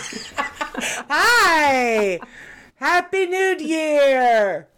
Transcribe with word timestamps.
Hi! 1.08 2.20
Happy 2.76 3.26
New 3.26 3.56
Year! 3.58 4.68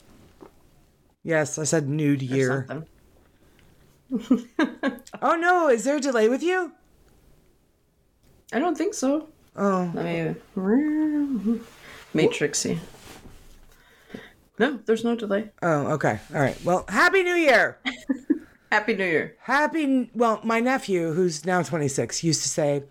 Yes, 1.23 1.59
I 1.59 1.65
said 1.65 1.89
nude 1.89 2.23
year. 2.23 2.67
Oh 5.23 5.37
no, 5.37 5.69
is 5.69 5.85
there 5.85 5.97
a 5.97 6.01
delay 6.01 6.29
with 6.29 6.43
you? 6.43 6.73
I 8.53 8.59
don't 8.59 8.77
think 8.77 8.93
so. 8.93 9.29
Oh, 9.57 9.91
Let 9.95 10.05
me. 10.05 10.35
Matrixy. 12.15 12.79
No, 14.59 14.81
there's 14.85 15.05
no 15.05 15.15
delay. 15.17 15.51
oh, 15.63 15.93
okay. 15.93 16.19
All 16.35 16.41
right. 16.41 16.63
Well, 16.65 16.85
Happy 16.89 17.23
New 17.23 17.35
Year! 17.37 17.79
Happy 18.71 18.95
New 18.95 19.07
Year. 19.07 19.37
Happy, 19.41 20.11
well, 20.15 20.41
my 20.45 20.61
nephew, 20.61 21.13
who's 21.13 21.47
now 21.47 21.63
26, 21.63 22.23
used 22.25 22.43
to 22.43 22.49
say 22.49 22.83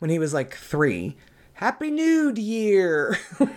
when 0.00 0.10
he 0.10 0.18
was 0.18 0.34
like 0.34 0.54
three, 0.56 1.16
Happy 1.54 1.90
Nude 1.90 2.38
Year. 2.38 3.18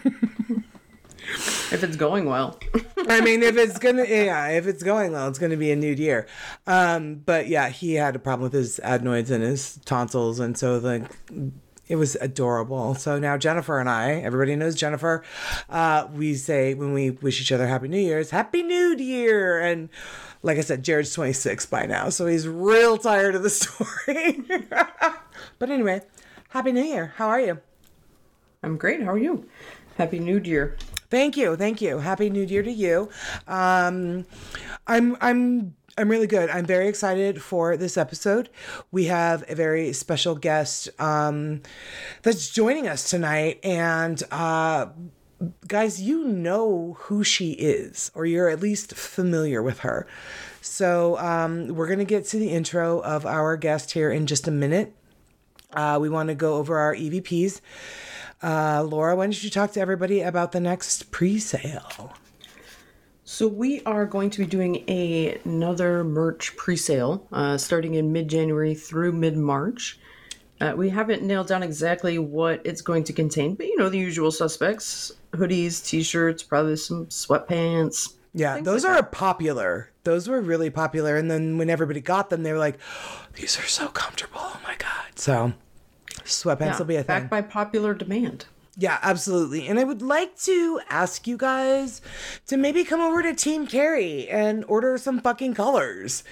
If 1.69 1.83
it's 1.83 1.97
going 1.97 2.25
well. 2.25 2.57
I 3.09 3.19
mean, 3.19 3.43
if 3.43 3.57
it's 3.57 3.77
gonna, 3.77 4.05
yeah, 4.05 4.47
if 4.47 4.65
it's 4.65 4.81
going 4.81 5.11
well, 5.11 5.27
it's 5.27 5.37
gonna 5.37 5.57
be 5.57 5.71
a 5.71 5.75
nude 5.75 5.99
year. 5.99 6.25
Um, 6.65 7.15
but 7.15 7.49
yeah, 7.49 7.67
he 7.67 7.95
had 7.95 8.15
a 8.15 8.19
problem 8.19 8.43
with 8.43 8.53
his 8.53 8.79
adenoids 8.79 9.29
and 9.29 9.43
his 9.43 9.77
tonsils, 9.83 10.39
and 10.39 10.57
so 10.57 10.79
the 10.79 11.05
it 11.89 11.97
was 11.97 12.15
adorable. 12.15 12.95
So 12.95 13.19
now 13.19 13.37
Jennifer 13.37 13.79
and 13.79 13.89
I, 13.89 14.13
everybody 14.13 14.55
knows 14.55 14.75
Jennifer, 14.75 15.23
uh, 15.69 16.07
we 16.13 16.35
say 16.35 16.73
when 16.73 16.93
we 16.93 17.11
wish 17.11 17.41
each 17.41 17.51
other 17.51 17.67
Happy 17.67 17.89
New 17.89 17.99
Year's, 17.99 18.29
Happy 18.29 18.63
Nude 18.63 19.01
Year, 19.01 19.59
and 19.59 19.89
like 20.43 20.57
I 20.57 20.61
said, 20.61 20.83
Jared's 20.83 21.13
26 21.13 21.65
by 21.65 21.85
now, 21.85 22.07
so 22.07 22.25
he's 22.27 22.47
real 22.47 22.97
tired 22.97 23.35
of 23.35 23.43
the 23.43 23.49
story. 23.49 24.45
but 25.59 25.69
anyway, 25.69 26.01
Happy 26.49 26.71
New 26.71 26.83
Year. 26.83 27.13
How 27.17 27.27
are 27.27 27.41
you? 27.41 27.59
I'm 28.63 28.77
great. 28.77 29.01
How 29.03 29.11
are 29.11 29.17
you? 29.17 29.47
Happy 29.97 30.19
New 30.19 30.39
Year. 30.39 30.77
Thank 31.09 31.37
you, 31.37 31.55
thank 31.55 31.81
you. 31.81 31.99
Happy 31.99 32.29
New 32.29 32.43
Year 32.43 32.63
to 32.63 32.71
you. 32.71 33.09
Um, 33.47 34.25
I'm 34.85 35.15
I'm 35.21 35.75
I'm 35.97 36.09
really 36.09 36.27
good. 36.27 36.49
I'm 36.49 36.65
very 36.65 36.87
excited 36.87 37.41
for 37.41 37.77
this 37.77 37.97
episode. 37.97 38.49
We 38.91 39.05
have 39.05 39.43
a 39.49 39.55
very 39.55 39.93
special 39.93 40.35
guest 40.35 40.89
um, 40.99 41.61
that's 42.23 42.49
joining 42.49 42.87
us 42.87 43.09
tonight, 43.09 43.59
and 43.63 44.21
uh, 44.31 44.87
guys, 45.67 46.01
you 46.01 46.25
know 46.25 46.97
who 46.99 47.23
she 47.23 47.51
is, 47.51 48.11
or 48.13 48.25
you're 48.25 48.49
at 48.49 48.59
least 48.59 48.93
familiar 48.93 49.63
with 49.63 49.79
her. 49.79 50.05
So 50.61 51.17
um, 51.19 51.69
we're 51.69 51.87
gonna 51.87 52.05
get 52.05 52.25
to 52.25 52.37
the 52.37 52.49
intro 52.49 52.99
of 52.99 53.25
our 53.25 53.55
guest 53.55 53.91
here 53.91 54.11
in 54.11 54.27
just 54.27 54.47
a 54.47 54.51
minute. 54.51 54.93
Uh, 55.73 55.97
we 56.01 56.09
want 56.09 56.29
to 56.29 56.35
go 56.35 56.55
over 56.55 56.77
our 56.77 56.95
EVPs. 56.95 57.61
Uh, 58.41 58.83
Laura, 58.87 59.15
why 59.15 59.25
don't 59.25 59.43
you 59.43 59.49
talk 59.49 59.71
to 59.73 59.79
everybody 59.79 60.21
about 60.21 60.51
the 60.51 60.59
next 60.59 61.11
pre-sale? 61.11 62.13
So 63.23 63.47
we 63.47 63.81
are 63.83 64.05
going 64.05 64.29
to 64.29 64.39
be 64.39 64.45
doing 64.45 64.83
a, 64.87 65.39
another 65.43 66.03
merch 66.03 66.55
pre-sale 66.55 67.27
uh, 67.31 67.57
starting 67.57 67.95
in 67.95 68.13
mid-January 68.13 68.73
through 68.73 69.13
mid-March. 69.13 69.99
Uh, 70.61 70.73
we 70.75 70.89
haven't 70.89 71.23
nailed 71.23 71.47
down 71.47 71.61
exactly 71.61 72.17
what 72.19 72.61
it's 72.65 72.81
going 72.81 73.03
to 73.03 73.13
contain, 73.13 73.53
but 73.55 73.67
you 73.67 73.77
know 73.77 73.89
the 73.89 73.97
usual 73.97 74.31
suspects: 74.31 75.11
hoodies, 75.33 75.85
t-shirts, 75.85 76.41
probably 76.41 76.75
some 76.75 77.05
sweatpants. 77.07 78.15
Yeah, 78.33 78.59
those 78.61 78.83
like 78.83 79.03
are 79.03 79.03
popular. 79.03 79.91
Those 80.03 80.27
were 80.27 80.41
really 80.41 80.69
popular. 80.69 81.17
And 81.17 81.29
then 81.29 81.57
when 81.57 81.69
everybody 81.69 82.01
got 82.01 82.29
them, 82.29 82.43
they 82.43 82.53
were 82.53 82.59
like, 82.59 82.77
oh, 83.03 83.25
these 83.33 83.59
are 83.59 83.67
so 83.67 83.87
comfortable. 83.89 84.39
Oh 84.41 84.59
my 84.63 84.75
God. 84.77 85.05
So 85.15 85.53
sweatpants 86.27 86.79
will 86.79 86.85
be 86.85 86.95
a 86.95 87.03
thing. 87.03 87.21
Back 87.23 87.29
by 87.29 87.41
popular 87.41 87.93
demand. 87.93 88.45
Yeah, 88.79 88.99
absolutely. 89.01 89.67
And 89.67 89.79
I 89.79 89.83
would 89.83 90.03
like 90.03 90.37
to 90.41 90.79
ask 90.89 91.25
you 91.25 91.35
guys 91.35 91.99
to 92.45 92.57
maybe 92.57 92.83
come 92.83 93.01
over 93.01 93.23
to 93.23 93.33
Team 93.33 93.65
Carrie 93.65 94.27
and 94.29 94.63
order 94.67 94.97
some 94.99 95.19
fucking 95.19 95.55
colors. 95.55 96.23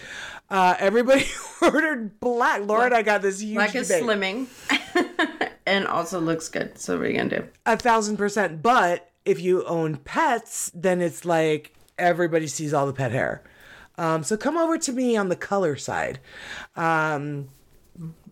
Uh, 0.50 0.75
everybody 0.78 1.25
ordered 1.61 2.19
black. 2.19 2.61
Laura 2.61 2.85
and 2.85 2.94
I 2.94 3.01
got 3.01 3.23
this 3.23 3.41
huge 3.41 3.56
Black 3.56 3.75
is 3.75 3.88
debate. 3.88 4.03
slimming, 4.03 5.50
and 5.66 5.88
also 5.88 6.19
looks 6.19 6.47
good. 6.50 6.77
So 6.77 6.97
what 6.97 7.07
are 7.07 7.09
you 7.09 7.17
gonna 7.17 7.29
do? 7.41 7.47
A 7.66 7.77
thousand 7.77 8.17
percent. 8.17 8.62
But 8.62 9.09
if 9.25 9.41
you 9.41 9.66
own 9.66 9.97
pets, 9.97 10.72
then 10.75 11.01
it's 11.01 11.25
like 11.25 11.73
everybody 11.97 12.45
sees 12.45 12.75
all 12.75 12.85
the 12.85 12.94
pet 12.94 13.12
hair. 13.12 13.41
Um, 13.97 14.23
so 14.23 14.38
come 14.38 14.56
over 14.56 14.77
to 14.77 14.91
me 14.94 15.17
on 15.17 15.29
the 15.29 15.35
color 15.35 15.75
side. 15.77 16.19
Um, 16.75 17.50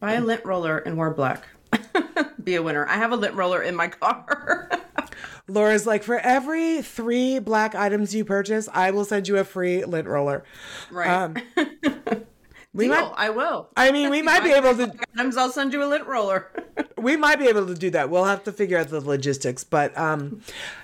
Buy 0.03 0.15
a 0.15 0.21
lint 0.21 0.43
roller 0.43 0.79
and 0.79 0.97
wear 0.97 1.11
black. 1.11 1.47
Be 2.43 2.55
a 2.55 2.61
winner. 2.61 2.85
I 2.85 2.97
have 2.97 3.13
a 3.13 3.15
lint 3.15 3.35
roller 3.35 3.63
in 3.63 3.73
my 3.73 3.87
car. 3.87 4.69
Laura's 5.47 5.87
like, 5.87 6.03
for 6.03 6.19
every 6.19 6.81
three 6.81 7.39
black 7.39 7.73
items 7.73 8.13
you 8.13 8.25
purchase, 8.25 8.67
I 8.73 8.91
will 8.91 9.05
send 9.05 9.29
you 9.29 9.37
a 9.37 9.45
free 9.45 9.85
lint 9.85 10.09
roller. 10.09 10.43
right. 10.91 11.07
Um, 11.09 11.37
we 12.73 12.87
Deal, 12.89 12.95
might, 12.97 13.13
I 13.15 13.29
will. 13.29 13.69
I 13.77 13.93
mean, 13.93 14.09
we 14.09 14.21
might 14.21 14.43
be 14.43 14.51
able 14.51 14.75
to, 14.75 14.93
Items, 15.17 15.37
I'll 15.37 15.49
send 15.49 15.71
you 15.71 15.81
a 15.81 15.87
lint 15.87 16.05
roller. 16.05 16.51
we 16.97 17.15
might 17.15 17.39
be 17.39 17.47
able 17.47 17.65
to 17.67 17.73
do 17.73 17.89
that. 17.91 18.09
We'll 18.09 18.25
have 18.25 18.43
to 18.43 18.51
figure 18.51 18.77
out 18.77 18.89
the 18.89 18.99
logistics, 18.99 19.63
but 19.63 19.97
um, 19.97 20.41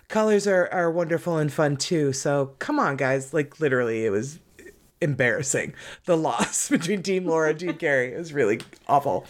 colors 0.07 0.47
are, 0.47 0.69
are 0.71 0.89
wonderful 0.89 1.35
and 1.35 1.51
fun 1.51 1.75
too. 1.75 2.13
So 2.13 2.55
come 2.59 2.79
on, 2.79 2.95
guys. 2.95 3.33
Like 3.33 3.59
literally, 3.59 4.05
it 4.05 4.11
was 4.11 4.39
embarrassing. 5.01 5.73
The 6.05 6.17
loss 6.17 6.69
between 6.69 7.03
Team 7.03 7.25
Laura 7.25 7.51
and 7.51 7.59
Team 7.59 7.73
Carrie 7.75 8.11
is 8.11 8.33
really 8.33 8.59
awful. 8.87 9.25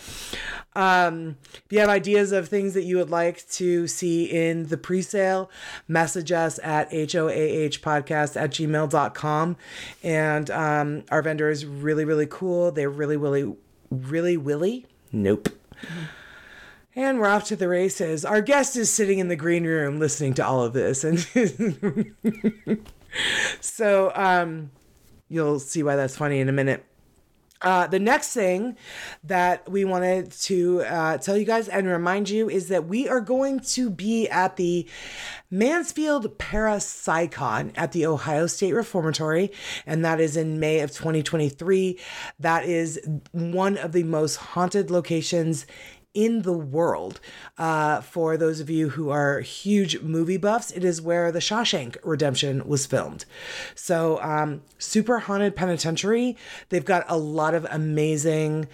Um, 0.75 1.37
if 1.53 1.65
you 1.71 1.79
have 1.79 1.89
ideas 1.89 2.31
of 2.31 2.47
things 2.47 2.73
that 2.73 2.83
you 2.83 2.97
would 2.97 3.09
like 3.09 3.47
to 3.51 3.87
see 3.87 4.25
in 4.25 4.67
the 4.67 4.77
pre-sale, 4.77 5.49
message 5.87 6.31
us 6.31 6.59
at 6.63 6.91
hoahpodcast 6.91 8.39
at 8.39 8.51
gmail.com. 8.51 9.57
And 10.03 10.51
um, 10.51 11.03
our 11.11 11.21
vendor 11.21 11.49
is 11.49 11.65
really, 11.65 12.05
really 12.05 12.27
cool. 12.27 12.71
They're 12.71 12.89
really, 12.89 13.17
really, 13.17 13.55
really 13.89 14.37
willy. 14.37 14.85
Nope. 15.11 15.49
And 16.95 17.19
we're 17.19 17.27
off 17.27 17.45
to 17.45 17.55
the 17.55 17.67
races. 17.67 18.25
Our 18.25 18.41
guest 18.41 18.75
is 18.75 18.91
sitting 18.91 19.19
in 19.19 19.27
the 19.27 19.35
green 19.35 19.65
room 19.65 19.99
listening 19.99 20.33
to 20.35 20.45
all 20.45 20.63
of 20.63 20.73
this. 20.73 21.03
And 21.03 21.19
so 23.61 24.11
um, 24.15 24.71
you'll 25.29 25.59
see 25.59 25.83
why 25.83 25.95
that's 25.95 26.17
funny 26.17 26.39
in 26.39 26.49
a 26.49 26.53
minute. 26.53 26.85
Uh, 27.61 27.87
the 27.87 27.99
next 27.99 28.33
thing 28.33 28.77
that 29.25 29.69
we 29.69 29.83
wanted 29.83 30.31
to 30.31 30.81
uh, 30.83 31.17
tell 31.17 31.35
you 31.35 31.43
guys 31.43 31.67
and 31.67 31.87
remind 31.87 32.29
you 32.29 32.49
is 32.49 32.69
that 32.69 32.87
we 32.87 33.09
are 33.09 33.19
going 33.19 33.59
to 33.59 33.89
be 33.89 34.29
at 34.29 34.55
the 34.55 34.87
Mansfield 35.51 36.37
Parapsychon 36.37 37.73
at 37.75 37.91
the 37.91 38.05
Ohio 38.05 38.47
State 38.47 38.73
Reformatory, 38.73 39.51
and 39.85 40.05
that 40.05 40.21
is 40.21 40.37
in 40.37 40.59
May 40.59 40.79
of 40.79 40.91
2023. 40.91 41.99
That 42.39 42.63
is 42.63 42.97
one 43.31 43.77
of 43.77 43.91
the 43.91 44.03
most 44.03 44.37
haunted 44.37 44.89
locations 44.89 45.65
in 46.13 46.41
the 46.41 46.53
world. 46.53 47.19
Uh, 47.57 48.01
for 48.01 48.35
those 48.35 48.59
of 48.59 48.69
you 48.69 48.89
who 48.89 49.09
are 49.09 49.41
huge 49.41 50.01
movie 50.01 50.37
buffs, 50.37 50.71
it 50.71 50.83
is 50.83 51.01
where 51.01 51.31
The 51.31 51.39
Shawshank 51.39 51.97
Redemption 52.03 52.67
was 52.67 52.85
filmed. 52.85 53.25
So, 53.75 54.21
um, 54.21 54.61
super 54.77 55.19
haunted 55.19 55.55
penitentiary. 55.55 56.35
They've 56.69 56.85
got 56.85 57.05
a 57.07 57.17
lot 57.17 57.53
of 57.53 57.67
amazing 57.69 58.67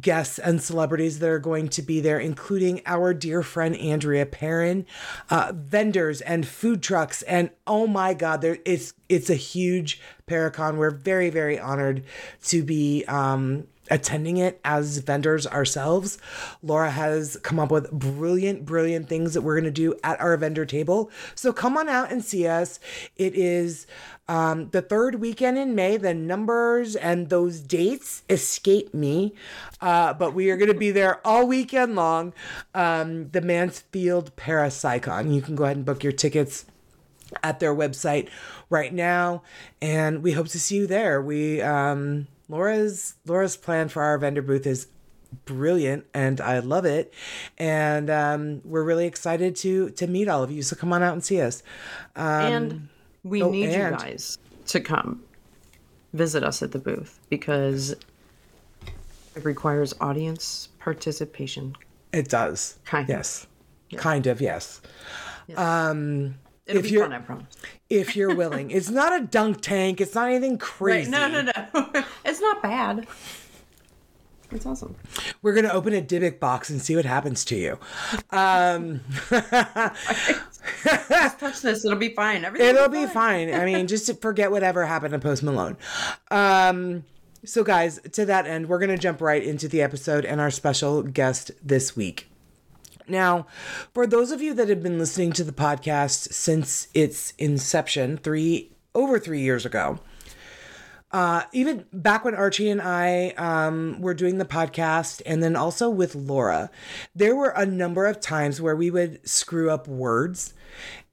guests 0.00 0.38
and 0.38 0.62
celebrities 0.62 1.18
that 1.18 1.28
are 1.28 1.38
going 1.38 1.68
to 1.68 1.82
be 1.82 2.00
there, 2.00 2.18
including 2.18 2.82
our 2.86 3.14
dear 3.14 3.42
friend 3.42 3.76
Andrea 3.76 4.26
Perron, 4.26 4.86
uh, 5.30 5.52
vendors 5.54 6.20
and 6.20 6.46
food 6.46 6.82
trucks, 6.82 7.22
and 7.22 7.50
oh 7.66 7.86
my 7.86 8.14
God, 8.14 8.40
there 8.40 8.58
it's 8.64 8.94
it's 9.08 9.30
a 9.30 9.34
huge 9.34 10.00
Paracon. 10.26 10.76
We're 10.76 10.90
very 10.90 11.30
very 11.30 11.58
honored 11.58 12.04
to 12.44 12.62
be. 12.62 13.04
Um, 13.06 13.66
attending 13.90 14.36
it 14.36 14.60
as 14.64 14.98
vendors 14.98 15.46
ourselves. 15.46 16.18
Laura 16.62 16.90
has 16.90 17.36
come 17.42 17.58
up 17.58 17.70
with 17.70 17.90
brilliant, 17.90 18.64
brilliant 18.64 19.08
things 19.08 19.34
that 19.34 19.42
we're 19.42 19.54
going 19.54 19.64
to 19.64 19.70
do 19.70 19.94
at 20.02 20.20
our 20.20 20.36
vendor 20.36 20.66
table. 20.66 21.10
So 21.34 21.52
come 21.52 21.76
on 21.76 21.88
out 21.88 22.10
and 22.10 22.24
see 22.24 22.46
us. 22.46 22.80
It 23.16 23.34
is 23.34 23.86
um, 24.28 24.70
the 24.70 24.82
third 24.82 25.16
weekend 25.16 25.58
in 25.58 25.74
May. 25.74 25.96
The 25.96 26.14
numbers 26.14 26.96
and 26.96 27.28
those 27.28 27.60
dates 27.60 28.22
escape 28.28 28.92
me, 28.92 29.34
uh, 29.80 30.14
but 30.14 30.34
we 30.34 30.50
are 30.50 30.56
going 30.56 30.72
to 30.72 30.78
be 30.78 30.90
there 30.90 31.26
all 31.26 31.46
weekend 31.46 31.94
long. 31.94 32.32
Um, 32.74 33.30
the 33.30 33.40
Mansfield 33.40 34.34
Parapsychon. 34.36 35.34
You 35.34 35.42
can 35.42 35.54
go 35.54 35.64
ahead 35.64 35.76
and 35.76 35.86
book 35.86 36.02
your 36.02 36.12
tickets 36.12 36.66
at 37.42 37.60
their 37.60 37.74
website 37.74 38.28
right 38.70 38.92
now 38.92 39.42
and 39.82 40.22
we 40.22 40.32
hope 40.32 40.46
to 40.46 40.60
see 40.60 40.76
you 40.76 40.86
there 40.86 41.20
we 41.20 41.60
um 41.60 42.26
laura's 42.48 43.14
laura's 43.26 43.56
plan 43.56 43.88
for 43.88 44.02
our 44.02 44.18
vendor 44.18 44.42
booth 44.42 44.66
is 44.66 44.88
brilliant 45.44 46.04
and 46.14 46.40
i 46.40 46.58
love 46.60 46.84
it 46.84 47.12
and 47.58 48.08
um 48.08 48.62
we're 48.64 48.84
really 48.84 49.06
excited 49.06 49.56
to 49.56 49.90
to 49.90 50.06
meet 50.06 50.28
all 50.28 50.42
of 50.42 50.50
you 50.50 50.62
so 50.62 50.76
come 50.76 50.92
on 50.92 51.02
out 51.02 51.12
and 51.12 51.24
see 51.24 51.40
us 51.40 51.62
um 52.14 52.24
and 52.24 52.88
we 53.24 53.42
oh, 53.42 53.50
need 53.50 53.70
and- 53.70 53.92
you 53.94 53.98
guys 53.98 54.38
to 54.66 54.80
come 54.80 55.22
visit 56.12 56.42
us 56.44 56.62
at 56.62 56.72
the 56.72 56.78
booth 56.78 57.18
because 57.28 57.90
it 59.34 59.44
requires 59.44 59.92
audience 60.00 60.68
participation. 60.78 61.76
it 62.12 62.28
does 62.28 62.78
Kind 62.84 63.04
of. 63.04 63.16
yes 63.16 63.46
Kind 63.96 64.26
of, 64.26 64.40
yes. 64.40 64.80
Um, 65.56 66.34
It'll 66.66 66.80
if 66.80 66.84
be 66.86 66.90
you're 66.90 67.04
fun, 67.04 67.12
I 67.12 67.18
promise. 67.20 67.46
if 67.88 68.16
you're 68.16 68.34
willing, 68.34 68.70
it's 68.70 68.90
not 68.90 69.18
a 69.20 69.24
dunk 69.24 69.60
tank. 69.60 70.00
It's 70.00 70.14
not 70.14 70.28
anything 70.30 70.52
Right. 70.52 70.60
crazy. 70.60 71.10
No, 71.10 71.28
no, 71.28 71.42
no. 71.42 71.52
it's 72.24 72.40
not 72.40 72.62
bad. 72.62 73.06
It's 74.52 74.64
awesome. 74.66 74.94
We're 75.42 75.54
gonna 75.54 75.72
open 75.72 75.92
a 75.92 76.00
Dybbuk 76.00 76.38
box 76.38 76.70
and 76.70 76.80
see 76.80 76.94
what 76.96 77.04
happens 77.04 77.44
to 77.46 77.56
you. 77.56 77.78
Um, 78.30 79.00
Just 81.08 81.38
touch 81.40 81.60
this. 81.62 81.84
It'll 81.84 81.96
be 81.98 82.10
fine. 82.14 82.44
Everything 82.44 82.68
it'll 82.68 82.88
be 82.88 83.06
fine. 83.06 83.52
I 83.52 83.64
mean, 83.64 83.86
just 83.86 84.06
to 84.06 84.14
forget 84.14 84.50
whatever 84.50 84.86
happened 84.86 85.12
to 85.12 85.18
Post 85.18 85.42
Malone. 85.42 85.76
Um, 86.30 87.04
so, 87.44 87.64
guys, 87.64 88.00
to 88.12 88.24
that 88.26 88.46
end, 88.46 88.68
we're 88.68 88.78
gonna 88.78 88.98
jump 88.98 89.20
right 89.20 89.42
into 89.42 89.68
the 89.68 89.82
episode 89.82 90.24
and 90.24 90.40
our 90.40 90.50
special 90.50 91.02
guest 91.02 91.50
this 91.62 91.96
week. 91.96 92.28
Now, 93.08 93.46
for 93.94 94.06
those 94.06 94.32
of 94.32 94.42
you 94.42 94.54
that 94.54 94.68
have 94.68 94.82
been 94.82 94.98
listening 94.98 95.32
to 95.32 95.44
the 95.44 95.52
podcast 95.52 96.32
since 96.32 96.88
its 96.94 97.32
inception, 97.38 98.16
three 98.16 98.72
over 98.94 99.18
three 99.18 99.40
years 99.40 99.64
ago, 99.64 100.00
uh, 101.12 101.42
even 101.52 101.86
back 101.92 102.24
when 102.24 102.34
Archie 102.34 102.68
and 102.68 102.82
I 102.82 103.28
um, 103.38 104.00
were 104.00 104.14
doing 104.14 104.38
the 104.38 104.44
podcast, 104.44 105.22
and 105.24 105.42
then 105.42 105.54
also 105.54 105.88
with 105.88 106.14
Laura, 106.14 106.70
there 107.14 107.36
were 107.36 107.50
a 107.50 107.64
number 107.64 108.06
of 108.06 108.20
times 108.20 108.60
where 108.60 108.76
we 108.76 108.90
would 108.90 109.26
screw 109.26 109.70
up 109.70 109.86
words. 109.86 110.52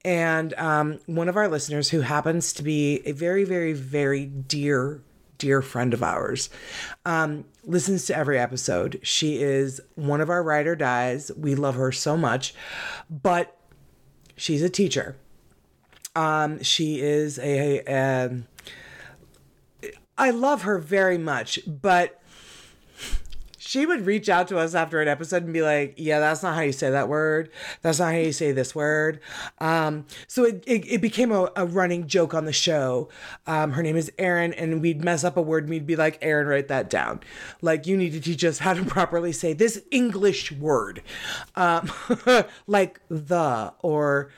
And 0.04 0.52
um, 0.54 0.98
one 1.06 1.28
of 1.28 1.36
our 1.36 1.48
listeners, 1.48 1.90
who 1.90 2.00
happens 2.00 2.52
to 2.54 2.62
be 2.62 3.00
a 3.06 3.12
very, 3.12 3.44
very, 3.44 3.72
very 3.72 4.26
dear, 4.26 5.00
dear 5.38 5.62
friend 5.62 5.94
of 5.94 6.02
ours, 6.02 6.50
um, 7.04 7.44
listens 7.64 8.06
to 8.06 8.16
every 8.16 8.38
episode. 8.38 9.00
She 9.02 9.42
is 9.42 9.80
one 9.94 10.20
of 10.20 10.30
our 10.30 10.42
ride 10.42 10.66
or 10.66 10.76
dies. 10.76 11.30
We 11.36 11.54
love 11.54 11.74
her 11.74 11.92
so 11.92 12.16
much, 12.16 12.54
but 13.10 13.56
she's 14.36 14.62
a 14.62 14.70
teacher. 14.70 15.16
Um, 16.16 16.62
she 16.62 17.00
is 17.00 17.38
a, 17.38 17.82
a 17.88 18.42
I 20.16 20.30
love 20.30 20.62
her 20.62 20.78
very 20.78 21.18
much, 21.18 21.58
but 21.66 22.20
she 23.74 23.86
would 23.86 24.06
reach 24.06 24.28
out 24.28 24.46
to 24.46 24.56
us 24.56 24.72
after 24.72 25.02
an 25.02 25.08
episode 25.08 25.42
and 25.42 25.52
be 25.52 25.60
like, 25.60 25.94
"Yeah, 25.96 26.20
that's 26.20 26.44
not 26.44 26.54
how 26.54 26.60
you 26.60 26.70
say 26.70 26.90
that 26.90 27.08
word. 27.08 27.50
That's 27.82 27.98
not 27.98 28.12
how 28.12 28.18
you 28.20 28.30
say 28.30 28.52
this 28.52 28.72
word." 28.72 29.18
Um, 29.58 30.06
so 30.28 30.44
it, 30.44 30.62
it, 30.64 30.86
it 30.86 31.00
became 31.00 31.32
a, 31.32 31.50
a 31.56 31.66
running 31.66 32.06
joke 32.06 32.34
on 32.34 32.44
the 32.44 32.52
show. 32.52 33.08
Um, 33.48 33.72
her 33.72 33.82
name 33.82 33.96
is 33.96 34.12
Erin, 34.16 34.52
and 34.52 34.80
we'd 34.80 35.02
mess 35.02 35.24
up 35.24 35.36
a 35.36 35.42
word 35.42 35.64
and 35.64 35.70
we'd 35.70 35.88
be 35.88 35.96
like, 35.96 36.18
"Erin, 36.22 36.46
write 36.46 36.68
that 36.68 36.88
down. 36.88 37.18
Like 37.62 37.84
you 37.88 37.96
need 37.96 38.12
to 38.12 38.20
teach 38.20 38.44
us 38.44 38.60
how 38.60 38.74
to 38.74 38.84
properly 38.84 39.32
say 39.32 39.54
this 39.54 39.82
English 39.90 40.52
word, 40.52 41.02
um, 41.56 41.90
like 42.68 43.00
the 43.08 43.72
or." 43.80 44.30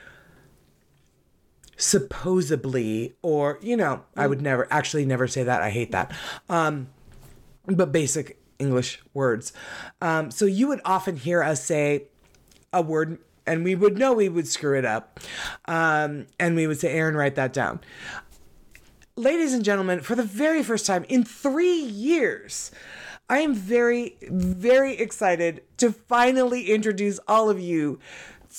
supposedly 1.79 3.13
or 3.21 3.59
you 3.61 3.77
know 3.77 4.03
i 4.15 4.25
would 4.25 4.41
never 4.41 4.67
actually 4.73 5.05
never 5.05 5.27
say 5.27 5.43
that 5.43 5.61
i 5.61 5.69
hate 5.69 5.91
that 5.91 6.11
um 6.49 6.87
but 7.67 7.91
basic 7.91 8.36
english 8.59 8.99
words. 9.13 9.53
Um 10.01 10.31
so 10.31 10.45
you 10.45 10.67
would 10.67 10.81
often 10.85 11.15
hear 11.15 11.43
us 11.43 11.63
say 11.63 12.05
a 12.73 12.81
word 12.81 13.19
and 13.45 13.63
we 13.63 13.75
would 13.75 13.97
know 13.97 14.13
we 14.13 14.29
would 14.29 14.47
screw 14.47 14.77
it 14.77 14.85
up 14.85 15.19
um 15.65 16.27
and 16.39 16.55
we 16.55 16.67
would 16.67 16.79
say 16.79 16.91
Erin 16.93 17.15
write 17.15 17.35
that 17.35 17.53
down. 17.53 17.79
Ladies 19.15 19.53
and 19.53 19.63
gentlemen 19.63 20.01
for 20.01 20.15
the 20.15 20.23
very 20.23 20.63
first 20.63 20.85
time 20.85 21.05
in 21.09 21.23
three 21.23 21.79
years 21.81 22.71
i 23.29 23.39
am 23.39 23.53
very 23.53 24.15
very 24.21 24.93
excited 24.97 25.61
to 25.77 25.91
finally 25.91 26.69
introduce 26.71 27.19
all 27.27 27.49
of 27.49 27.59
you 27.59 27.99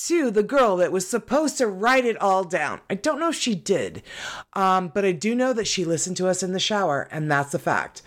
to 0.07 0.31
the 0.31 0.43
girl 0.43 0.77
that 0.77 0.93
was 0.93 1.09
supposed 1.09 1.59
to 1.59 1.67
write 1.67 2.05
it 2.05 2.21
all 2.21 2.45
down. 2.45 2.81
I 2.89 2.95
don't 2.95 3.19
know 3.19 3.31
if 3.31 3.35
she 3.35 3.55
did, 3.55 4.03
um, 4.53 4.89
but 4.89 5.05
I 5.05 5.13
do 5.13 5.35
know 5.35 5.53
that 5.53 5.67
she 5.67 5.85
listened 5.85 6.17
to 6.19 6.29
us 6.29 6.43
in 6.43 6.53
the 6.53 6.61
shower, 6.61 7.09
and 7.11 7.31
that's 7.31 7.53
a 7.55 7.59
fact. 7.59 8.03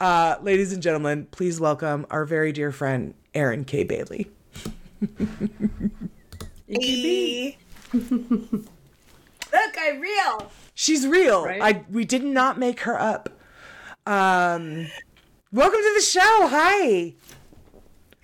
Uh, 0.00 0.36
ladies 0.42 0.72
and 0.72 0.82
gentlemen, 0.82 1.26
please 1.30 1.60
welcome 1.60 2.06
our 2.10 2.24
very 2.24 2.52
dear 2.52 2.72
friend, 2.72 3.14
Erin 3.34 3.64
K. 3.64 3.84
Bailey. 3.84 4.30
Hey. 6.66 7.58
Look, 7.92 8.74
I'm 9.52 10.00
real. 10.00 10.50
She's 10.74 11.06
real. 11.06 11.44
Right? 11.44 11.60
I 11.62 11.84
we 11.90 12.04
did 12.04 12.24
not 12.24 12.58
make 12.58 12.80
her 12.80 13.00
up. 13.00 13.28
Um, 14.06 14.86
welcome 15.52 15.80
to 15.80 15.92
the 15.94 16.00
show. 16.00 16.48
Hi. 16.48 17.14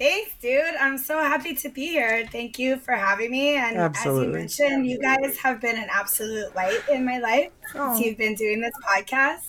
Thanks, 0.01 0.33
dude. 0.41 0.63
I'm 0.81 0.97
so 0.97 1.19
happy 1.19 1.55
to 1.57 1.69
be 1.69 1.89
here. 1.89 2.27
Thank 2.33 2.59
you 2.59 2.79
for 2.79 2.93
having 2.95 3.31
me. 3.31 3.57
And 3.57 3.77
Absolutely. 3.77 4.43
as 4.45 4.59
you 4.59 4.65
mentioned, 4.67 4.87
you 4.87 4.99
guys 4.99 5.37
have 5.39 5.61
been 5.61 5.77
an 5.77 5.89
absolute 5.93 6.55
light 6.57 6.81
in 6.91 7.05
my 7.05 7.19
life 7.19 7.51
Oh. 7.75 7.93
since 7.95 8.07
you've 8.07 8.17
been 8.17 8.35
doing 8.35 8.63
this 8.63 8.73
podcast. 8.89 9.49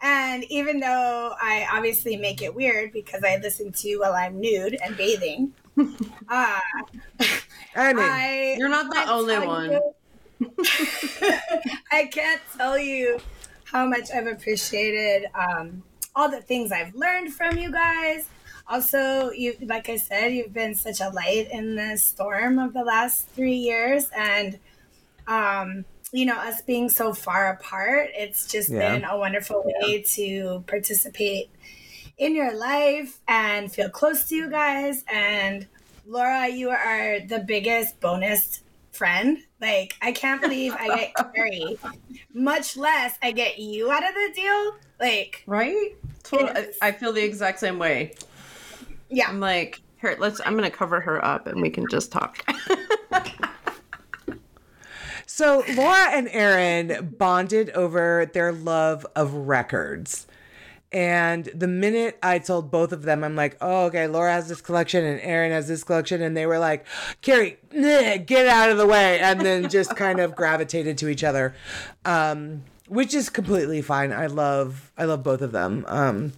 And 0.00 0.42
even 0.44 0.80
though 0.80 1.34
I 1.40 1.66
obviously 1.70 2.16
make 2.16 2.40
it 2.40 2.54
weird 2.54 2.92
because 2.92 3.22
I 3.24 3.36
listen 3.42 3.72
to 3.72 3.88
you 3.88 4.00
while 4.00 4.14
I'm 4.14 4.40
nude 4.40 4.78
and 4.82 4.96
bathing, 4.96 5.52
uh, 5.76 6.60
I 7.76 7.92
mean, 7.92 7.98
I 7.98 8.56
You're 8.58 8.68
not 8.70 8.88
the 8.88 8.94
can't 8.96 9.10
only 9.10 9.38
one. 9.46 9.70
you- 9.72 9.94
I 11.92 12.06
can't 12.06 12.40
tell 12.56 12.78
you 12.78 13.18
how 13.64 13.86
much 13.86 14.10
I've 14.14 14.26
appreciated 14.26 15.26
um, 15.34 15.82
all 16.16 16.30
the 16.30 16.40
things 16.40 16.72
I've 16.72 16.94
learned 16.94 17.32
from 17.34 17.58
you 17.58 17.70
guys. 17.70 18.28
Also, 18.66 19.30
you 19.30 19.54
like 19.62 19.88
I 19.88 19.96
said, 19.96 20.32
you've 20.32 20.52
been 20.54 20.74
such 20.74 21.00
a 21.00 21.10
light 21.10 21.48
in 21.52 21.76
the 21.76 21.96
storm 21.98 22.58
of 22.58 22.72
the 22.72 22.82
last 22.82 23.28
three 23.28 23.54
years, 23.56 24.08
and 24.16 24.58
um, 25.26 25.84
you 26.12 26.24
know 26.24 26.36
us 26.36 26.62
being 26.62 26.88
so 26.88 27.12
far 27.12 27.50
apart. 27.50 28.10
It's 28.14 28.50
just 28.50 28.70
Yeah. 28.70 28.94
been 28.94 29.04
a 29.04 29.18
wonderful 29.18 29.62
way 29.64 30.02
to 30.14 30.64
participate 30.66 31.50
in 32.16 32.34
your 32.34 32.54
life 32.56 33.20
and 33.28 33.70
feel 33.72 33.90
close 33.90 34.28
to 34.28 34.36
you 34.36 34.48
guys. 34.48 35.04
And 35.12 35.66
Laura, 36.06 36.48
you 36.48 36.70
are 36.70 37.20
the 37.20 37.40
biggest 37.40 38.00
bonus 38.00 38.60
friend. 38.92 39.38
Like, 39.60 39.94
I 40.00 40.12
can't 40.12 40.40
believe 40.40 40.74
I 40.78 40.86
get 40.88 41.14
Carrie, 41.34 41.76
much 42.32 42.76
less 42.76 43.18
I 43.22 43.32
get 43.32 43.58
you 43.58 43.90
out 43.90 44.04
of 44.08 44.14
the 44.14 44.32
deal. 44.34 44.76
Like, 45.00 45.42
Right? 45.46 45.96
Totally. 46.22 46.50
I 46.80 46.88
I 46.88 46.92
feel 46.92 47.12
the 47.12 47.22
exact 47.22 47.58
same 47.60 47.78
way. 47.78 48.14
Yeah, 49.14 49.28
I'm 49.28 49.40
like, 49.40 49.80
here, 50.00 50.16
let's. 50.18 50.40
I'm 50.44 50.54
gonna 50.54 50.70
cover 50.70 51.00
her 51.00 51.24
up, 51.24 51.46
and 51.46 51.62
we 51.62 51.70
can 51.70 51.86
just 51.88 52.12
talk. 52.12 52.44
So 55.36 55.64
Laura 55.74 56.10
and 56.12 56.28
Erin 56.28 57.16
bonded 57.18 57.70
over 57.70 58.30
their 58.32 58.52
love 58.52 59.04
of 59.16 59.34
records. 59.34 60.28
And 60.92 61.46
the 61.46 61.66
minute 61.66 62.16
I 62.22 62.38
told 62.38 62.70
both 62.70 62.92
of 62.92 63.02
them, 63.02 63.24
I'm 63.24 63.34
like, 63.34 63.56
oh, 63.60 63.86
okay, 63.86 64.06
Laura 64.06 64.32
has 64.32 64.48
this 64.48 64.60
collection 64.60 65.04
and 65.04 65.20
Erin 65.22 65.50
has 65.50 65.66
this 65.66 65.82
collection. 65.82 66.22
And 66.22 66.36
they 66.36 66.46
were 66.46 66.60
like, 66.60 66.86
Carrie, 67.20 67.58
get 67.72 68.46
out 68.46 68.70
of 68.70 68.78
the 68.78 68.86
way. 68.86 69.18
And 69.18 69.40
then 69.40 69.68
just 69.68 69.96
kind 69.96 70.20
of 70.20 70.36
gravitated 70.36 70.98
to 70.98 71.08
each 71.08 71.24
other, 71.24 71.56
um, 72.04 72.62
which 72.86 73.12
is 73.12 73.28
completely 73.28 73.82
fine. 73.82 74.12
I 74.12 74.26
love, 74.26 74.92
I 74.96 75.04
love 75.04 75.24
both 75.24 75.42
of 75.42 75.50
them. 75.50 75.84
Um, 75.88 76.32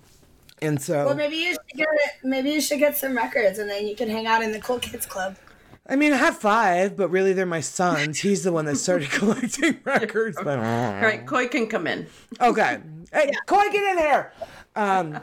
and 0.67 0.81
so, 0.81 1.07
well, 1.07 1.15
maybe 1.15 1.37
you 1.37 1.53
should 1.53 1.77
get 1.77 1.89
maybe 2.23 2.51
you 2.51 2.61
should 2.61 2.79
get 2.79 2.97
some 2.97 3.17
records, 3.17 3.59
and 3.59 3.69
then 3.71 3.87
you 3.87 3.97
can 3.97 4.09
hang 4.11 4.27
out 4.27 4.43
in 4.43 4.53
the 4.53 4.61
cool 4.61 4.79
kids 4.79 5.07
club. 5.07 5.37
I 5.89 5.95
mean, 5.97 6.13
I 6.13 6.17
have 6.17 6.37
five, 6.37 6.97
but 6.97 7.09
really 7.11 7.33
they're 7.33 7.47
my 7.47 7.61
sons. 7.61 8.19
He's 8.19 8.43
the 8.43 8.51
one 8.53 8.65
that 8.65 8.77
started 8.77 9.09
collecting 9.11 9.79
records. 9.85 10.37
But, 10.37 10.59
All 10.59 10.65
right, 10.65 11.25
Koi 11.25 11.47
can 11.47 11.69
come 11.69 11.87
in. 11.87 12.09
Okay. 12.41 12.81
Hey, 13.13 13.31
Koi, 13.47 13.71
get 13.71 13.93
in 13.93 13.99
here. 13.99 14.33
Um, 14.75 15.21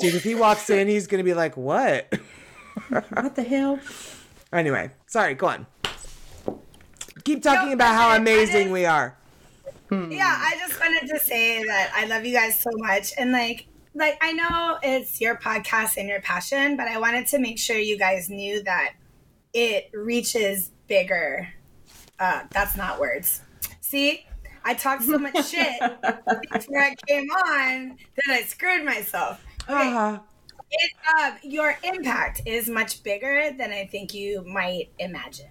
dude, 0.00 0.14
if 0.16 0.24
he 0.24 0.34
walks 0.34 0.68
in, 0.70 0.88
he's 0.88 1.06
gonna 1.06 1.24
be 1.24 1.34
like, 1.34 1.56
"What?" 1.56 2.12
What 2.88 3.34
the 3.36 3.42
hell? 3.42 3.78
anyway, 4.52 4.90
sorry. 5.06 5.34
Go 5.34 5.46
on. 5.46 5.66
Keep 7.24 7.42
talking 7.42 7.72
about 7.72 7.94
how 7.94 8.16
amazing 8.16 8.70
we 8.70 8.84
are. 8.84 9.16
Yeah, 9.90 10.38
I 10.40 10.56
just 10.58 10.80
wanted 10.80 11.06
to 11.08 11.18
say 11.20 11.62
that 11.64 11.92
I 11.94 12.06
love 12.06 12.24
you 12.24 12.32
guys 12.34 12.58
so 12.60 12.70
much, 12.76 13.12
and 13.18 13.30
like, 13.30 13.66
like 13.94 14.18
I 14.22 14.32
know 14.32 14.78
it's 14.82 15.20
your 15.20 15.36
podcast 15.36 15.96
and 15.96 16.08
your 16.08 16.20
passion, 16.20 16.76
but 16.76 16.88
I 16.88 16.98
wanted 16.98 17.26
to 17.28 17.38
make 17.38 17.58
sure 17.58 17.76
you 17.76 17.98
guys 17.98 18.30
knew 18.30 18.62
that 18.64 18.94
it 19.52 19.90
reaches 19.92 20.70
bigger. 20.88 21.48
Uh, 22.18 22.44
that's 22.50 22.76
not 22.76 23.00
words. 23.00 23.40
See, 23.80 24.24
I 24.64 24.74
talked 24.74 25.02
so 25.02 25.18
much 25.18 25.48
shit 25.48 25.80
before 26.52 26.78
I 26.80 26.94
came 27.06 27.28
on 27.30 27.98
that 28.16 28.34
I 28.34 28.42
screwed 28.42 28.84
myself. 28.84 29.44
Okay, 29.68 29.88
Uh-huh. 29.88 30.20
it, 30.70 30.90
uh, 31.16 31.32
your 31.42 31.76
impact 31.82 32.42
is 32.46 32.68
much 32.68 33.02
bigger 33.02 33.50
than 33.56 33.72
I 33.72 33.86
think 33.86 34.14
you 34.14 34.42
might 34.44 34.90
imagine. 34.98 35.50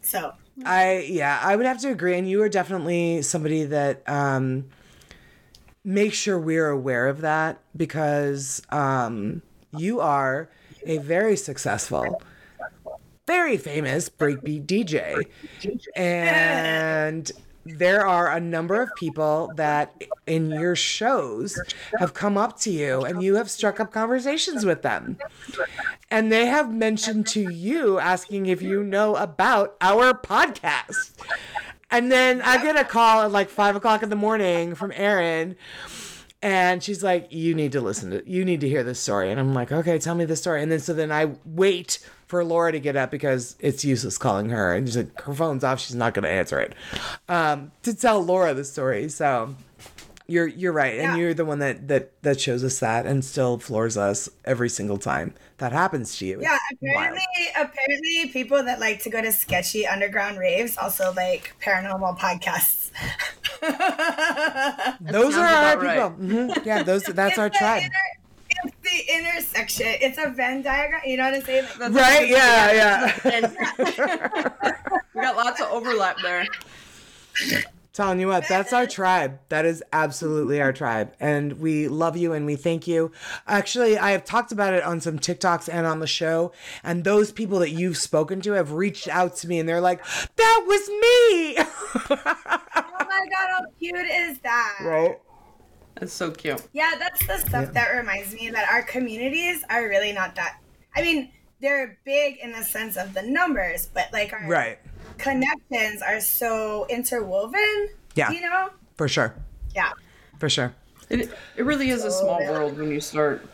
So 0.00 0.32
I 0.64 1.06
yeah, 1.08 1.38
I 1.42 1.56
would 1.56 1.66
have 1.66 1.80
to 1.82 1.90
agree. 1.90 2.16
And 2.18 2.28
you 2.28 2.42
are 2.42 2.48
definitely 2.48 3.22
somebody 3.22 3.64
that 3.64 4.02
um, 4.08 4.66
make 5.84 6.14
sure 6.14 6.38
we're 6.38 6.68
aware 6.68 7.08
of 7.08 7.20
that 7.22 7.60
because 7.76 8.62
um, 8.70 9.42
you 9.76 10.00
are 10.00 10.48
a 10.84 10.98
very 10.98 11.36
successful, 11.36 12.22
very 13.26 13.56
famous 13.56 14.08
breakbeat 14.08 14.66
DJ. 14.66 15.24
And 15.96 17.30
there 17.64 18.06
are 18.06 18.32
a 18.32 18.40
number 18.40 18.82
of 18.82 18.90
people 18.96 19.52
that 19.56 19.94
in 20.26 20.50
your 20.50 20.74
shows 20.74 21.60
have 21.98 22.12
come 22.12 22.36
up 22.36 22.58
to 22.60 22.70
you 22.70 23.02
and 23.02 23.22
you 23.22 23.36
have 23.36 23.50
struck 23.50 23.78
up 23.78 23.92
conversations 23.92 24.64
with 24.64 24.82
them. 24.82 25.16
And 26.10 26.32
they 26.32 26.46
have 26.46 26.72
mentioned 26.72 27.26
to 27.28 27.52
you 27.52 27.98
asking 27.98 28.46
if 28.46 28.62
you 28.62 28.82
know 28.82 29.16
about 29.16 29.76
our 29.80 30.12
podcast. 30.12 31.12
And 31.92 32.10
then 32.10 32.42
I 32.42 32.60
get 32.60 32.76
a 32.76 32.84
call 32.84 33.22
at 33.22 33.30
like 33.30 33.48
five 33.48 33.76
o'clock 33.76 34.02
in 34.02 34.10
the 34.10 34.16
morning 34.16 34.74
from 34.74 34.92
Erin 34.96 35.56
and 36.42 36.82
she's 36.82 37.04
like, 37.04 37.32
"You 37.32 37.54
need 37.54 37.72
to 37.72 37.80
listen 37.80 38.10
to, 38.10 38.28
you 38.28 38.44
need 38.44 38.60
to 38.62 38.68
hear 38.68 38.82
this 38.82 38.98
story." 38.98 39.30
And 39.30 39.38
I'm 39.38 39.54
like, 39.54 39.70
"Okay, 39.70 39.98
tell 39.98 40.16
me 40.16 40.24
the 40.24 40.34
story." 40.34 40.62
And 40.62 40.72
then 40.72 40.80
so 40.80 40.92
then 40.92 41.12
I 41.12 41.30
wait 41.44 42.00
for 42.26 42.42
Laura 42.44 42.72
to 42.72 42.80
get 42.80 42.96
up 42.96 43.10
because 43.10 43.56
it's 43.60 43.84
useless 43.84 44.18
calling 44.18 44.48
her, 44.48 44.74
and 44.74 44.88
she's 44.88 44.96
like, 44.96 45.20
her 45.20 45.34
phone's 45.34 45.62
off. 45.62 45.78
She's 45.78 45.94
not 45.94 46.14
going 46.14 46.22
to 46.22 46.30
answer 46.30 46.58
it. 46.58 46.74
Um, 47.28 47.72
to 47.82 47.94
tell 47.94 48.24
Laura 48.24 48.54
the 48.54 48.64
story. 48.64 49.10
So 49.10 49.54
you're 50.26 50.46
you're 50.46 50.72
right, 50.72 50.94
and 50.94 51.02
Yeah. 51.02 51.16
you're 51.16 51.34
the 51.34 51.44
one 51.44 51.58
that 51.60 51.88
that 51.88 52.12
that 52.22 52.40
shows 52.40 52.62
us 52.64 52.78
that, 52.80 53.06
and 53.06 53.24
still 53.24 53.58
floors 53.58 53.96
us 53.96 54.28
every 54.44 54.68
single 54.68 54.98
time 54.98 55.34
that 55.58 55.72
happens 55.72 56.16
to 56.18 56.26
you. 56.26 56.38
Yeah, 56.40 56.56
It's 56.70 56.80
wild. 56.82 56.94
apparently, 56.96 57.48
apparently, 57.56 58.28
people 58.32 58.62
that 58.64 58.80
like 58.80 59.02
to 59.02 59.10
go 59.10 59.20
to 59.20 59.32
sketchy 59.32 59.86
underground 59.86 60.38
raves 60.38 60.76
also 60.76 61.12
like 61.16 61.54
paranormal 61.62 62.18
podcasts. 62.18 62.90
those 65.00 65.36
are 65.36 65.46
our 65.46 65.72
about 65.78 65.82
right. 65.82 65.94
people. 65.96 66.10
Mhm. 66.26 66.64
Yeah, 66.66 66.82
those 66.82 67.02
that's 67.20 67.38
our 67.38 67.46
It's 67.46 67.58
the 67.58 67.64
tribe. 67.64 67.82
inter- 67.82 68.18
it's 68.64 68.76
the 68.82 69.14
intersection. 69.16 69.86
It's 70.00 70.18
a 70.18 70.28
Venn 70.30 70.62
diagram. 70.62 71.00
You 71.06 71.16
know 71.16 71.24
what 71.24 71.34
I'm 71.34 71.42
saying? 71.42 71.64
Like, 71.80 71.92
Right? 71.94 72.28
Yeah, 72.28 72.72
yeah. 72.72 73.18
And 73.24 73.56
we 75.14 75.20
got 75.22 75.36
lots 75.36 75.60
of 75.60 75.68
overlap 75.70 76.16
there. 76.22 76.46
Telling 77.92 78.20
you 78.20 78.28
what, 78.28 78.48
that's 78.48 78.72
our 78.72 78.86
tribe. 78.86 79.38
That 79.50 79.66
is 79.66 79.82
absolutely 79.92 80.62
our 80.62 80.72
tribe. 80.72 81.14
And 81.20 81.60
we 81.60 81.88
love 81.88 82.16
you 82.16 82.32
and 82.32 82.46
we 82.46 82.56
thank 82.56 82.88
you. 82.88 83.12
Actually, 83.46 83.98
I 83.98 84.12
have 84.12 84.24
talked 84.24 84.50
about 84.50 84.72
it 84.72 84.82
on 84.82 85.02
some 85.02 85.18
TikToks 85.18 85.68
and 85.70 85.86
on 85.86 86.00
the 86.00 86.06
show. 86.06 86.52
And 86.82 87.04
those 87.04 87.32
people 87.32 87.58
that 87.58 87.70
you've 87.70 87.98
spoken 87.98 88.40
to 88.42 88.52
have 88.52 88.72
reached 88.72 89.08
out 89.08 89.36
to 89.36 89.48
me 89.48 89.58
and 89.58 89.68
they're 89.68 89.82
like, 89.82 90.02
that 90.36 90.64
was 90.66 90.88
me. 90.88 91.56
oh 91.58 93.06
my 93.08 93.26
god, 93.30 93.50
how 93.50 93.60
cute 93.78 93.94
is 94.10 94.38
that? 94.38 94.78
right? 94.80 95.18
That's 95.96 96.14
so 96.14 96.30
cute. 96.30 96.66
Yeah, 96.72 96.92
that's 96.98 97.26
the 97.26 97.36
stuff 97.46 97.74
that 97.74 97.90
reminds 97.90 98.32
me 98.32 98.48
that 98.50 98.70
our 98.70 98.82
communities 98.82 99.62
are 99.68 99.86
really 99.86 100.12
not 100.12 100.34
that. 100.36 100.60
I 100.96 101.02
mean, 101.02 101.30
they're 101.60 101.98
big 102.04 102.38
in 102.42 102.52
the 102.52 102.64
sense 102.64 102.96
of 102.96 103.12
the 103.14 103.22
numbers, 103.22 103.88
but 103.92 104.12
like 104.12 104.32
our 104.32 104.48
Right. 104.48 104.78
Connections 105.22 106.02
are 106.02 106.20
so 106.20 106.86
interwoven. 106.88 107.88
Yeah. 108.14 108.30
You 108.30 108.40
know? 108.42 108.70
For 108.96 109.08
sure. 109.08 109.34
Yeah. 109.74 109.92
For 110.38 110.48
sure. 110.48 110.74
It, 111.08 111.30
it 111.56 111.64
really 111.64 111.90
is 111.90 112.04
a 112.04 112.10
small 112.10 112.40
world 112.40 112.78
when 112.78 112.90
you 112.90 113.00
start 113.00 113.46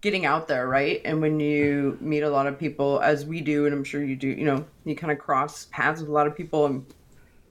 getting 0.00 0.26
out 0.26 0.48
there, 0.48 0.66
right? 0.66 1.00
And 1.04 1.20
when 1.20 1.38
you 1.38 1.96
meet 2.00 2.22
a 2.22 2.30
lot 2.30 2.46
of 2.46 2.58
people, 2.58 3.00
as 3.00 3.24
we 3.24 3.40
do, 3.40 3.66
and 3.66 3.74
I'm 3.74 3.84
sure 3.84 4.02
you 4.02 4.16
do, 4.16 4.28
you 4.28 4.44
know, 4.44 4.64
you 4.84 4.96
kind 4.96 5.12
of 5.12 5.18
cross 5.18 5.66
paths 5.70 6.00
with 6.00 6.08
a 6.08 6.12
lot 6.12 6.26
of 6.26 6.36
people 6.36 6.66
and 6.66 6.84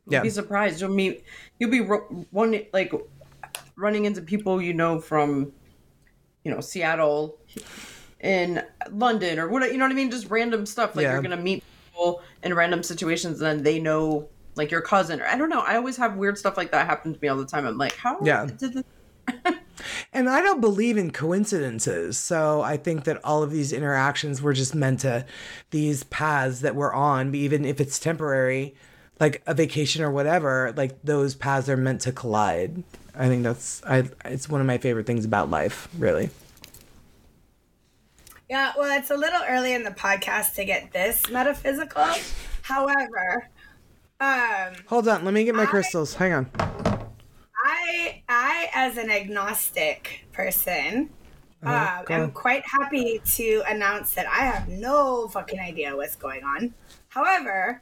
you'll 0.06 0.14
Yeah. 0.16 0.22
be 0.22 0.30
surprised. 0.30 0.82
You'll 0.82 0.92
meet, 0.94 1.24
you'll 1.60 1.72
be 1.72 1.82
ro- 1.82 2.26
one, 2.32 2.62
like 2.74 2.92
running 3.76 4.06
into 4.06 4.22
people 4.22 4.62
you 4.62 4.74
know 4.74 5.00
from, 5.00 5.54
you 6.44 6.52
know, 6.52 6.60
Seattle, 6.60 7.38
in 8.20 8.62
London, 8.92 9.40
or 9.40 9.48
what, 9.48 9.72
you 9.72 9.78
know 9.78 9.86
what 9.86 9.92
I 9.92 9.96
mean? 9.96 10.12
Just 10.12 10.30
random 10.30 10.66
stuff. 10.66 10.96
Like 10.96 11.04
Yeah. 11.04 11.14
you're 11.14 11.22
going 11.24 11.38
to 11.38 11.44
meet 11.44 11.64
people 12.02 12.22
in 12.44 12.54
random 12.54 12.84
situations 12.84 13.42
and 13.42 13.48
then 13.60 13.64
they 13.64 13.80
know, 13.80 14.28
like 14.56 14.72
your 14.72 14.82
cousin, 14.82 15.22
or 15.22 15.26
I 15.28 15.38
don't 15.38 15.50
know. 15.50 15.62
I 15.62 15.76
always 15.76 15.98
have 15.98 16.16
weird 16.18 16.38
stuff 16.38 16.58
like 16.58 16.72
that 16.72 16.86
happen 16.86 17.14
to 17.14 17.20
me 17.22 17.28
all 17.28 17.38
the 17.38 17.46
time. 17.46 17.66
I'm 17.66 17.78
like, 17.78 17.96
how 17.96 18.20
Yeah. 18.24 18.46
did 18.46 18.60
this 18.60 18.84
And 20.14 20.30
I 20.30 20.42
don't 20.42 20.62
believe 20.62 20.98
in 20.98 21.12
coincidences. 21.12 22.18
So 22.18 22.62
I 22.62 22.78
think 22.78 23.06
that 23.06 23.24
all 23.24 23.42
of 23.44 23.52
these 23.52 23.72
interactions 23.72 24.42
were 24.42 24.54
just 24.54 24.76
meant 24.76 25.00
to, 25.02 25.26
these 25.72 26.04
paths 26.04 26.62
that 26.62 26.76
we're 26.76 26.94
on, 26.94 27.34
even 27.34 27.66
if 27.66 27.80
it's 27.80 27.98
temporary, 27.98 28.76
like 29.20 29.42
a 29.48 29.54
vacation 29.54 30.04
or 30.04 30.12
whatever, 30.12 30.74
like 30.76 31.02
those 31.04 31.34
paths 31.34 31.70
are 31.70 31.78
meant 31.78 32.02
to 32.02 32.12
collide. 32.12 32.84
I 33.16 33.28
think 33.28 33.44
that's, 33.44 33.82
I, 33.86 34.10
it's 34.26 34.50
one 34.50 34.62
of 34.62 34.68
my 34.68 34.78
favorite 34.78 35.06
things 35.06 35.26
about 35.26 35.50
life, 35.50 35.88
really. 35.98 36.30
Yeah, 38.52 38.74
well, 38.78 39.00
it's 39.00 39.12
a 39.12 39.16
little 39.16 39.40
early 39.48 39.72
in 39.72 39.86
the 39.86 39.92
podcast 39.92 40.56
to 40.56 40.66
get 40.66 40.92
this 40.92 41.30
metaphysical. 41.30 42.06
However, 42.64 43.48
um, 44.20 44.74
Hold 44.88 45.08
on, 45.08 45.24
let 45.24 45.34
me 45.34 45.46
get 45.46 45.56
my 45.56 45.66
crystals. 45.66 46.14
Hang 46.16 46.34
on. 46.34 46.52
I, 47.64 48.22
I, 48.28 48.70
as 48.74 48.98
an 48.98 49.10
agnostic 49.10 50.26
person, 50.34 51.10
um, 51.64 52.04
go 52.04 52.14
am 52.14 52.32
quite 52.32 52.64
happy 52.66 53.22
to 53.24 53.64
announce 53.70 54.16
that 54.16 54.28
I 54.28 54.40
have 54.40 54.68
no 54.68 55.30
fucking 55.30 55.62
idea 55.62 55.96
what's 55.96 56.18
going 56.18 56.44
on. 56.44 56.74
However, 57.08 57.82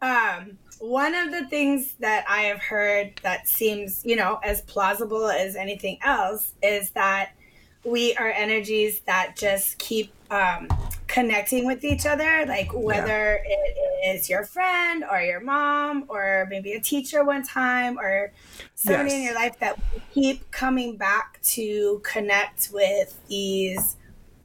um, 0.00 0.56
one 0.78 1.14
of 1.14 1.30
the 1.30 1.46
things 1.48 1.92
that 2.00 2.24
I 2.26 2.44
have 2.44 2.60
heard 2.60 3.20
that 3.22 3.48
seems, 3.48 4.02
you 4.02 4.16
know, 4.16 4.40
as 4.42 4.62
plausible 4.62 5.28
as 5.28 5.56
anything 5.56 5.98
else 6.02 6.54
is 6.62 6.88
that 6.92 7.32
we 7.86 8.14
are 8.16 8.28
energies 8.28 9.00
that 9.06 9.36
just 9.36 9.78
keep 9.78 10.12
um, 10.30 10.68
connecting 11.06 11.64
with 11.64 11.84
each 11.84 12.04
other. 12.04 12.44
Like 12.46 12.74
whether 12.74 13.40
it 13.44 14.16
is 14.16 14.28
your 14.28 14.44
friend 14.44 15.04
or 15.08 15.20
your 15.20 15.40
mom 15.40 16.04
or 16.08 16.46
maybe 16.50 16.72
a 16.72 16.80
teacher 16.80 17.24
one 17.24 17.44
time 17.44 17.98
or 17.98 18.32
somebody 18.74 19.14
in 19.14 19.22
your 19.22 19.34
life 19.34 19.58
that 19.60 19.78
keep 20.12 20.50
coming 20.50 20.96
back 20.96 21.40
to 21.42 22.00
connect 22.04 22.70
with 22.72 23.18
these 23.28 23.96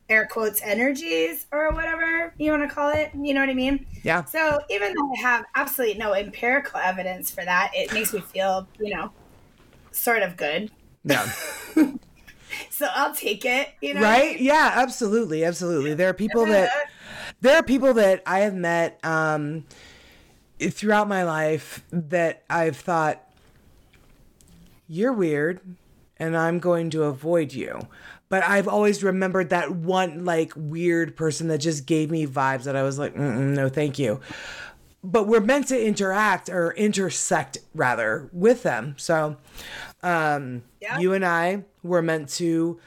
air 0.08 0.28
quotes 0.30 0.62
energies 0.62 1.48
or 1.52 1.72
whatever 1.72 2.34
you 2.38 2.52
want 2.52 2.68
to 2.68 2.74
call 2.74 2.90
it. 2.90 3.12
You 3.20 3.34
know 3.34 3.40
what 3.40 3.50
I 3.50 3.56
mean? 3.56 3.88
Yeah. 4.04 4.24
So 4.26 4.62
even 4.70 4.94
though 4.94 5.12
I 5.18 5.22
have 5.22 5.46
absolutely 5.56 5.98
no 5.98 6.14
empirical 6.14 6.80
evidence 6.80 7.32
for 7.32 7.44
that, 7.44 7.72
it 7.74 7.92
makes 7.94 8.14
me 8.14 8.20
feel, 8.20 8.68
you 8.80 8.94
know, 8.94 9.12
sort 9.92 10.22
of 10.22 10.38
good. 10.38 10.70
Yeah. 11.04 11.28
So 12.70 12.88
I'll 12.94 13.14
take 13.14 13.46
it. 13.46 13.70
You 13.82 13.94
know, 13.94 14.02
right? 14.02 14.40
Yeah 14.40 14.72
absolutely 14.76 15.44
absolutely. 15.44 15.94
There 15.94 16.10
are 16.10 16.14
people 16.14 16.46
that 16.48 16.70
there 17.42 17.56
are 17.58 17.64
people 17.64 17.94
that 17.94 18.22
i 18.26 18.40
have 18.40 18.54
met 18.54 19.00
um 19.04 19.66
throughout 20.60 21.08
my 21.08 21.24
life 21.24 21.84
that 21.92 22.44
i've 22.50 22.78
thought 22.78 23.28
you're 24.88 25.14
weird 25.14 25.60
and 26.18 26.38
i'm 26.38 26.60
going 26.60 26.90
to 26.92 27.04
avoid 27.04 27.54
you. 27.54 27.80
But 28.30 28.44
i've 28.44 28.68
always 28.68 29.04
remembered 29.04 29.50
that 29.50 29.72
one 29.72 30.26
like 30.26 30.54
weird 30.56 31.16
person 31.16 31.48
that 31.50 31.60
just 31.60 31.86
gave 31.86 32.10
me 32.12 32.26
vibes 32.28 32.64
that 32.64 32.76
i 32.76 32.84
was 32.84 32.98
like 33.00 33.16
no 33.16 33.70
thank 33.70 34.00
you. 34.00 34.20
But 35.04 35.28
we're 35.28 35.42
meant 35.42 35.68
to 35.70 35.84
interact 35.84 36.48
or 36.48 36.74
intersect 36.74 37.58
rather 37.74 38.30
with 38.32 38.62
them. 38.62 38.94
So 38.98 39.38
um 40.04 40.64
Yeah. 40.82 41.00
you 41.00 41.14
and 41.14 41.26
i 41.26 41.64
were 41.84 42.02
meant 42.02 42.30
to 42.30 42.80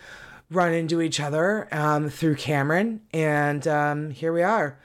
run 0.51 0.73
into 0.73 1.01
each 1.01 1.21
other 1.21 1.69
um, 1.73 2.09
through 2.11 2.37
cameron 2.37 3.01
and 3.13 3.67
um, 3.67 4.11
here 4.11 4.33
we 4.33 4.43
are 4.43 4.79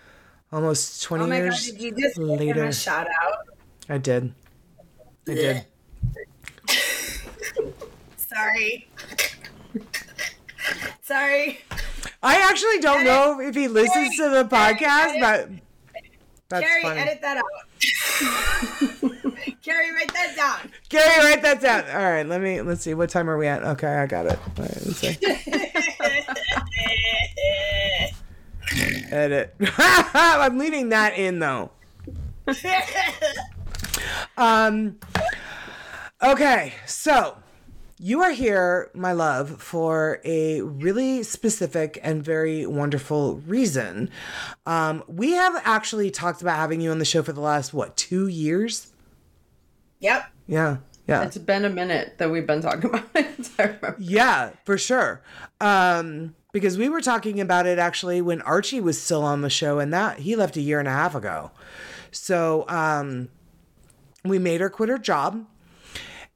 almost 0.52 1.04
20 1.04 1.24
Oh 1.24 1.28
my 1.28 1.38
god, 1.38 1.44
years 1.44 1.66
did 1.72 1.82
you 1.82 1.92
just 1.92 2.16
give 2.18 2.24
him 2.24 2.30
later 2.38 2.64
a 2.66 2.74
shout 2.74 3.08
out? 3.22 3.34
i 3.90 3.98
did 3.98 4.34
i 5.28 5.34
did 5.34 5.66
Sorry. 8.16 8.88
Sorry. 11.02 11.60
i 12.22 12.36
actually 12.50 12.80
don't 12.80 13.04
know 13.04 13.40
if 13.40 13.56
he 13.56 13.68
listens 13.68 14.16
to 14.18 14.30
the 14.30 14.44
podcast 14.46 15.20
but 15.20 15.50
that's 16.48 16.66
Carrie, 16.66 16.82
funny 16.84 17.00
edit 17.02 17.22
that 17.22 17.38
out. 17.38 17.44
Carrie, 19.62 19.92
write 19.94 20.14
that 20.14 20.36
down. 20.36 20.72
Gary, 20.90 21.24
write 21.24 21.42
that 21.42 21.62
down. 21.62 21.86
All 21.90 22.12
right, 22.12 22.26
let 22.26 22.42
me 22.42 22.62
let's 22.62 22.82
see. 22.82 22.94
What 22.94 23.10
time 23.10 23.30
are 23.30 23.38
we 23.38 23.48
at? 23.48 23.64
Okay, 23.64 23.88
I 23.88 24.06
got 24.06 24.26
it. 24.26 24.38
All 24.58 24.64
right, 24.66 24.86
let's 24.86 24.98
see. 24.98 25.18
Edit. 29.12 29.56
I'm 29.78 30.58
leaving 30.58 30.90
that 30.90 31.18
in 31.18 31.40
though. 31.40 31.72
Um. 34.38 35.00
Okay, 36.22 36.74
so 36.86 37.38
you 38.00 38.22
are 38.24 38.32
here, 38.32 38.90
my 38.94 39.12
love, 39.12 39.62
for 39.62 40.22
a 40.24 40.62
really 40.62 41.22
specific 41.22 42.00
and 42.02 42.24
very 42.24 42.66
wonderful 42.66 43.36
reason. 43.46 44.10
Um, 44.66 45.04
we 45.08 45.34
have 45.34 45.62
actually 45.66 46.10
talked 46.10 46.42
about 46.42 46.56
having 46.56 46.80
you 46.80 46.92
on 46.92 47.00
the 47.00 47.06
show 47.06 47.22
for 47.22 47.34
the 47.34 47.42
last 47.42 47.74
what 47.74 47.98
two 47.98 48.28
years? 48.28 48.88
yep. 50.00 50.32
Yeah, 50.48 50.78
yeah. 51.08 51.24
It's 51.24 51.38
been 51.38 51.66
a 51.66 51.70
minute 51.70 52.18
that 52.18 52.32
we've 52.32 52.48
been 52.48 52.62
talking 52.62 52.90
about 52.90 53.10
it. 53.14 53.96
Yeah, 54.00 54.52
for 54.64 54.78
sure. 54.78 55.22
Um, 55.60 56.36
because 56.52 56.78
we 56.78 56.90
were 56.90 57.02
talking 57.02 57.40
about 57.40 57.68
it 57.68 57.78
actually 57.78 58.22
when 58.22 58.42
Archie 58.42 58.80
was 58.80 59.00
still 59.00 59.24
on 59.24 59.42
the 59.42 59.50
show, 59.50 59.80
and 59.80 59.94
that 59.94 60.20
he 60.20 60.36
left 60.36 60.56
a 60.58 60.62
year 60.62 60.80
and 60.80 60.88
a 60.88 60.92
half 60.92 61.16
ago. 61.16 61.52
So 62.12 62.66
um, 62.70 63.30
we 64.24 64.40
made 64.40 64.62
her 64.62 64.70
quit 64.70 64.90
her 64.90 64.98
job, 64.98 65.46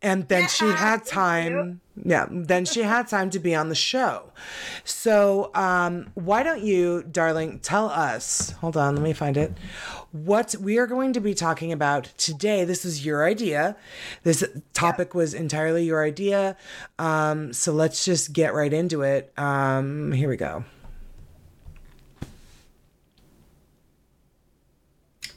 and 0.04 0.28
then 0.28 0.50
she 0.50 0.66
had 0.66 1.06
time. 1.06 1.80
Yeah, 1.96 2.28
then 2.30 2.66
she 2.66 2.82
had 2.82 3.08
time 3.08 3.30
to 3.30 3.40
be 3.40 3.56
on 3.56 3.70
the 3.70 3.76
show. 3.76 4.34
So 4.84 5.50
um, 5.56 6.12
why 6.16 6.44
don't 6.44 6.62
you, 6.62 7.04
darling, 7.04 7.60
tell 7.60 7.88
us? 7.88 8.52
Hold 8.60 8.76
on, 8.76 8.96
let 8.96 9.04
me 9.04 9.14
find 9.14 9.38
it. 9.38 9.54
What 10.12 10.56
we 10.60 10.78
are 10.78 10.88
going 10.88 11.14
to 11.14 11.22
be 11.22 11.34
talking 11.34 11.72
about 11.72 12.06
today. 12.18 12.66
This 12.66 12.84
is 12.84 13.06
your 13.06 13.26
idea. 13.26 13.78
This 14.24 14.44
topic 14.74 15.16
was 15.16 15.34
entirely 15.34 15.86
your 15.86 16.04
idea. 16.04 16.58
Um, 17.00 17.54
so 17.54 17.72
let's 17.72 18.04
just 18.04 18.34
get 18.34 18.54
right 18.54 18.74
into 18.74 19.04
it. 19.04 19.32
Um, 19.38 20.12
here 20.12 20.30
we 20.30 20.36
go. 20.38 20.66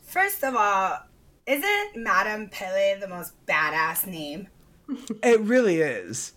First 0.06 0.42
of 0.42 0.56
all, 0.56 0.98
isn't 1.46 1.96
Madame 1.96 2.48
Pele 2.48 2.98
the 2.98 3.06
most 3.06 3.32
badass 3.46 4.06
name? 4.06 4.48
It 5.22 5.40
really 5.40 5.80
is. 5.80 6.32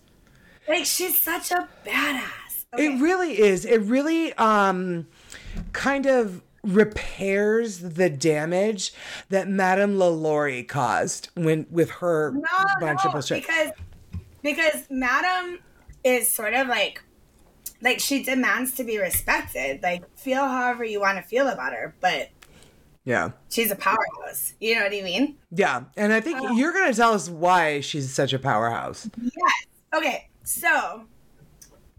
Like 0.68 0.84
she's 0.84 1.20
such 1.20 1.50
a 1.50 1.68
badass. 1.86 2.64
Okay. 2.72 2.86
It 2.86 3.00
really 3.00 3.40
is. 3.40 3.64
It 3.64 3.80
really 3.80 4.32
um 4.34 5.06
kind 5.72 6.06
of 6.06 6.42
repairs 6.62 7.78
the 7.78 8.10
damage 8.10 8.92
that 9.30 9.48
Madame 9.48 9.94
Lalaurie 9.94 10.66
caused 10.68 11.30
when 11.34 11.66
with 11.70 11.90
her 11.90 12.32
no, 12.32 12.40
bunch 12.80 13.00
no, 13.04 13.08
of 13.08 13.12
bullshit. 13.12 13.42
because 13.42 13.70
because 14.42 14.84
Madame 14.90 15.58
is 16.04 16.32
sort 16.32 16.54
of 16.54 16.68
like 16.68 17.02
like 17.82 17.98
she 17.98 18.22
demands 18.22 18.74
to 18.74 18.84
be 18.84 18.98
respected. 18.98 19.82
Like 19.82 20.02
feel 20.18 20.46
however 20.46 20.84
you 20.84 21.00
want 21.00 21.18
to 21.18 21.22
feel 21.22 21.48
about 21.48 21.72
her, 21.72 21.94
but 22.00 22.28
yeah. 23.04 23.30
she's 23.48 23.70
a 23.70 23.76
powerhouse. 23.76 24.54
You 24.60 24.74
know 24.76 24.82
what 24.82 24.94
I 24.94 25.02
mean? 25.02 25.36
Yeah. 25.50 25.84
And 25.96 26.12
I 26.12 26.20
think 26.20 26.38
Oh. 26.42 26.52
you're 26.56 26.72
gonna 26.72 26.94
tell 26.94 27.12
us 27.12 27.28
why 27.28 27.80
she's 27.80 28.12
such 28.12 28.32
a 28.32 28.38
powerhouse. 28.38 29.08
Yes. 29.20 29.66
Okay. 29.94 30.28
So, 30.44 31.04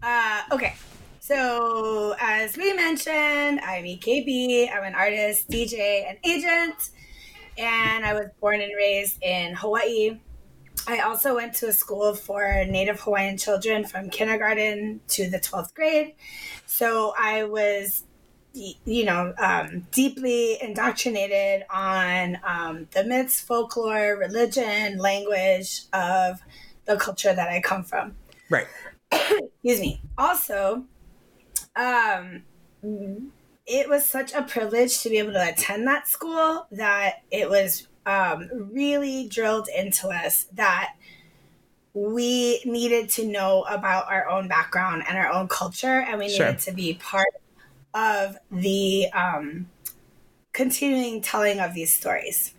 uh, 0.02 0.42
okay. 0.52 0.74
So, 1.20 2.14
as 2.20 2.56
we 2.56 2.72
mentioned, 2.72 3.60
I'm 3.60 3.84
EKB. 3.84 4.70
I'm 4.74 4.82
an 4.84 4.94
artist, 4.94 5.48
DJ, 5.48 6.04
and 6.08 6.18
agent. 6.24 6.90
And 7.56 8.04
I 8.04 8.12
was 8.14 8.26
born 8.40 8.60
and 8.60 8.72
raised 8.76 9.22
in 9.22 9.54
Hawaii. 9.54 10.18
I 10.88 11.00
also 11.00 11.34
went 11.36 11.54
to 11.56 11.68
a 11.68 11.72
school 11.72 12.14
for 12.14 12.64
Native 12.64 12.98
Hawaiian 13.00 13.36
children 13.38 13.84
from 13.84 14.10
kindergarten 14.10 15.00
to 15.08 15.30
the 15.30 15.38
12th 15.38 15.74
grade. 15.74 16.14
So 16.66 17.14
I 17.16 17.44
was, 17.44 18.02
you 18.54 19.04
know, 19.04 19.34
um, 19.38 19.86
deeply 19.90 20.58
indoctrinated 20.60 21.64
on 21.70 22.38
um, 22.44 22.88
the 22.92 23.04
myths, 23.04 23.40
folklore, 23.40 24.16
religion, 24.16 24.98
language 24.98 25.82
of 25.92 26.40
the 26.84 26.96
culture 26.96 27.32
that 27.32 27.48
I 27.48 27.60
come 27.60 27.84
from. 27.84 28.14
Right. 28.50 28.66
Excuse 29.12 29.80
me. 29.80 30.02
Also, 30.18 30.84
um, 31.76 32.42
it 33.66 33.88
was 33.88 34.08
such 34.08 34.32
a 34.32 34.42
privilege 34.42 35.00
to 35.02 35.08
be 35.08 35.18
able 35.18 35.32
to 35.32 35.48
attend 35.48 35.86
that 35.86 36.08
school 36.08 36.66
that 36.72 37.22
it 37.30 37.48
was 37.48 37.88
um, 38.06 38.48
really 38.52 39.28
drilled 39.28 39.68
into 39.74 40.08
us 40.08 40.44
that 40.54 40.94
we 41.94 42.62
needed 42.64 43.08
to 43.10 43.26
know 43.26 43.62
about 43.64 44.10
our 44.10 44.28
own 44.28 44.48
background 44.48 45.04
and 45.06 45.16
our 45.18 45.30
own 45.30 45.46
culture, 45.46 46.00
and 46.00 46.18
we 46.18 46.28
Sure. 46.28 46.46
needed 46.46 46.60
to 46.60 46.72
be 46.72 46.94
part 46.94 47.28
of 47.94 48.36
the 48.50 49.08
um, 49.12 49.68
continuing 50.52 51.20
telling 51.20 51.60
of 51.60 51.74
these 51.74 51.94
stories. 51.94 52.54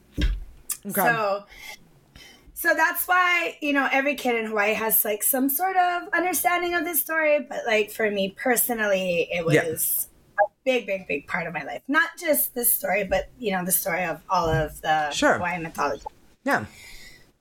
Okay. 0.86 0.92
So, 0.92 1.44
so 2.54 2.74
that's 2.74 3.08
why 3.08 3.58
you 3.62 3.74
know 3.74 3.88
every 3.92 4.16
kid 4.16 4.36
in 4.36 4.46
Hawaii 4.48 4.74
has 4.74 5.04
like 5.06 5.24
some 5.24 5.50
sort 5.50 5.76
of 5.78 6.04
understanding 6.14 6.74
of 6.76 6.84
this 6.86 7.00
story. 7.02 7.46
But 7.48 7.60
like 7.66 7.92
for 7.92 8.10
me 8.12 8.36
personally, 8.38 9.28
it 9.32 9.46
was 9.46 9.56
Yeah. 9.56 9.64
a 9.64 10.48
big, 10.66 10.86
big, 10.86 11.08
big 11.08 11.28
part 11.28 11.48
of 11.48 11.54
my 11.54 11.64
life. 11.64 11.82
Not 11.88 12.10
just 12.20 12.54
this 12.54 12.74
story, 12.74 13.04
but 13.04 13.30
you 13.40 13.52
know 13.52 13.64
the 13.66 13.72
story 13.72 14.04
of 14.06 14.22
all 14.30 14.48
of 14.50 14.80
the 14.82 15.10
Sure. 15.12 15.36
Hawaiian 15.36 15.64
mythology. 15.64 16.04
yeah. 16.44 16.66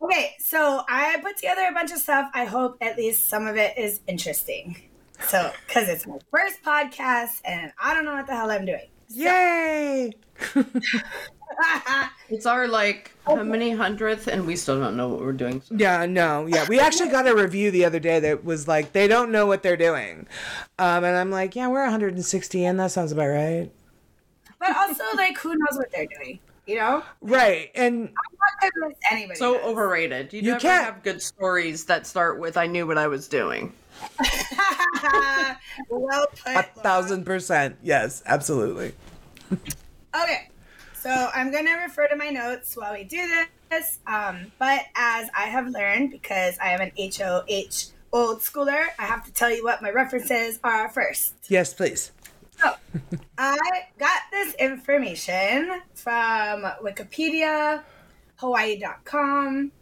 Okay, 0.01 0.35
so 0.41 0.83
I 0.89 1.19
put 1.23 1.37
together 1.37 1.65
a 1.71 1.73
bunch 1.73 1.93
of 1.93 1.99
stuff. 1.99 2.29
I 2.35 2.45
hope 2.45 2.77
at 2.81 2.97
least 2.97 3.29
some 3.29 3.47
of 3.47 3.57
it 3.57 3.79
is 3.79 4.01
interesting. 4.09 4.77
So, 5.29 5.51
because 5.67 5.89
it's 5.89 6.07
my 6.07 6.19
first 6.31 6.63
podcast 6.63 7.41
and 7.45 7.73
I 7.83 7.95
don't 7.95 8.05
know 8.05 8.15
what 8.15 8.27
the 8.27 8.35
hell 8.35 8.51
I'm 8.51 8.65
doing. 8.67 8.89
Yay! 9.09 10.13
It's 12.31 12.47
our 12.47 12.67
like 12.67 13.13
how 13.27 13.43
many 13.43 13.73
hundredth, 13.73 14.27
and 14.27 14.47
we 14.47 14.57
still 14.57 14.81
don't 14.81 14.97
know 14.97 15.09
what 15.09 15.21
we're 15.21 15.33
doing. 15.35 15.61
So. 15.61 15.75
Yeah, 15.77 16.07
no, 16.07 16.47
yeah. 16.47 16.65
We 16.67 16.81
actually 16.81 17.11
got 17.11 17.29
a 17.29 17.35
review 17.35 17.71
the 17.71 17.85
other 17.85 18.01
day 18.01 18.21
that 18.21 18.43
was 18.43 18.67
like, 18.67 18.93
they 18.93 19.07
don't 19.07 19.31
know 19.31 19.47
what 19.47 19.63
they're 19.63 19.77
doing. 19.77 20.27
Um, 20.79 21.05
and 21.05 21.15
I'm 21.15 21.31
like, 21.31 21.55
yeah, 21.55 21.69
we're 21.69 21.83
160 21.83 22.65
and 22.65 22.81
that 22.81 22.91
sounds 22.91 23.13
about 23.13 23.27
right. 23.27 23.71
but 24.59 24.75
also, 24.75 25.05
like, 25.15 25.37
who 25.39 25.51
knows 25.51 25.77
what 25.77 25.91
they're 25.93 26.07
doing? 26.07 26.39
You 26.67 26.77
know? 26.77 27.03
Right. 27.21 27.71
And 27.75 28.09
I'm 28.09 28.39
not 28.63 28.73
convinced 28.73 29.03
anybody. 29.11 29.39
So 29.39 29.55
does. 29.59 29.65
overrated. 29.65 30.33
You, 30.33 30.41
You 30.41 30.49
never 30.53 30.61
can't- 30.61 30.85
have 30.87 31.03
good 31.03 31.21
stories 31.21 31.85
that 31.85 32.07
start 32.07 32.39
with 32.41 32.57
"I 32.57 32.67
knew 32.67 32.87
what 32.87 32.97
I 32.97 33.09
was 33.09 33.29
doing." 33.29 33.75
well 35.89 36.27
put. 36.45 36.57
a 36.57 36.63
thousand 36.63 37.25
percent. 37.25 37.77
Yes, 37.83 38.23
absolutely. 38.27 38.95
Okay, 39.53 40.49
so 40.95 41.31
I'm 41.35 41.51
gonna 41.51 41.77
refer 41.79 42.07
to 42.09 42.17
my 42.17 42.29
notes 42.31 42.77
while 42.77 42.93
we 42.93 43.05
do 43.05 43.27
this. 43.71 43.99
Um, 44.07 44.53
but 44.59 44.83
as 44.95 45.29
I 45.37 45.45
have 45.45 45.69
learned, 45.69 46.11
because 46.11 46.59
I 46.59 46.71
am 46.71 46.81
an 46.81 46.93
HOH 46.99 47.93
old 48.13 48.41
schooler, 48.41 48.87
I 48.99 49.05
have 49.05 49.25
to 49.25 49.33
tell 49.33 49.51
you 49.51 49.65
what 49.65 49.83
my 49.83 49.91
references 49.91 50.59
are 50.63 50.89
first. 50.91 51.35
Yes, 51.49 51.73
please. 51.73 52.13
So 52.59 52.75
I 53.39 53.59
got 53.99 54.21
this 54.31 54.55
information 54.55 55.81
from 55.95 56.63
Wikipedia, 56.83 57.83
Hawaii.com, 58.37 59.73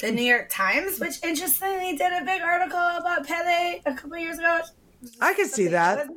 the 0.00 0.12
New 0.12 0.22
York 0.22 0.48
Times, 0.48 1.00
which 1.00 1.22
interestingly 1.22 1.96
did 1.96 2.12
a 2.12 2.24
big 2.24 2.42
article 2.42 2.78
about 2.78 3.26
Pele 3.26 3.80
a 3.84 3.94
couple 3.94 4.16
years 4.16 4.38
ago. 4.38 4.60
I 5.20 5.34
can 5.34 5.48
see 5.48 5.68
that. 5.68 6.08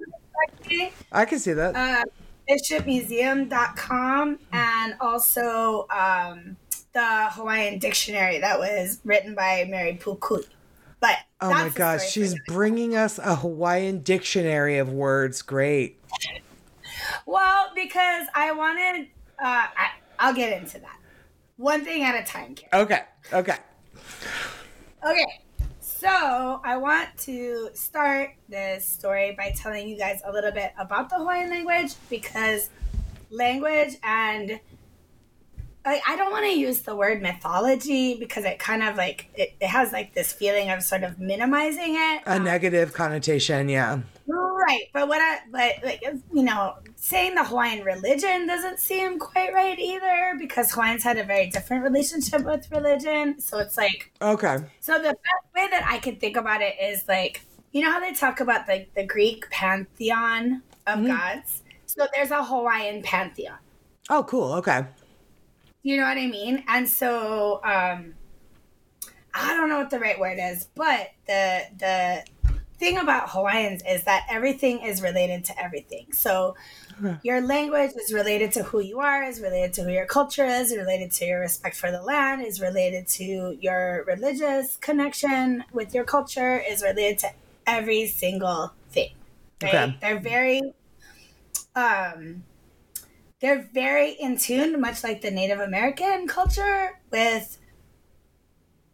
I 1.12 1.26
can 1.26 1.39
see 1.39 1.54
that. 1.54 1.76
Uh, 1.76 2.04
bishopmuseum.com 2.50 4.39
and 4.52 4.96
also 5.00 5.88
um, 5.89 6.58
the 6.94 7.30
Hawaiian 7.32 7.80
dictionary 7.80 8.39
that 8.39 8.60
was 8.60 9.00
written 9.04 9.36
by 9.36 9.65
Mary 9.70 10.00
Pukui. 10.02 10.46
But 11.00 11.17
oh 11.41 11.50
my 11.50 11.70
gosh, 11.70 12.12
she's 12.12 12.36
bringing 12.48 12.96
us 12.96 13.17
a 13.17 13.36
Hawaiian 13.36 14.02
dictionary 14.02 14.78
of 14.78 14.91
words. 14.91 15.41
Great. 15.41 16.00
Well, 17.26 17.72
because 17.74 18.28
I 18.36 18.52
wanted, 18.52 19.08
uh, 19.44 19.65
I, 19.76 19.89
I'll 20.20 20.34
get 20.34 20.62
into 20.62 20.78
that. 20.80 20.98
One 21.58 21.84
thing 21.84 22.04
at 22.04 22.15
a 22.15 22.24
time, 22.24 22.54
Karen. 22.56 22.86
Okay. 22.86 23.02
Okay. 23.34 23.58
Okay, 25.04 25.42
so 25.80 26.62
I 26.64 26.78
want 26.78 27.10
to 27.20 27.70
start 27.74 28.32
this 28.50 28.86
story 28.88 29.34
by 29.38 29.52
telling 29.56 29.88
you 29.88 29.98
guys 29.98 30.22
a 30.26 30.32
little 30.32 30.52
bit 30.52 30.74
about 30.78 31.10
the 31.10 31.16
Hawaiian 31.18 31.50
language 31.50 31.94
because 32.10 32.70
language 33.30 33.96
and 34.04 34.60
I, 35.84 36.00
I 36.08 36.16
don't 36.16 36.32
want 36.32 36.46
to 36.46 36.52
use 36.52 36.82
the 36.82 36.96
word 36.96 37.22
mythology 37.24 38.16
because 38.20 38.46
it 38.46 38.60
kind 38.60 38.84
of 38.84 38.96
like 38.96 39.30
it, 39.34 39.56
it 39.60 39.68
has 39.68 39.92
like 39.92 40.14
this 40.14 40.32
feeling 40.32 40.70
of 40.70 40.84
sort 40.84 41.04
of 41.04 41.20
minimizing 41.20 41.96
it. 41.96 42.22
A 42.28 42.36
Um, 42.36 42.44
negative 42.44 42.94
connotation. 42.94 43.68
Yeah. 43.68 44.02
Right, 44.34 44.86
but 44.94 45.08
what 45.08 45.20
I 45.20 45.39
but 45.52 45.84
like 45.84 46.02
you 46.34 46.44
know 46.44 46.76
saying 46.96 47.36
the 47.36 47.44
Hawaiian 47.44 47.84
religion 47.84 48.48
doesn't 48.48 48.80
seem 48.80 49.20
quite 49.20 49.54
right 49.54 49.78
either 49.78 50.36
because 50.39 50.72
Hawaiians 50.72 51.04
had 51.04 51.17
a 51.17 51.24
very 51.24 51.50
different 51.50 51.84
relationship 51.84 52.44
with 52.46 52.70
religion. 52.72 53.39
So 53.41 53.60
it's 53.60 53.76
like 53.78 54.12
Okay. 54.22 54.58
so 54.80 54.94
the 54.98 55.10
best 55.10 55.56
way 55.56 55.67
that 55.70 55.86
I 55.88 55.98
can 55.98 56.15
think 56.17 56.38
about 56.38 56.62
it 56.62 56.76
is 56.82 57.08
like 57.08 57.41
you 57.72 57.84
know 57.84 57.91
how 57.91 58.00
they 58.00 58.13
talk 58.13 58.39
about 58.39 58.67
the 58.67 58.86
the 58.96 59.06
Greek 59.06 59.50
pantheon 59.50 60.63
of 60.88 61.00
Mhm. 61.00 61.08
gods. 61.08 61.63
So 61.88 62.08
there's 62.13 62.32
a 62.32 62.44
Hawaiian 62.44 63.02
pantheon. 63.04 63.60
Oh, 64.10 64.24
cool. 64.24 64.54
Okay. 64.54 64.86
You 65.84 65.98
know 65.98 66.04
what 66.04 66.17
I 66.17 66.28
mean? 66.28 66.63
And 66.67 66.88
so 66.88 67.60
um 67.63 68.13
I 69.34 69.56
don't 69.56 69.70
know 69.70 69.78
what 69.80 69.89
the 69.89 70.00
right 70.00 70.20
word 70.20 70.38
is, 70.39 70.67
but 70.76 71.12
the 71.26 71.62
the 71.78 72.26
thing 72.82 72.98
about 72.98 73.30
Hawaiians 73.30 73.82
is 73.88 74.04
that 74.04 74.26
everything 74.30 74.82
is 74.82 75.02
related 75.02 75.46
to 75.46 75.54
everything. 75.65 76.12
So 76.12 76.56
Okay. 77.04 77.17
your 77.24 77.39
language 77.41 77.91
is 78.04 78.12
related 78.13 78.52
to 78.54 78.63
who 78.63 78.80
you 78.80 79.00
are, 79.00 79.24
is 79.24 79.39
related 79.39 79.74
to 79.76 79.84
who 79.84 79.91
your 79.91 80.06
culture 80.06 80.46
is, 80.46 80.76
related 80.76 81.10
to 81.13 81.26
your 81.26 81.39
respect 81.39 81.76
for 81.78 81.89
the 81.91 82.02
land, 82.02 82.46
is 82.46 82.60
related 82.60 83.08
to 83.20 83.58
your 83.60 84.04
religious 84.06 84.78
connection 84.82 85.63
with 85.72 85.94
your 85.96 86.04
culture, 86.04 86.54
is 86.60 86.84
related 86.84 87.17
to 87.20 87.30
every 87.65 88.06
single 88.08 88.74
thing. 88.89 89.12
right? 89.63 89.74
Okay. 89.74 89.98
They're 90.02 90.20
very 90.20 90.62
um 91.76 92.44
they're 93.39 93.67
very 93.74 94.12
in 94.12 94.38
tune, 94.38 94.80
much 94.80 95.04
like 95.04 95.22
the 95.22 95.32
Native 95.32 95.60
American 95.60 96.28
culture, 96.28 97.00
with 97.12 97.58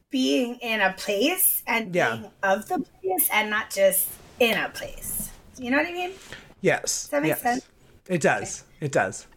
being 0.09 0.55
in 0.55 0.81
a 0.81 0.93
place 0.93 1.63
and 1.67 1.93
Yeah. 1.93 2.15
being 2.15 2.31
of 2.43 2.67
the 2.67 2.79
place 2.79 3.29
and 3.31 3.49
not 3.49 3.69
just 3.69 4.07
in 4.39 4.57
a 4.57 4.69
place. 4.69 5.29
You 5.57 5.71
know 5.71 5.77
what 5.77 5.87
I 5.87 5.91
mean? 5.91 6.11
Yes. 6.61 7.03
Does 7.03 7.09
that 7.09 7.21
make 7.23 7.29
yes. 7.29 7.41
sense? 7.41 7.67
It 8.07 8.21
does. 8.21 8.63
It 8.79 8.91
does. 8.91 9.27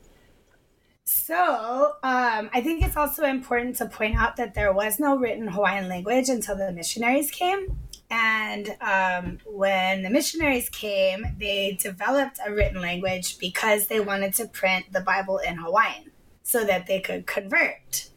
So, 1.04 1.94
um, 2.04 2.50
I 2.52 2.61
think 2.62 2.85
it's 2.85 2.96
also 2.96 3.24
important 3.24 3.76
to 3.76 3.87
point 3.87 4.16
out 4.16 4.37
that 4.37 4.54
there 4.54 4.72
was 4.72 5.00
no 5.00 5.16
written 5.16 5.48
Hawaiian 5.48 5.88
language 5.88 6.28
until 6.28 6.56
the 6.56 6.70
missionaries 6.72 7.30
came. 7.33 7.78
And 8.11 8.76
um, 8.80 9.38
when 9.44 10.02
the 10.02 10.11
missionaries 10.11 10.68
came, 10.68 11.24
they 11.38 11.78
developed 11.80 12.38
a 12.46 12.52
written 12.52 12.80
language 12.80 13.38
because 13.38 13.88
they 13.88 14.00
wanted 14.00 14.35
to 14.35 14.46
print 14.46 14.92
the 14.92 15.00
Bible 15.00 15.38
in 15.38 15.56
Hawaiian 15.56 16.11
so 16.42 16.64
that 16.64 16.87
they 16.87 17.00
could 17.00 17.26
convert 17.26 18.09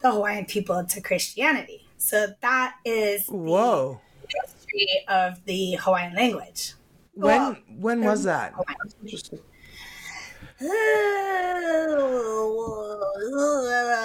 the 0.00 0.10
Hawaiian 0.12 0.44
people 0.46 0.84
to 0.84 1.00
Christianity. 1.00 1.86
So 1.98 2.28
that 2.40 2.76
is 2.84 3.26
the 3.26 3.32
Whoa. 3.32 4.00
history 4.28 4.88
of 5.08 5.44
the 5.44 5.74
Hawaiian 5.74 6.14
language. 6.14 6.74
When 7.14 7.26
Well, 7.26 7.56
when 7.78 8.04
was 8.04 8.24
that? 8.24 8.54
Interesting. 9.02 9.40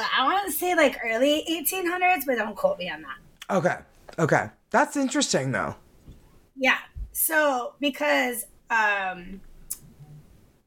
I 0.07 0.23
want 0.23 0.45
to 0.45 0.51
say 0.51 0.75
like 0.75 0.97
early 1.03 1.45
1800s, 1.49 2.25
but 2.25 2.35
don't 2.35 2.55
quote 2.55 2.77
me 2.77 2.89
on 2.89 3.01
that. 3.03 3.17
Okay. 3.55 3.77
Okay. 4.19 4.49
That's 4.69 4.97
interesting 4.97 5.51
though. 5.51 5.75
Yeah. 6.55 6.77
So 7.11 7.73
because 7.79 8.45
um 8.69 9.41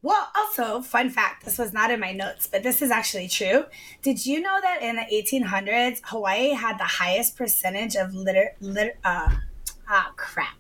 well, 0.03 0.29
also, 0.37 0.81
fun 0.81 1.11
fact, 1.11 1.45
this 1.45 1.59
was 1.59 1.73
not 1.73 1.91
in 1.91 1.99
my 1.99 2.13
notes, 2.13 2.47
but 2.47 2.63
this 2.63 2.83
is 2.83 2.91
actually 2.91 3.29
true. 3.29 3.65
Did 4.03 4.25
you 4.25 4.41
know 4.41 4.59
that 4.63 4.83
in 4.83 4.97
the 4.97 5.03
1800s, 5.03 6.01
Hawaii 6.05 6.51
had 6.51 6.79
the 6.79 6.85
highest 6.85 7.37
percentage 7.37 7.97
of 7.97 8.15
liter, 8.15 8.55
liter 8.61 8.97
uh, 9.05 9.35
ah, 9.89 10.13
crap. 10.17 10.57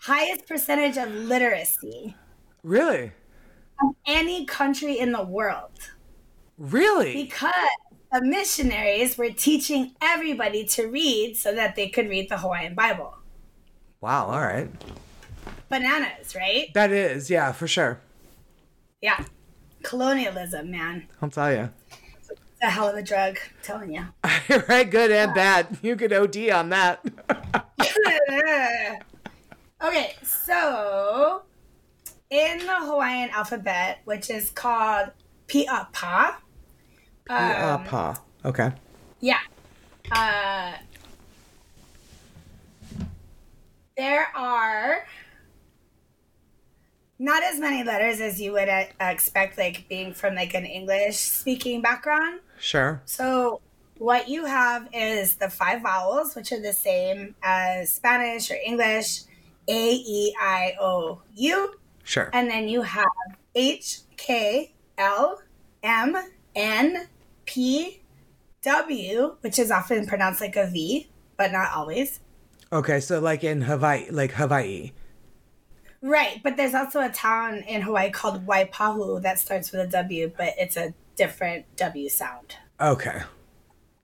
Highest 0.00 0.46
percentage 0.46 0.96
of 0.96 1.10
literacy 1.12 2.14
Really? 2.62 3.12
of 3.82 3.94
any 4.06 4.44
country 4.46 4.98
in 4.98 5.12
the 5.12 5.22
world. 5.22 5.90
Really? 6.58 7.12
because 7.24 7.52
the 8.12 8.22
missionaries 8.22 9.18
were 9.18 9.30
teaching 9.30 9.92
everybody 10.00 10.64
to 10.64 10.86
read 10.86 11.36
so 11.36 11.54
that 11.54 11.76
they 11.76 11.88
could 11.88 12.08
read 12.08 12.28
the 12.28 12.38
Hawaiian 12.38 12.74
Bible. 12.74 13.14
Wow, 14.00 14.26
all 14.26 14.40
right. 14.40 14.68
Bananas, 15.68 16.34
right? 16.34 16.72
That 16.74 16.92
is, 16.92 17.30
yeah, 17.30 17.52
for 17.52 17.66
sure. 17.66 18.00
Yeah. 19.00 19.24
Colonialism, 19.82 20.70
man. 20.70 21.06
I'll 21.20 21.30
tell 21.30 21.52
you. 21.52 21.70
It's 22.20 22.30
a 22.62 22.70
hell 22.70 22.88
of 22.88 22.96
a 22.96 23.02
drug, 23.02 23.38
I'm 23.38 23.62
telling 23.62 23.92
you. 23.94 24.06
right, 24.68 24.90
good 24.90 25.10
and 25.10 25.34
bad. 25.34 25.78
You 25.82 25.96
could 25.96 26.12
OD 26.12 26.50
on 26.50 26.70
that. 26.70 27.04
okay, 29.82 30.14
so 30.22 31.42
in 32.30 32.58
the 32.58 32.76
Hawaiian 32.80 33.30
alphabet, 33.30 34.00
which 34.04 34.30
is 34.30 34.50
called 34.50 35.10
Pi'apa, 35.48 36.36
um. 37.28 38.16
Okay. 38.44 38.72
Yeah. 39.20 39.38
Uh, 40.12 40.74
there 43.96 44.28
are 44.36 45.06
not 47.18 47.42
as 47.42 47.58
many 47.58 47.82
letters 47.82 48.20
as 48.20 48.40
you 48.40 48.52
would 48.52 48.68
uh, 48.68 48.84
expect, 49.00 49.58
like 49.58 49.88
being 49.88 50.12
from 50.12 50.34
like 50.34 50.54
an 50.54 50.66
English 50.66 51.16
speaking 51.16 51.80
background. 51.80 52.40
Sure. 52.58 53.02
So 53.06 53.60
what 53.98 54.28
you 54.28 54.44
have 54.44 54.88
is 54.92 55.36
the 55.36 55.48
five 55.48 55.82
vowels, 55.82 56.34
which 56.34 56.52
are 56.52 56.60
the 56.60 56.72
same 56.72 57.34
as 57.42 57.92
Spanish 57.92 58.50
or 58.50 58.56
English, 58.64 59.22
A, 59.68 59.92
E, 59.94 60.34
I, 60.40 60.74
O, 60.80 61.22
U, 61.34 61.74
Sure. 62.04 62.30
and 62.32 62.50
then 62.50 62.68
you 62.68 62.82
have 62.82 63.06
H, 63.54 64.00
K, 64.16 64.74
L, 64.98 65.40
M, 65.82 66.16
N, 66.54 67.08
P, 67.46 68.00
W, 68.62 69.36
which 69.40 69.58
is 69.58 69.70
often 69.70 70.06
pronounced 70.06 70.40
like 70.40 70.56
a 70.56 70.66
V, 70.66 71.08
but 71.36 71.52
not 71.52 71.72
always. 71.74 72.20
Okay, 72.72 73.00
so 73.00 73.20
like 73.20 73.44
in 73.44 73.62
Hawaii, 73.62 74.08
like 74.10 74.32
Hawaii. 74.32 74.92
Right, 76.06 76.40
but 76.44 76.56
there's 76.56 76.74
also 76.74 77.00
a 77.00 77.08
town 77.08 77.64
in 77.66 77.82
Hawaii 77.82 78.10
called 78.10 78.46
Waipahu 78.46 79.22
that 79.22 79.40
starts 79.40 79.72
with 79.72 79.80
a 79.80 79.88
W, 79.88 80.32
but 80.36 80.54
it's 80.56 80.76
a 80.76 80.94
different 81.16 81.64
W 81.76 82.08
sound. 82.08 82.54
Okay. 82.80 83.22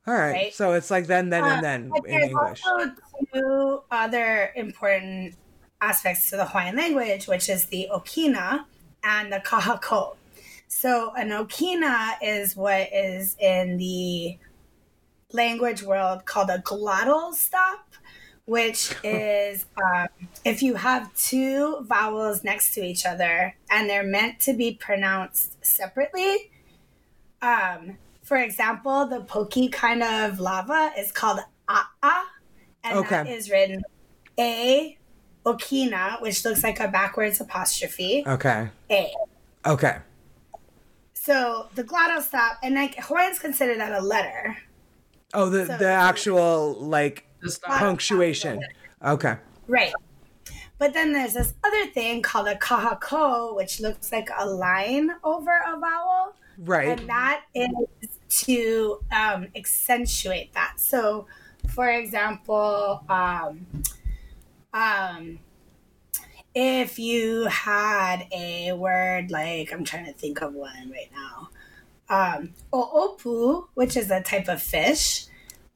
All 0.07 0.15
right. 0.15 0.33
Right. 0.33 0.55
So 0.55 0.73
it's 0.73 0.91
like 0.91 1.07
then, 1.07 1.29
then, 1.31 1.45
Uh, 1.45 1.55
and 1.55 1.65
then 1.65 1.93
in 1.95 2.03
there's 2.05 2.31
English. 2.31 2.63
also 2.67 2.93
two 3.33 3.83
other 3.93 4.51
important 4.57 5.37
aspects 5.81 6.29
to 6.31 6.37
the 6.37 6.45
Hawaiian 6.47 6.75
language, 6.75 7.29
which 7.29 7.49
is 7.49 7.67
the 7.67 7.89
Okina 7.93 8.65
and 9.05 9.33
the 9.33 9.39
Kahako. 9.39 10.17
So 10.67 11.13
an 11.15 11.29
Okina 11.29 12.15
is 12.21 12.57
what 12.57 12.93
is 12.93 13.37
in 13.39 13.77
the 13.77 14.39
language 15.33 15.85
world 15.85 16.25
called 16.25 16.51
a 16.51 16.59
glottal 16.59 17.33
stop, 17.33 17.92
which 18.53 18.95
is 19.03 19.65
um, 19.83 20.07
if 20.45 20.63
you 20.63 20.75
have 20.75 21.13
two 21.15 21.79
vowels 21.89 22.45
next 22.45 22.75
to 22.75 22.85
each 22.85 23.07
other 23.07 23.55
and 23.71 23.89
they're 23.89 24.05
meant 24.19 24.39
to 24.41 24.53
be 24.53 24.75
pronounced 24.75 25.65
separately. 25.65 26.51
Um, 27.41 27.97
for 28.23 28.37
example, 28.37 29.07
the 29.07 29.21
pokey 29.23 29.69
kind 29.69 30.03
of 30.03 30.39
lava 30.39 30.93
is 30.99 31.11
called 31.11 31.41
A'a, 31.69 32.23
and 32.85 32.99
that 32.99 33.13
Okay. 33.13 33.35
is 33.35 33.51
written 33.51 33.83
A 34.39 34.97
Okina, 35.47 36.21
which 36.21 36.45
looks 36.45 36.63
like 36.63 36.79
a 36.79 36.89
backwards 36.89 37.41
apostrophe. 37.41 38.23
Okay. 38.27 38.69
A. 38.91 39.13
Okay. 39.67 39.97
So 41.15 41.69
the 41.75 41.85
glottal 41.85 42.21
stop, 42.23 42.59
and 42.63 42.75
like 42.75 42.97
Hawaiians 42.97 43.39
consider 43.39 43.77
that 43.77 43.93
a 43.93 44.01
letter. 44.05 44.57
Oh, 45.35 45.49
the 45.49 45.67
So- 45.67 45.77
the 45.79 45.89
actual 45.89 46.75
like 46.75 47.25
punctuation. 47.63 48.61
Okay. 49.05 49.37
Right. 49.69 49.93
But 50.79 50.95
then 50.95 51.13
there's 51.13 51.35
this 51.35 51.55
other 51.63 51.87
thing 51.87 52.23
called 52.23 52.49
a 52.49 52.57
kahako, 52.57 53.55
which 53.55 53.81
looks 53.81 54.11
like 54.11 54.29
a 54.37 54.47
line 54.47 55.11
over 55.23 55.63
a 55.67 55.79
vowel. 55.79 56.35
Right. 56.59 56.99
And 56.99 57.09
that 57.09 57.45
is 57.55 57.71
to 58.47 59.01
um, 59.13 59.49
accentuate 59.55 60.53
that. 60.55 60.75
So, 60.81 61.27
for 61.69 61.89
example, 61.89 63.05
um, 63.09 63.67
um, 64.75 65.39
if 66.55 66.99
you 66.99 67.45
had 67.45 68.27
a 68.33 68.73
word 68.73 69.31
like, 69.31 69.73
I'm 69.73 69.85
trying 69.85 70.07
to 70.07 70.13
think 70.13 70.43
of 70.43 70.55
one 70.55 70.91
right 70.91 71.11
now, 71.13 71.49
um, 72.09 72.55
oopu, 72.73 73.67
which 73.75 73.97
is 73.97 74.11
a 74.11 74.21
type 74.21 74.49
of 74.49 74.61
fish, 74.61 75.27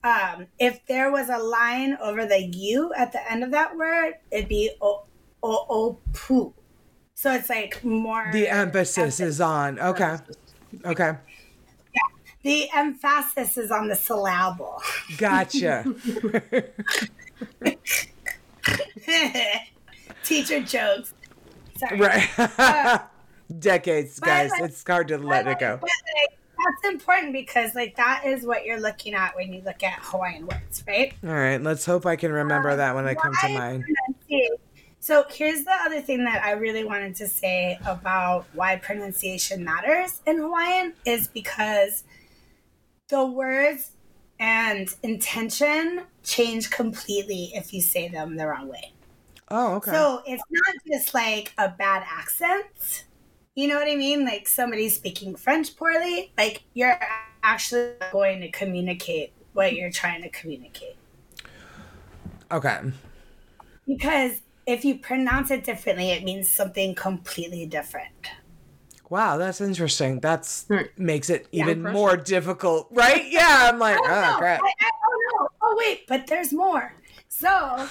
um, 0.06 0.46
if 0.58 0.84
there 0.86 1.10
was 1.10 1.28
a 1.28 1.38
line 1.38 1.96
over 2.00 2.26
the 2.26 2.42
U 2.42 2.92
at 2.96 3.12
the 3.12 3.30
end 3.32 3.42
of 3.44 3.50
that 3.50 3.76
word, 3.76 4.14
it'd 4.30 4.48
be 4.48 4.70
o- 4.80 5.04
o- 5.42 5.98
oopu. 6.08 6.52
So 7.14 7.32
it's 7.32 7.48
like 7.50 7.82
more. 7.84 8.28
The 8.32 8.46
emphasis 8.48 9.20
is 9.20 9.40
on. 9.40 9.78
Okay. 9.80 10.16
Okay. 10.84 11.12
The 12.42 12.68
emphasis 12.74 13.56
is 13.58 13.70
on 13.72 13.88
the 13.88 13.96
syllable. 13.96 14.80
Gotcha. 15.18 15.84
Teacher 20.24 20.60
jokes. 20.60 21.14
Sorry. 21.78 21.98
right. 22.00 23.00
Decades, 23.58 24.18
guys. 24.20 24.50
like- 24.50 24.62
It's 24.62 24.84
hard 24.86 25.08
to 25.08 25.18
let 25.18 25.46
it 25.46 25.58
go. 25.58 25.80
That's 26.66 26.92
important 26.92 27.32
because 27.32 27.74
like 27.74 27.96
that 27.96 28.24
is 28.26 28.44
what 28.44 28.64
you're 28.64 28.80
looking 28.80 29.14
at 29.14 29.36
when 29.36 29.52
you 29.52 29.62
look 29.62 29.82
at 29.82 29.98
Hawaiian 30.02 30.46
words, 30.46 30.82
right? 30.86 31.14
All 31.24 31.30
right. 31.30 31.62
Let's 31.62 31.84
hope 31.84 32.06
I 32.06 32.16
can 32.16 32.32
remember 32.32 32.70
um, 32.70 32.78
that 32.78 32.94
when 32.94 33.06
I 33.06 33.14
come 33.14 33.32
to 33.42 33.48
mind. 33.48 33.84
So 34.98 35.24
here's 35.30 35.62
the 35.62 35.74
other 35.84 36.00
thing 36.00 36.24
that 36.24 36.42
I 36.42 36.52
really 36.52 36.84
wanted 36.84 37.14
to 37.16 37.28
say 37.28 37.78
about 37.86 38.44
why 38.54 38.74
pronunciation 38.74 39.62
matters 39.62 40.20
in 40.26 40.38
Hawaiian 40.38 40.94
is 41.04 41.28
because 41.28 42.02
the 43.08 43.24
words 43.24 43.92
and 44.40 44.88
intention 45.04 46.02
change 46.24 46.70
completely 46.70 47.52
if 47.54 47.72
you 47.72 47.80
say 47.80 48.08
them 48.08 48.34
the 48.36 48.48
wrong 48.48 48.66
way. 48.66 48.92
Oh, 49.48 49.74
okay. 49.74 49.92
So 49.92 50.22
it's 50.26 50.42
not 50.50 50.74
just 50.90 51.14
like 51.14 51.52
a 51.56 51.68
bad 51.68 52.04
accent. 52.04 53.04
You 53.56 53.68
know 53.68 53.76
what 53.76 53.88
I 53.88 53.96
mean? 53.96 54.24
Like 54.26 54.46
somebody 54.46 54.88
speaking 54.90 55.34
French 55.34 55.74
poorly, 55.76 56.30
like 56.36 56.62
you're 56.74 57.00
actually 57.42 57.92
going 58.12 58.42
to 58.42 58.50
communicate 58.50 59.32
what 59.54 59.72
you're 59.72 59.90
trying 59.90 60.22
to 60.22 60.28
communicate. 60.28 60.96
okay. 62.52 62.80
Because 63.86 64.42
if 64.66 64.84
you 64.84 64.98
pronounce 64.98 65.50
it 65.50 65.64
differently, 65.64 66.10
it 66.10 66.22
means 66.22 66.50
something 66.50 66.94
completely 66.94 67.64
different. 67.66 68.30
Wow, 69.08 69.38
that's 69.38 69.60
interesting. 69.60 70.20
That's 70.20 70.66
hmm. 70.66 70.82
makes 70.98 71.30
it 71.30 71.46
Yeah, 71.50 71.64
even 71.64 71.78
impressive. 71.78 71.94
more 71.94 72.16
difficult, 72.16 72.88
right? 72.90 73.24
Yeah, 73.30 73.70
I'm 73.72 73.78
like, 73.78 73.96
Oh, 73.98 74.04
oh 74.04 74.32
no, 74.32 74.36
crap. 74.38 74.60
I, 74.62 74.66
I, 74.66 74.90
oh 75.06 75.38
no! 75.40 75.48
Oh 75.62 75.76
wait, 75.78 76.06
but 76.08 76.26
there's 76.26 76.52
more. 76.52 76.92
So, 77.28 77.88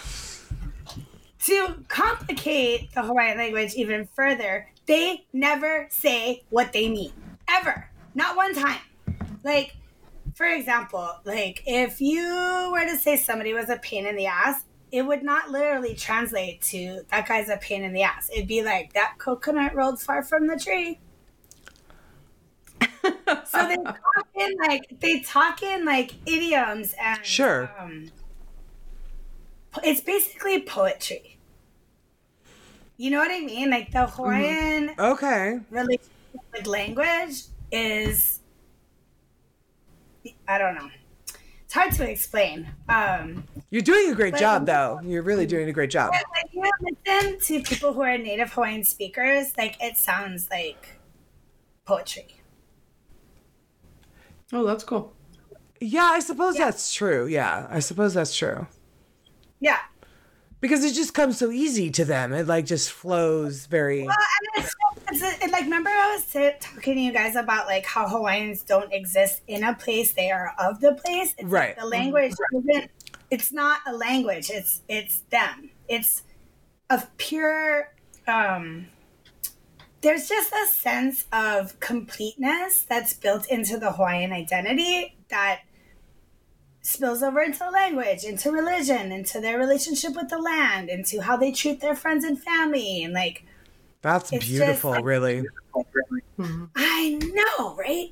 to 1.45 1.75
complicate 1.87 2.93
the 2.93 3.01
Hawaiian 3.03 3.37
language 3.37 3.73
even 3.75 4.07
further, 4.13 4.67
they 4.85 5.25
never 5.33 5.87
say 5.89 6.43
what 6.49 6.73
they 6.73 6.89
mean 6.89 7.11
ever, 7.49 7.89
not 8.13 8.35
one 8.35 8.53
time. 8.53 8.79
Like, 9.43 9.75
for 10.35 10.45
example, 10.45 11.09
like 11.23 11.63
if 11.65 12.01
you 12.01 12.69
were 12.71 12.85
to 12.85 12.97
say 12.97 13.17
somebody 13.17 13.53
was 13.53 13.69
a 13.69 13.77
pain 13.77 14.05
in 14.05 14.15
the 14.15 14.25
ass, 14.25 14.65
it 14.91 15.01
would 15.03 15.23
not 15.23 15.51
literally 15.51 15.93
translate 15.95 16.61
to 16.61 17.01
that 17.11 17.27
guy's 17.27 17.49
a 17.49 17.57
pain 17.57 17.83
in 17.83 17.93
the 17.93 18.03
ass. 18.03 18.29
It'd 18.33 18.47
be 18.47 18.63
like 18.63 18.93
that 18.93 19.15
coconut 19.17 19.75
rolled 19.75 20.01
far 20.01 20.23
from 20.23 20.47
the 20.47 20.57
tree. 20.57 20.99
so 22.81 23.67
they 23.67 23.75
talk 23.75 24.27
in 24.35 24.55
like 24.67 24.99
they 24.99 25.19
talk 25.21 25.61
in 25.63 25.85
like 25.85 26.13
idioms 26.25 26.93
and 26.99 27.25
Sure. 27.25 27.71
Um, 27.77 28.11
it's 29.83 30.01
basically 30.01 30.61
poetry. 30.61 31.34
You 32.97 33.11
know 33.11 33.19
what 33.19 33.31
I 33.31 33.41
mean? 33.41 33.69
Like 33.69 33.91
the 33.91 34.07
Hawaiian 34.07 34.91
Okay. 34.97 35.59
relationship 35.69 36.11
with 36.53 36.67
language 36.67 37.43
is 37.71 38.39
I 40.47 40.57
don't 40.57 40.75
know. 40.75 40.89
It's 41.65 41.73
hard 41.73 41.91
to 41.93 42.09
explain. 42.09 42.67
Um, 42.87 43.43
You're 43.69 43.81
doing 43.81 44.11
a 44.11 44.15
great 44.15 44.35
job 44.35 44.65
though. 44.65 44.99
You're 45.03 45.23
really 45.23 45.45
doing 45.45 45.67
a 45.67 45.73
great 45.73 45.89
job. 45.89 46.11
when 46.13 46.63
you 46.63 46.71
listen 47.05 47.39
to 47.39 47.61
people 47.63 47.93
who 47.93 48.01
are 48.01 48.17
native 48.17 48.53
Hawaiian 48.53 48.83
speakers, 48.83 49.53
like 49.57 49.75
it 49.81 49.97
sounds 49.97 50.49
like 50.49 50.99
poetry. 51.85 52.37
Oh, 54.53 54.63
that's 54.65 54.83
cool. 54.83 55.13
Yeah, 55.81 56.05
I 56.05 56.19
suppose 56.19 56.55
that's 56.55 56.93
true. 56.93 57.27
Yeah, 57.27 57.67
I 57.69 57.79
suppose 57.79 58.13
that's 58.13 58.35
true. 58.35 58.67
Yeah. 59.59 59.79
Because 60.65 60.83
it 60.83 60.93
just 60.95 61.13
comes 61.13 61.37
so 61.37 61.51
easy 61.51 61.91
to 61.91 62.03
them. 62.05 62.33
It 62.33 62.47
like 62.47 62.65
just 62.65 62.91
flows 62.91 63.67
very 63.67 64.01
Well, 64.03 64.15
and 64.55 64.65
it's, 64.65 64.75
it's 65.11 65.43
it, 65.43 65.51
like 65.51 65.65
remember 65.65 65.91
I 65.91 66.15
was 66.15 66.25
talking 66.59 66.95
to 66.95 66.99
you 66.99 67.13
guys 67.13 67.35
about 67.35 67.67
like 67.67 67.85
how 67.85 68.07
Hawaiians 68.07 68.63
don't 68.63 68.91
exist 68.91 69.43
in 69.47 69.63
a 69.63 69.75
place; 69.75 70.13
they 70.13 70.31
are 70.31 70.53
of 70.57 70.81
the 70.81 70.93
place. 70.93 71.35
It's 71.37 71.43
like 71.43 71.51
Right. 71.51 71.77
the 71.77 71.85
language 71.85 72.33
isn't. 72.51 72.89
It's 73.29 73.51
not 73.53 73.81
a 73.85 73.93
language. 73.93 74.49
It's 74.49 74.81
it's 74.89 75.19
them. 75.29 75.69
It's 75.87 76.23
of 76.89 77.15
pure. 77.17 77.93
um 78.27 78.87
There's 80.01 80.27
just 80.27 80.51
a 80.51 80.65
sense 80.67 81.25
of 81.31 81.79
completeness 81.79 82.85
that's 82.89 83.13
built 83.13 83.45
into 83.51 83.77
the 83.77 83.91
Hawaiian 83.91 84.33
identity 84.33 85.15
that 85.29 85.61
spills 86.85 87.23
over 87.23 87.41
into 87.41 87.67
language, 87.71 88.23
into 88.23 88.51
religion, 88.51 89.11
into 89.11 89.41
their 89.41 89.57
relationship 89.57 90.15
with 90.15 90.29
the 90.29 90.37
land, 90.37 90.87
into 90.87 91.19
how 91.19 91.35
they 91.35 91.51
treat 91.51 91.81
their 91.81 91.95
friends 91.95 92.23
and 92.23 92.41
family, 92.41 93.03
and 93.03 93.13
like 93.13 93.43
That's 94.01 94.31
It's 94.31 94.45
just 94.45 94.57
beautiful, 94.59 94.91
like- 94.91 95.03
really. 95.03 95.43
Mm-hmm. 96.37 96.65
I 96.75 97.19
know, 97.33 97.75
right? 97.75 98.11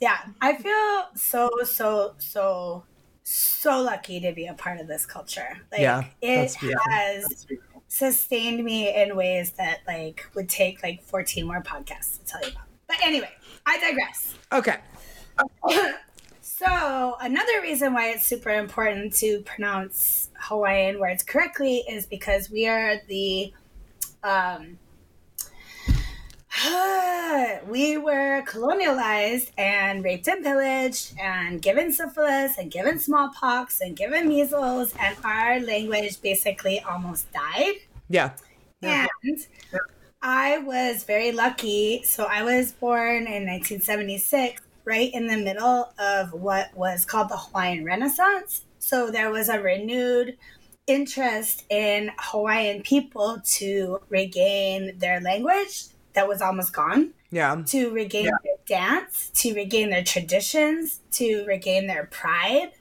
Yeah, 0.00 0.18
I 0.40 0.56
feel 0.56 1.08
so, 1.14 1.50
so, 1.64 2.14
so, 2.18 2.84
so 3.24 3.82
lucky 3.82 4.20
to 4.20 4.32
be 4.32 4.46
a 4.46 4.54
part 4.54 4.80
of 4.80 4.86
this 4.86 5.04
culture. 5.04 5.58
Like, 5.72 5.80
Yeah, 5.80 6.04
it 6.22 6.54
has 6.88 7.46
sustained 7.88 8.64
me 8.64 8.94
in 8.94 9.16
ways 9.16 9.50
that 9.58 9.80
like 9.86 10.26
would 10.34 10.48
take 10.48 10.82
like 10.82 11.02
14 11.02 11.44
more 11.44 11.60
podcasts 11.60 12.18
to 12.18 12.24
tell 12.24 12.40
you 12.42 12.50
about. 12.50 12.66
But 12.86 12.98
anyway, 13.04 13.30
I 13.66 13.78
digress. 13.78 14.34
Okay. 14.52 14.76
So, 16.62 17.16
another 17.22 17.62
reason 17.62 17.94
why 17.94 18.10
it's 18.10 18.26
super 18.26 18.50
important 18.50 19.14
to 19.14 19.40
pronounce 19.46 20.28
Hawaiian 20.38 21.00
words 21.00 21.22
correctly 21.22 21.78
is 21.88 22.04
because 22.04 22.50
we 22.50 22.68
are 22.68 22.96
the 23.08 23.54
um 24.22 24.78
we 27.66 27.96
were 27.96 28.42
colonialized 28.42 29.52
and 29.56 30.04
raped 30.04 30.28
and 30.28 30.44
pillaged 30.44 31.14
and 31.18 31.62
given 31.62 31.94
syphilis 31.94 32.58
and 32.58 32.70
given 32.70 32.98
smallpox 32.98 33.80
and 33.80 33.96
given 33.96 34.28
measles 34.28 34.92
and 35.00 35.16
our 35.24 35.60
language 35.60 36.20
basically 36.20 36.78
almost 36.80 37.32
died 37.32 37.76
Yeah. 38.10 38.32
Yeah. 38.82 39.06
and 39.24 39.46
I 40.22 40.58
was 40.58 41.04
very 41.04 41.32
lucky. 41.32 42.02
So 42.02 42.24
I 42.24 42.42
was 42.42 42.72
born 42.72 43.26
in 43.26 43.46
1976, 43.46 44.60
right 44.90 45.10
in 45.14 45.28
the 45.28 45.36
middle 45.38 45.92
of 45.98 46.32
what 46.32 46.76
was 46.76 47.04
called 47.04 47.28
the 47.28 47.36
Hawaiian 47.36 47.84
Renaissance. 47.84 48.62
So 48.80 49.10
there 49.10 49.30
was 49.30 49.48
a 49.48 49.60
renewed 49.60 50.36
interest 50.88 51.64
in 51.70 52.10
Hawaiian 52.18 52.82
people 52.82 53.40
to 53.58 54.00
regain 54.08 54.98
their 54.98 55.20
language 55.20 55.84
that 56.14 56.26
was 56.26 56.42
almost 56.42 56.72
gone, 56.72 57.14
Yeah. 57.30 57.62
to 57.68 57.90
regain 57.92 58.24
their 58.24 58.56
dance, 58.66 59.30
to 59.34 59.54
regain 59.54 59.90
their 59.90 60.02
traditions, 60.02 61.00
to 61.12 61.44
regain 61.46 61.86
their 61.86 62.06
pride. 62.06 62.72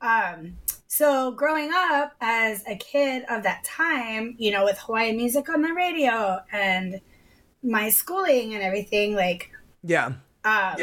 Um, 0.00 0.56
so 0.86 1.32
growing 1.32 1.70
up 1.74 2.14
as 2.22 2.64
a 2.66 2.76
kid 2.76 3.24
of 3.28 3.42
that 3.42 3.64
time, 3.64 4.34
you 4.38 4.50
know, 4.50 4.64
with 4.64 4.78
Hawaiian 4.78 5.16
music 5.18 5.50
on 5.50 5.60
the 5.60 5.74
radio 5.74 6.40
and 6.50 7.00
my 7.62 7.90
schooling 7.90 8.54
and 8.54 8.62
everything, 8.62 9.14
like 9.14 9.50
Yeah. 9.82 10.12
um, 10.44 10.76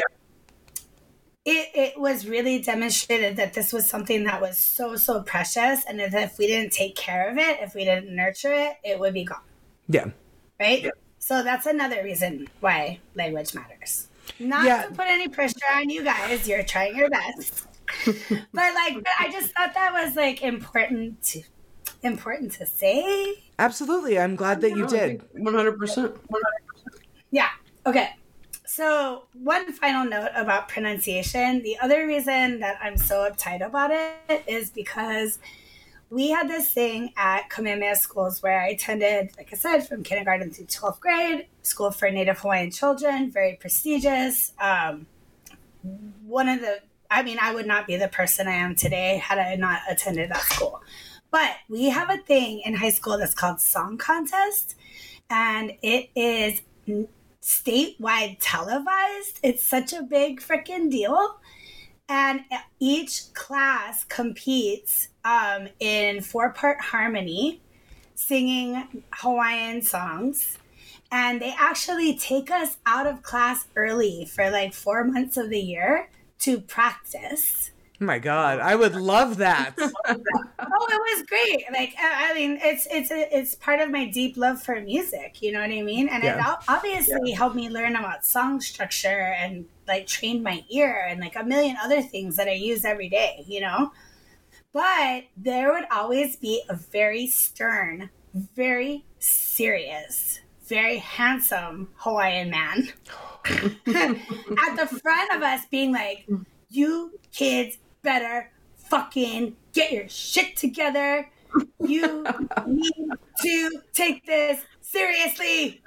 it, 1.44 1.68
it 1.74 2.00
was 2.00 2.26
really 2.26 2.60
demonstrated 2.62 3.36
that 3.36 3.52
this 3.52 3.72
was 3.72 3.88
something 3.88 4.24
that 4.24 4.40
was 4.40 4.56
so 4.58 4.96
so 4.96 5.22
precious 5.22 5.84
and 5.86 6.00
that 6.00 6.14
if 6.14 6.38
we 6.38 6.46
didn't 6.46 6.72
take 6.72 6.96
care 6.96 7.28
of 7.30 7.36
it 7.38 7.58
if 7.60 7.74
we 7.74 7.84
didn't 7.84 8.14
nurture 8.14 8.52
it 8.52 8.76
it 8.84 8.98
would 8.98 9.14
be 9.14 9.24
gone 9.24 9.38
Yeah. 9.88 10.06
right 10.58 10.90
so 11.18 11.42
that's 11.42 11.66
another 11.66 12.02
reason 12.02 12.48
why 12.60 12.98
language 13.14 13.54
matters 13.54 14.08
not 14.38 14.64
Yeah. 14.64 14.84
to 14.86 14.90
put 14.94 15.06
any 15.06 15.28
pressure 15.28 15.56
on 15.74 15.90
you 15.90 16.02
guys 16.02 16.48
you're 16.48 16.62
trying 16.62 16.96
your 16.96 17.10
best 17.10 17.66
but 18.06 18.74
like 18.74 18.94
but 18.94 19.12
i 19.20 19.30
just 19.30 19.52
thought 19.52 19.74
that 19.74 19.92
was 19.92 20.16
like 20.16 20.42
important 20.42 21.22
to 21.22 21.42
important 22.02 22.52
to 22.52 22.66
say 22.66 23.34
Absolutely. 23.58 24.18
I'm 24.18 24.34
glad 24.34 24.60
that 24.62 24.70
you 24.76 24.84
did. 24.84 25.22
One 25.32 25.54
hundred 25.54 25.78
percent. 25.78 26.16
Yeah. 27.30 27.48
Okay. 27.86 28.10
So, 28.76 29.26
one 29.34 29.72
final 29.72 30.04
note 30.04 30.32
about 30.34 30.68
pronunciation. 30.68 31.62
The 31.62 31.78
other 31.80 32.08
reason 32.08 32.58
that 32.58 32.76
I'm 32.82 32.96
so 32.96 33.18
uptight 33.18 33.64
about 33.64 33.92
it 33.92 34.42
is 34.48 34.70
because 34.70 35.38
we 36.10 36.30
had 36.30 36.48
this 36.48 36.72
thing 36.72 37.12
at 37.16 37.48
Kamehameha 37.50 37.94
schools 37.94 38.42
where 38.42 38.60
I 38.60 38.70
attended, 38.70 39.30
like 39.36 39.50
I 39.52 39.56
said, 39.56 39.86
from 39.86 40.02
kindergarten 40.02 40.50
through 40.50 40.66
12th 40.66 40.98
grade, 40.98 41.46
school 41.62 41.92
for 41.92 42.10
Native 42.10 42.40
Hawaiian 42.40 42.72
children, 42.72 43.30
very 43.30 43.56
prestigious. 43.60 44.52
Um, 44.60 45.06
one 46.26 46.48
of 46.48 46.60
the, 46.60 46.80
I 47.08 47.22
mean, 47.22 47.38
I 47.40 47.54
would 47.54 47.68
not 47.68 47.86
be 47.86 47.96
the 47.96 48.08
person 48.08 48.48
I 48.48 48.54
am 48.54 48.74
today 48.74 49.18
had 49.18 49.38
I 49.38 49.54
not 49.54 49.82
attended 49.88 50.32
that 50.32 50.42
school. 50.42 50.82
But 51.30 51.52
we 51.68 51.90
have 51.90 52.10
a 52.10 52.16
thing 52.16 52.62
in 52.64 52.74
high 52.74 52.90
school 52.90 53.18
that's 53.18 53.34
called 53.34 53.60
Song 53.60 53.98
Contest, 53.98 54.74
and 55.30 55.74
it 55.80 56.10
is 56.16 56.62
statewide 57.44 58.38
televised. 58.40 59.38
It's 59.42 59.62
such 59.62 59.92
a 59.92 60.02
big 60.02 60.40
freaking 60.40 60.90
deal. 60.90 61.38
And 62.08 62.40
each 62.80 63.32
class 63.34 64.04
competes 64.04 65.08
um, 65.24 65.68
in 65.78 66.22
four 66.22 66.52
part 66.52 66.80
harmony, 66.80 67.60
singing 68.14 69.04
Hawaiian 69.12 69.82
songs. 69.82 70.58
And 71.12 71.40
they 71.40 71.54
actually 71.58 72.16
take 72.16 72.50
us 72.50 72.78
out 72.86 73.06
of 73.06 73.22
class 73.22 73.66
early 73.76 74.24
for 74.24 74.50
like 74.50 74.72
four 74.72 75.04
months 75.04 75.36
of 75.36 75.50
the 75.50 75.60
year 75.60 76.08
to 76.40 76.60
practice. 76.60 77.70
Oh 78.00 78.04
my 78.06 78.18
God. 78.18 78.58
Oh. 78.58 78.62
I 78.62 78.74
would 78.74 78.96
love 78.96 79.36
that. 79.38 79.74
oh, 79.78 79.86
it 80.08 81.18
was 81.18 81.22
great. 81.28 81.64
Like, 81.72 81.94
I 81.98 82.30
I 82.30 82.34
mean, 82.34 82.58
it's 82.62 82.86
it's 82.90 83.10
it's 83.12 83.54
part 83.54 83.80
of 83.80 83.90
my 83.90 84.06
deep 84.06 84.36
love 84.36 84.60
for 84.62 84.80
music. 84.80 85.40
You 85.42 85.52
know 85.52 85.60
what 85.60 85.70
I 85.70 85.82
mean? 85.82 86.08
And 86.08 86.24
it 86.24 86.34
Yeah. 86.34 86.42
al- 86.44 86.62
obviously 86.68 87.30
helped 87.30 87.54
me 87.54 87.68
learn 87.68 87.94
about 87.96 88.24
song 88.26 88.60
structure 88.60 89.08
and 89.38 89.66
like 89.86 90.06
trained 90.06 90.42
my 90.42 90.64
ear 90.70 91.06
and 91.08 91.20
like 91.20 91.36
a 91.36 91.44
million 91.44 91.76
other 91.82 92.02
things 92.02 92.36
that 92.36 92.48
I 92.48 92.52
use 92.52 92.84
every 92.84 93.08
day. 93.08 93.44
You 93.46 93.60
know, 93.60 93.92
but 94.72 95.24
there 95.36 95.72
would 95.72 95.86
always 95.90 96.36
be 96.36 96.62
a 96.68 96.74
very 96.76 97.26
stern, 97.28 98.10
very 98.34 99.04
serious, 99.20 100.40
very 100.66 100.98
handsome 100.98 101.90
Hawaiian 101.96 102.50
man 102.50 102.92
at 103.46 104.76
the 104.76 105.00
front 105.02 105.32
of 105.34 105.42
us 105.42 105.66
being 105.70 105.92
like, 105.92 106.26
you 106.70 107.18
kids 107.32 107.78
better 108.04 108.52
fucking 108.76 109.56
get 109.72 109.90
your 109.90 110.08
shit 110.08 110.56
together. 110.56 111.28
You 111.80 112.24
need 112.66 113.10
to 113.42 113.70
take 113.92 114.24
this 114.26 114.60
seriously. 114.80 115.82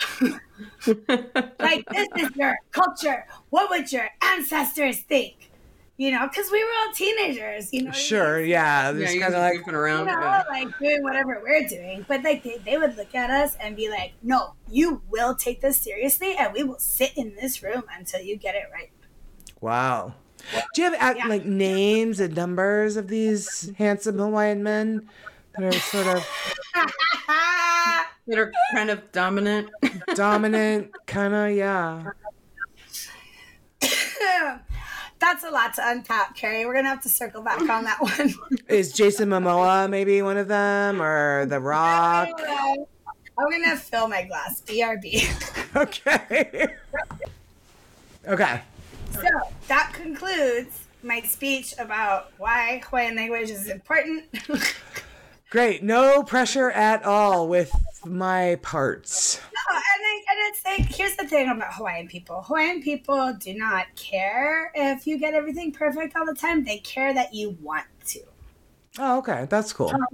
like, 1.60 1.86
this 1.90 2.08
is 2.18 2.36
your 2.36 2.58
culture. 2.72 3.26
What 3.50 3.70
would 3.70 3.92
your 3.92 4.10
ancestors 4.22 5.00
think? 5.02 5.52
You 5.98 6.12
know, 6.12 6.28
because 6.28 6.52
we 6.52 6.64
were 6.64 6.70
all 6.86 6.94
teenagers, 6.94 7.74
you 7.74 7.82
know. 7.82 7.88
what 7.88 7.96
I 7.96 7.98
mean? 7.98 8.08
Sure, 8.08 8.40
yeah. 8.40 8.92
Yeah, 8.92 9.00
Just 9.00 9.16
you 9.16 9.20
kind 9.22 9.34
guys 9.34 9.38
of 9.40 9.44
are 9.44 9.50
like, 9.56 9.66
goofing 9.66 9.74
around. 9.74 10.00
you 10.02 10.06
know, 10.06 10.22
yeah. 10.22 10.44
like 10.50 10.80
doing 10.80 11.02
whatever 11.04 11.42
we're 11.44 11.68
doing. 11.68 12.06
But 12.08 12.24
like 12.24 12.44
they, 12.44 12.58
they 12.60 12.78
would 12.78 12.96
look 12.98 13.16
at 13.16 13.32
us 13.32 13.56
and 13.60 13.76
be 13.76 13.90
like, 13.90 14.14
"No, 14.22 14.54
you 14.70 15.02
will 15.10 15.34
take 15.36 15.62
this 15.62 15.82
seriously, 15.82 16.36
and 16.38 16.54
we 16.54 16.64
will 16.64 16.78
sit 16.80 17.14
in 17.18 17.34
this 17.36 17.64
room 17.64 17.84
until 17.98 18.22
you 18.22 18.38
get 18.38 18.54
it 18.56 18.66
right." 18.72 18.92
wow. 19.60 20.14
Do 20.74 20.82
you 20.82 20.92
have 20.94 21.18
Yeah. 21.18 21.28
like 21.28 21.46
names 21.46 22.20
and 22.20 22.36
numbers 22.36 22.96
of 22.98 23.08
these 23.08 23.72
handsome 23.78 24.18
Hawaiian 24.18 24.64
men 24.64 25.10
that 25.58 25.64
are 25.76 25.80
sort 25.80 26.08
of 26.08 26.28
That 28.28 28.40
are 28.40 28.52
kind 28.74 28.90
of 28.90 29.10
dominant. 29.14 29.70
dominant? 30.16 30.92
Kind 31.06 31.34
of, 31.34 31.52
yeah. 31.56 32.04
That's 35.20 35.44
a 35.44 35.50
lot 35.50 35.74
to 35.76 35.90
unpack, 35.90 36.36
Carrie. 36.36 36.66
We're 36.66 36.74
gonna 36.76 36.90
have 36.90 37.02
to 37.04 37.10
circle 37.10 37.42
back 37.42 37.60
on 37.62 37.86
that 37.86 38.00
one. 38.02 38.34
Is 38.68 38.92
Jason 38.92 39.30
Momoa 39.30 39.90
maybe 39.90 40.22
one 40.22 40.38
of 40.38 40.48
them, 40.48 41.02
or 41.02 41.46
The 41.48 41.60
Rock? 41.60 42.30
I'm 43.40 43.52
gonna 43.52 43.78
fill 43.78 44.08
my 44.08 44.24
glass. 44.24 44.62
BRB. 44.62 45.76
Okay. 45.76 46.68
okay. 48.28 48.62
So 49.22 49.54
that 49.68 49.92
concludes 49.94 50.88
my 51.04 51.22
speech 51.22 51.74
about 51.80 52.32
why 52.38 52.82
Hawaiian 52.86 53.16
language 53.16 53.50
is 53.50 53.70
important. 53.70 54.26
Great. 55.50 55.82
No 55.82 56.24
pressure 56.24 56.72
at 56.72 57.06
all 57.06 57.48
with 57.48 57.72
my 58.06 58.60
parts. 58.62 59.40
No, 59.40 59.76
and, 59.76 59.84
I, 59.86 60.24
and 60.30 60.40
it's 60.50 60.66
like 60.66 60.96
here's 60.96 61.16
the 61.16 61.26
thing 61.26 61.50
about 61.50 61.74
Hawaiian 61.74 62.08
people. 62.08 62.42
Hawaiian 62.42 62.82
people 62.82 63.34
do 63.40 63.54
not 63.54 63.88
care 63.96 64.72
if 64.76 65.08
you 65.08 65.18
get 65.18 65.34
everything 65.34 65.72
perfect 65.72 66.16
all 66.18 66.26
the 66.26 66.36
time. 66.36 66.66
They 66.66 66.80
care 66.80 67.14
that 67.14 67.34
you 67.34 67.58
want 67.62 67.86
to. 68.08 68.20
Oh, 69.00 69.20
okay. 69.20 69.48
That's 69.50 69.72
cool. 69.72 69.90
Um, 69.90 70.06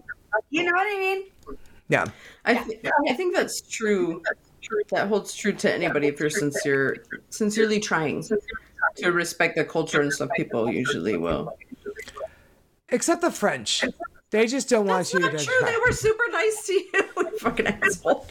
you 0.52 0.64
know 0.64 0.72
what 0.72 0.86
I 0.86 1.00
mean? 1.00 1.58
Yeah. 1.90 2.06
I, 2.46 2.56
th- 2.56 2.86
I 3.10 3.14
think 3.14 3.36
that's 3.36 3.62
true. 3.62 4.22
That 4.92 5.08
holds 5.08 5.34
true 5.34 5.54
to 5.54 5.74
anybody 5.74 6.08
if 6.08 6.20
you're 6.20 6.30
sincere, 6.30 7.04
sincerely 7.30 7.80
trying 7.80 8.24
to 8.98 9.12
respect 9.12 9.56
the 9.56 9.64
culture 9.66 10.02
and 10.02 10.12
stuff. 10.12 10.30
People 10.36 10.70
usually 10.72 11.18
will. 11.18 11.58
Except 12.90 13.22
the 13.22 13.32
French. 13.32 13.84
They 14.30 14.48
just 14.48 14.68
don't 14.70 14.88
want 14.88 15.00
That's 15.00 15.14
you 15.14 15.20
not 15.20 15.32
to. 15.38 15.46
true. 15.46 15.54
They 15.64 15.78
were 15.86 15.92
super 15.92 16.24
nice 16.32 16.66
to 16.68 16.74
you, 16.74 16.90
you 17.18 17.38
fucking 17.40 17.68
asshole. 17.68 18.26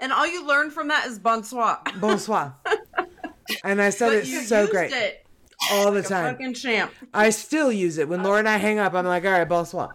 and 0.00 0.12
all 0.12 0.26
you 0.26 0.46
learn 0.46 0.70
from 0.70 0.88
that 0.88 1.06
is 1.06 1.18
bonsoir. 1.18 1.80
Bonsoir. 2.00 2.54
And 3.64 3.82
I 3.82 3.90
said 3.90 4.08
But 4.08 4.16
it's 4.18 4.48
so 4.48 4.60
used 4.62 4.72
great 4.72 4.92
it 4.92 5.26
all 5.70 5.86
the 5.92 5.98
like 5.98 6.06
a 6.06 6.08
time. 6.08 6.34
fucking 6.34 6.54
champ. 6.54 6.92
I 7.12 7.30
still 7.30 7.70
use 7.70 7.98
it. 7.98 8.08
When 8.08 8.22
Laura 8.22 8.38
and 8.38 8.48
I 8.48 8.56
hang 8.56 8.78
up, 8.78 8.94
I'm 8.94 9.04
like, 9.04 9.24
all 9.24 9.32
right, 9.32 9.48
bonsoir. 9.48 9.94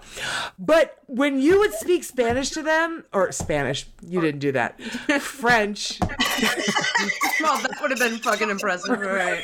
But 0.60 0.98
when 1.08 1.40
you 1.40 1.60
would 1.60 1.74
speak 1.74 2.04
Spanish 2.04 2.50
to 2.52 2.62
them, 2.62 3.06
or 3.14 3.32
Spanish, 3.32 3.88
you 4.06 4.22
didn't 4.22 4.40
do 4.40 4.52
that. 4.52 4.80
French. 5.22 6.00
Well, 7.40 7.58
that 7.60 7.78
would 7.82 7.92
have 7.92 8.00
been 8.00 8.18
fucking 8.18 8.50
impressive, 8.50 9.00
right? 9.00 9.44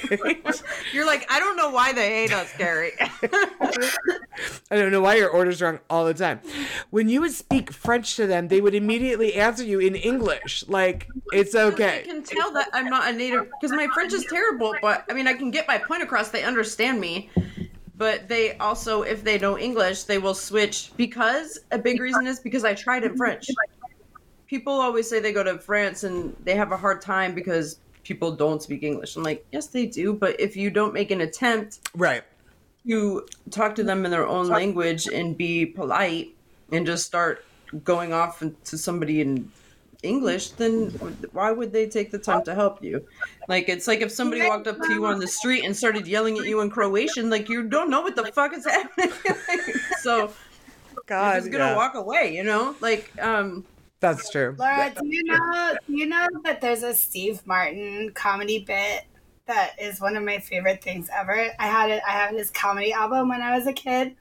You're 0.94 1.06
like, 1.06 1.32
I 1.32 1.40
don't 1.40 1.56
know 1.56 1.70
why 1.70 1.94
they 1.94 2.10
hate 2.10 2.34
us, 2.34 2.52
Gary. 2.58 2.92
I 3.00 4.76
don't 4.76 4.92
know 4.92 5.02
why 5.02 5.16
your 5.16 5.30
order's 5.30 5.62
wrong 5.62 5.80
all 5.90 6.06
the 6.06 6.14
time. 6.14 6.40
When 6.90 7.08
you 7.08 7.22
would 7.22 7.34
speak 7.34 7.72
French 7.72 8.16
to 8.16 8.26
them, 8.26 8.48
they 8.48 8.62
would 8.62 8.74
immediately 8.74 9.36
answer 9.36 9.64
you 9.64 9.80
in 9.80 9.96
English. 9.96 10.66
Like, 10.68 11.08
it's 11.32 11.54
okay. 11.54 12.00
I 12.00 12.02
can 12.02 12.24
tell 12.24 12.52
that 12.54 12.70
I'm 12.74 12.90
not 12.90 13.08
a 13.08 13.14
native 13.14 13.48
because 13.62 13.76
my 13.76 13.88
French 13.94 14.12
is 14.14 14.26
terrible. 14.26 14.74
But 14.82 15.06
I 15.10 15.14
mean, 15.14 15.28
I 15.28 15.34
can 15.34 15.52
get 15.52 15.68
my 15.68 15.78
point 15.78 16.02
across. 16.02 16.30
They 16.30 16.44
understand 16.44 17.00
me. 17.00 17.30
But 18.04 18.28
they 18.28 18.58
also, 18.58 19.04
if 19.04 19.24
they 19.24 19.40
know 19.40 19.58
English, 19.58 20.04
they 20.04 20.18
will 20.18 20.34
switch 20.34 20.92
because 20.98 21.58
a 21.72 21.80
big 21.80 22.02
reason 22.02 22.28
is 22.28 22.38
because 22.38 22.66
I 22.66 22.74
tried 22.74 23.06
in 23.06 23.16
French. 23.16 23.48
People 24.46 24.74
always 24.74 25.10
say 25.10 25.22
they 25.22 25.32
go 25.32 25.42
to 25.42 25.58
France 25.58 26.04
and 26.04 26.36
they 26.44 26.54
have 26.54 26.74
a 26.74 26.76
hard 26.78 27.02
time 27.02 27.34
because 27.34 27.78
people 28.04 28.36
don't 28.36 28.62
speak 28.62 28.84
English. 28.84 29.16
I'm 29.16 29.24
like, 29.24 29.46
yes, 29.54 29.68
they 29.68 29.86
do. 29.86 30.12
But 30.12 30.38
if 30.38 30.58
you 30.58 30.70
don't 30.70 30.94
make 30.94 31.12
an 31.12 31.22
attempt 31.22 31.80
Right. 31.96 32.24
to 32.86 33.26
talk 33.52 33.74
to 33.76 33.86
them 33.86 34.04
in 34.04 34.12
their 34.12 34.28
own 34.28 34.50
language 34.50 35.08
and 35.08 35.38
be 35.38 35.66
polite 35.66 36.36
and 36.74 36.86
just 36.86 37.06
start 37.06 37.46
going 37.86 38.12
off 38.12 38.44
to 38.66 38.78
somebody 38.78 39.22
in 39.22 39.50
English, 40.04 40.50
then 40.52 40.90
why 41.32 41.52
would 41.52 41.72
they 41.72 41.88
take 41.88 42.12
the 42.12 42.20
time 42.20 42.44
to 42.44 42.54
help 42.54 42.84
you? 42.84 43.06
Like 43.48 43.70
it's 43.70 43.88
like 43.88 44.02
if 44.02 44.12
somebody 44.12 44.48
walked 44.48 44.68
up 44.68 44.80
to 44.82 44.94
you 44.94 45.06
on 45.06 45.20
the 45.20 45.28
street 45.28 45.66
and 45.66 45.76
started 45.76 46.08
yelling 46.08 46.38
at 46.38 46.46
you 46.46 46.62
in 46.62 46.70
Croatian, 46.70 47.30
like 47.30 47.50
you 47.50 47.64
don't 47.64 47.90
know 47.90 48.02
what 48.02 48.16
the 48.16 48.26
fuck 48.32 48.54
is 48.54 48.66
happening. 48.66 49.12
so 50.02 50.32
God. 51.06 51.32
you're 51.32 51.40
just 51.42 51.52
gonna 51.52 51.66
yeah. 51.66 51.76
walk 51.76 51.96
away, 51.96 52.36
you 52.36 52.44
know? 52.44 52.76
Like 52.80 53.12
um 53.22 53.66
That's 54.00 54.30
true. 54.30 54.56
Laura, 54.58 54.94
do 54.96 55.08
you 55.08 55.24
know 55.24 55.76
do 55.88 55.98
you 55.98 56.06
know 56.06 56.28
that 56.44 56.62
there's 56.62 56.84
a 56.84 56.94
Steve 56.94 57.46
Martin 57.46 58.12
comedy 58.14 58.60
bit 58.60 59.06
that 59.46 59.74
is 59.82 60.00
one 60.00 60.16
of 60.16 60.24
my 60.24 60.40
favorite 60.40 60.84
things 60.84 61.10
ever? 61.14 61.48
I 61.60 61.68
had 61.68 61.90
it 61.90 62.04
I 62.08 62.12
had 62.12 62.34
his 62.34 62.50
comedy 62.50 62.94
album 62.94 63.30
when 63.30 63.42
I 63.42 63.56
was 63.56 63.68
a 63.68 63.74
kid. 63.74 64.16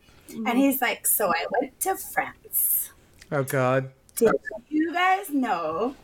And 0.47 0.59
he's 0.59 0.81
like, 0.81 1.07
So 1.07 1.29
I 1.29 1.47
went 1.51 1.79
to 1.81 1.97
France. 1.97 2.91
Oh, 3.31 3.43
God. 3.43 3.91
Did 4.23 4.35
you 4.69 4.93
guys 4.93 5.31
know? 5.31 5.97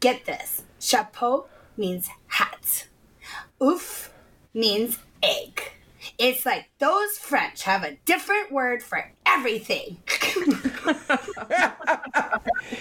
Get 0.00 0.26
this. 0.26 0.62
Chapeau 0.78 1.46
means 1.76 2.08
hat. 2.26 2.86
Ouf 3.60 4.10
means 4.52 4.98
egg. 5.22 5.72
It's 6.18 6.44
like 6.44 6.68
those 6.78 7.16
French 7.16 7.62
have 7.62 7.82
a 7.82 7.96
different 8.04 8.52
word 8.52 8.82
for 8.82 9.10
everything. 9.24 9.96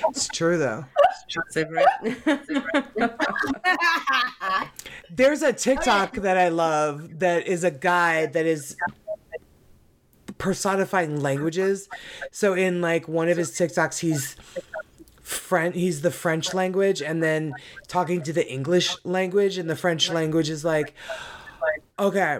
It's 0.09 0.27
true, 0.27 0.57
though. 0.57 0.83
c'est 1.49 1.69
vrai. 1.69 1.85
There's 5.09 5.41
a 5.41 5.53
TikTok 5.53 6.15
that 6.17 6.37
I 6.37 6.49
love 6.49 7.19
that 7.19 7.47
is 7.47 7.63
a 7.63 7.71
guy 7.71 8.25
that 8.27 8.45
is 8.45 8.75
personifying 10.43 11.21
languages. 11.21 11.87
So 12.29 12.53
in 12.53 12.81
like 12.81 13.07
one 13.07 13.29
of 13.29 13.37
his 13.37 13.51
TikToks, 13.51 13.99
he's 13.99 14.35
French. 15.21 15.73
He's 15.73 16.01
the 16.01 16.11
French 16.11 16.53
language, 16.53 17.01
and 17.01 17.23
then 17.23 17.53
talking 17.87 18.21
to 18.23 18.33
the 18.33 18.45
English 18.51 18.97
language, 19.05 19.57
and 19.57 19.69
the 19.69 19.75
French 19.77 20.11
language 20.11 20.49
is 20.49 20.65
like, 20.65 20.93
okay, 21.97 22.39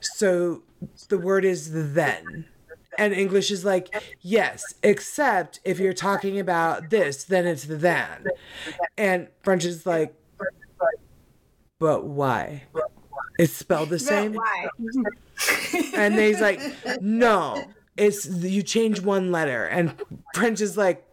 so 0.00 0.62
the 1.08 1.18
word 1.18 1.44
is 1.44 1.92
then. 1.92 2.46
And 2.98 3.12
English 3.12 3.50
is 3.50 3.66
like, 3.66 3.94
yes, 4.22 4.72
except 4.82 5.60
if 5.62 5.78
you're 5.78 5.92
talking 5.92 6.40
about 6.40 6.88
this, 6.88 7.24
then 7.24 7.46
it's 7.46 7.64
the 7.64 7.76
then. 7.76 8.28
And 8.96 9.28
French 9.42 9.66
is 9.66 9.84
like, 9.84 10.14
but 11.78 12.06
why? 12.06 12.62
It's 13.38 13.52
spelled 13.52 13.90
the 13.90 13.98
same. 14.12 14.34
why? 14.34 14.68
And 15.94 16.14
he's 16.14 16.40
like, 16.40 16.60
no, 17.00 17.62
it's 17.96 18.26
you 18.26 18.62
change 18.62 19.00
one 19.00 19.30
letter. 19.32 19.66
And 19.66 19.94
French 20.34 20.60
is 20.60 20.76
like, 20.76 21.04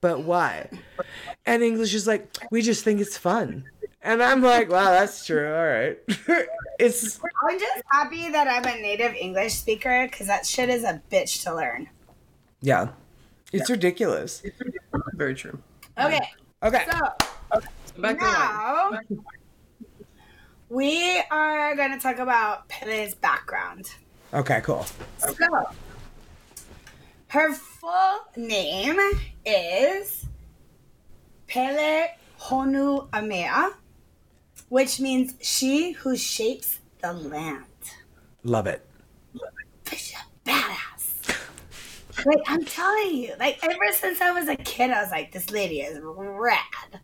but 0.00 0.20
why? 0.22 0.68
And 1.44 1.62
English 1.62 1.94
is 1.94 2.06
like, 2.06 2.32
we 2.50 2.62
just 2.62 2.84
think 2.84 3.00
it's 3.00 3.16
fun. 3.18 3.64
And 4.02 4.22
I'm 4.22 4.40
like, 4.42 4.70
wow, 4.70 4.84
that's 4.90 5.26
true. 5.26 5.48
All 5.52 5.66
right. 5.66 5.98
it's 6.78 7.18
I'm 7.48 7.58
just 7.58 7.82
happy 7.90 8.30
that 8.30 8.46
I'm 8.46 8.64
a 8.64 8.80
native 8.80 9.14
English 9.14 9.54
speaker 9.54 10.06
because 10.08 10.28
that 10.28 10.46
shit 10.46 10.68
is 10.68 10.84
a 10.84 11.02
bitch 11.10 11.42
to 11.44 11.54
learn. 11.54 11.88
yeah, 12.60 12.90
it's 13.52 13.68
ridiculous. 13.70 14.42
Very 15.14 15.34
true. 15.34 15.58
Okay, 15.98 16.20
Okay. 16.62 16.84
so 16.90 17.60
Back 18.00 18.18
to 18.18 18.24
life. 18.24 18.32
now 18.32 19.00
we 20.68 21.22
are 21.30 21.76
going 21.76 21.92
to 21.92 21.98
talk 21.98 22.18
about 22.18 22.68
Pele's 22.68 23.14
background. 23.14 23.90
Okay. 24.34 24.60
Cool. 24.62 24.86
So, 25.18 25.34
her 27.28 27.52
full 27.52 28.20
name 28.36 28.98
is 29.44 30.26
Pele 31.46 32.08
Honu 32.40 33.08
Amea, 33.10 33.72
which 34.68 35.00
means 35.00 35.34
she 35.40 35.92
who 35.92 36.16
shapes 36.16 36.80
the 37.00 37.12
land. 37.12 37.64
Love 38.42 38.66
it. 38.66 38.86
Badass. 40.44 41.36
Like, 42.24 42.42
I'm 42.46 42.64
telling 42.64 43.14
you, 43.14 43.34
like, 43.38 43.58
ever 43.62 43.92
since 43.92 44.20
I 44.20 44.32
was 44.32 44.48
a 44.48 44.56
kid, 44.56 44.90
I 44.90 45.02
was 45.02 45.10
like, 45.10 45.32
this 45.32 45.50
lady 45.50 45.80
is 45.80 45.98
rad, 46.02 46.60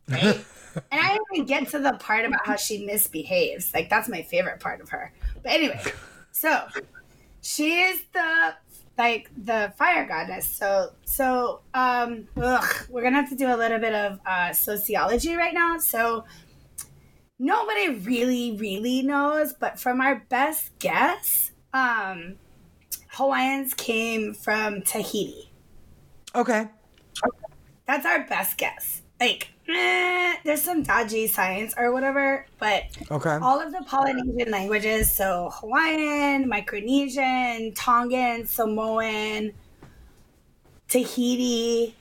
right? 0.08 0.44
and 0.74 1.00
I 1.00 1.08
didn't 1.12 1.26
even 1.34 1.46
get 1.46 1.68
to 1.70 1.78
the 1.78 1.94
part 1.94 2.24
about 2.24 2.46
how 2.46 2.56
she 2.56 2.84
misbehaves. 2.84 3.72
Like, 3.74 3.90
that's 3.90 4.08
my 4.08 4.22
favorite 4.22 4.60
part 4.60 4.80
of 4.80 4.88
her. 4.90 5.12
But 5.42 5.52
anyway, 5.52 5.82
so 6.32 6.66
she 7.40 7.80
is 7.80 8.02
the 8.12 8.54
like 8.98 9.30
the 9.36 9.72
fire 9.76 10.06
goddess. 10.06 10.46
So 10.46 10.92
so 11.04 11.60
um 11.74 12.28
ugh, 12.36 12.64
we're 12.90 13.02
gonna 13.02 13.16
have 13.16 13.30
to 13.30 13.36
do 13.36 13.52
a 13.52 13.56
little 13.56 13.78
bit 13.78 13.94
of 13.94 14.20
uh, 14.26 14.52
sociology 14.52 15.34
right 15.34 15.54
now. 15.54 15.78
So 15.78 16.24
nobody 17.38 17.88
really 17.90 18.56
really 18.56 19.02
knows, 19.02 19.52
but 19.52 19.78
from 19.78 20.00
our 20.00 20.24
best 20.28 20.78
guess, 20.78 21.52
um, 21.72 22.36
Hawaiians 23.12 23.74
came 23.74 24.34
from 24.34 24.82
Tahiti. 24.82 25.50
Okay. 26.34 26.68
That's 27.86 28.06
our 28.06 28.26
best 28.26 28.56
guess. 28.56 29.02
Like, 29.20 29.51
eh, 29.68 30.36
there's 30.44 30.62
some 30.62 30.82
dodgy 30.82 31.26
science 31.26 31.74
or 31.76 31.92
whatever, 31.92 32.46
but 32.58 32.84
Okay. 33.10 33.38
all 33.40 33.60
of 33.60 33.72
the 33.72 33.82
Polynesian 33.86 34.50
languages, 34.50 35.14
so 35.14 35.50
Hawaiian, 35.54 36.50
Micronesian, 36.50 37.72
Tongan, 37.74 38.46
Samoan, 38.46 39.52
Tahiti. 40.88 41.94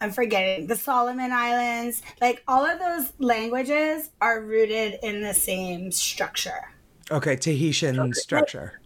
I'm 0.00 0.12
forgetting 0.12 0.66
the 0.66 0.76
Solomon 0.76 1.32
Islands. 1.32 2.02
Like 2.20 2.42
all 2.46 2.64
of 2.64 2.78
those 2.78 3.12
languages 3.18 4.10
are 4.20 4.40
rooted 4.42 4.98
in 5.02 5.22
the 5.22 5.32
same 5.34 5.90
structure. 5.92 6.72
Okay. 7.10 7.36
Tahitian 7.36 8.12
structure. 8.14 8.80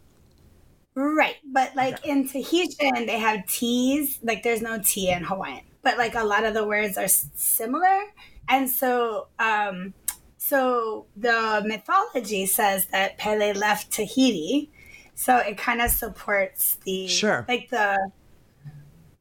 Right. 1.01 1.37
But 1.45 1.77
like 1.77 2.05
in 2.05 2.29
Tahitian, 2.29 3.07
they 3.07 3.21
have 3.21 3.47
T's. 3.47 4.19
Like 4.21 4.43
there's 4.43 4.61
no 4.61 4.81
T 4.85 5.11
in 5.11 5.23
Hawaiian. 5.23 5.63
But 5.83 5.97
like 5.97 6.17
a 6.17 6.25
lot 6.25 6.45
of 6.45 6.55
the 6.55 6.67
words 6.67 6.99
are 6.99 7.07
similar. 7.07 8.01
And 8.49 8.69
so, 8.69 9.29
um, 9.39 9.95
so 10.39 11.07
the 11.17 11.63
mythology 11.65 12.47
says 12.47 12.87
that 12.87 13.17
Pele 13.17 13.53
left 13.53 13.93
Tahiti. 13.93 14.73
So 15.15 15.37
it 15.37 15.57
kind 15.57 15.81
of 15.81 15.93
supports 15.93 16.79
the, 16.85 17.07
Sure. 17.07 17.45
like 17.47 17.71
the, 17.71 18.11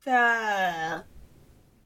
the, 0.03 1.03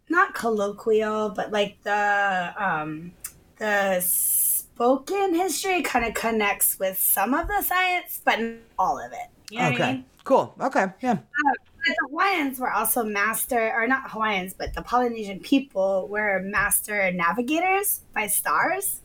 not 0.10 0.34
colloquial, 0.34 1.32
but 1.32 1.52
like 1.52 1.84
the, 1.84 2.54
um, 2.58 3.12
the 3.58 4.00
spoken 4.00 5.36
history 5.36 5.82
kind 5.82 6.06
of 6.06 6.14
connects 6.14 6.80
with 6.80 6.98
some 6.98 7.34
of 7.34 7.50
the 7.50 7.62
science, 7.62 8.22
but 8.24 8.40
not 8.40 8.56
all 8.80 8.98
of 8.98 9.12
it. 9.12 9.28
You 9.52 9.60
know 9.60 9.64
what 9.66 9.72
I 9.74 9.76
Okay. 9.76 9.92
mean? 9.94 10.06
Cool. 10.24 10.56
Okay. 10.62 10.86
Yeah. 11.02 11.12
Uh, 11.12 11.18
but 11.44 11.88
the 11.88 11.96
Hawaiians 12.10 12.60
were 12.60 12.72
also 12.72 13.04
master, 13.04 13.74
or 13.74 13.86
not 13.88 14.10
Hawaiians, 14.12 14.54
but 14.54 14.74
the 14.74 14.82
Polynesian 14.82 15.40
people 15.40 16.08
were 16.08 16.40
master 16.44 17.12
navigators 17.12 18.02
by 18.14 18.28
stars. 18.28 19.02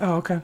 Oh, 0.00 0.14
okay. 0.14 0.40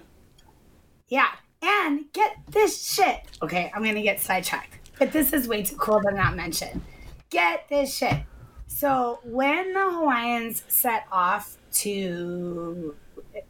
Yeah. 1.08 1.28
And 1.62 2.10
get 2.12 2.36
this 2.50 2.94
shit. 2.94 3.20
Okay, 3.42 3.70
I'm 3.74 3.82
going 3.82 3.96
to 3.96 4.02
get 4.02 4.20
sidetracked. 4.20 4.90
But 4.98 5.12
this 5.12 5.32
is 5.32 5.48
way 5.48 5.62
too 5.62 5.76
cool 5.76 6.00
to 6.00 6.10
not 6.14 6.36
mention. 6.36 6.82
Get 7.30 7.68
this 7.68 7.94
shit. 7.96 8.22
So 8.66 9.18
when 9.24 9.72
the 9.72 9.90
Hawaiians 9.92 10.62
set 10.68 11.04
off 11.10 11.56
to 11.72 12.94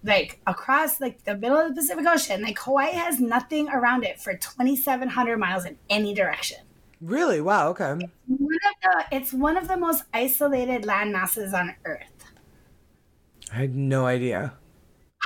like 0.03 0.41
across 0.47 1.01
like 1.01 1.25
the 1.25 1.37
middle 1.37 1.59
of 1.59 1.69
the 1.75 1.81
Pacific 1.81 2.07
Ocean, 2.07 2.43
like 2.43 2.59
Hawaii 2.61 2.93
has 2.93 3.21
nothing 3.21 3.69
around 3.69 4.05
it 4.05 4.21
for 4.21 4.35
2,700 4.35 5.37
miles 5.39 5.65
in 5.65 5.77
any 5.91 6.15
direction. 6.15 6.59
Really? 7.01 7.41
Wow. 7.41 7.69
Okay. 7.69 7.93
one 8.27 8.59
of 8.69 8.75
the 8.83 9.17
it's 9.17 9.33
one 9.33 9.57
of 9.57 9.69
the 9.69 9.77
most 9.77 10.05
isolated 10.13 10.85
land 10.85 11.13
masses 11.13 11.55
on 11.55 11.75
earth 11.85 12.25
I 13.53 13.57
had 13.57 13.75
no 13.75 14.07
idea. 14.07 14.55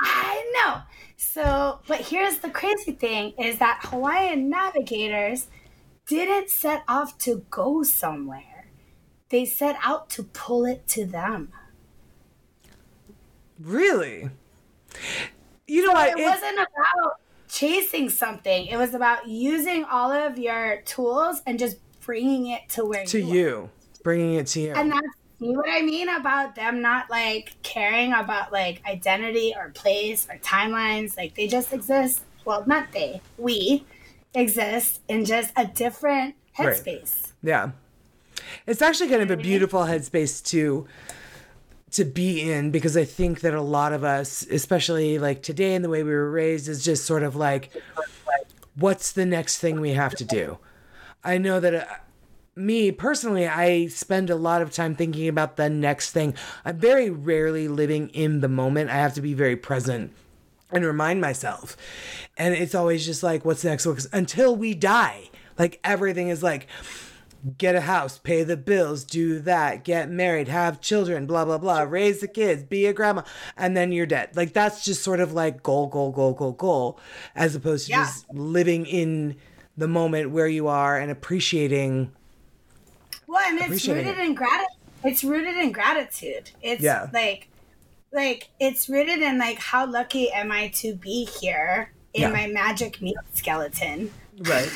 i 0.01 0.51
know 0.55 0.81
so 1.17 1.79
but 1.87 2.01
here's 2.01 2.39
the 2.39 2.49
crazy 2.49 2.91
thing 2.91 3.33
is 3.37 3.59
that 3.59 3.79
hawaiian 3.83 4.49
navigators 4.49 5.47
didn't 6.07 6.49
set 6.49 6.83
off 6.87 7.17
to 7.19 7.45
go 7.49 7.83
somewhere 7.83 8.67
they 9.29 9.45
set 9.45 9.77
out 9.83 10.09
to 10.11 10.23
pull 10.23 10.65
it 10.65 10.87
to 10.87 11.05
them 11.05 11.51
Really? 13.59 14.29
You 15.67 15.85
know 15.85 15.93
what? 15.93 16.17
it 16.17 16.23
wasn't 16.23 16.55
about 16.55 17.19
chasing 17.47 18.09
something 18.09 18.65
it 18.67 18.75
was 18.75 18.93
about 18.93 19.27
using 19.27 19.85
all 19.85 20.11
of 20.11 20.37
your 20.37 20.81
tools 20.81 21.41
and 21.45 21.57
just 21.57 21.77
bringing 22.01 22.47
it 22.47 22.67
to 22.69 22.83
where 22.83 23.05
to 23.05 23.19
you 23.19 23.33
you, 23.33 23.69
bringing 24.03 24.33
it 24.35 24.47
to 24.47 24.59
you. 24.61 24.73
And 24.73 24.91
that's 24.91 25.07
see 25.39 25.55
what 25.55 25.69
I 25.69 25.81
mean 25.81 26.09
about 26.09 26.55
them 26.55 26.81
not 26.81 27.09
like 27.09 27.55
caring 27.63 28.13
about 28.13 28.51
like 28.51 28.81
identity 28.85 29.53
or 29.55 29.69
place 29.69 30.27
or 30.29 30.37
timelines. 30.37 31.17
Like 31.17 31.35
they 31.35 31.47
just 31.47 31.73
exist. 31.73 32.23
Well, 32.45 32.63
not 32.67 32.91
they. 32.91 33.21
We 33.37 33.85
exist 34.33 35.01
in 35.07 35.25
just 35.25 35.51
a 35.55 35.65
different 35.65 36.35
Right. 36.57 36.69
headspace. 36.69 37.33
Yeah. 37.43 37.71
It's 38.65 38.81
actually 38.81 39.09
kind 39.09 39.21
of 39.21 39.31
a 39.31 39.37
beautiful 39.37 39.81
headspace 39.81 40.43
to 40.51 40.87
to 41.91 42.05
be 42.05 42.51
in 42.51 42.71
because 42.71 42.97
I 42.97 43.05
think 43.05 43.41
that 43.41 43.53
a 43.53 43.61
lot 43.61 43.93
of 43.93 44.03
us, 44.03 44.45
especially 44.49 45.19
like 45.19 45.41
today 45.41 45.75
and 45.75 45.83
the 45.83 45.89
way 45.89 46.03
we 46.03 46.11
were 46.11 46.29
raised, 46.29 46.67
is 46.67 46.83
just 46.83 47.05
sort 47.05 47.23
of 47.23 47.35
like, 47.35 47.71
what's 48.75 49.11
the 49.11 49.25
next 49.25 49.59
thing 49.59 49.79
we 49.79 49.91
have 49.91 50.15
to 50.15 50.25
do? 50.25 50.57
I 51.23 51.37
know 51.37 51.59
that 51.59 51.73
uh, 51.73 51.85
me 52.55 52.91
personally, 52.91 53.47
I 53.47 53.87
spend 53.87 54.29
a 54.29 54.35
lot 54.35 54.61
of 54.61 54.71
time 54.71 54.95
thinking 54.95 55.27
about 55.27 55.55
the 55.55 55.69
next 55.69 56.11
thing. 56.11 56.35
I'm 56.63 56.77
very 56.77 57.09
rarely 57.09 57.67
living 57.67 58.09
in 58.09 58.41
the 58.41 58.49
moment. 58.49 58.89
I 58.89 58.95
have 58.95 59.13
to 59.15 59.21
be 59.21 59.33
very 59.33 59.55
present 59.55 60.11
and 60.71 60.85
remind 60.85 61.21
myself. 61.21 61.77
And 62.37 62.53
it's 62.53 62.75
always 62.75 63.05
just 63.05 63.23
like, 63.23 63.45
what's 63.45 63.63
next? 63.63 63.85
Until 64.11 64.55
we 64.55 64.73
die, 64.73 65.29
like 65.57 65.79
everything 65.83 66.29
is 66.29 66.43
like, 66.43 66.67
get 67.57 67.75
a 67.75 67.81
house, 67.81 68.17
pay 68.17 68.43
the 68.43 68.57
bills, 68.57 69.03
do 69.03 69.39
that, 69.39 69.83
get 69.83 70.09
married, 70.09 70.47
have 70.47 70.81
children, 70.81 71.25
blah, 71.27 71.45
blah, 71.45 71.57
blah, 71.57 71.81
raise 71.81 72.19
the 72.21 72.27
kids, 72.27 72.63
be 72.63 72.85
a 72.85 72.93
grandma, 72.93 73.21
and 73.55 73.77
then 73.77 73.91
you're 73.91 74.05
dead. 74.05 74.35
Like 74.35 74.53
that's 74.53 74.83
just 74.83 75.03
sort 75.03 75.19
of 75.19 75.33
like 75.33 75.61
goal, 75.61 75.87
goal, 75.87 76.11
goal, 76.11 76.33
goal, 76.33 76.53
goal, 76.53 76.99
as 77.35 77.55
opposed 77.55 77.85
to 77.85 77.91
Yeah. 77.91 78.05
just 78.05 78.33
living 78.33 78.85
in 78.85 79.35
the 79.77 79.87
moment 79.87 80.31
where 80.31 80.47
you 80.47 80.67
are 80.67 80.97
and 80.97 81.11
appreciating. 81.11 82.11
Well, 83.27 83.41
and 83.47 83.59
it's 83.59 83.87
rooted 83.87 84.07
it. 84.07 84.17
in 84.19 84.33
gratitude. 84.35 84.77
It's 85.03 85.23
rooted 85.23 85.57
in 85.57 85.71
gratitude. 85.71 86.51
It's 86.61 86.81
Yeah. 86.81 87.09
like, 87.13 87.47
like 88.11 88.49
it's 88.59 88.87
rooted 88.89 89.19
in 89.21 89.37
like 89.37 89.59
how 89.59 89.85
lucky 89.85 90.31
am 90.31 90.51
I 90.51 90.69
to 90.75 90.95
be 90.95 91.25
here 91.41 91.91
in 92.13 92.21
Yeah. 92.21 92.29
my 92.29 92.47
magic 92.47 93.01
meat 93.01 93.17
skeleton. 93.33 94.11
Right. 94.39 94.71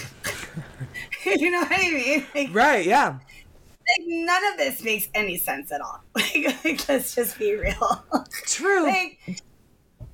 you 1.26 1.51
know 1.51 1.62
what 1.62 1.72
I 1.72 1.91
mean? 1.91 2.26
Like, 2.34 2.49
right. 2.53 2.86
Yeah. 2.86 3.18
like 3.18 4.07
none 4.07 4.45
of 4.51 4.57
this 4.57 4.84
makes 4.84 5.07
any 5.14 5.38
sense 5.38 5.72
at 5.72 5.82
all. 5.82 6.01
Like, 6.16 6.64
like 6.66 6.89
let's 6.89 7.16
just 7.16 7.39
be 7.39 7.55
real. 7.55 8.03
True. 8.45 8.84
like 8.84 9.41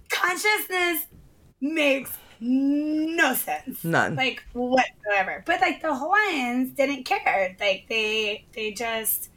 consciousness 0.09 1.07
makes 1.61 2.11
no 2.39 3.33
sense. 3.33 3.83
None. 3.83 4.15
Like 4.15 4.43
whatsoever. 4.53 5.43
But 5.45 5.61
like 5.61 5.81
the 5.81 5.95
Hawaiians 5.95 6.71
didn't 6.71 7.03
care. 7.05 7.55
Like 7.59 7.85
they 7.89 8.45
they 8.53 8.71
just 8.71 9.29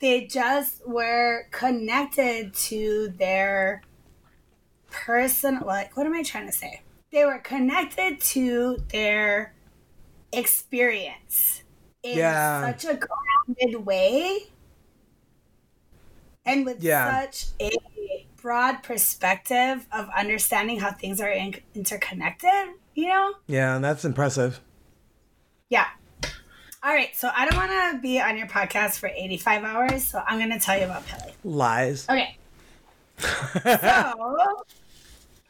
they 0.00 0.26
just 0.26 0.86
were 0.86 1.46
connected 1.50 2.54
to 2.54 3.12
their 3.18 3.82
person 4.90 5.60
like 5.64 5.96
what 5.96 6.06
am 6.06 6.14
I 6.14 6.22
trying 6.22 6.46
to 6.46 6.52
say? 6.52 6.82
They 7.12 7.24
were 7.24 7.38
connected 7.38 8.20
to 8.20 8.78
their 8.92 9.52
experience 10.32 11.62
in 12.02 12.18
Yeah. 12.18 12.70
such 12.72 12.84
a 12.84 12.94
grounded 12.96 13.84
way 13.84 14.44
and 16.46 16.64
with 16.64 16.82
Yeah. 16.82 17.22
such 17.22 17.46
a 17.60 17.70
broad 18.40 18.82
perspective 18.82 19.86
of 19.92 20.08
understanding 20.16 20.80
how 20.80 20.92
things 20.92 21.20
are 21.20 21.30
in- 21.30 21.60
interconnected, 21.74 22.74
you 22.94 23.08
know? 23.08 23.34
yeah. 23.46 23.74
And 23.74 23.84
that's 23.84 24.04
impressive. 24.04 24.60
Yeah. 25.68 25.86
All 26.82 26.94
right, 26.94 27.14
so 27.14 27.30
I 27.36 27.44
don't 27.46 27.56
want 27.58 27.70
to 27.70 27.98
be 28.00 28.18
on 28.20 28.38
your 28.38 28.46
podcast 28.46 28.98
for 28.98 29.08
85 29.08 29.64
hours, 29.64 30.02
so 30.08 30.22
I'm 30.26 30.38
going 30.38 30.50
to 30.50 30.58
tell 30.64 30.78
you 30.78 30.84
about 30.84 31.06
Pele. 31.06 31.32
Lies. 31.44 32.08
Okay. 32.08 32.38
so, 33.62 34.64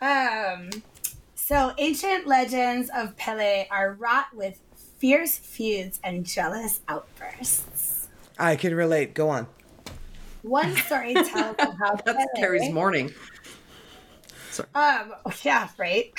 um, 0.02 0.70
so 1.50 1.74
ancient 1.78 2.28
legends 2.28 2.88
of 2.94 3.16
Pele 3.16 3.66
are 3.72 3.94
wrought 3.94 4.28
with 4.32 4.60
fierce 4.98 5.36
feuds 5.36 5.98
and 6.04 6.24
jealous 6.24 6.80
outbursts. 6.86 8.06
I 8.38 8.54
can 8.54 8.72
relate. 8.72 9.14
Go 9.14 9.30
on. 9.30 9.48
One 10.42 10.76
story 10.76 11.12
tells 11.14 11.56
of 11.58 11.74
how 11.76 11.96
That's 11.96 12.04
Pele, 12.04 12.24
Carrie's 12.36 12.72
morning. 12.72 13.12
Um, 14.76 15.12
yeah, 15.42 15.68
right. 15.76 16.12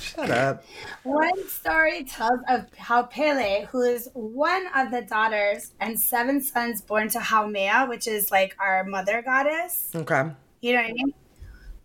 Shut 0.00 0.30
up. 0.30 0.64
One 1.02 1.46
story 1.46 2.04
tells 2.04 2.40
of 2.48 2.72
how 2.74 3.02
Pele, 3.02 3.66
who 3.66 3.82
is 3.82 4.08
one 4.14 4.64
of 4.74 4.90
the 4.90 5.02
daughters 5.02 5.72
and 5.78 6.00
seven 6.00 6.42
sons 6.42 6.80
born 6.80 7.10
to 7.10 7.18
Haumea, 7.18 7.86
which 7.86 8.08
is 8.08 8.30
like 8.30 8.56
our 8.58 8.82
mother 8.84 9.20
goddess, 9.20 9.90
Okay. 9.94 10.30
you 10.62 10.72
know 10.72 10.80
what 10.80 10.88
I 10.88 10.92
mean? 10.94 11.14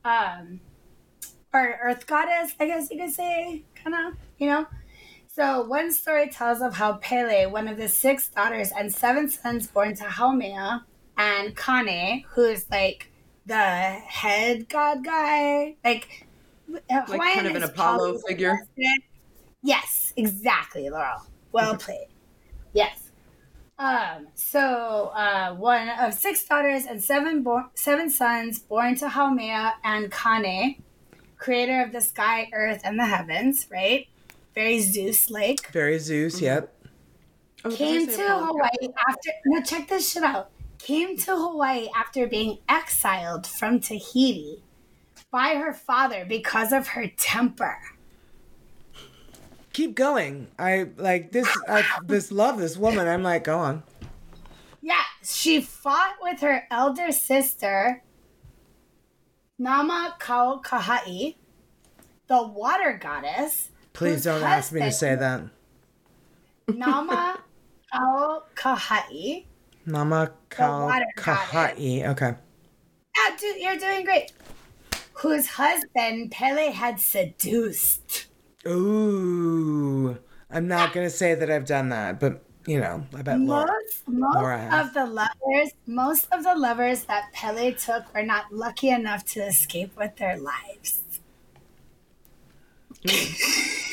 Um, 0.06 0.60
or 1.58 1.80
earth 1.84 2.08
goddess, 2.08 2.53
I 2.60 2.68
guess 2.68 2.89
you 2.91 2.99
could 2.99 3.14
say, 3.14 3.64
kind 3.76 3.95
of, 3.95 4.20
you 4.38 4.47
know? 4.47 4.68
So 5.28 5.62
one 5.66 5.91
story 5.91 6.30
tells 6.30 6.62
of 6.62 6.76
how 6.76 6.93
Pele, 6.97 7.45
one 7.45 7.68
of 7.68 7.78
the 7.78 7.88
six 7.88 8.28
daughters 8.30 8.72
and 8.76 8.93
seven 8.93 9.30
sons 9.30 9.68
born 9.68 9.95
to 9.95 10.03
Haumea, 10.03 10.84
and 11.18 11.55
Kane, 11.55 12.24
who 12.30 12.43
is 12.45 12.66
like 12.70 13.12
the 13.45 13.55
head 13.55 14.70
god 14.70 15.03
guy, 15.03 15.76
like 15.84 16.28
Like 16.91 17.36
kind 17.36 17.47
of 17.47 17.55
an 17.55 17.64
Apollo 17.64 18.20
figure. 18.28 18.58
Yes, 19.64 20.14
exactly, 20.16 20.89
Laurel. 20.89 21.26
Well 21.51 21.76
played. 21.78 22.08
Yes. 22.74 23.12
Um, 23.80 24.28
so 24.34 25.12
uh, 25.16 25.53
one 25.55 25.89
of 25.89 26.14
six 26.14 26.45
daughters 26.45 26.86
and 26.86 27.01
seven 27.01 27.43
bo- 27.43 27.70
seven 27.76 28.10
sons 28.10 28.60
born 28.60 28.95
to 28.95 29.08
Haumea 29.08 29.74
and 29.84 30.12
Kane, 30.12 30.84
creator 31.38 31.81
of 31.81 31.91
the 31.91 32.01
sky, 32.01 32.49
earth, 32.53 32.81
and 32.83 32.99
the 32.99 33.05
heavens, 33.05 33.67
right? 33.71 34.07
Very 34.55 34.79
Zeus 34.79 35.29
like. 35.29 35.71
Very 35.71 35.99
Zeus, 35.99 36.41
yep. 36.41 36.73
Oh, 37.63 37.69
did 37.69 37.77
Came 37.77 38.05
to 38.07 38.13
say 38.13 38.25
Apollo? 38.25 38.45
Hawaii 38.45 38.93
after 39.07 39.29
no 39.45 39.61
check 39.61 39.88
this 39.88 40.11
shit 40.11 40.23
out. 40.23 40.49
Came 40.79 41.17
to 41.17 41.35
Hawaii 41.35 41.89
after 41.95 42.27
being 42.27 42.59
exiled 42.69 43.47
from 43.47 43.79
Tahiti 43.79 44.61
by 45.31 45.55
her 45.55 45.73
father 45.73 46.25
because 46.27 46.71
of 46.71 46.89
her 46.89 47.07
temper. 47.17 47.77
Keep 49.73 49.95
going. 49.95 50.47
I 50.57 50.88
like 50.97 51.31
this. 51.31 51.47
I 51.67 51.83
this 52.03 52.31
love 52.31 52.57
this 52.57 52.77
woman. 52.77 53.07
I'm 53.07 53.21
like, 53.23 53.43
go 53.43 53.59
on. 53.59 53.83
Yeah, 54.81 55.03
she 55.23 55.61
fought 55.61 56.15
with 56.21 56.39
her 56.39 56.65
elder 56.71 57.11
sister, 57.11 58.01
Nama 59.60 60.16
Kau 60.20 60.62
Kahai, 60.64 61.36
the 62.28 62.43
water 62.43 62.99
goddess. 63.01 63.72
Please 63.93 64.24
don't 64.24 64.43
ask 64.43 64.72
me 64.72 64.82
to 64.82 64.91
say 64.91 65.16
that. 65.16 65.41
Nama 66.68 67.39
Kau 67.91 68.43
Kahai. 68.55 69.45
Nama 69.86 70.32
Kau 70.49 70.91
Kahai. 71.18 72.08
Okay. 72.08 72.34
Yeah, 73.18 73.36
dude, 73.39 73.58
you're 73.58 73.78
doing 73.78 74.05
great. 74.05 74.32
Whose 75.14 75.47
husband 75.47 76.30
Pele 76.30 76.70
had 76.72 76.99
seduced. 76.99 78.28
Ooh. 78.68 80.20
I'm 80.51 80.68
not 80.68 80.93
gonna 80.93 81.10
say 81.10 81.34
that 81.34 81.49
I've 81.49 81.66
done 81.66 81.89
that, 81.89 82.20
but 82.20 82.43
you 82.68 82.80
know, 82.80 83.03
I 83.15 83.22
bet 83.22 83.39
Laura. 83.39 83.65
Most, 83.65 84.07
most 84.07 84.36
Laura 84.36 84.70
of 84.74 84.93
the 84.93 85.05
lovers, 85.05 85.72
most 85.88 86.28
of 86.32 86.43
the 86.43 86.55
lovers 86.55 87.03
that 87.05 87.32
Pele 87.34 87.72
took 87.74 88.13
were 88.13 88.24
not 88.24 88.53
lucky 88.53 88.89
enough 88.89 89.26
to 89.34 89.39
escape 89.39 89.97
with 89.97 90.15
their 90.18 90.38
lives. 90.38 91.01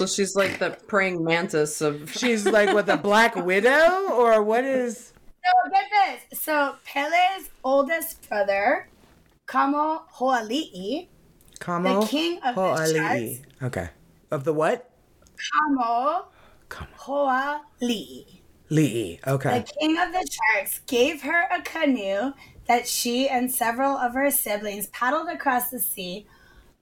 So 0.00 0.06
she's 0.06 0.34
like 0.34 0.58
the 0.58 0.70
praying 0.86 1.22
mantis 1.22 1.82
of. 1.82 2.10
She's 2.16 2.46
like 2.46 2.72
what 2.72 2.86
the 2.86 2.96
Black 2.96 3.36
Widow 3.36 4.08
or 4.12 4.42
what 4.42 4.64
is? 4.64 5.12
So 5.44 5.70
get 5.70 5.84
this. 6.30 6.40
So 6.40 6.76
Pele's 6.86 7.50
oldest 7.62 8.26
brother, 8.26 8.88
Kamo 9.44 10.04
Hoali'i, 10.14 11.06
Kamo 11.58 12.00
the 12.00 12.06
king 12.06 12.40
of 12.42 12.54
the 12.54 12.60
Ho'ali'i. 12.62 13.44
Okay. 13.62 13.90
Of 14.30 14.44
the 14.44 14.54
what? 14.54 14.88
Kamo 15.36 16.28
Kamo 16.70 16.88
Hoali'i, 16.98 18.40
Li'i. 18.70 19.26
Okay. 19.26 19.58
The 19.58 19.72
king 19.78 19.98
of 19.98 20.12
the 20.12 20.26
sharks, 20.30 20.80
gave 20.86 21.20
her 21.22 21.42
a 21.52 21.60
canoe 21.60 22.32
that 22.66 22.88
she 22.88 23.28
and 23.28 23.50
several 23.52 23.96
of 23.96 24.14
her 24.14 24.30
siblings 24.30 24.86
paddled 24.86 25.28
across 25.28 25.68
the 25.68 25.80
sea, 25.80 26.26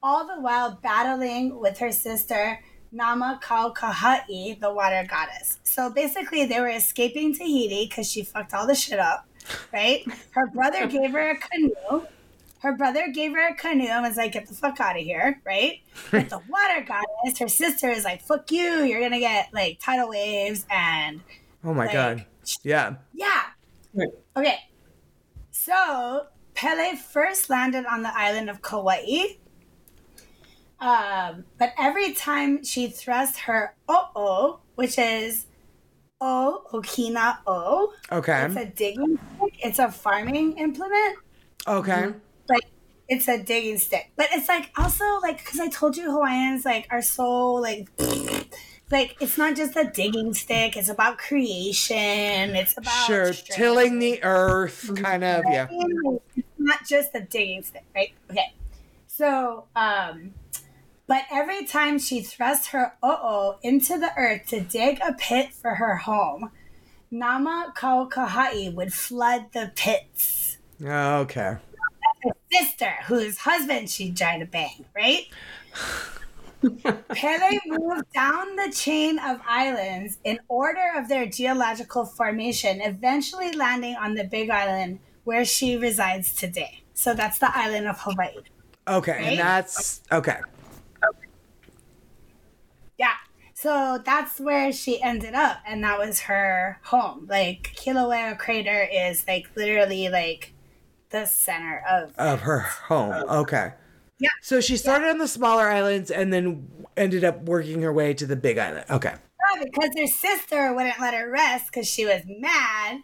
all 0.03 0.27
the 0.27 0.41
while 0.41 0.79
battling 0.81 1.59
with 1.59 1.79
her 1.79 1.91
sister 1.91 2.61
Nama 2.91 3.39
Kaukahai, 3.43 4.59
the 4.61 4.73
water 4.73 5.07
goddess. 5.09 5.59
So 5.63 5.91
basically, 5.91 6.47
they 6.47 6.61
were 6.61 6.71
escaping 6.71 7.35
Tahiti 7.35 7.87
because 7.87 8.11
she 8.11 8.23
fucked 8.23 8.55
all 8.55 8.67
the 8.67 8.75
shit 8.75 8.99
up, 8.99 9.27
right? 9.73 10.07
Her 10.31 10.47
brother 10.47 10.87
gave 10.87 11.11
her 11.13 11.31
a 11.33 11.37
canoe. 11.37 12.07
Her 12.61 12.77
brother 12.77 13.09
gave 13.13 13.33
her 13.33 13.49
a 13.49 13.55
canoe 13.55 13.87
and 13.87 14.05
was 14.05 14.17
like, 14.17 14.33
get 14.33 14.49
the 14.49 14.55
fuck 14.55 14.81
out 14.81 14.97
of 14.97 15.03
here, 15.03 15.41
right? 15.45 15.81
But 16.11 16.29
the 16.29 16.39
water 16.49 16.85
goddess, 16.87 17.39
her 17.39 17.49
sister, 17.49 17.89
is 17.91 18.05
like, 18.05 18.23
fuck 18.23 18.51
you, 18.51 18.83
you're 18.83 19.01
gonna 19.01 19.21
get 19.21 19.53
like 19.53 19.79
tidal 19.81 20.09
waves 20.09 20.67
and 20.71 21.21
Oh 21.65 21.73
my 21.75 21.85
like, 21.87 21.93
god. 21.93 22.27
Yeah. 22.63 22.95
yeah. 23.15 23.43
Okay. 24.37 24.59
So 25.51 26.27
Pele 26.55 26.97
first 26.97 27.51
landed 27.51 27.85
on 27.87 28.03
the 28.03 28.17
island 28.17 28.49
of 28.51 28.63
Kauai. 28.63 29.35
Um, 30.81 31.45
but 31.59 31.73
every 31.79 32.13
time 32.15 32.63
she 32.65 32.89
thrust 32.89 33.39
her 33.41 33.75
o 33.89 34.61
which 34.77 34.97
is 34.99 35.47
o 36.21 36.63
okina 36.73 37.39
o, 37.47 37.93
Okay. 38.13 38.47
it's 38.47 38.57
a 38.57 38.65
digging. 38.67 39.19
It's 39.59 39.79
a 39.81 39.91
farming 39.91 40.57
implement. 40.59 41.19
Okay. 41.67 42.07
Like 42.07 42.15
it's 43.09 43.27
a 43.29 43.43
digging 43.43 43.79
stick, 43.79 44.11
but 44.17 44.29
it's 44.33 44.49
like 44.49 44.71
also 44.77 45.05
like 45.21 45.39
because 45.39 45.61
I 45.61 45.69
told 45.69 45.97
you 45.97 46.11
Hawaiians 46.11 46.65
like 46.65 46.87
are 46.91 47.03
so 47.03 47.55
like. 47.55 47.89
Like 48.91 49.17
it's 49.21 49.37
not 49.37 49.55
just 49.55 49.77
a 49.77 49.85
digging 49.85 50.33
stick; 50.33 50.75
it's 50.75 50.89
about 50.89 51.19
creation. 51.19 52.57
It's 52.57 52.75
about 52.79 53.07
Sure. 53.07 53.35
strength. 53.35 53.55
Tilling 53.55 53.99
the 53.99 54.25
earth, 54.25 54.91
kind 54.97 55.23
of. 55.23 55.45
Yeah. 55.47 55.67
It's 56.35 56.49
not 56.57 56.87
just 56.87 57.15
a 57.15 57.21
digging 57.21 57.63
stick, 57.63 57.85
right? 57.95 58.13
Okay. 58.31 58.55
So, 59.07 59.65
um, 59.77 60.33
but 61.07 61.25
every 61.31 61.67
time 61.67 61.99
she 61.99 62.23
thrust 62.23 62.69
her 62.69 62.95
o 63.03 63.59
into 63.63 63.99
the 63.99 64.11
earth 64.17 64.47
to 64.47 64.61
dig 64.61 65.01
a 65.07 65.13
pit 65.13 65.53
for 65.53 65.75
her 65.75 65.97
home, 65.97 66.51
Nama 67.11 67.75
Kaukahai 67.77 68.73
would 68.75 68.95
flood 68.95 69.53
the 69.53 69.71
pits. 69.75 70.57
Okay. 70.83 71.57
Her 72.23 72.33
sister, 72.53 72.93
whose 73.07 73.39
husband 73.39 73.91
she 73.91 74.13
tried 74.13 74.39
to 74.39 74.47
bang, 74.47 74.85
right? 74.95 75.27
Pele 76.61 77.59
moved 77.67 78.13
down 78.13 78.57
the 78.57 78.73
chain 78.75 79.19
of 79.21 79.41
islands 79.47 80.19
in 80.25 80.41
order 80.49 80.93
of 80.97 81.09
their 81.09 81.27
geological 81.27 82.05
formation, 82.05 82.81
eventually 82.81 83.53
landing 83.53 83.95
on 83.95 84.15
the 84.15 84.25
Big 84.25 84.51
Island 84.51 84.99
where 85.25 85.45
she 85.45 85.77
resides 85.77 86.35
today. 86.35 86.83
So 86.95 87.15
that's 87.15 87.39
the 87.39 87.57
island 87.57 87.87
of 87.87 88.01
Hawaii. 88.01 88.35
Okay. 88.89 89.13
Right? 89.13 89.23
And 89.25 89.39
that's 89.39 90.01
okay. 90.11 90.39
Yeah. 92.99 93.15
So 93.55 94.01
that's 94.05 94.41
where 94.41 94.73
she 94.73 95.01
ended 95.01 95.35
up, 95.35 95.59
and 95.67 95.85
that 95.85 95.99
was 95.99 96.21
her 96.21 96.81
home. 96.83 97.27
Like 97.29 97.75
Kilauea 97.77 98.37
crater 98.39 98.89
is 98.93 99.25
like 99.29 99.49
literally 99.55 100.09
like 100.09 100.55
the 101.11 101.27
center 101.27 101.83
of 101.89 102.15
Of 102.17 102.41
her 102.43 102.61
home. 102.61 103.13
Okay. 103.29 103.73
Yeah. 104.19 104.29
So 104.43 104.61
she 104.61 104.77
started 104.77 105.09
on 105.09 105.19
the 105.19 105.29
smaller 105.29 105.69
islands 105.69 106.11
and 106.11 106.33
then 106.33 106.67
ended 106.97 107.25
up 107.25 107.43
working 107.43 107.83
her 107.83 107.93
way 107.93 108.15
to 108.15 108.27
the 108.27 108.37
big 108.37 108.59
island. 108.59 108.85
Okay. 108.91 109.15
Yeah, 109.15 109.65
because 109.65 109.91
her 109.97 110.07
sister 110.07 110.75
wouldn't 110.75 111.01
let 111.01 111.15
her 111.15 111.31
rest 111.31 111.67
because 111.67 111.87
she 111.87 112.05
was 112.05 112.23
mad 112.27 113.03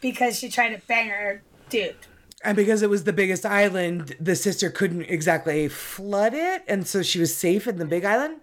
because 0.00 0.38
she 0.38 0.48
tried 0.48 0.70
to 0.70 0.82
bang 0.86 1.08
her 1.08 1.42
dude. 1.70 1.96
And 2.44 2.56
because 2.56 2.82
it 2.82 2.90
was 2.90 3.04
the 3.04 3.12
biggest 3.12 3.44
island, 3.44 4.16
the 4.20 4.36
sister 4.36 4.70
couldn't 4.70 5.02
exactly 5.02 5.68
flood 5.68 6.34
it, 6.34 6.62
and 6.68 6.86
so 6.86 7.02
she 7.02 7.18
was 7.18 7.36
safe 7.36 7.66
in 7.66 7.78
the 7.78 7.84
big 7.84 8.04
island. 8.04 8.36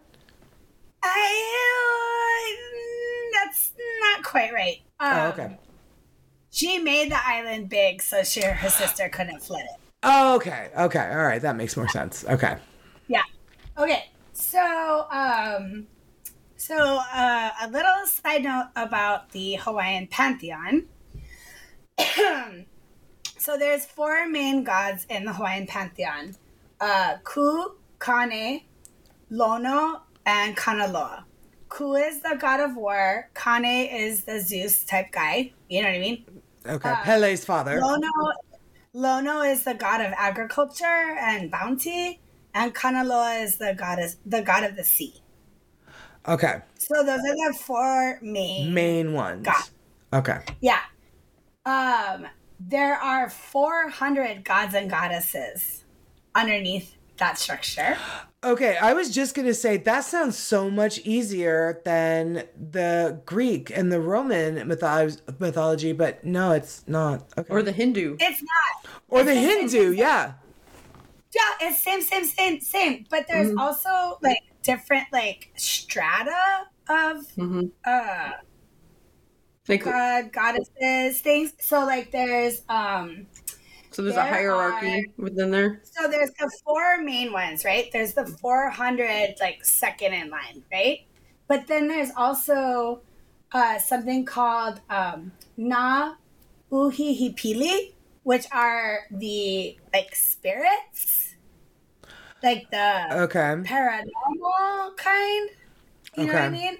I, 1.01 2.51
uh, 2.51 3.45
that's 3.45 3.71
not 4.01 4.23
quite 4.23 4.51
right. 4.51 4.81
Um, 4.99 5.13
Oh, 5.13 5.27
okay. 5.27 5.57
She 6.55 6.77
made 6.77 7.11
the 7.11 7.19
island 7.21 7.67
big 7.67 8.01
so 8.01 8.23
she 8.23 8.41
her 8.41 8.69
sister 8.69 9.09
couldn't 9.09 9.41
flood 9.41 9.63
it. 9.63 9.77
Oh, 10.03 10.35
okay. 10.37 10.69
Okay. 10.77 11.09
All 11.11 11.25
right. 11.25 11.41
That 11.41 11.57
makes 11.57 11.75
more 11.75 11.89
sense. 11.89 12.23
Okay. 12.23 12.55
Yeah. 13.09 13.23
Okay. 13.77 14.05
So, 14.31 15.05
um, 15.11 15.85
so 16.55 17.01
uh, 17.13 17.49
a 17.61 17.67
little 17.69 18.05
side 18.05 18.45
note 18.45 18.69
about 18.77 19.31
the 19.31 19.55
Hawaiian 19.55 20.07
pantheon. 20.07 20.85
so 23.37 23.57
there's 23.57 23.85
four 23.85 24.25
main 24.25 24.63
gods 24.63 25.05
in 25.09 25.25
the 25.25 25.33
Hawaiian 25.33 25.67
pantheon: 25.67 26.37
uh, 26.79 27.15
Ku, 27.25 27.75
Kane, 27.99 28.61
Lono, 29.29 30.03
and 30.25 30.55
Kanaloa. 30.55 31.25
Ku 31.67 31.95
is 31.95 32.21
the 32.21 32.37
god 32.39 32.61
of 32.61 32.77
war. 32.77 33.29
Kane 33.35 33.89
is 33.93 34.23
the 34.23 34.39
Zeus 34.39 34.85
type 34.85 35.11
guy. 35.11 35.51
You 35.67 35.81
know 35.81 35.89
what 35.89 35.95
I 35.95 35.99
mean? 35.99 36.25
Okay. 36.67 36.89
Uh, 36.89 37.03
Pele's 37.03 37.45
father. 37.45 37.79
Lono, 37.79 38.07
Lono 38.93 39.41
is 39.41 39.63
the 39.63 39.73
god 39.73 40.01
of 40.01 40.13
agriculture 40.17 41.15
and 41.19 41.51
bounty, 41.51 42.19
and 42.53 42.73
Kanaloa 42.73 43.43
is 43.43 43.57
the 43.57 43.75
goddess, 43.77 44.17
the 44.25 44.41
god 44.41 44.63
of 44.63 44.75
the 44.75 44.83
sea. 44.83 45.21
Okay. 46.27 46.61
So 46.77 47.03
those 47.03 47.19
are 47.19 47.51
the 47.51 47.57
four 47.61 48.19
main. 48.21 48.73
Main 48.73 49.13
ones. 49.13 49.45
God. 49.45 49.63
Okay. 50.13 50.39
Yeah. 50.61 50.81
Um, 51.65 52.27
there 52.59 52.95
are 52.95 53.29
400 53.29 54.43
gods 54.43 54.73
and 54.73 54.89
goddesses 54.89 55.83
underneath 56.33 56.95
that 57.17 57.37
structure. 57.37 57.97
Okay, 58.45 58.77
I 58.77 58.93
was 58.93 59.09
just 59.09 59.33
gonna 59.33 59.55
say 59.55 59.77
that 59.77 60.01
sounds 60.03 60.37
so 60.37 60.69
much 60.69 60.99
easier 60.99 61.81
than 61.83 62.43
the 62.55 63.19
Greek 63.25 63.71
and 63.75 63.91
the 63.91 63.99
Roman 63.99 64.67
mythology, 64.67 65.17
mythology 65.39 65.93
but 65.93 66.23
no, 66.23 66.51
it's 66.51 66.87
not. 66.87 67.25
Okay. 67.37 67.51
Or 67.51 67.63
the 67.63 67.71
Hindu. 67.71 68.17
It's 68.19 68.43
not. 68.43 68.91
Or 69.07 69.23
the 69.23 69.31
It's 69.31 69.39
the 69.41 69.47
same- 69.47 69.59
Hindu, 69.69 69.91
yeah. 69.97 70.33
Yeah, 71.33 71.41
it's 71.67 71.81
same, 71.83 72.01
same, 72.01 72.23
same, 72.25 72.61
same. 72.61 73.05
But 73.09 73.25
there's 73.27 73.47
Mm-hmm. 73.49 73.59
also 73.59 74.19
like 74.21 74.39
different 74.61 75.07
like 75.11 75.51
strata 75.55 76.67
of 76.87 77.25
Mhm. 77.37 77.71
uh 77.83 78.31
Like, 79.67 79.83
god 79.83 80.31
goddesses 80.31 81.19
things. 81.21 81.53
So 81.59 81.79
like 81.83 82.11
there's 82.11 82.61
um 82.69 83.25
so 83.95 84.01
there's 84.01 84.17
a 84.17 84.23
there 84.23 84.33
hierarchy 84.33 85.07
within 85.17 85.51
there. 85.51 85.81
so 85.83 86.07
there's 86.09 86.31
the 86.39 86.49
four 86.63 87.01
main 87.01 87.31
ones, 87.31 87.63
right? 87.63 87.89
There's 87.91 88.13
the 88.13 88.25
400 88.25 89.35
like 89.39 89.63
second 89.65 90.13
in 90.13 90.29
line, 90.29 90.63
right? 90.71 90.99
But 91.47 91.67
then 91.67 91.87
there's 91.87 92.11
also 92.15 93.01
uh, 93.51 93.79
something 93.79 94.25
called 94.25 94.81
um, 94.89 95.31
Na 95.57 96.15
Uhihipili, 96.71 97.93
which 98.23 98.45
are 98.51 99.01
the 99.11 99.77
like 99.93 100.15
spirits, 100.15 101.35
like 102.43 102.69
the 102.71 103.07
Okay. 103.23 103.55
paranormal 103.63 104.97
kind. 104.97 105.49
You 106.15 106.27
know 106.27 106.33
what 106.33 106.43
I 106.43 106.49
mean? 106.49 106.77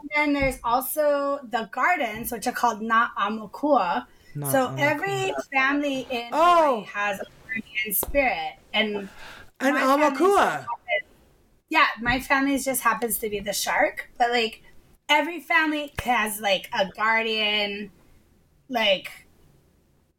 And 0.00 0.10
then 0.14 0.32
there's 0.32 0.58
also 0.64 1.40
the 1.44 1.68
gardens, 1.72 2.32
which 2.32 2.46
are 2.46 2.52
called 2.52 2.82
Na 2.82 3.08
Amokua. 3.18 4.06
Not 4.34 4.52
so 4.52 4.68
Amakua. 4.68 4.78
every 4.78 5.34
family 5.52 6.06
in 6.10 6.28
Oh. 6.32 6.66
Hawaii 6.82 6.84
has 6.86 7.20
a 7.20 7.24
guardian 7.44 7.94
spirit, 7.94 8.52
and 8.72 9.08
And 9.60 9.74
my 9.74 9.80
family's 9.80 10.18
just 10.18 10.20
Amakua. 10.20 10.66
Yeah, 11.68 11.86
my 12.00 12.18
family's 12.20 12.64
just 12.64 12.82
happens 12.82 13.18
to 13.18 13.28
be 13.30 13.38
the 13.40 13.52
shark, 13.52 14.10
but 14.18 14.30
like 14.30 14.62
every 15.08 15.40
family 15.40 15.92
has 16.02 16.40
like 16.40 16.68
a 16.78 16.88
guardian, 16.96 17.90
like 18.68 19.10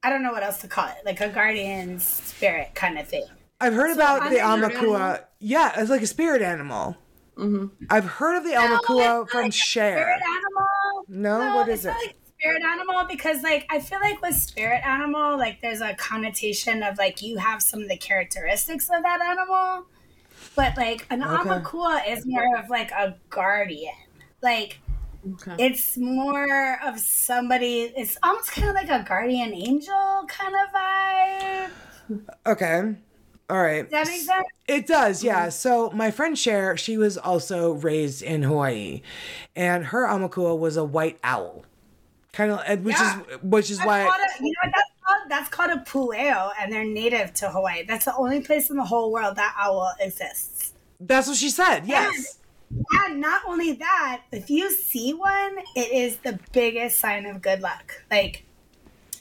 I 0.03 0.09
don't 0.09 0.24
know 0.24 0.32
what 0.32 0.43
else 0.43 0.59
to 0.62 0.68
call 0.68 0.88
it, 0.88 0.95
like 1.05 1.22
a 1.22 1.30
guardian 1.30 1.99
spirit 1.99 2.74
kind 2.74 2.97
of 2.97 3.07
thing. 3.07 3.26
I've 3.59 3.74
heard 3.74 3.89
So 3.89 3.95
about 3.95 4.30
the 4.32 4.41
I'm 4.41 4.64
a 4.64 4.70
Amakua. 4.70 5.26
Yeah, 5.39 5.74
it's 5.80 5.89
like 5.89 6.01
a 6.01 6.07
spirit 6.07 6.41
animal. 6.41 6.95
hmm 7.38 7.68
I've 7.89 8.05
heard 8.05 8.38
of 8.38 8.43
the 8.43 8.51
No, 8.51 8.78
Amakua 8.80 9.24
it's 9.24 9.32
from 9.32 9.41
like 9.43 9.49
a 9.49 9.55
Cher. 9.55 9.97
Spirit 9.97 10.22
animal. 10.24 11.05
No, 11.09 11.55
what 11.55 11.68
is 11.68 11.86
it? 11.86 11.89
Like 11.89 12.16
spirit 12.42 12.64
animal 12.64 13.06
because 13.08 13.44
like 13.44 13.66
I 13.70 13.80
feel 13.80 14.00
like 14.00 14.22
with 14.22 14.36
spirit 14.36 14.82
animal, 14.86 15.38
like 15.38 15.62
there's 15.62 15.82
a 15.82 15.94
connotation 15.96 16.84
of 16.84 16.98
like 16.98 17.22
you 17.22 17.38
have 17.38 17.62
some 17.62 17.82
of 17.84 17.89
the 17.89 17.98
characteristics 17.98 18.89
of 18.94 19.04
that 19.04 19.22
animal. 19.22 19.86
But 20.56 20.76
like 20.76 21.06
an 21.10 21.24
Okay. 21.24 21.50
amakua 21.50 22.02
is 22.10 22.26
more 22.26 22.58
of 22.58 22.70
like 22.70 22.92
a 22.92 23.16
guardian. 23.30 23.94
Like 24.42 24.80
Okay. 25.34 25.56
it's 25.60 25.98
more 25.98 26.80
of 26.84 27.00
somebody 27.00 27.94
it's 27.96 28.18
almost 28.24 28.52
kind 28.54 28.70
of 28.70 28.74
like 28.76 28.89
a 28.89 29.06
guardian 29.08 29.54
angel 29.54 30.26
kind 30.28 30.56
of 30.56 30.74
vibe. 30.74 31.70
Okay. 32.48 32.96
All 33.50 33.62
right. 33.62 33.84
Does 33.84 33.92
that 33.92 34.08
make 34.08 34.22
sense? 34.22 34.48
It 34.68 34.88
does, 34.88 35.24
yeah. 35.24 35.42
Mm-hmm. 35.42 35.50
So 35.52 35.92
my 35.92 36.10
friend 36.10 36.38
Cher, 36.38 36.76
she 36.78 36.98
was 36.98 37.18
also 37.18 37.74
raised 37.74 38.22
in 38.24 38.44
Hawaii, 38.44 39.02
and 39.56 39.86
her 39.88 40.08
amakua 40.08 40.58
was 40.58 40.78
a 40.78 40.86
white 40.86 41.20
owl, 41.24 41.66
kind 42.34 42.52
of, 42.52 42.84
which 42.84 42.96
Yeah. 42.96 43.20
is 43.22 43.38
which 43.44 43.70
is 43.72 43.78
That's 43.78 43.88
why. 43.88 44.04
called 44.06 44.16
a, 44.20 44.44
you 44.44 44.52
know 44.52 44.60
what 44.64 44.74
that's 44.76 44.92
called? 45.06 45.30
That's 45.30 45.50
called 45.50 45.72
a 45.72 45.78
pueo, 45.90 46.52
and 46.60 46.72
they're 46.72 46.86
native 46.86 47.34
to 47.36 47.50
Hawaii. 47.50 47.84
That's 47.86 48.06
the 48.06 48.16
only 48.16 48.42
place 48.42 48.70
in 48.70 48.78
the 48.78 48.86
whole 48.86 49.12
world 49.12 49.36
that 49.38 49.56
owl 49.58 49.94
exists. 50.00 50.74
That's 51.00 51.28
what 51.28 51.38
she 51.38 51.50
said. 51.50 51.86
Yes. 51.86 52.38
And 53.04 53.20
not 53.20 53.42
only 53.48 53.74
that, 53.74 54.22
if 54.32 54.50
you 54.50 54.72
see 54.72 55.14
one, 55.14 55.58
it 55.76 55.92
is 55.92 56.18
the 56.18 56.40
biggest 56.54 57.00
sign 57.00 57.26
of 57.26 57.42
good 57.42 57.60
luck. 57.60 58.04
Like, 58.10 58.46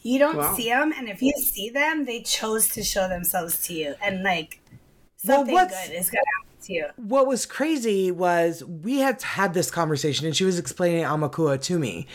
you 0.03 0.19
don't 0.21 0.37
Wow. 0.37 0.55
see 0.55 0.69
them, 0.69 0.93
and 0.97 1.09
if 1.09 1.21
you 1.21 1.33
see 1.33 1.69
them, 1.69 2.05
they 2.05 2.23
chose 2.23 2.69
to 2.71 2.85
show 2.85 3.09
themselves 3.09 3.67
to 3.67 3.75
you, 3.75 3.97
and 4.01 4.23
like 4.23 4.61
something 5.17 5.53
what's- 5.53 5.89
good 5.89 5.95
is 5.97 6.11
gonna 6.11 6.23
happen 6.37 6.50
What 6.97 7.27
was 7.27 7.47
crazy 7.47 8.11
was 8.11 8.65
we 8.65 8.99
had 8.99 9.23
had 9.23 9.55
this 9.55 9.71
conversation, 9.71 10.27
and 10.27 10.37
she 10.37 10.45
was 10.45 10.59
explaining 10.59 11.05
amakua 11.05 11.61
to 11.63 11.79
me, 11.79 12.07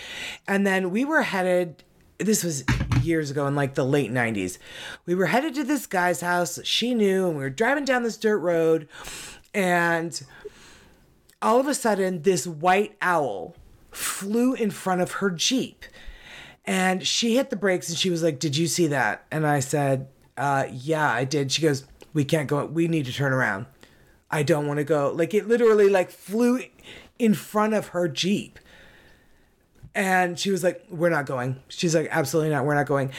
and 0.47 0.65
then 0.65 0.91
we 0.91 1.05
were 1.05 1.23
headed. 1.23 1.83
This 2.17 2.43
was 2.43 2.63
years 3.01 3.29
ago 3.29 3.45
in 3.45 3.55
like 3.55 3.75
the 3.75 3.83
late 3.83 4.09
90s. 4.09 4.57
We 5.05 5.15
were 5.15 5.25
headed 5.25 5.53
to 5.55 5.65
this 5.65 5.85
guy's 5.85 6.21
house. 6.21 6.59
She 6.63 6.93
knew, 6.93 7.27
and 7.27 7.35
we 7.35 7.43
were 7.43 7.49
driving 7.49 7.83
down 7.83 8.03
this 8.03 8.15
dirt 8.15 8.37
road, 8.37 8.87
and 9.53 10.21
all 11.41 11.59
of 11.59 11.67
a 11.67 11.73
sudden, 11.73 12.23
this 12.23 12.47
white 12.47 12.95
owl 13.01 13.55
flew 13.91 14.53
in 14.53 14.71
front 14.71 15.01
of 15.01 15.13
her 15.13 15.29
Jeep. 15.29 15.85
And 16.65 17.05
she 17.05 17.35
hit 17.35 17.49
the 17.49 17.55
brakes 17.55 17.89
and 17.89 17.97
she 17.97 18.09
was 18.09 18.23
like, 18.23 18.39
Did 18.39 18.57
you 18.57 18.67
see 18.67 18.87
that? 18.87 19.25
And 19.31 19.45
I 19.45 19.59
said, 19.59 20.07
uh, 20.37 20.65
Yeah, 20.71 21.09
I 21.09 21.23
did. 21.23 21.51
She 21.51 21.61
goes, 21.61 21.85
We 22.13 22.25
can't 22.25 22.47
go. 22.47 22.65
We 22.65 22.87
need 22.87 23.05
to 23.05 23.13
turn 23.13 23.33
around. 23.33 23.67
I 24.31 24.43
don't 24.43 24.67
want 24.67 24.77
to 24.79 24.83
go. 24.83 25.11
Like 25.11 25.33
it 25.33 25.47
literally 25.47 25.89
like 25.89 26.09
flew 26.11 26.61
in 27.19 27.33
front 27.33 27.73
of 27.73 27.87
her 27.89 28.07
Jeep. 28.07 28.59
And 29.93 30.37
she 30.37 30.51
was 30.51 30.63
like, 30.63 30.83
We're 30.89 31.09
not 31.09 31.25
going. 31.25 31.61
She's 31.69 31.95
like, 31.95 32.07
Absolutely 32.11 32.51
not. 32.51 32.65
We're 32.65 32.75
not 32.75 32.85
going. 32.87 33.11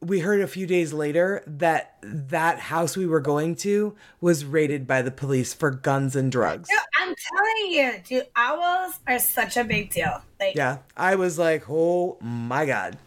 We 0.00 0.18
heard 0.18 0.40
a 0.40 0.48
few 0.48 0.66
days 0.66 0.92
later 0.92 1.44
that 1.46 1.96
that 2.02 2.58
house 2.58 2.96
we 2.96 3.06
were 3.06 3.20
going 3.20 3.54
to 3.56 3.94
was 4.20 4.44
raided 4.44 4.84
by 4.86 5.00
the 5.02 5.12
police 5.12 5.54
for 5.54 5.70
guns 5.70 6.16
and 6.16 6.30
drugs. 6.30 6.68
Dude, 6.68 6.78
I'm 6.98 7.14
telling 7.14 7.72
you, 7.72 7.92
dude, 8.04 8.26
owls 8.34 8.98
are 9.06 9.20
such 9.20 9.56
a 9.56 9.62
big 9.64 9.90
deal. 9.90 10.20
Like, 10.40 10.56
Yeah. 10.56 10.78
I 10.96 11.14
was 11.14 11.38
like, 11.38 11.64
Oh 11.68 12.18
my 12.20 12.66
God. 12.66 12.98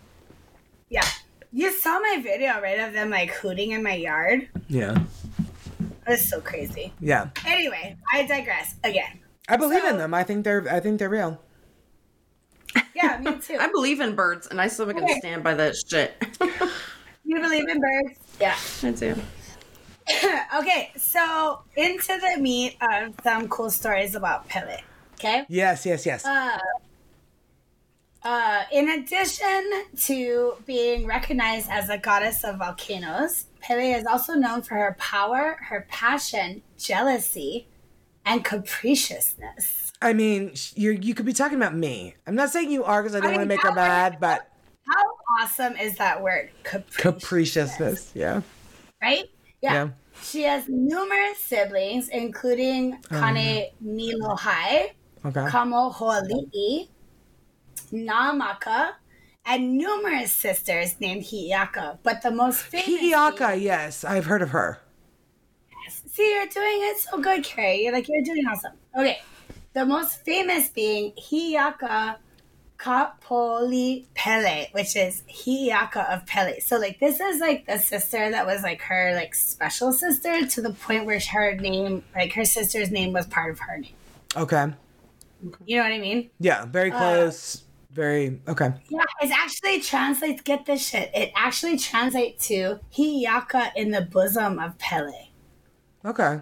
yeah. 0.90 1.08
You 1.52 1.72
saw 1.72 2.00
my 2.00 2.20
video, 2.22 2.60
right, 2.62 2.80
of 2.82 2.92
them 2.92 3.10
like 3.10 3.30
hooting 3.30 3.72
in 3.72 3.82
my 3.82 3.94
yard. 3.94 4.50
Yeah. 4.68 4.98
It 6.08 6.12
was 6.12 6.30
so 6.30 6.40
crazy. 6.42 6.94
Yeah. 7.00 7.30
Anyway, 7.46 7.98
I 8.14 8.26
digress 8.26 8.76
again. 8.84 9.20
I 9.48 9.58
believe 9.58 9.84
in 9.84 9.98
them. 9.98 10.14
I 10.14 10.24
think 10.24 10.44
they're 10.44 10.68
I 10.72 10.80
think 10.80 11.00
they're 11.00 11.10
real. 11.10 11.42
Yeah, 12.94 13.20
me 13.24 13.38
too. 13.40 13.58
I 13.60 13.68
believe 13.68 14.00
in 14.02 14.16
birds, 14.16 14.48
and 14.48 14.60
I 14.60 14.68
still 14.68 14.88
can 14.88 15.04
Okay. 15.04 15.20
stand 15.20 15.44
by 15.44 15.54
that 15.56 15.76
shit. 15.76 16.14
you 17.24 17.40
believe 17.42 17.68
in 17.70 17.80
birds? 17.80 18.20
Yeah. 18.40 18.56
I 18.84 18.92
do. 18.92 19.16
okay, 20.60 20.92
so 20.98 21.62
into 21.76 22.20
the 22.20 22.40
meat 22.42 22.78
of 22.82 23.14
some 23.24 23.48
cool 23.48 23.70
stories 23.72 24.16
about 24.16 24.48
Pele. 24.48 24.82
Okay. 25.16 25.46
Yes, 25.48 25.86
yes, 25.86 26.06
yes. 26.06 26.26
Uh, 26.26 26.58
uh, 28.24 28.64
in 28.72 28.90
addition 28.90 29.72
to 29.98 30.54
being 30.66 31.06
recognized 31.06 31.70
as 31.70 31.90
a 31.90 31.98
goddess 31.98 32.44
of 32.44 32.58
volcanoes, 32.58 33.46
Pele 33.66 33.94
is 33.94 34.06
also 34.06 34.34
known 34.34 34.62
for 34.62 34.76
her 34.76 34.96
power, 35.00 35.58
her 35.70 35.88
passion, 35.90 36.62
jealousy, 36.78 37.68
and 38.24 38.46
capriciousness. 38.46 39.92
I 40.02 40.14
mean, 40.14 40.54
you 40.76 40.92
you 40.92 41.16
could 41.16 41.26
be 41.26 41.34
talking 41.34 41.58
about 41.58 41.76
me. 41.76 42.16
I'm 42.28 42.36
not 42.36 42.52
saying 42.52 42.70
you 42.70 42.84
are 42.84 43.02
because 43.02 43.16
I 43.16 43.22
don't 43.22 43.30
I 43.34 43.38
want 43.38 43.42
to 43.42 43.48
make 43.48 43.64
her 43.64 43.74
mad, 43.74 44.18
but 44.20 44.48
How 44.88 45.04
awesome 45.42 45.76
is 45.78 45.98
that 45.98 46.22
word? 46.22 46.52
Capricious. 46.64 47.02
capriciousness. 47.02 48.12
Yeah. 48.14 48.42
Right? 49.02 49.26
Yeah. 49.62 49.74
Yeah. 49.74 49.90
She 50.22 50.44
has 50.44 50.68
numerous 50.70 51.40
siblings, 51.40 52.10
including 52.10 53.00
oh, 53.12 53.20
Kane 53.20 53.72
Nilohai, 53.84 54.92
Okay. 55.26 55.46
Kamohoali'i, 55.48 56.88
Namaka, 57.92 58.92
and 59.46 59.78
numerous 59.78 60.32
sisters 60.32 61.00
named 61.00 61.24
Hi'iaka. 61.24 62.00
But 62.04 62.22
the 62.22 62.32
most 62.32 62.62
famous. 62.62 62.86
Hi'iaka, 62.88 63.62
yes, 63.62 64.04
I've 64.04 64.26
heard 64.26 64.42
of 64.42 64.50
her. 64.50 64.80
Yes. 65.84 66.02
See, 66.12 66.34
you're 66.34 66.48
doing 66.48 66.80
it 66.82 66.98
so 67.00 67.20
good, 67.20 67.44
Carrie. 67.44 67.84
You're 67.84 67.94
like, 67.94 68.08
you're 68.08 68.24
doing 68.24 68.46
awesome. 68.48 68.74
Okay. 68.98 69.22
The 69.74 69.86
most 69.86 70.24
famous 70.24 70.70
being 70.70 71.14
Hi'iaka 71.18 72.18
Kapoli 72.80 74.06
Pele, 74.16 74.68
which 74.72 74.96
is 74.96 75.24
Hi'iaka 75.28 76.14
of 76.14 76.26
Pele. 76.26 76.60
So, 76.60 76.78
like, 76.78 77.00
this 77.00 77.20
is 77.20 77.40
like 77.40 77.68
the 77.68 77.78
sister 77.78 78.32
that 78.32 78.46
was 78.46 78.64
like 78.64 78.82
her 78.82 79.14
like 79.16 79.36
special 79.36 79.92
sister 79.94 80.46
to 80.46 80.62
the 80.62 80.72
point 80.72 81.06
where 81.06 81.20
her 81.32 81.56
name, 81.56 82.04
like 82.16 82.34
her 82.34 82.46
sister's 82.46 82.90
name, 82.92 83.14
was 83.14 83.28
part 83.28 83.52
of 83.52 83.60
her 83.60 83.78
name. 83.78 83.94
Okay. 84.36 84.74
You 85.66 85.78
know 85.78 85.84
what 85.84 85.92
I 85.92 86.00
mean? 86.00 86.30
Yeah, 86.40 86.66
very 86.66 86.92
Uh, 86.92 86.98
close. 86.98 87.65
Very 87.96 88.42
okay. 88.48 88.74
Yeah, 88.90 89.06
it 89.22 89.32
actually 89.32 89.80
translates. 89.80 90.42
Get 90.42 90.66
this 90.66 90.86
shit. 90.90 91.10
It 91.16 91.32
actually 91.34 91.78
translates 91.78 92.48
to 92.50 92.80
Hi'iaka 92.92 93.72
in 93.76 93.92
the 93.92 94.02
bosom 94.02 94.60
of 94.60 94.78
Pele. 94.78 95.30
Okay. 96.04 96.42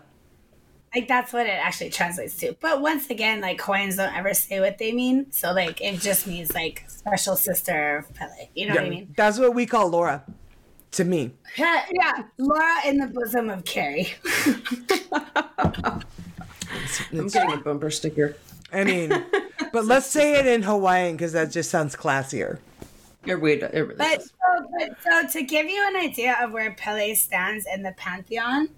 Like 0.95 1.07
that's 1.07 1.31
what 1.31 1.45
it 1.45 1.51
actually 1.51 1.91
translates 1.91 2.35
to. 2.37 2.55
But 2.59 2.81
once 2.81 3.09
again, 3.09 3.39
like 3.41 3.61
Hawaiians 3.61 3.97
don't 3.97 4.15
ever 4.15 4.33
say 4.33 4.59
what 4.59 4.77
they 4.79 4.91
mean, 4.91 5.31
so 5.31 5.53
like 5.53 5.79
it 5.79 5.99
just 5.99 6.27
means 6.27 6.53
like 6.53 6.83
special 6.87 7.35
sister 7.35 7.97
of 7.97 8.13
Pele. 8.13 8.49
You 8.55 8.67
know 8.67 8.75
what 8.75 8.83
I 8.83 8.89
mean? 8.89 9.13
That's 9.15 9.39
what 9.39 9.53
we 9.53 9.65
call 9.65 9.89
Laura. 9.89 10.23
to 10.93 11.03
me. 11.03 11.31
Yeah, 11.57 11.85
yeah, 11.91 12.23
Laura 12.37 12.87
in 12.87 12.97
the 12.97 13.07
bosom 13.07 13.49
of 13.49 13.63
Carrie. 13.65 14.13
I'm 17.11 17.27
getting 17.27 17.53
a 17.53 17.57
bumper 17.57 17.91
sticker. 17.91 18.35
I 18.73 18.83
mean, 18.83 19.09
but 19.73 19.85
let's 19.85 20.07
say 20.07 20.39
it 20.39 20.45
in 20.47 20.63
Hawaiian 20.63 21.15
because 21.15 21.33
that 21.33 21.51
just 21.51 21.69
sounds 21.69 21.95
classier. 21.95 22.59
It 23.25 23.33
really, 23.33 23.61
it 23.61 23.73
really 23.73 23.95
But 23.95 24.19
does. 24.19 24.31
so, 24.31 24.67
but 24.77 24.97
so 25.01 25.39
to 25.39 25.43
give 25.45 25.67
you 25.67 25.85
an 25.87 25.95
idea 25.95 26.35
of 26.41 26.51
where 26.51 26.73
Pele 26.73 27.13
stands 27.15 27.65
in 27.73 27.83
the 27.83 27.93
pantheon, 27.93 28.69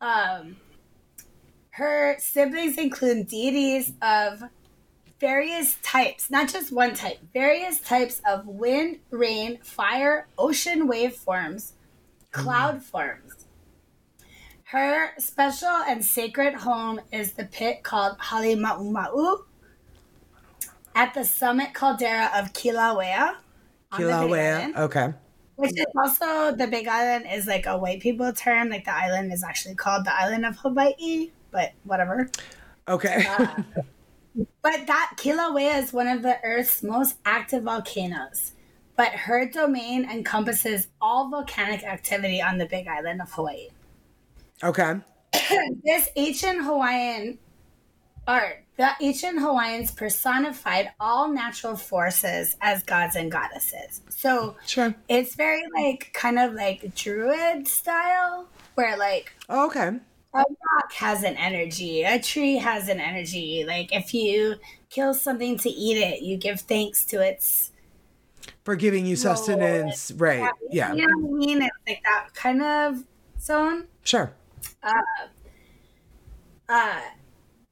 um, 0.00 0.56
her 1.70 2.16
siblings 2.18 2.76
include 2.76 3.28
deities 3.28 3.92
of 4.02 4.42
various 5.18 5.76
types, 5.82 6.30
not 6.30 6.48
just 6.50 6.70
one 6.72 6.92
type, 6.94 7.18
various 7.32 7.78
types 7.78 8.20
of 8.28 8.46
wind, 8.46 8.98
rain, 9.10 9.58
fire, 9.62 10.26
ocean 10.36 10.86
wave 10.86 11.14
forms, 11.14 11.72
cloud 12.32 12.82
forms. 12.82 13.31
Her 14.72 15.10
special 15.18 15.68
and 15.68 16.02
sacred 16.02 16.54
home 16.54 16.98
is 17.12 17.32
the 17.32 17.44
pit 17.44 17.82
called 17.82 18.16
Halema'uma'u 18.16 19.44
at 20.94 21.12
the 21.12 21.26
summit 21.26 21.74
caldera 21.74 22.30
of 22.34 22.54
Kilauea. 22.54 23.34
Kilauea. 23.92 24.74
Okay. 24.74 25.12
Which 25.56 25.78
is 25.78 25.84
also 25.94 26.56
the 26.56 26.66
Big 26.68 26.88
Island 26.88 27.26
is 27.30 27.46
like 27.46 27.66
a 27.66 27.76
white 27.76 28.00
people 28.00 28.32
term. 28.32 28.70
Like 28.70 28.86
the 28.86 28.94
island 28.94 29.30
is 29.30 29.44
actually 29.44 29.74
called 29.74 30.06
the 30.06 30.14
island 30.18 30.46
of 30.46 30.56
Hawaii, 30.56 31.32
but 31.50 31.72
whatever. 31.84 32.30
Okay. 32.88 33.26
Uh, 33.28 33.62
but 34.62 34.86
that 34.86 35.16
Kilauea 35.18 35.82
is 35.82 35.92
one 35.92 36.08
of 36.08 36.22
the 36.22 36.38
Earth's 36.42 36.82
most 36.82 37.16
active 37.26 37.64
volcanoes. 37.64 38.52
But 38.96 39.08
her 39.08 39.44
domain 39.44 40.08
encompasses 40.10 40.88
all 40.98 41.28
volcanic 41.28 41.82
activity 41.82 42.40
on 42.40 42.56
the 42.56 42.64
Big 42.64 42.88
Island 42.88 43.20
of 43.20 43.30
Hawaii. 43.32 43.68
Okay. 44.62 44.94
This 45.84 46.08
ancient 46.16 46.64
Hawaiian 46.64 47.38
art, 48.26 48.64
the 48.76 48.90
ancient 49.00 49.40
Hawaiians 49.40 49.90
personified 49.90 50.90
all 51.00 51.28
natural 51.28 51.76
forces 51.76 52.56
as 52.60 52.82
gods 52.82 53.16
and 53.16 53.30
goddesses. 53.30 54.02
So 54.10 54.56
Sure. 54.66 54.94
it's 55.08 55.34
very 55.34 55.62
like 55.74 56.10
kind 56.14 56.38
of 56.38 56.52
like 56.54 56.94
druid 56.94 57.66
style, 57.68 58.48
where 58.74 58.96
like 58.96 59.32
Oh, 59.48 59.66
okay. 59.66 59.88
a 60.34 60.38
rock 60.38 60.92
has 60.94 61.22
an 61.24 61.36
energy, 61.36 62.02
a 62.04 62.20
tree 62.20 62.56
has 62.56 62.88
an 62.88 63.00
energy. 63.00 63.64
Like 63.66 63.92
if 63.92 64.14
you 64.14 64.56
kill 64.90 65.14
something 65.14 65.58
to 65.58 65.68
eat 65.70 65.96
it, 65.98 66.22
you 66.22 66.36
give 66.36 66.60
thanks 66.60 67.04
to 67.06 67.20
its. 67.20 67.70
For 68.64 68.76
giving 68.76 69.06
you 69.06 69.16
sustenance. 69.16 70.12
Right. 70.12 70.50
Yeah. 70.70 70.92
You 70.94 71.06
know 71.08 71.18
what 71.26 71.34
I 71.34 71.46
mean? 71.46 71.62
It's 71.62 71.76
like 71.86 72.02
that 72.04 72.28
kind 72.34 72.62
of 72.62 73.04
zone. 73.40 73.88
Sure. 74.04 74.32
Uh, 76.68 77.00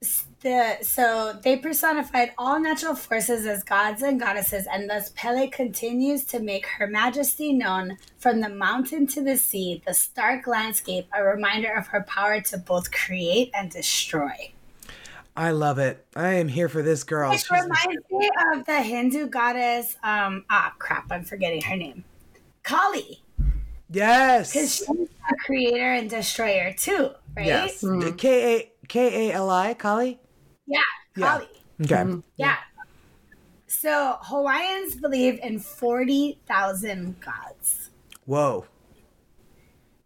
s- 0.03 0.27
the 0.41 0.79
so 0.83 1.39
they 1.43 1.57
personified 1.57 2.33
all 2.39 2.59
natural 2.61 2.95
forces 2.95 3.47
as 3.47 3.63
gods 3.63 4.03
and 4.03 4.19
goddesses, 4.21 4.67
and 4.73 4.89
thus 4.89 5.11
Pele 5.15 5.49
continues 5.49 6.25
to 6.27 6.41
make 6.41 6.67
her 6.67 6.87
majesty 6.87 7.53
known 7.53 7.99
from 8.19 8.41
the 8.41 8.49
mountain 8.49 9.07
to 9.09 9.23
the 9.23 9.37
sea, 9.37 9.83
the 9.87 9.95
stark 9.95 10.47
landscape, 10.47 11.09
a 11.17 11.23
reminder 11.23 11.73
of 11.73 11.87
her 11.89 12.03
power 12.03 12.41
to 12.43 12.59
both 12.59 12.91
create 12.91 13.51
and 13.55 13.71
destroy. 13.71 14.53
I 15.37 15.53
love 15.53 15.79
it. 15.79 16.05
I 16.17 16.35
am 16.35 16.49
here 16.49 16.69
for 16.69 16.83
this 16.83 17.05
girl. 17.05 17.33
It 17.33 17.39
She's- 17.41 17.51
reminds 17.63 18.03
me 18.11 18.31
of 18.55 18.67
the 18.67 18.83
Hindu 18.83 19.29
goddess. 19.29 19.97
Um, 20.03 20.45
ah, 20.51 20.75
crap! 20.79 21.11
I'm 21.13 21.25
forgetting 21.25 21.63
her 21.63 21.77
name. 21.77 22.05
Kali, 22.63 23.23
because 23.91 24.53
she's 24.53 24.89
a 24.89 25.35
creator 25.45 25.93
and 25.95 26.09
destroyer 26.09 26.73
too, 26.73 27.11
right? 27.37 27.47
Yes. 27.47 27.83
Mm-hmm. 27.83 28.17
K 28.17 28.57
A 28.57 28.73
K 28.89 29.31
A 29.31 29.35
L 29.35 29.51
I, 29.51 29.75
Kali? 29.75 30.19
Yeah, 30.67 30.81
Yeah. 31.17 31.27
Kali. 31.33 31.49
Okay. 31.83 31.95
Mm-hmm. 31.95 32.21
Yeah. 32.37 32.57
So 33.67 34.19
Hawaiians 34.23 34.95
believe 34.97 35.39
in 35.43 35.59
forty 35.59 36.41
thousand 36.47 37.21
gods, 37.21 37.91
Whoa. 38.27 38.67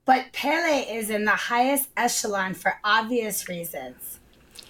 but 0.05 0.27
Pele 0.33 0.81
is 0.83 1.11
in 1.11 1.25
the 1.25 1.33
highest 1.33 1.89
echelon 1.97 2.55
for 2.55 2.75
obvious 2.85 3.49
reasons. 3.49 4.21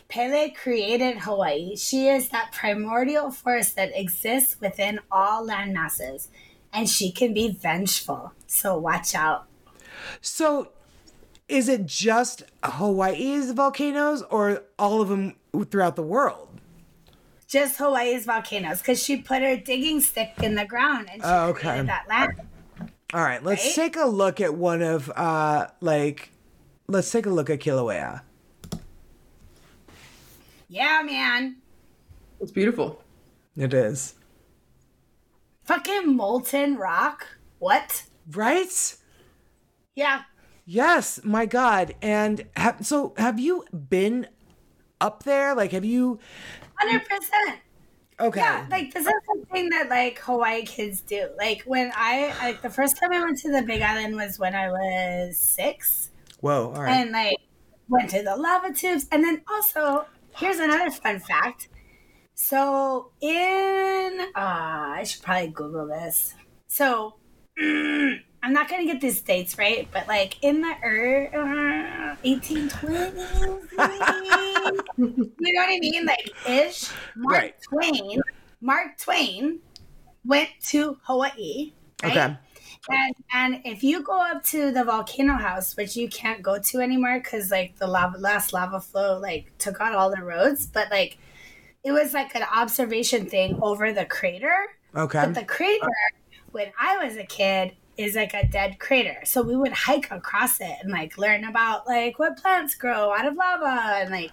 Pele 0.08 0.50
created 0.50 1.18
Hawaii. 1.18 1.76
She 1.76 2.06
is 2.08 2.28
that 2.28 2.52
primordial 2.52 3.30
force 3.32 3.70
that 3.72 3.90
exists 3.94 4.56
within 4.60 5.00
all 5.10 5.44
land 5.44 5.74
masses, 5.74 6.28
and 6.74 6.88
she 6.88 7.10
can 7.12 7.32
be 7.32 7.48
vengeful. 7.50 8.32
So 8.46 8.76
watch 8.76 9.14
out. 9.14 9.46
So 10.20 10.68
is 11.48 11.68
it 11.68 11.86
just 11.86 12.42
Hawaii's 12.62 13.52
volcanoes 13.52 14.22
or 14.30 14.64
all 14.78 15.00
of 15.00 15.08
them 15.08 15.36
throughout 15.70 15.96
the 15.96 16.02
world? 16.02 16.48
Just 17.46 17.76
Hawaii's 17.78 18.24
volcanoes, 18.24 18.78
because 18.78 19.00
she 19.02 19.16
put 19.18 19.40
her 19.42 19.56
digging 19.56 20.00
stick 20.00 20.32
in 20.42 20.56
the 20.56 20.64
ground 20.64 21.08
and 21.12 21.22
she 21.22 21.28
Oh, 21.28 21.48
okay. 21.50 21.60
created 21.60 21.86
that 21.88 22.08
land. 22.08 22.32
All 23.12 23.20
right, 23.22 23.42
let's 23.44 23.64
Right? 23.64 23.74
take 23.74 23.96
a 23.96 24.06
look 24.06 24.40
at 24.40 24.54
one 24.54 24.82
of 24.82 25.08
uh 25.10 25.68
like 25.80 26.30
let's 26.88 27.10
take 27.12 27.26
a 27.26 27.30
look 27.30 27.48
at 27.48 27.60
Kilauea. 27.60 28.22
Yeah, 30.68 31.02
man. 31.04 31.56
It's 32.40 32.50
beautiful. 32.50 33.02
It 33.56 33.72
is. 33.72 34.14
Fucking 35.64 36.14
molten 36.16 36.76
rock. 36.76 37.26
What? 37.58 38.04
Right? 38.30 38.96
Yeah. 39.94 40.22
Yes, 40.66 41.20
my 41.24 41.46
god. 41.46 41.94
And 42.02 42.46
ha- 42.56 42.76
so 42.82 43.14
have 43.16 43.38
you 43.38 43.64
been 43.88 44.28
up 45.00 45.24
there? 45.24 45.54
Like 45.54 45.72
have 45.72 45.84
you 45.84 46.18
Hundred 46.78 47.08
percent. 47.08 47.60
Okay. 48.20 48.40
Yeah, 48.40 48.66
like 48.70 48.94
this 48.94 49.06
is 49.06 49.12
something 49.26 49.70
that 49.70 49.88
like 49.88 50.18
Hawaii 50.20 50.64
kids 50.64 51.00
do. 51.00 51.28
Like 51.38 51.62
when 51.66 51.92
I 51.94 52.34
like 52.42 52.62
the 52.62 52.70
first 52.70 52.96
time 52.98 53.12
I 53.12 53.20
went 53.24 53.38
to 53.40 53.50
the 53.52 53.62
Big 53.62 53.82
Island 53.82 54.16
was 54.16 54.38
when 54.38 54.54
I 54.54 54.70
was 54.70 55.38
six, 55.38 56.10
Whoa, 56.40 56.72
all 56.74 56.82
right. 56.82 56.92
and 56.92 57.10
like 57.10 57.36
went 57.88 58.10
to 58.10 58.22
the 58.22 58.36
lava 58.36 58.72
tubes, 58.72 59.06
and 59.12 59.24
then 59.24 59.42
also 59.50 60.06
here's 60.36 60.58
another 60.58 60.90
fun 60.90 61.18
fact. 61.20 61.68
So 62.34 63.10
in 63.20 64.20
uh, 64.34 64.94
I 64.96 65.04
should 65.06 65.22
probably 65.22 65.48
Google 65.48 65.86
this. 65.86 66.34
So 66.66 67.14
I'm 67.58 68.52
not 68.52 68.68
gonna 68.68 68.84
get 68.84 69.00
these 69.00 69.20
dates 69.20 69.56
right, 69.56 69.88
but 69.92 70.06
like 70.08 70.42
in 70.42 70.60
the 70.60 70.74
er, 70.84 71.30
uh, 71.32 72.16
1820s, 72.26 72.80
you 74.98 75.52
know 75.54 75.60
what 75.60 75.68
I 75.68 75.78
mean? 75.80 76.04
Like 76.04 76.30
ish. 76.48 76.90
Mark 77.16 77.34
Right. 77.34 77.54
Twain. 77.62 78.20
Mark 78.60 78.98
Twain 78.98 79.60
went 80.24 80.50
to 80.66 80.98
Hawaii. 81.02 81.72
Right? 82.02 82.16
Okay. 82.16 82.36
And 82.90 83.14
and 83.32 83.60
if 83.64 83.82
you 83.82 84.02
go 84.02 84.20
up 84.20 84.44
to 84.46 84.72
the 84.72 84.84
volcano 84.84 85.34
house, 85.34 85.76
which 85.76 85.96
you 85.96 86.08
can't 86.08 86.42
go 86.42 86.58
to 86.58 86.80
anymore 86.80 87.20
because 87.22 87.50
like 87.50 87.78
the 87.78 87.86
lava 87.86 88.18
last 88.18 88.52
lava 88.52 88.80
flow 88.80 89.18
like 89.18 89.56
took 89.58 89.80
out 89.80 89.94
all 89.94 90.10
the 90.10 90.22
roads, 90.22 90.66
but 90.66 90.90
like 90.90 91.16
it 91.84 91.92
was 91.92 92.14
like 92.14 92.34
an 92.34 92.42
observation 92.54 93.26
thing 93.26 93.58
over 93.62 93.92
the 93.92 94.06
crater. 94.06 94.54
Okay. 94.96 95.20
But 95.26 95.34
the 95.34 95.44
crater, 95.44 95.86
when 96.52 96.72
I 96.80 97.04
was 97.04 97.16
a 97.16 97.24
kid, 97.24 97.72
is 97.96 98.16
like 98.16 98.34
a 98.34 98.46
dead 98.48 98.78
crater. 98.80 99.20
So 99.24 99.42
we 99.42 99.54
would 99.54 99.72
hike 99.72 100.10
across 100.10 100.60
it 100.60 100.76
and 100.82 100.90
like 100.90 101.16
learn 101.16 101.44
about 101.44 101.86
like 101.86 102.18
what 102.18 102.36
plants 102.36 102.74
grow 102.74 103.12
out 103.12 103.26
of 103.26 103.36
lava 103.36 103.98
and 104.00 104.10
like 104.10 104.32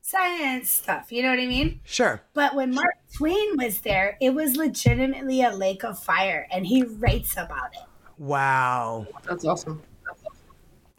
science 0.00 0.70
stuff. 0.70 1.12
You 1.12 1.22
know 1.22 1.30
what 1.30 1.40
I 1.40 1.46
mean? 1.46 1.80
Sure. 1.84 2.22
But 2.32 2.54
when 2.54 2.74
Mark 2.74 2.94
Twain 3.16 3.56
was 3.58 3.80
there, 3.80 4.16
it 4.20 4.30
was 4.30 4.56
legitimately 4.56 5.42
a 5.42 5.50
lake 5.50 5.84
of 5.84 5.98
fire, 6.02 6.46
and 6.50 6.66
he 6.66 6.84
writes 6.84 7.32
about 7.32 7.72
it. 7.74 7.86
Wow. 8.18 9.06
That's 9.24 9.44
awesome. 9.44 9.82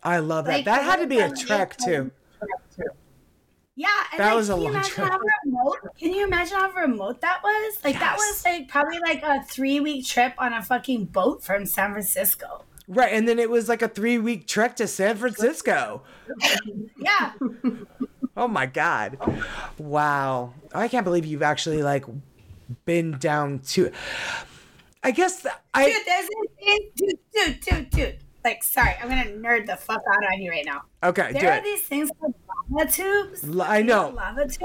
I 0.03 0.19
love 0.19 0.45
that. 0.45 0.51
Like, 0.51 0.65
that 0.65 0.83
had 0.83 0.97
to 0.97 1.07
be 1.07 1.19
a 1.19 1.29
the- 1.29 1.35
trek 1.35 1.77
too. 1.77 2.11
Yeah, 3.79 3.87
and 4.11 4.19
That 4.19 4.29
like, 4.29 4.35
was 4.37 4.49
a 4.49 4.53
can 4.53 4.61
you 4.61 4.65
long 4.65 4.73
imagine 4.73 4.91
trip. 4.91 5.07
How 5.07 5.19
remote, 5.45 5.77
can 5.99 6.11
you 6.13 6.25
imagine 6.25 6.57
how 6.57 6.71
remote 6.71 7.21
that 7.21 7.41
was? 7.43 7.77
Like 7.83 7.99
that 7.99 8.17
was 8.17 8.43
like 8.43 8.67
probably 8.67 8.97
like 8.99 9.21
a 9.21 9.43
three 9.43 9.79
week 9.79 10.03
trip 10.05 10.33
on 10.39 10.51
a 10.51 10.63
fucking 10.63 11.05
boat 11.05 11.43
from 11.43 11.67
San 11.67 11.91
Francisco. 11.91 12.63
Right, 12.87 13.13
and 13.13 13.27
then 13.27 13.37
it 13.37 13.51
was 13.51 13.69
like 13.69 13.83
a 13.83 13.87
three 13.87 14.17
week 14.17 14.47
trek 14.47 14.75
to 14.77 14.87
San 14.87 15.15
Francisco. 15.15 16.01
Yeah, 16.99 17.33
Oh 18.37 18.47
my 18.47 18.65
god. 18.67 19.17
Wow. 19.77 20.53
I 20.73 20.87
can't 20.87 21.03
believe 21.03 21.25
you've 21.25 21.41
actually 21.41 21.81
like 21.81 22.05
been 22.85 23.17
down 23.17 23.59
to 23.59 23.91
I 25.03 25.11
guess 25.11 25.45
I 25.73 25.85
dude, 25.87 26.05
there's 26.05 26.29
a 26.29 26.91
dude, 26.95 27.19
dude, 27.33 27.59
dude, 27.61 27.89
dude. 27.89 28.19
Like, 28.47 28.63
sorry, 28.63 28.95
I'm 29.01 29.09
gonna 29.09 29.25
nerd 29.25 29.65
the 29.65 29.75
fuck 29.75 30.01
out 30.09 30.23
on 30.33 30.41
you 30.41 30.49
right 30.51 30.65
now. 30.65 30.83
Okay, 31.03 31.33
do 31.33 31.39
There 31.39 31.51
are 31.51 31.57
it. 31.57 31.63
these 31.65 31.81
things 31.83 32.09
called 32.17 32.33
lava 32.69 32.89
tubes. 32.89 33.43
L- 33.43 33.61
I 33.61 33.81
know. 33.81 34.09
Lava 34.15 34.43
tubes. 34.45 34.57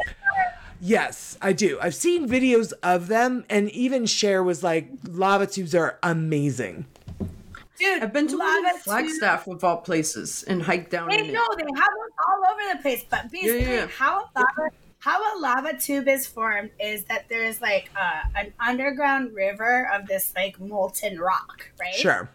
Yes, 0.80 1.36
I 1.42 1.52
do. 1.52 1.78
I've 1.80 1.94
seen 1.94 2.28
videos 2.28 2.72
of 2.82 3.08
them 3.08 3.44
and 3.50 3.70
even 3.70 4.06
Cher 4.06 4.42
was 4.42 4.62
like 4.62 4.88
lava 5.08 5.46
tubes 5.46 5.74
are 5.74 5.98
amazing. 6.02 6.86
Dude, 7.18 7.28
Dude, 7.78 8.02
I've 8.02 8.12
been 8.12 8.28
to 8.28 8.36
one 8.38 8.62
lava 8.64 8.74
in 8.76 8.80
Flagstaff 8.82 9.46
of 9.48 9.64
all 9.64 9.78
places 9.78 10.44
and 10.44 10.62
hiked 10.62 10.90
down 10.90 11.08
They 11.08 11.18
in 11.18 11.26
it. 11.26 11.32
know 11.32 11.46
they 11.56 11.64
have 11.64 11.74
them 11.74 12.10
all 12.28 12.52
over 12.52 12.76
the 12.76 12.82
place, 12.82 13.04
but 13.08 13.30
basically, 13.32 13.74
yeah. 13.74 13.86
how 13.86 14.20
a 14.20 14.38
lava 14.38 14.70
how 14.98 15.18
a 15.20 15.40
lava 15.40 15.76
tube 15.76 16.06
is 16.06 16.28
formed 16.28 16.70
is 16.78 17.02
that 17.06 17.28
there's 17.28 17.60
like 17.60 17.90
uh, 17.96 18.20
an 18.36 18.52
underground 18.60 19.34
river 19.34 19.90
of 19.92 20.06
this 20.06 20.32
like 20.36 20.60
molten 20.60 21.18
rock, 21.18 21.70
right? 21.80 21.94
Sure. 21.94 22.28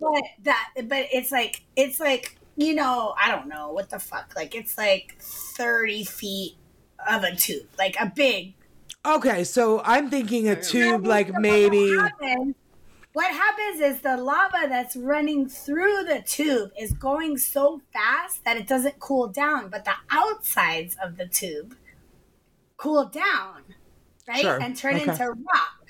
But 0.00 0.22
that, 0.42 0.70
but 0.84 1.06
it's 1.12 1.30
like 1.32 1.62
it's 1.76 1.98
like 2.00 2.36
you 2.56 2.74
know 2.74 3.14
I 3.20 3.30
don't 3.30 3.48
know 3.48 3.72
what 3.72 3.90
the 3.90 3.98
fuck 3.98 4.32
like 4.36 4.54
it's 4.54 4.76
like 4.76 5.16
thirty 5.20 6.04
feet 6.04 6.56
of 7.08 7.22
a 7.24 7.34
tube, 7.34 7.66
like 7.78 7.96
a 8.00 8.06
big 8.14 8.54
Okay, 9.06 9.44
so 9.44 9.82
I'm 9.84 10.08
thinking 10.08 10.48
a 10.48 10.56
tube 10.56 11.04
So 11.04 11.08
like 11.08 11.28
what 11.30 11.42
maybe 11.42 11.90
happens- 11.90 12.54
What 13.12 13.32
happens 13.32 13.80
is 13.80 14.00
the 14.00 14.16
lava 14.16 14.66
that's 14.68 14.96
running 14.96 15.48
through 15.48 16.04
the 16.04 16.22
tube 16.26 16.70
is 16.80 16.92
going 16.92 17.36
so 17.38 17.80
fast 17.92 18.44
that 18.44 18.56
it 18.56 18.66
doesn't 18.66 18.98
cool 18.98 19.28
down, 19.28 19.68
but 19.68 19.84
the 19.84 19.94
outsides 20.10 20.96
of 21.02 21.16
the 21.16 21.26
tube 21.28 21.76
cool 22.76 23.04
down, 23.04 23.62
right? 24.26 24.40
Sure, 24.40 24.60
And 24.60 24.76
turn 24.76 24.96
okay. 24.96 25.10
into 25.10 25.26
rock, 25.30 25.86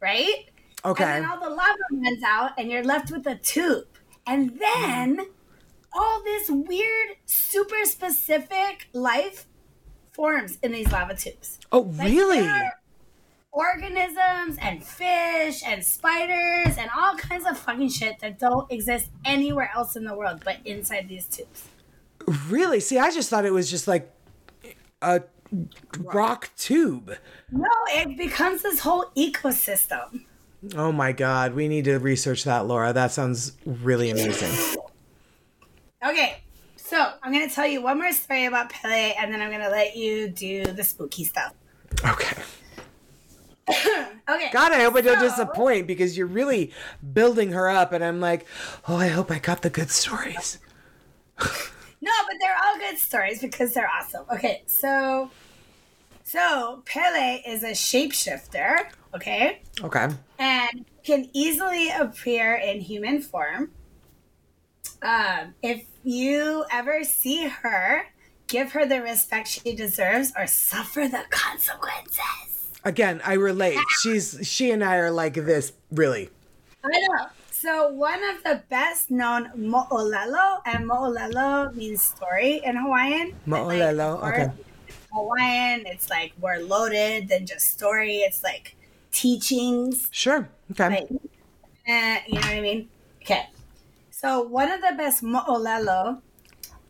right? 0.00 0.46
Okay. 0.84 1.04
And 1.04 1.24
then 1.24 1.30
all 1.30 1.40
the 1.40 1.50
lava 1.50 1.78
runs 1.92 2.22
out, 2.24 2.50
and 2.58 2.70
you're 2.70 2.84
left 2.84 3.10
with 3.10 3.26
a 3.26 3.36
tube. 3.36 3.86
And 4.26 4.58
then 4.58 5.26
all 5.92 6.22
this 6.22 6.48
weird, 6.50 7.10
super 7.26 7.84
specific 7.84 8.88
life 8.92 9.46
forms 10.12 10.58
in 10.62 10.72
these 10.72 10.90
lava 10.90 11.14
tubes. 11.14 11.58
Oh, 11.70 11.80
Like, 11.80 12.08
really? 12.08 12.48
organisms 13.54 14.56
and 14.62 14.82
fish 14.82 15.62
and 15.66 15.84
spiders 15.84 16.78
and 16.78 16.88
all 16.96 17.14
kinds 17.16 17.44
of 17.46 17.58
fucking 17.58 17.90
shit 17.90 18.18
that 18.20 18.38
don't 18.38 18.70
exist 18.72 19.10
anywhere 19.26 19.70
else 19.76 19.94
in 19.94 20.04
the 20.04 20.14
world 20.14 20.40
but 20.42 20.56
inside 20.64 21.06
these 21.08 21.26
tubes. 21.26 21.64
Really? 22.48 22.80
See, 22.80 22.98
I 22.98 23.10
just 23.10 23.28
thought 23.28 23.44
it 23.44 23.52
was 23.52 23.70
just 23.70 23.86
like 23.86 24.10
a 25.02 25.22
rock 25.98 26.48
tube. 26.56 27.14
No, 27.50 27.68
it 27.88 28.16
becomes 28.16 28.62
this 28.62 28.80
whole 28.80 29.06
ecosystem. 29.16 30.24
Oh 30.76 30.92
my 30.92 31.12
god, 31.12 31.54
we 31.54 31.66
need 31.68 31.84
to 31.86 31.98
research 31.98 32.44
that, 32.44 32.66
Laura. 32.66 32.92
That 32.92 33.10
sounds 33.12 33.52
really 33.66 34.10
amazing. 34.10 34.78
Okay, 36.04 36.38
so 36.76 37.12
I'm 37.22 37.32
gonna 37.32 37.48
tell 37.48 37.66
you 37.66 37.82
one 37.82 37.98
more 37.98 38.12
story 38.12 38.44
about 38.46 38.70
Pele 38.70 39.14
and 39.18 39.32
then 39.32 39.40
I'm 39.40 39.50
gonna 39.50 39.68
let 39.70 39.96
you 39.96 40.28
do 40.28 40.64
the 40.64 40.84
spooky 40.84 41.24
stuff. 41.24 41.54
Okay. 42.04 42.36
Okay. 44.28 44.50
God, 44.52 44.72
I 44.72 44.82
hope 44.82 44.94
I 44.94 45.00
don't 45.00 45.18
So- 45.18 45.28
disappoint 45.28 45.86
because 45.86 46.16
you're 46.16 46.26
really 46.28 46.72
building 47.12 47.52
her 47.52 47.68
up, 47.68 47.92
and 47.92 48.04
I'm 48.04 48.20
like, 48.20 48.46
oh, 48.88 48.96
I 48.96 49.08
hope 49.08 49.30
I 49.32 49.38
got 49.40 49.62
the 49.62 49.70
good 49.70 49.90
stories. 49.90 50.58
No, 52.04 52.10
but 52.26 52.36
they're 52.40 52.56
all 52.64 52.78
good 52.78 52.98
stories 52.98 53.40
because 53.40 53.74
they're 53.74 53.88
awesome. 53.88 54.24
Okay, 54.32 54.62
so 54.66 55.30
so 56.24 56.82
Pele 56.84 57.42
is 57.46 57.62
a 57.62 57.70
shapeshifter, 57.70 58.86
okay? 59.14 59.62
Okay. 59.82 60.08
and 60.38 60.84
can 61.04 61.28
easily 61.32 61.90
appear 61.90 62.54
in 62.54 62.80
human 62.80 63.20
form. 63.20 63.70
Um, 65.02 65.54
if 65.62 65.84
you 66.04 66.64
ever 66.70 67.04
see 67.04 67.48
her, 67.48 68.06
give 68.46 68.72
her 68.72 68.86
the 68.86 69.02
respect 69.02 69.48
she 69.48 69.74
deserves 69.74 70.32
or 70.36 70.46
suffer 70.46 71.08
the 71.08 71.24
consequences. 71.30 72.70
Again, 72.84 73.20
I 73.24 73.34
relate. 73.34 73.78
She's 74.02 74.38
she 74.42 74.70
and 74.70 74.82
I 74.82 74.96
are 74.96 75.10
like 75.10 75.34
this, 75.34 75.72
really. 75.90 76.30
I 76.84 76.88
know. 76.88 77.26
So 77.50 77.88
one 77.88 78.20
of 78.24 78.42
the 78.42 78.62
best 78.68 79.10
known 79.10 79.50
mo'olelo, 79.56 80.62
and 80.66 80.84
mo'olelo 80.84 81.72
means 81.74 82.02
story 82.02 82.60
in 82.64 82.76
Hawaiian. 82.76 83.34
Mo'olelo, 83.46 84.20
or 84.20 84.34
okay. 84.34 84.50
Hawaiian, 85.12 85.86
it's 85.86 86.10
like 86.10 86.32
more 86.40 86.58
loaded 86.58 87.28
than 87.28 87.46
just 87.46 87.70
story. 87.70 88.18
It's 88.18 88.42
like 88.42 88.74
teachings. 89.12 90.08
Sure. 90.10 90.48
Okay. 90.72 91.06
Eh, 91.86 92.20
you 92.26 92.34
know 92.34 92.40
what 92.40 92.50
I 92.50 92.60
mean? 92.60 92.88
Okay. 93.22 93.48
So 94.10 94.42
one 94.42 94.70
of 94.70 94.80
the 94.80 94.94
best 94.96 95.22
mo'olelo 95.22 96.20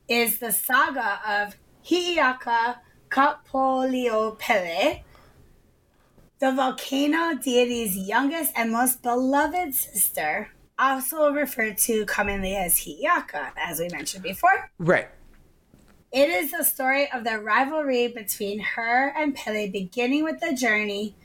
is 0.09 0.39
the 0.39 0.53
saga 0.53 1.21
of 1.27 1.57
Hi'iaka 1.83 2.77
Kapoliopele, 3.11 5.03
the 6.39 6.53
volcano 6.53 7.35
deity's 7.35 7.97
youngest 7.97 8.53
and 8.57 8.73
most 8.73 9.03
beloved 9.03 9.75
sister, 9.75 10.51
also 10.79 11.31
referred 11.33 11.79
to 11.79 12.05
commonly 12.07 12.55
as 12.55 12.79
Hi'iaka, 12.79 13.53
as 13.57 13.81
we 13.81 13.89
mentioned 13.89 14.23
before. 14.23 14.71
Right. 14.79 15.09
It 16.13 16.29
is 16.29 16.51
the 16.51 16.65
story 16.65 17.11
of 17.11 17.25
the 17.25 17.39
rivalry 17.39 18.09
between 18.09 18.59
her 18.61 19.15
and 19.17 19.35
Pele, 19.35 19.71
beginning 19.71 20.25
with 20.25 20.41
the 20.41 20.53
journey 20.53 21.17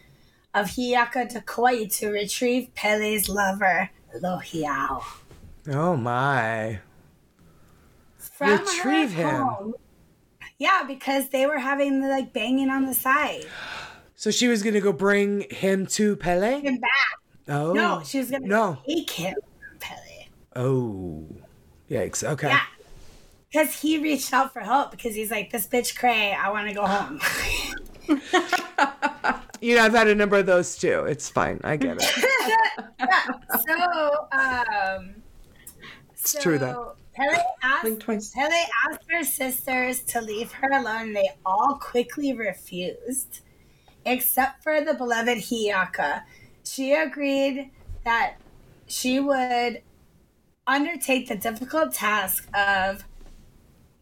of 0.59 0.69
Hi'iaka 0.71 1.27
to 1.29 1.41
Kauai 1.41 1.85
to 1.85 2.09
retrieve 2.09 2.73
Pele's 2.75 3.29
lover, 3.29 3.89
Lohiau. 4.21 5.03
Oh 5.69 5.95
my. 5.97 6.79
From 8.17 8.59
Retrieve 8.59 9.11
him? 9.13 9.29
home. 9.41 9.73
Yeah, 10.59 10.83
because 10.87 11.29
they 11.29 11.45
were 11.45 11.59
having 11.59 12.01
the 12.01 12.07
like 12.07 12.33
banging 12.33 12.69
on 12.69 12.85
the 12.85 12.93
side. 12.93 13.45
So 14.15 14.31
she 14.31 14.47
was 14.47 14.63
gonna 14.63 14.81
go 14.81 14.91
bring 14.91 15.41
him 15.51 15.85
to 15.87 16.15
Pele? 16.15 16.59
Him 16.61 16.77
back. 16.79 16.89
Oh. 17.47 17.73
No, 17.73 18.01
she 18.03 18.19
was 18.19 18.31
gonna 18.31 18.47
No. 18.47 18.77
take 18.87 19.09
him 19.11 19.35
from 19.35 19.77
Pele. 19.79 20.27
Oh. 20.55 21.25
Yikes. 21.89 22.23
Okay. 22.23 22.47
Yeah. 22.47 22.61
Because 23.51 23.75
he 23.79 23.97
reached 23.97 24.33
out 24.33 24.51
for 24.53 24.59
help 24.61 24.91
because 24.91 25.15
he's 25.15 25.31
like, 25.31 25.51
this 25.51 25.67
bitch 25.67 25.95
cray, 25.97 26.33
I 26.33 26.49
want 26.49 26.67
to 26.67 26.73
go 26.73 26.85
home. 26.85 27.19
You 29.61 29.75
know, 29.75 29.83
I've 29.83 29.93
had 29.93 30.07
a 30.07 30.15
number 30.15 30.37
of 30.37 30.45
those 30.45 30.77
too. 30.77 31.05
It's 31.05 31.29
fine. 31.29 31.59
I 31.63 31.77
get 31.77 31.97
it. 31.99 32.03
so, 33.67 34.27
um, 34.31 35.15
It's 36.13 36.41
true 36.41 36.57
though. 36.57 36.95
Pele 37.17 37.37
asked 37.63 38.33
Pele 38.35 38.65
asked 38.87 39.09
her 39.09 39.23
sisters 39.23 40.01
to 40.01 40.21
leave 40.21 40.51
her 40.51 40.69
alone. 40.71 41.13
They 41.13 41.31
all 41.43 41.79
quickly 41.81 42.33
refused, 42.33 43.39
except 44.05 44.61
for 44.61 44.81
the 44.81 44.93
beloved 44.93 45.39
Hi'iaka. 45.39 46.21
She 46.63 46.93
agreed 46.93 47.71
that 48.05 48.35
she 48.85 49.19
would 49.19 49.81
undertake 50.67 51.27
the 51.27 51.35
difficult 51.35 51.93
task 51.93 52.47
of 52.55 53.03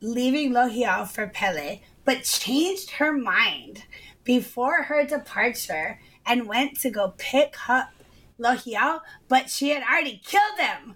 leaving 0.02 0.52
Lohiau 0.52 1.08
for 1.08 1.28
Pele, 1.28 1.80
but 2.04 2.24
changed 2.24 2.92
her 2.92 3.14
mind 3.14 3.84
before 4.26 4.84
her 4.84 5.06
departure 5.06 6.00
and 6.26 6.48
went 6.48 6.78
to 6.82 6.90
go 6.90 7.14
pick 7.18 7.70
up 7.70 7.92
Lohiau, 8.38 9.00
but 9.30 9.50
she 9.50 9.70
had 9.70 9.84
already 9.84 10.22
killed 10.26 10.60
him. 10.60 10.96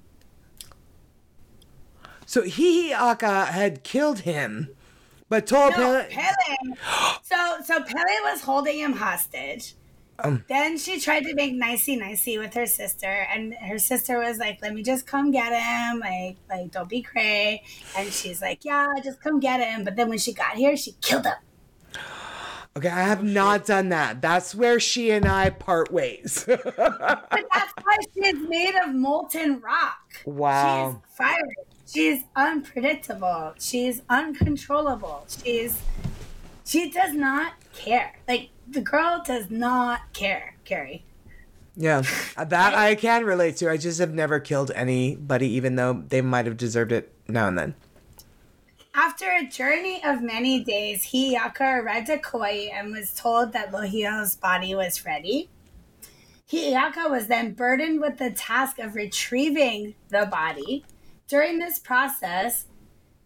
So 2.26 2.44
Hihiaka 2.44 3.48
had 3.48 3.84
killed 3.84 4.20
him, 4.20 4.70
but 5.30 5.48
told 5.48 5.72
No, 5.72 5.78
Pele. 5.78 6.10
Pele. 6.10 6.76
So 7.24 7.58
so 7.64 7.82
Pele 7.82 8.16
was 8.24 8.42
holding 8.42 8.80
him 8.80 8.94
hostage. 8.94 9.76
Um. 10.22 10.44
then 10.50 10.78
she 10.78 11.00
tried 11.00 11.24
to 11.24 11.34
make 11.34 11.54
nicey 11.54 11.96
nicey 11.96 12.38
with 12.38 12.54
her 12.54 12.66
sister, 12.66 13.08
and 13.34 13.54
her 13.54 13.80
sister 13.80 14.20
was 14.20 14.38
like, 14.38 14.60
"Let 14.62 14.74
me 14.74 14.84
just 14.84 15.08
come 15.08 15.32
get 15.32 15.54
him, 15.54 16.02
like 16.02 16.36
like 16.50 16.72
don't 16.72 16.90
be 16.90 17.02
cray." 17.02 17.64
And 17.98 18.12
she's 18.12 18.42
like, 18.42 18.66
"Yeah, 18.66 18.88
just 19.02 19.22
come 19.22 19.40
get 19.40 19.62
him." 19.62 19.86
But 19.86 19.96
then 19.96 20.10
when 20.10 20.18
she 20.18 20.34
got 20.34 20.56
here, 20.56 20.76
she 20.76 20.92
killed 21.02 21.26
him. 21.26 21.36
Okay, 22.78 22.88
I 22.90 23.02
have 23.02 23.24
not 23.24 23.66
done 23.66 23.90
that. 23.90 24.22
That's 24.22 24.54
where 24.56 24.80
she 24.80 25.12
and 25.12 25.26
I 25.26 25.50
part 25.50 25.92
ways. 25.92 26.46
But 26.48 27.46
that's 27.54 27.74
why 27.84 27.98
she's 28.14 28.36
made 28.48 28.76
of 28.76 28.94
molten 28.96 29.60
rock. 29.60 30.00
Wow. 30.26 31.02
She's 31.08 31.16
fiery. 31.18 31.56
She's 31.86 32.24
unpredictable. 32.36 33.54
She's 33.60 34.02
uncontrollable. 34.10 35.26
She's 35.44 35.82
she 36.66 36.90
does 36.92 37.14
not 37.14 37.54
care. 37.74 38.14
Like 38.28 38.50
the 38.68 38.82
girl 38.82 39.22
does 39.26 39.50
not 39.50 40.14
care, 40.14 40.56
Carrie. 40.66 41.04
yeah, 41.76 42.04
that 42.38 42.76
I 42.76 42.94
can 42.96 43.26
relate 43.26 43.58
to. 43.58 43.70
I 43.72 43.78
just 43.78 44.00
have 44.00 44.14
never 44.14 44.40
killed 44.40 44.72
anybody, 44.76 45.48
even 45.50 45.76
though 45.76 46.04
they 46.08 46.22
might 46.22 46.46
have 46.46 46.58
deserved 46.58 46.92
it 46.92 47.12
now 47.28 47.48
and 47.48 47.58
then. 47.58 47.76
After 48.94 49.30
a 49.32 49.46
journey 49.46 50.02
of 50.04 50.22
many 50.22 50.64
days, 50.64 51.06
Hi'iaka 51.06 51.82
arrived 51.82 52.10
at 52.10 52.24
Kauai 52.24 52.70
and 52.74 52.92
was 52.92 53.14
told 53.14 53.54
that 53.54 53.72
Lohiau's 53.72 54.36
body 54.36 54.74
was 54.74 55.06
ready. 55.06 55.50
Hi'iaka 56.48 57.10
was 57.10 57.28
then 57.28 57.54
burdened 57.54 58.02
with 58.02 58.18
the 58.18 58.32
task 58.32 58.80
of 58.80 58.96
retrieving 58.96 59.94
the 60.10 60.26
body. 60.26 60.84
During 61.28 61.60
this 61.60 61.78
process, 61.78 62.66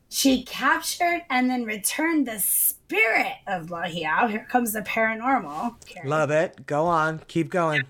she 0.09 0.43
captured 0.43 1.21
and 1.29 1.49
then 1.49 1.63
returned 1.63 2.27
the 2.27 2.39
spirit 2.39 3.37
of 3.47 3.67
Lohiau. 3.67 4.29
Here 4.29 4.45
comes 4.49 4.73
the 4.73 4.81
paranormal. 4.81 5.75
Carrie. 5.85 6.09
Love 6.09 6.29
it. 6.29 6.65
Go 6.67 6.85
on. 6.85 7.21
Keep 7.29 7.49
going. 7.49 7.83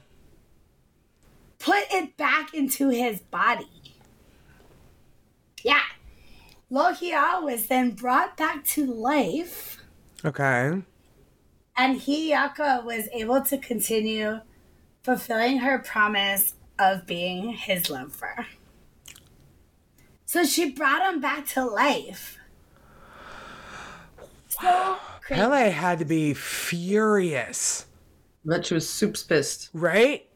Put 1.57 1.84
it 1.91 2.15
back 2.15 2.53
into 2.53 2.89
his 2.89 3.19
body. 3.21 3.95
Lohiau 6.74 7.43
was 7.43 7.67
then 7.67 7.91
brought 7.91 8.36
back 8.36 8.63
to 8.65 8.86
life, 8.86 9.84
Okay. 10.26 10.82
and 11.78 12.01
Hi'iaka 12.01 12.84
was 12.84 13.07
able 13.13 13.41
to 13.43 13.57
continue 13.59 14.39
fulfilling 15.03 15.59
her 15.59 15.78
promise 15.78 16.55
of 16.80 17.05
being 17.05 17.49
his 17.53 17.89
lover. 17.91 18.47
So 20.26 20.43
she 20.43 20.71
brought 20.71 21.13
him 21.13 21.21
back 21.21 21.45
to 21.49 21.63
life. 21.63 22.39
So 24.49 24.97
crazy. 25.21 25.41
Pele 25.41 25.69
had 25.69 25.99
to 25.99 26.05
be 26.05 26.34
furious, 26.34 27.86
Bet 28.45 28.65
she 28.65 28.74
was 28.74 28.89
soups 28.89 29.21
pissed. 29.24 29.69
right? 29.74 30.28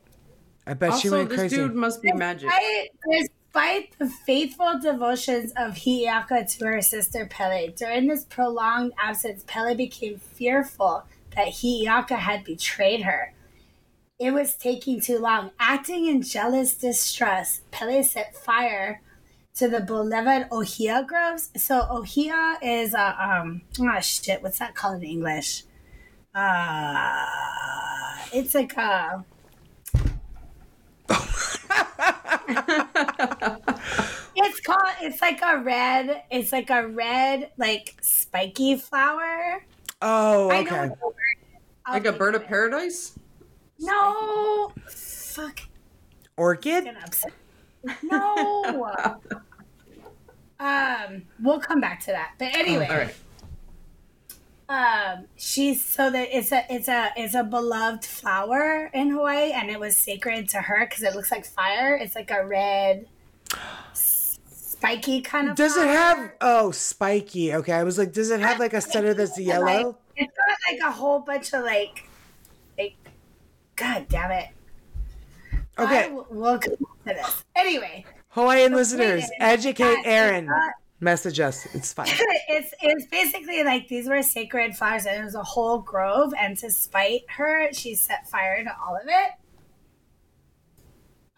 I 0.67 0.73
bet 0.75 0.93
she 0.99 1.07
Also, 1.07 1.17
went 1.17 1.29
this 1.29 1.39
crazy. 1.39 1.55
dude 1.55 1.75
must 1.75 2.01
be 2.01 2.11
magic. 2.11 2.49
Despite, 2.49 3.29
despite 3.57 3.97
the 3.97 4.07
faithful 4.07 4.79
devotions 4.79 5.51
of 5.57 5.73
Hi'iaka 5.73 6.45
to 6.57 6.65
her 6.65 6.81
sister 6.81 7.25
Pele, 7.25 7.69
during 7.69 8.05
this 8.05 8.23
prolonged 8.23 8.93
absence, 9.01 9.43
Pele 9.47 9.73
became 9.73 10.19
fearful 10.19 11.05
that 11.35 11.47
Hi'iaka 11.47 12.17
had 12.17 12.43
betrayed 12.43 13.01
her. 13.01 13.33
It 14.19 14.31
was 14.31 14.53
taking 14.53 15.01
too 15.01 15.17
long. 15.17 15.51
Acting 15.59 16.05
in 16.05 16.21
jealous 16.21 16.75
distrust, 16.75 17.69
Pele 17.71 18.03
set 18.03 18.35
fire 18.35 19.01
to 19.55 19.67
the 19.67 19.79
beloved 19.79 20.49
Ohia 20.51 21.03
groves. 21.07 21.49
So 21.57 21.87
Ohia 21.89 22.59
is 22.61 22.93
a 22.93 23.15
um 23.19 23.61
oh 23.79 23.99
shit, 24.01 24.43
what's 24.43 24.59
that 24.59 24.75
called 24.75 25.01
in 25.01 25.09
English? 25.09 25.63
Uh 26.35 27.25
it's 28.31 28.53
like 28.53 28.77
a 28.77 29.25
It's 34.39 34.59
called. 34.59 34.79
It's 35.01 35.21
like 35.21 35.41
a 35.41 35.57
red. 35.57 36.23
It's 36.29 36.51
like 36.51 36.69
a 36.69 36.87
red, 36.87 37.51
like 37.57 37.95
spiky 38.01 38.77
flower. 38.77 39.65
oh, 40.01 40.51
okay. 40.51 40.89
what 40.89 40.99
the 40.99 41.05
word 41.05 41.15
is. 41.41 41.59
I'll 41.85 41.93
Like 41.93 42.05
a 42.05 42.11
bird 42.11 42.35
of 42.35 42.41
of 42.41 42.43
it. 42.43 42.49
paradise? 42.49 43.17
No. 43.79 44.71
Fuck. 44.87 45.61
Orchid? 46.37 46.87
No. 48.03 48.93
um. 50.59 51.23
We'll 51.41 51.59
come 51.59 51.81
back 51.81 51.99
to 52.01 52.11
that. 52.11 52.33
But 52.37 52.53
anyway. 52.53 52.87
All 52.87 52.97
right. 52.97 53.15
Um 54.69 55.25
she's 55.37 55.83
so 55.83 56.09
that 56.09 56.27
it's 56.31 56.51
a 56.51 56.65
it's 56.69 56.89
a 56.89 57.11
it's 57.15 57.35
a 57.35 57.43
beloved 57.43 58.03
flower 58.03 58.89
in 58.93 59.11
hawaii 59.11 59.51
and 59.53 59.69
it 59.69 59.79
was 59.79 59.95
sacred 59.95 60.49
to 60.49 60.57
her 60.57 60.85
because 60.85 61.03
it 61.03 61.15
looks 61.15 61.31
like 61.31 61.45
fire 61.45 61.95
it's 61.95 62.15
like 62.15 62.29
a 62.31 62.45
red 62.45 63.05
spiky 63.93 65.21
kind 65.21 65.49
of 65.49 65.55
Does 65.55 65.75
it 65.77 65.87
have 65.87 66.33
oh 66.41 66.71
spiky? 66.71 67.53
Okay, 67.55 67.71
I 67.73 67.83
was 67.83 67.97
like, 67.97 68.11
does 68.11 68.29
it 68.29 68.41
have 68.41 68.59
like 68.59 68.73
a 68.73 68.81
center 68.81 69.13
that's 69.13 69.37
Like, 69.37 69.47
yellow? 69.47 69.97
it's 70.15 70.33
got 70.35 70.57
like 70.71 70.81
a 70.81 70.91
whole 70.91 71.19
bunch 71.19 71.53
of 71.53 71.63
like 71.63 72.03
like 72.77 72.95
god 73.75 74.05
damn 74.09 74.31
it 74.31 74.49
Okay, 75.79 76.05
I 76.05 76.21
we'll 76.29 76.59
come 76.59 76.73
to 76.75 76.85
this 77.05 77.43
anyway 77.55 78.03
Hawaiian 78.29 78.73
listeners, 78.73 79.23
educate 79.39 79.97
Erin. 80.05 80.47
Message 80.99 81.39
us. 81.39 81.67
It's 81.75 81.93
fine. 81.93 82.07
it's 82.49 82.73
it's 82.81 83.05
basically 83.05 83.63
like 83.63 83.87
these 83.87 84.09
were 84.09 84.23
sacred 84.23 84.75
flowers 84.75 85.05
and 85.05 85.21
it 85.21 85.23
was 85.23 85.35
a 85.35 85.43
whole 85.43 85.79
grove 85.79 86.33
and 86.39 86.57
to 86.57 86.71
spite 86.71 87.21
her 87.29 87.71
she 87.71 87.93
set 87.93 88.27
fire 88.29 88.63
to 88.63 88.71
all 88.83 88.95
of 88.95 89.03
it 89.07 89.31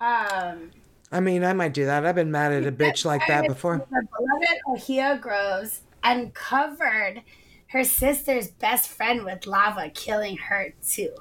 um 0.02 0.72
I 1.12 1.22
mean, 1.22 1.44
I 1.44 1.54
might 1.54 1.74
do 1.74 1.86
that. 1.88 2.06
I've 2.06 2.14
been 2.14 2.30
mad 2.32 2.52
at 2.52 2.68
a 2.68 2.72
bitch 2.72 3.04
like 3.04 3.26
that 3.28 3.48
before. 3.48 3.80
the 3.90 4.08
beloved 4.16 4.60
ohia 4.70 5.18
groves 5.20 5.82
and 6.04 6.34
covered 6.36 7.24
her 7.68 7.84
sister's 7.84 8.48
best 8.50 8.90
friend 8.90 9.26
with 9.26 9.46
lava 9.48 9.90
killing 9.90 10.38
her 10.38 10.74
too 10.88 11.14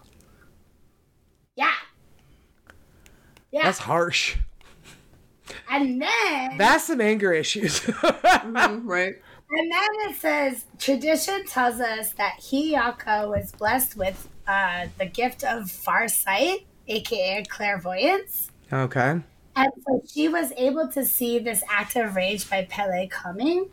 yeah 1.57 1.73
yeah 3.51 3.65
That's 3.65 3.79
harsh. 3.79 4.37
And 5.71 6.01
then 6.03 6.57
That's 6.59 6.85
some 6.85 7.01
anger 7.01 7.33
issues. 7.33 7.81
Mhm, 8.49 8.83
right. 8.85 9.15
And 9.51 9.73
then 9.73 9.89
it 10.11 10.17
says 10.17 10.65
tradition 10.79 11.45
tells 11.47 11.81
us 11.81 12.13
that 12.13 12.35
Hi'iaka 12.41 13.29
was 13.29 13.53
blessed 13.53 13.97
with 13.97 14.29
uh, 14.47 14.89
the 14.99 15.07
gift 15.07 15.43
of 15.45 15.71
far 15.71 16.09
sight, 16.09 16.67
aka 16.87 17.45
clairvoyance. 17.49 18.51
okay. 18.73 19.21
And 19.57 19.73
so 19.87 20.03
she 20.13 20.29
was 20.29 20.53
able 20.57 20.87
to 20.89 21.05
see 21.05 21.39
this 21.41 21.63
act 21.69 21.97
of 21.97 22.15
rage 22.15 22.49
by 22.49 22.67
Pele 22.71 23.09
coming. 23.09 23.71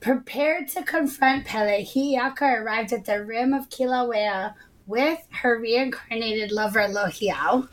Prepared 0.00 0.68
to 0.68 0.82
confront 0.82 1.46
Pele, 1.46 1.82
Hi'iaka 1.84 2.60
arrived 2.60 2.92
at 2.92 3.06
the 3.06 3.24
rim 3.24 3.54
of 3.54 3.70
Kilauea 3.70 4.54
with 4.86 5.18
her 5.30 5.58
reincarnated 5.58 6.52
lover 6.52 6.80
Lohiau. 6.88 7.68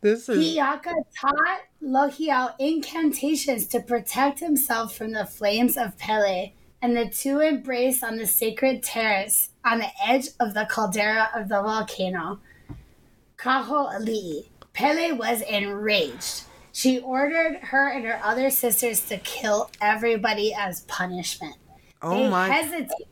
This 0.00 0.28
is 0.28 0.38
Hi'iaka 0.38 0.94
taught 1.18 1.60
Lohiau 1.82 2.54
incantations 2.58 3.66
to 3.66 3.80
protect 3.80 4.40
himself 4.40 4.96
from 4.96 5.12
the 5.12 5.26
flames 5.26 5.76
of 5.76 5.98
Pele, 5.98 6.52
and 6.80 6.96
the 6.96 7.08
two 7.08 7.40
embraced 7.40 8.02
on 8.02 8.16
the 8.16 8.26
sacred 8.26 8.82
terrace 8.82 9.50
on 9.64 9.78
the 9.78 9.90
edge 10.06 10.28
of 10.40 10.54
the 10.54 10.66
caldera 10.70 11.28
of 11.34 11.48
the 11.48 11.60
volcano. 11.62 12.40
Kaho 13.36 13.94
Ali'i. 13.94 14.48
Pele 14.72 15.12
was 15.12 15.42
enraged. 15.42 16.44
She 16.72 17.00
ordered 17.00 17.56
her 17.64 17.88
and 17.88 18.04
her 18.06 18.20
other 18.22 18.48
sisters 18.48 19.06
to 19.08 19.18
kill 19.18 19.70
everybody 19.80 20.54
as 20.54 20.82
punishment. 20.82 21.56
oh 22.00 22.10
they 22.10 22.28
my. 22.30 22.48
hesitate. 22.48 23.08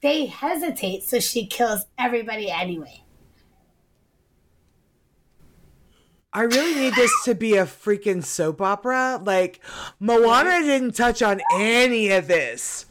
They 0.00 0.26
hesitate, 0.26 1.02
so 1.02 1.20
she 1.20 1.46
kills 1.46 1.86
everybody 1.98 2.50
anyway. 2.50 3.02
I 6.32 6.42
really 6.42 6.74
need 6.74 6.94
this 6.94 7.12
to 7.24 7.34
be 7.34 7.56
a 7.56 7.64
freaking 7.64 8.24
soap 8.24 8.60
opera. 8.60 9.20
Like 9.24 9.60
Moana 9.98 10.62
didn't 10.62 10.94
touch 10.94 11.22
on 11.22 11.40
any 11.54 12.10
of 12.10 12.28
this. 12.28 12.86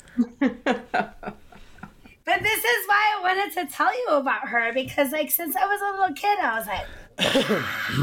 But 2.28 2.42
this 2.44 2.58
is 2.64 2.88
why 2.88 3.16
I 3.16 3.22
wanted 3.22 3.54
to 3.54 3.74
tell 3.74 3.98
you 3.98 4.08
about 4.18 4.50
her 4.50 4.74
because, 4.74 5.14
like, 5.14 5.32
since 5.32 5.56
I 5.56 5.66
was 5.66 5.80
a 5.82 5.92
little 5.98 6.14
kid, 6.14 6.38
I 6.40 6.60
was 6.60 6.68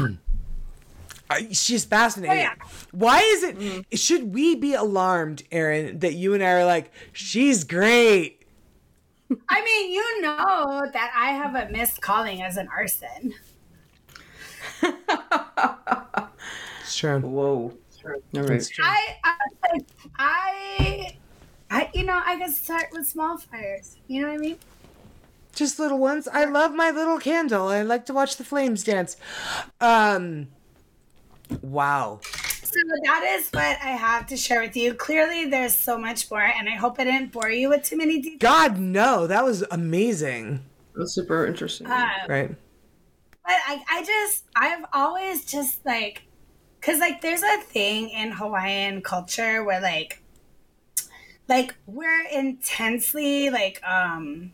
like, 0.09 0.17
I- 1.29 1.51
She's 1.53 1.85
fascinating. 1.85 2.35
Oh, 2.35 2.39
yeah. 2.39 2.53
Why 2.91 3.19
is 3.19 3.43
it? 3.43 3.59
Mm-hmm. 3.59 3.95
Should 3.95 4.33
we 4.33 4.55
be 4.55 4.73
alarmed, 4.73 5.43
Erin, 5.51 5.99
that 5.99 6.13
you 6.15 6.33
and 6.33 6.43
I 6.43 6.53
are 6.53 6.65
like, 6.65 6.91
she's 7.13 7.63
great? 7.63 8.41
I 9.49 9.63
mean, 9.63 9.91
you 9.91 10.21
know 10.21 10.87
that 10.91 11.11
I 11.15 11.29
have 11.31 11.53
a 11.53 11.71
missed 11.71 12.01
calling 12.01 12.41
as 12.41 12.57
an 12.57 12.67
arson. 12.75 13.35
It's 16.81 16.95
true. 16.97 17.19
Whoa. 17.19 17.73
All 18.05 18.11
right. 18.33 18.51
It's 18.51 18.69
true. 18.69 18.85
I, 18.85 19.17
I, 19.23 19.79
I, 20.19 21.17
I, 21.71 21.89
you 21.93 22.03
know, 22.03 22.21
I 22.23 22.37
could 22.37 22.53
start 22.53 22.89
with 22.91 23.07
small 23.07 23.37
fires. 23.37 23.97
You 24.07 24.21
know 24.21 24.27
what 24.27 24.35
I 24.35 24.37
mean? 24.37 24.57
Just 25.55 25.79
little 25.79 25.97
ones. 25.97 26.27
I 26.27 26.45
love 26.45 26.75
my 26.75 26.91
little 26.91 27.17
candle. 27.17 27.69
I 27.69 27.81
like 27.81 28.05
to 28.07 28.13
watch 28.13 28.37
the 28.37 28.43
flames 28.43 28.83
dance. 28.83 29.17
Um. 29.81 30.47
Wow. 31.61 32.19
So 32.23 32.79
that 33.05 33.37
is 33.39 33.49
what 33.51 33.77
I 33.81 33.91
have 33.91 34.27
to 34.27 34.37
share 34.37 34.61
with 34.61 34.75
you. 34.75 34.93
Clearly, 34.93 35.45
there's 35.45 35.73
so 35.73 35.97
much 35.97 36.29
more, 36.29 36.41
and 36.41 36.67
I 36.67 36.75
hope 36.75 36.99
I 36.99 37.05
didn't 37.05 37.31
bore 37.31 37.49
you 37.49 37.69
with 37.69 37.83
too 37.83 37.95
many 37.97 38.19
details. 38.19 38.39
God, 38.39 38.77
no, 38.77 39.27
that 39.27 39.45
was 39.45 39.63
amazing. 39.71 40.63
That's 40.95 41.13
super 41.13 41.45
interesting. 41.47 41.87
Um, 41.87 42.09
Right. 42.27 42.55
But 43.45 43.55
I, 43.67 43.83
I 43.89 44.03
just, 44.03 44.45
I've 44.55 44.85
always 44.93 45.45
just 45.45 45.85
like, 45.85 46.23
cause 46.81 46.99
like 46.99 47.21
there's 47.21 47.43
a 47.43 47.57
thing 47.61 48.09
in 48.09 48.31
Hawaiian 48.31 49.01
culture 49.01 49.63
where 49.63 49.81
like, 49.81 50.21
like 51.47 51.75
we're 51.85 52.25
intensely 52.33 53.49
like, 53.51 53.81
um, 53.87 54.51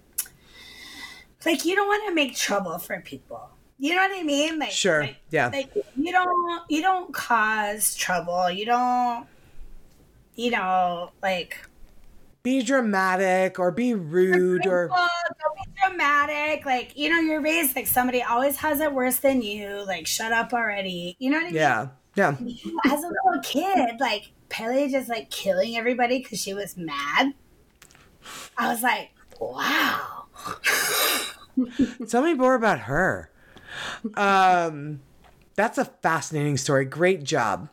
like 1.45 1.63
you 1.65 1.75
don't 1.75 1.87
want 1.87 2.07
to 2.07 2.13
make 2.13 2.35
trouble 2.35 2.77
for 2.79 2.99
people. 3.01 3.49
You 3.79 3.95
know 3.95 4.01
what 4.01 4.11
I 4.19 4.23
mean? 4.23 4.59
Like, 4.59 4.71
Sure. 4.71 5.01
like, 5.01 5.17
Yeah. 5.31 5.47
like 5.47 5.73
you 5.95 6.11
don't, 6.11 6.61
you 6.69 6.81
don't 6.81 7.13
cause 7.13 7.95
trouble. 7.95 8.51
You 8.51 8.65
don't, 8.65 9.25
you 10.35 10.51
know, 10.51 11.11
like 11.23 11.57
Be 12.43 12.63
dramatic 12.63 13.59
or 13.59 13.71
be 13.71 13.93
rude 13.93 14.65
or. 14.65 14.87
Don't 14.87 15.55
be 15.55 15.71
dramatic. 15.87 16.65
Like, 16.65 16.97
you 16.97 17.09
know, 17.09 17.19
you're 17.19 17.41
raised 17.41 17.75
like 17.75 17.87
somebody 17.87 18.23
always 18.23 18.57
has 18.57 18.79
it 18.79 18.93
worse 18.93 19.19
than 19.19 19.41
you. 19.41 19.83
Like, 19.85 20.07
shut 20.07 20.31
up 20.31 20.53
already. 20.53 21.15
You 21.19 21.29
know 21.29 21.37
what 21.37 21.43
I 21.43 21.49
mean? 21.49 21.55
Yeah. 21.55 21.87
Yeah. 22.15 22.31
As 22.85 23.03
a 23.03 23.07
little 23.07 23.41
kid, 23.43 23.99
like, 23.99 24.31
Pele 24.49 24.89
just 24.89 25.07
like 25.07 25.29
killing 25.29 25.77
everybody 25.77 26.19
because 26.19 26.39
she 26.41 26.53
was 26.53 26.75
mad. 26.75 27.33
I 28.57 28.71
was 28.71 28.83
like, 28.83 29.11
wow. 29.39 30.25
Tell 32.09 32.21
me 32.21 32.33
more 32.33 32.55
about 32.55 32.81
her. 32.81 33.31
Um, 34.15 35.01
that's 35.55 35.77
a 35.77 35.85
fascinating 35.85 36.57
story. 36.57 36.85
Great 36.85 37.23
job. 37.23 37.69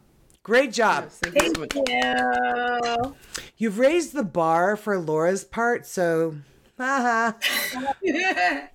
Great 0.49 0.73
job. 0.73 1.11
Thank 1.11 1.35
you 1.35 1.55
so 1.55 1.67
Thank 1.67 1.77
much. 1.77 3.05
you. 3.05 3.17
You've 3.59 3.79
raised 3.79 4.15
the 4.15 4.25
bar 4.25 4.77
for 4.79 4.99
Laura's 4.99 5.45
part, 5.45 5.85
so 5.85 6.37
haha. 6.79 7.33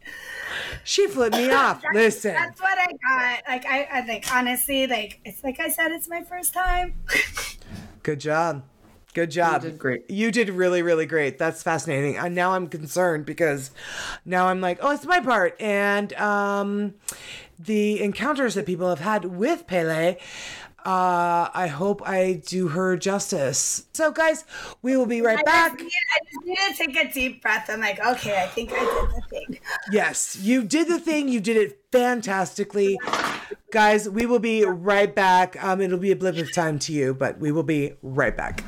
She 0.84 1.08
flipped 1.08 1.36
me 1.36 1.52
off. 1.52 1.82
Listen. 1.96 2.36
That's 2.36 2.62
what 2.62 2.78
I 2.78 2.92
got. 2.92 3.44
Like 3.48 3.66
I, 3.66 3.88
I 3.92 4.06
like 4.06 4.32
honestly, 4.32 4.86
like 4.86 5.20
it's 5.26 5.44
like 5.44 5.60
I 5.60 5.70
said, 5.70 5.92
it's 5.92 6.08
my 6.08 6.22
first 6.22 6.54
time. 6.54 6.94
Good 8.04 8.20
job. 8.20 8.62
Good 9.16 9.32
job. 9.32 9.64
You 9.64 9.70
did 9.72 9.80
great. 9.80 10.10
You 10.12 10.32
did 10.32 10.50
really, 10.50 10.84
really 10.84 11.08
great. 11.08 11.40
That's 11.40 11.64
fascinating. 11.64 12.18
And 12.18 12.36
now 12.36 12.52
I'm 12.52 12.68
concerned 12.68 13.26
because 13.26 13.72
now 14.26 14.48
I'm 14.48 14.62
like, 14.62 14.78
oh, 14.82 14.92
it's 14.92 15.06
my 15.06 15.22
part. 15.22 15.60
And 15.60 16.14
um, 16.14 16.96
the 17.60 18.02
encounters 18.02 18.56
that 18.56 18.66
people 18.66 18.90
have 18.90 19.00
had 19.00 19.26
with 19.26 19.68
Pele, 19.68 20.18
uh, 20.86 21.50
I 21.54 21.68
hope 21.68 22.02
I 22.08 22.42
do 22.46 22.68
her 22.70 22.98
justice. 22.98 23.86
So, 23.94 24.12
guys, 24.12 24.44
we 24.82 24.98
will 24.98 25.06
be 25.06 25.22
right 25.22 25.40
I 25.40 25.44
back. 25.44 25.72
just, 25.80 25.84
need, 25.84 25.92
I 25.92 26.20
just 26.26 26.46
need 26.46 26.58
to 26.58 26.94
take 26.94 27.10
a 27.10 27.14
deep 27.14 27.42
breath. 27.42 27.70
I'm 27.70 27.80
like, 27.80 28.06
okay, 28.06 28.42
I 28.44 28.48
think 28.48 28.72
I 28.74 28.80
did 28.80 29.16
the 29.16 29.22
thing. 29.30 29.60
Yes, 29.92 30.38
you 30.42 30.64
did 30.64 30.88
the 30.88 31.00
thing. 31.00 31.30
You 31.30 31.40
did 31.40 31.58
it 31.58 31.80
fantastically. 31.92 33.00
Guys, 33.72 34.10
we 34.10 34.26
will 34.26 34.40
be 34.40 34.66
right 34.66 35.14
back. 35.14 35.62
Um, 35.64 35.82
it'll 35.82 35.98
be 35.98 36.12
a 36.12 36.16
blip 36.16 36.38
of 36.38 36.54
time 36.54 36.80
to 36.80 36.92
you, 36.92 37.14
but 37.14 37.40
we 37.40 37.52
will 37.52 37.64
be 37.64 37.94
right 38.02 38.36
back. 38.36 38.64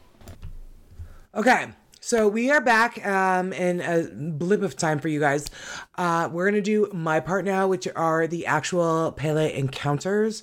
okay, 1.34 1.68
so 2.10 2.26
we 2.26 2.50
are 2.50 2.60
back 2.60 3.06
um, 3.06 3.52
in 3.52 3.80
a 3.80 4.08
blip 4.12 4.62
of 4.62 4.76
time 4.76 4.98
for 4.98 5.06
you 5.06 5.20
guys. 5.20 5.46
Uh, 5.94 6.28
we're 6.32 6.50
to 6.50 6.60
do 6.60 6.90
my 6.92 7.20
part 7.20 7.44
now, 7.44 7.68
which 7.68 7.86
are 7.94 8.26
the 8.26 8.46
actual 8.46 9.12
Pele 9.12 9.56
encounters. 9.56 10.42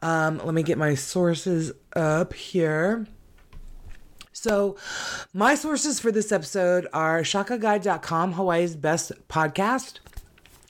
Um, 0.00 0.38
let 0.38 0.54
me 0.54 0.62
get 0.62 0.78
my 0.78 0.94
sources 0.94 1.72
up 1.96 2.34
here. 2.34 3.08
So, 4.30 4.76
my 5.34 5.56
sources 5.56 5.98
for 5.98 6.12
this 6.12 6.30
episode 6.30 6.86
are 6.92 7.22
shakaguide.com, 7.22 8.34
Hawaii's 8.34 8.76
best 8.76 9.10
podcast, 9.28 9.98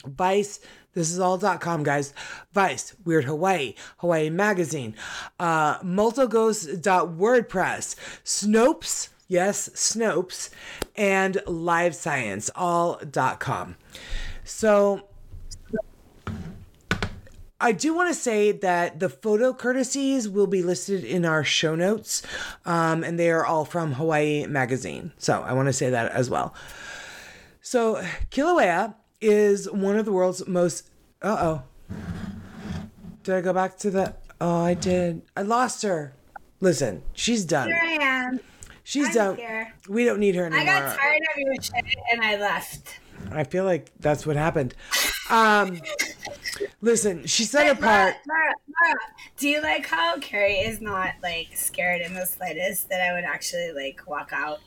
Vice, 0.03 0.61
this 0.95 1.11
is 1.11 1.19
all.com, 1.19 1.83
guys, 1.83 2.11
Vice, 2.53 2.95
Weird 3.05 3.25
Hawaii, 3.25 3.75
Hawaii 3.97 4.31
Magazine, 4.31 4.95
uh, 5.39 5.77
multoghost.wordpress, 5.81 7.95
Snopes, 8.25 9.09
yes, 9.29 9.69
Snopes, 9.69 10.49
and 10.97 11.41
Live 11.47 11.95
Science, 11.95 12.51
all.com. 12.55 13.77
So, 14.43 15.07
I 17.61 17.73
do 17.73 17.93
want 17.93 18.09
to 18.09 18.13
say 18.13 18.53
that 18.53 18.99
the 18.99 19.09
photo 19.09 19.53
courtesies 19.53 20.29
will 20.29 20.47
be 20.47 20.63
listed 20.63 21.03
in 21.03 21.25
our 21.25 21.43
show 21.43 21.75
notes, 21.75 22.23
um, 22.65 23.03
and 23.03 23.19
they 23.19 23.29
are 23.29 23.45
all 23.45 23.65
from 23.65 23.93
Hawaii 23.93 24.45
Magazine. 24.47 25.11
So 25.17 25.41
I 25.41 25.53
want 25.53 25.67
to 25.67 25.73
say 25.73 25.89
that 25.89 26.11
as 26.11 26.29
well. 26.29 26.53
So 27.61 28.01
Kilauea 28.31 28.95
is 29.19 29.69
one 29.69 29.97
of 29.97 30.05
the 30.05 30.13
world's 30.13 30.47
most. 30.47 30.89
Uh 31.21 31.37
oh. 31.39 31.95
Did 33.23 33.35
I 33.35 33.41
go 33.41 33.51
back 33.51 33.77
to 33.79 33.91
the? 33.91 34.15
Oh, 34.39 34.63
I 34.63 34.73
did. 34.73 35.21
I 35.35 35.41
lost 35.41 35.83
her. 35.83 36.13
Listen, 36.61 37.03
she's 37.13 37.43
done. 37.43 37.67
Here 37.67 37.81
I 37.83 37.97
am. 38.01 38.39
She's 38.89 39.07
I'm 39.09 39.13
done. 39.13 39.35
here. 39.37 39.71
We 39.87 40.03
don't 40.03 40.19
need 40.19 40.33
her 40.33 40.47
anymore. 40.47 40.61
I 40.61 40.65
got 40.65 40.97
tired 40.97 41.21
of 41.21 41.37
your 41.37 41.53
shit 41.61 41.85
and 42.11 42.23
I 42.23 42.37
left. 42.37 42.99
I 43.31 43.43
feel 43.43 43.63
like 43.63 43.91
that's 43.99 44.25
what 44.25 44.35
happened. 44.35 44.73
Um, 45.29 45.79
listen, 46.81 47.27
she 47.27 47.43
said 47.43 47.67
her 47.67 47.75
part. 47.75 47.85
Laura, 47.85 48.15
Laura, 48.27 48.55
Laura, 48.81 48.99
do 49.37 49.47
you 49.47 49.61
like 49.61 49.85
how 49.85 50.17
Carrie 50.17 50.55
is 50.55 50.81
not 50.81 51.13
like 51.21 51.49
scared 51.53 52.01
in 52.01 52.15
the 52.15 52.25
slightest 52.25 52.89
that 52.89 52.99
I 52.99 53.13
would 53.13 53.25
actually 53.25 53.73
like 53.73 54.01
walk 54.07 54.31
out? 54.33 54.57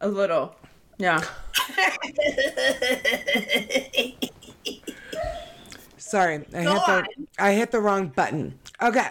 A 0.00 0.08
little. 0.08 0.56
Yeah. 0.96 1.22
Sorry, 5.98 6.36
I 6.54 6.62
hit 6.62 6.64
the 6.64 6.90
on. 6.90 7.04
I 7.38 7.52
hit 7.52 7.70
the 7.70 7.80
wrong 7.82 8.08
button. 8.08 8.58
Okay. 8.80 9.08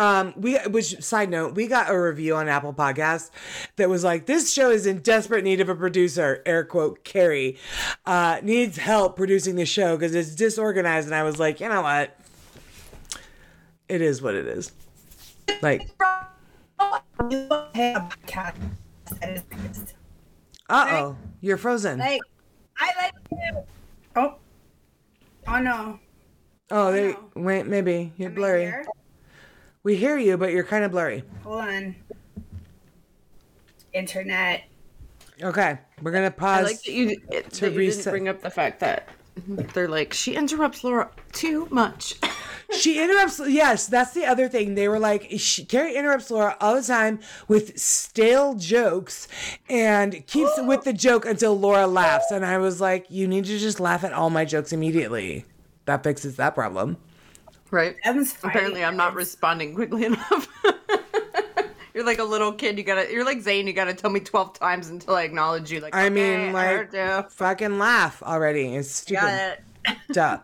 Um, 0.00 0.32
we 0.34 0.56
which 0.60 1.02
side 1.02 1.28
note, 1.28 1.54
we 1.54 1.66
got 1.66 1.90
a 1.90 2.00
review 2.00 2.34
on 2.34 2.48
Apple 2.48 2.72
Podcasts 2.72 3.30
that 3.76 3.90
was 3.90 4.02
like, 4.02 4.24
this 4.24 4.50
show 4.50 4.70
is 4.70 4.86
in 4.86 5.00
desperate 5.02 5.44
need 5.44 5.60
of 5.60 5.68
a 5.68 5.74
producer, 5.74 6.42
air 6.46 6.64
quote 6.64 7.04
Carrie, 7.04 7.58
uh, 8.06 8.40
needs 8.42 8.78
help 8.78 9.14
producing 9.14 9.56
the 9.56 9.66
show 9.66 9.98
because 9.98 10.14
it's 10.14 10.34
disorganized. 10.34 11.06
And 11.06 11.14
I 11.14 11.22
was 11.22 11.38
like, 11.38 11.60
you 11.60 11.68
know 11.68 11.82
what? 11.82 12.18
It 13.90 14.00
is 14.00 14.22
what 14.22 14.34
it 14.34 14.46
is. 14.46 14.72
Like, 15.60 15.82
Hey, 17.74 17.92
a 17.92 18.00
podcast 18.00 18.54
that 19.20 19.30
is 19.36 19.42
good. 19.42 19.92
uh 20.70 20.86
oh, 20.88 21.16
you're 21.42 21.58
frozen. 21.58 21.98
Like, 21.98 22.22
I 22.78 22.90
like 23.02 23.12
you. 23.30 23.62
Oh, 24.16 24.36
oh 25.46 25.58
no. 25.58 25.98
Oh, 26.70 26.90
they, 26.90 27.14
wait, 27.34 27.66
maybe 27.66 28.14
you're 28.16 28.30
Am 28.30 28.34
blurry. 28.34 28.72
Here? 29.82 29.90
We 29.92 29.96
hear 29.96 30.18
you, 30.18 30.36
but 30.36 30.52
you're 30.52 30.64
kind 30.64 30.84
of 30.84 30.92
blurry. 30.92 31.24
Hold 31.44 31.60
on. 31.60 31.96
Internet. 33.92 34.64
Okay, 35.42 35.78
we're 36.02 36.10
gonna 36.10 36.30
pause. 36.30 36.58
I 36.58 36.62
pause. 36.62 36.70
like 36.72 36.82
that 36.82 36.92
you, 36.92 37.20
it, 37.30 37.50
to 37.52 37.60
that 37.60 37.72
you 37.72 37.90
didn't 37.90 38.10
bring 38.10 38.28
up 38.28 38.42
the 38.42 38.50
fact 38.50 38.80
that 38.80 39.08
they're 39.46 39.88
like, 39.88 40.12
she 40.12 40.34
interrupts 40.34 40.84
Laura 40.84 41.10
too 41.32 41.66
much. 41.70 42.16
She 42.72 43.02
interrupts. 43.02 43.40
Yes, 43.48 43.88
that's 43.88 44.12
the 44.12 44.24
other 44.24 44.48
thing. 44.48 44.76
They 44.76 44.86
were 44.86 45.00
like, 45.00 45.26
she, 45.38 45.64
Carrie 45.64 45.96
interrupts 45.96 46.30
Laura 46.30 46.56
all 46.60 46.76
the 46.76 46.82
time 46.82 47.18
with 47.48 47.76
stale 47.78 48.54
jokes 48.54 49.26
and 49.68 50.24
keeps 50.28 50.52
with 50.58 50.84
the 50.84 50.92
joke 50.92 51.26
until 51.26 51.58
Laura 51.58 51.88
laughs. 51.88 52.30
And 52.30 52.46
I 52.46 52.58
was 52.58 52.80
like, 52.80 53.06
you 53.10 53.26
need 53.26 53.46
to 53.46 53.58
just 53.58 53.80
laugh 53.80 54.04
at 54.04 54.12
all 54.12 54.30
my 54.30 54.44
jokes 54.44 54.72
immediately. 54.72 55.46
That 55.86 56.04
fixes 56.04 56.36
that 56.36 56.54
problem. 56.54 56.96
Right? 57.70 57.96
Apparently, 58.04 58.84
I'm 58.84 58.96
not 58.96 59.14
responding 59.14 59.74
quickly 59.74 60.04
enough. 60.06 60.48
you're 61.94 62.04
like 62.04 62.18
a 62.18 62.24
little 62.24 62.52
kid. 62.52 62.78
You 62.78 62.84
gotta. 62.84 63.10
You're 63.10 63.24
like 63.24 63.40
Zane. 63.40 63.66
You 63.66 63.72
gotta 63.72 63.94
tell 63.94 64.10
me 64.10 64.20
twelve 64.20 64.58
times 64.58 64.88
until 64.88 65.14
I 65.14 65.22
acknowledge 65.22 65.70
you. 65.70 65.80
Like 65.80 65.94
I 65.94 66.06
okay, 66.06 66.10
mean, 66.10 66.54
I 66.54 66.76
like, 66.76 66.92
you. 66.92 67.28
fucking 67.30 67.78
laugh 67.78 68.22
already. 68.22 68.74
It's 68.74 68.90
stupid. 68.90 69.20
Got 69.20 69.52
it. 69.52 69.64
Duh. 70.12 70.38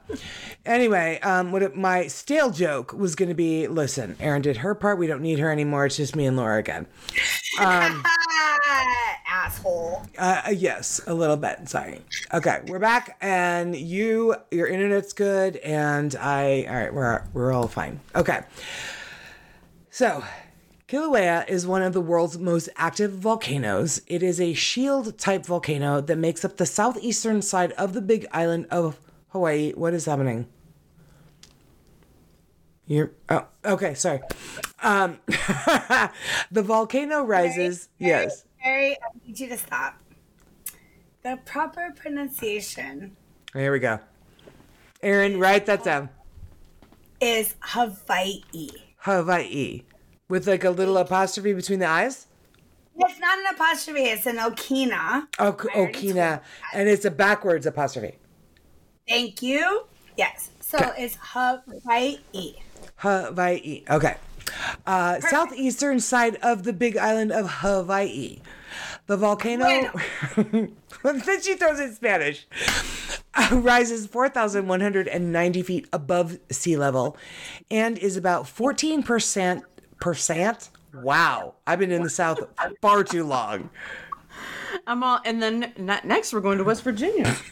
Anyway, 0.64 1.18
um, 1.20 1.52
what 1.52 1.62
it, 1.62 1.76
my 1.76 2.06
stale 2.06 2.50
joke 2.50 2.92
was 2.92 3.14
going 3.14 3.28
to 3.28 3.34
be: 3.34 3.66
Listen, 3.66 4.16
Erin 4.20 4.42
did 4.42 4.58
her 4.58 4.74
part. 4.74 4.98
We 4.98 5.06
don't 5.06 5.22
need 5.22 5.38
her 5.38 5.50
anymore. 5.50 5.86
It's 5.86 5.96
just 5.96 6.16
me 6.16 6.26
and 6.26 6.36
Laura 6.36 6.58
again. 6.58 6.86
Ah, 7.58 8.02
asshole. 9.28 10.02
Uh, 10.18 10.52
yes, 10.54 11.00
a 11.06 11.14
little 11.14 11.36
bit. 11.36 11.68
Sorry. 11.68 12.00
Okay, 12.32 12.60
we're 12.66 12.78
back, 12.78 13.16
and 13.20 13.74
you, 13.76 14.34
your 14.50 14.66
internet's 14.66 15.12
good, 15.12 15.56
and 15.56 16.14
I. 16.16 16.66
All 16.68 16.74
right, 16.74 16.94
we're 16.94 17.24
we're 17.32 17.52
all 17.52 17.68
fine. 17.68 18.00
Okay. 18.14 18.40
So, 19.90 20.22
Kilauea 20.88 21.48
is 21.48 21.66
one 21.66 21.82
of 21.82 21.92
the 21.94 22.02
world's 22.02 22.38
most 22.38 22.68
active 22.76 23.12
volcanoes. 23.12 24.02
It 24.06 24.22
is 24.22 24.40
a 24.40 24.52
shield 24.52 25.18
type 25.18 25.46
volcano 25.46 26.00
that 26.02 26.16
makes 26.16 26.44
up 26.44 26.58
the 26.58 26.66
southeastern 26.66 27.40
side 27.40 27.72
of 27.72 27.94
the 27.94 28.02
big 28.02 28.26
island 28.30 28.66
of 28.70 28.98
Hawaii. 29.36 29.72
What 29.72 29.92
is 29.92 30.06
happening? 30.06 30.46
You're 32.86 33.12
oh 33.28 33.44
okay, 33.64 33.92
sorry. 33.92 34.20
Um 34.82 35.18
the 36.50 36.62
volcano 36.62 37.22
rises. 37.22 37.90
Yes. 37.98 38.44
Carrie, 38.62 38.92
I 38.94 39.08
need 39.26 39.38
you 39.38 39.48
to 39.48 39.58
stop. 39.58 40.00
The 41.22 41.38
proper 41.44 41.92
pronunciation 41.94 43.16
Here 43.52 43.72
we 43.72 43.78
go. 43.78 43.98
Erin, 45.02 45.38
write 45.38 45.66
that 45.66 45.84
down. 45.84 46.08
is 47.20 47.54
Hawaii. 47.60 48.70
Hawaii. 48.98 49.82
With 50.30 50.46
like 50.46 50.64
a 50.64 50.70
little 50.70 50.96
apostrophe 50.96 51.52
between 51.52 51.80
the 51.80 51.86
eyes? 51.86 52.26
It's 52.98 53.20
not 53.20 53.38
an 53.38 53.54
apostrophe, 53.54 54.04
it's 54.04 54.24
an 54.24 54.38
okina. 54.38 55.26
I 55.38 55.46
already 55.46 55.68
told 55.68 55.94
Okina. 55.94 56.40
And 56.72 56.88
it's 56.88 57.04
a 57.04 57.10
backwards 57.10 57.66
apostrophe. 57.66 58.16
Thank 59.08 59.42
you. 59.42 59.86
Yes. 60.16 60.50
So 60.60 60.78
it's 60.98 61.16
Hawaii. 61.20 62.18
Hawaii. 62.96 63.84
Okay. 63.88 64.16
Uh, 64.86 65.20
southeastern 65.20 66.00
side 66.00 66.36
of 66.42 66.64
the 66.64 66.72
big 66.72 66.96
island 66.96 67.30
of 67.32 67.48
Hawaii. 67.48 68.38
The 69.06 69.16
volcano. 69.16 69.64
then 70.36 71.40
she 71.42 71.54
throws 71.54 71.78
in 71.78 71.94
Spanish. 71.94 72.46
uh, 73.34 73.48
rises 73.52 74.06
4,190 74.06 75.62
feet 75.62 75.88
above 75.92 76.38
sea 76.50 76.76
level 76.76 77.16
and 77.70 77.98
is 77.98 78.16
about 78.16 78.44
14%. 78.44 79.62
Wow. 80.94 81.54
I've 81.66 81.78
been 81.78 81.92
in 81.92 82.02
the 82.02 82.10
South 82.10 82.40
far 82.80 83.04
too 83.04 83.24
long. 83.24 83.70
I'm 84.86 85.02
all. 85.02 85.20
And 85.24 85.42
then 85.42 85.72
ne- 85.76 86.00
next, 86.04 86.32
we're 86.32 86.40
going 86.40 86.58
to 86.58 86.64
West 86.64 86.82
Virginia. 86.82 87.36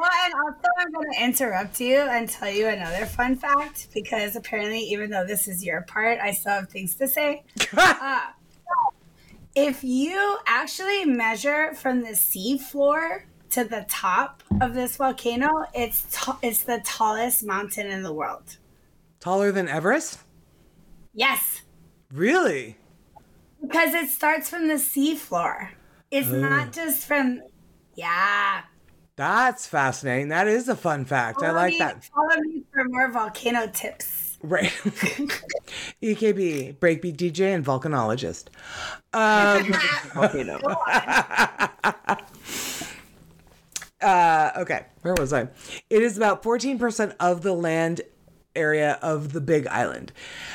Well, 0.00 0.10
and 0.24 0.32
also 0.46 0.68
I'm 0.78 0.92
going 0.92 1.12
to 1.12 1.22
interrupt 1.22 1.78
you 1.78 1.96
and 1.98 2.26
tell 2.26 2.50
you 2.50 2.68
another 2.68 3.04
fun 3.04 3.36
fact 3.36 3.88
because 3.92 4.34
apparently, 4.34 4.78
even 4.78 5.10
though 5.10 5.26
this 5.26 5.46
is 5.46 5.62
your 5.62 5.82
part, 5.82 6.18
I 6.20 6.32
still 6.32 6.52
have 6.52 6.70
things 6.70 6.94
to 6.94 7.06
say. 7.06 7.42
uh, 7.76 8.20
if 9.54 9.84
you 9.84 10.38
actually 10.46 11.04
measure 11.04 11.74
from 11.74 12.00
the 12.00 12.16
sea 12.16 12.56
floor 12.56 13.26
to 13.50 13.64
the 13.64 13.84
top 13.90 14.42
of 14.62 14.72
this 14.72 14.96
volcano, 14.96 15.66
it's 15.74 16.06
t- 16.10 16.32
it's 16.42 16.62
the 16.62 16.80
tallest 16.82 17.44
mountain 17.44 17.86
in 17.88 18.02
the 18.02 18.12
world. 18.14 18.56
Taller 19.18 19.52
than 19.52 19.68
Everest? 19.68 20.20
Yes, 21.12 21.60
Really? 22.10 22.78
because 23.60 23.92
it 23.92 24.08
starts 24.08 24.48
from 24.48 24.68
the 24.68 24.78
sea 24.78 25.14
floor. 25.14 25.72
It's 26.10 26.28
not 26.28 26.72
just 26.72 27.06
from. 27.06 27.42
Yeah. 27.94 28.62
That's 29.16 29.66
fascinating. 29.66 30.28
That 30.28 30.48
is 30.48 30.68
a 30.68 30.76
fun 30.76 31.04
fact. 31.04 31.42
I 31.42 31.50
like 31.50 31.72
me- 31.72 31.78
that. 31.78 32.04
Follow 32.04 32.40
me 32.40 32.62
for 32.72 32.84
more 32.84 33.10
volcano 33.10 33.66
tips. 33.66 34.38
Right. 34.42 34.70
EKB, 36.02 36.76
breakbeat 36.78 37.16
DJ, 37.16 37.54
and 37.54 37.64
volcanologist. 37.64 38.46
Um, 39.12 39.70
Volcano. 40.14 40.58
uh, 44.00 44.50
okay, 44.56 44.86
where 45.02 45.14
was 45.14 45.34
I? 45.34 45.48
It 45.90 46.02
is 46.02 46.16
about 46.16 46.42
14% 46.42 47.14
of 47.20 47.42
the 47.42 47.52
land 47.52 48.00
area 48.56 48.98
of 49.02 49.34
the 49.34 49.42
Big 49.42 49.66
Island. 49.66 50.12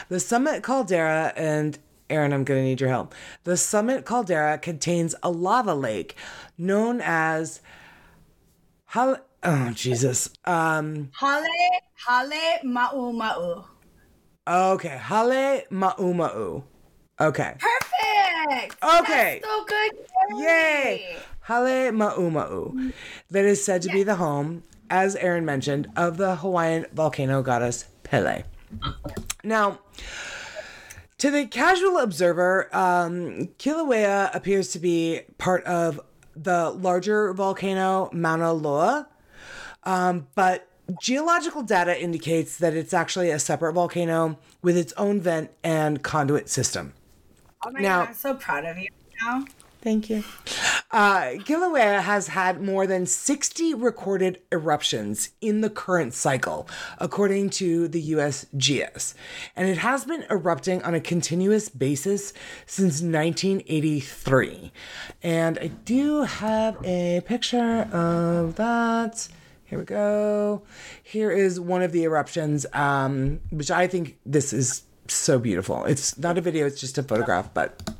The 0.10 0.20
summit 0.20 0.64
caldera, 0.64 1.32
and 1.36 1.78
Erin, 2.10 2.34
I'm 2.34 2.44
going 2.44 2.62
to 2.62 2.66
need 2.66 2.82
your 2.82 2.90
help. 2.90 3.14
The 3.44 3.56
summit 3.56 4.04
caldera 4.04 4.58
contains 4.58 5.14
a 5.22 5.30
lava 5.30 5.76
lake 5.76 6.16
known 6.58 7.02
as. 7.04 7.62
Hal- 8.96 9.20
oh, 9.44 9.72
Jesus. 9.76 10.30
Um, 10.46 11.12
Hale, 11.20 11.44
hale, 12.08 12.60
ma'u, 12.64 13.12
ma'u. 13.14 13.66
okay, 14.48 14.98
Hale 14.98 15.64
Ma'uma'u. 15.70 16.64
Okay. 17.20 17.56
Perfect. 17.60 18.82
Okay. 18.82 19.42
That's 19.42 19.46
so 19.46 19.66
good. 19.66 19.92
Yay! 20.42 21.18
Hale 21.46 21.92
Ma'uma'u. 21.92 22.94
That 23.32 23.44
is 23.44 23.62
said 23.66 23.82
to 23.82 23.90
be 23.90 24.04
the 24.04 24.16
home, 24.16 24.64
as 24.90 25.18
Erin 25.18 25.44
mentioned, 25.44 25.90
of 25.98 26.16
the 26.16 26.38
Hawaiian 26.38 26.86
volcano 26.94 27.42
goddess 27.42 27.84
Pele. 28.04 28.44
Now, 29.44 29.80
to 31.18 31.32
the 31.32 31.48
casual 31.48 31.98
observer, 31.98 32.70
um, 32.74 33.50
Kilauea 33.60 34.34
appears 34.34 34.70
to 34.70 34.80
be 34.80 35.22
part 35.38 35.66
of 35.66 36.00
the 36.36 36.70
larger 36.72 37.34
volcano 37.34 38.10
Mauna 38.14 38.52
Loa, 38.54 39.08
um, 39.84 40.28
but 40.36 40.68
geological 41.02 41.64
data 41.64 42.00
indicates 42.00 42.58
that 42.58 42.74
it's 42.76 42.94
actually 42.94 43.32
a 43.32 43.40
separate 43.40 43.74
volcano 43.74 44.38
with 44.62 44.78
its 44.78 44.94
own 44.94 45.20
vent 45.22 45.52
and 45.64 46.04
conduit 46.04 46.50
system. 46.50 46.94
Oh 47.66 47.72
my 47.72 47.80
Now- 47.80 48.00
god, 48.02 48.08
I'm 48.10 48.14
so 48.16 48.34
proud 48.36 48.66
of 48.66 48.78
you 48.78 48.90
now. 49.24 49.46
Thank 49.86 50.10
you. 50.10 50.24
Uh, 50.90 51.38
Kilauea 51.46 52.02
has 52.02 52.30
had 52.30 52.60
more 52.60 52.88
than 52.88 53.06
60 53.06 53.76
recorded 53.76 54.42
eruptions 54.52 55.30
in 55.42 55.62
the 55.62 55.70
current 55.70 56.16
cycle, 56.16 56.68
according 56.98 57.52
to 57.52 57.88
the 57.88 58.14
USGS. 58.14 59.14
And 59.56 59.70
it 59.70 59.78
has 59.78 60.04
been 60.04 60.26
erupting 60.32 60.82
on 60.82 60.96
a 60.96 61.00
continuous 61.00 61.70
basis 61.70 62.34
since 62.66 63.04
1983. 63.04 64.72
And 65.22 65.60
I 65.60 65.68
do 65.68 66.24
have 66.24 66.84
a 66.84 67.22
picture 67.22 67.82
of 67.92 68.56
that. 68.56 69.28
Here 69.66 69.78
we 69.78 69.86
go. 69.86 70.64
Here 71.04 71.30
is 71.30 71.60
one 71.60 71.84
of 71.84 71.92
the 71.92 72.06
eruptions, 72.06 72.66
um, 72.74 73.40
which 73.52 73.70
I 73.70 73.86
think 73.86 74.18
this 74.26 74.52
is 74.52 74.82
so 75.08 75.38
beautiful. 75.38 75.84
It's 75.84 76.18
not 76.18 76.40
a 76.40 76.42
video, 76.42 76.66
it's 76.66 76.82
just 76.82 76.98
a 76.98 77.04
photograph, 77.04 77.54
but 77.54 77.94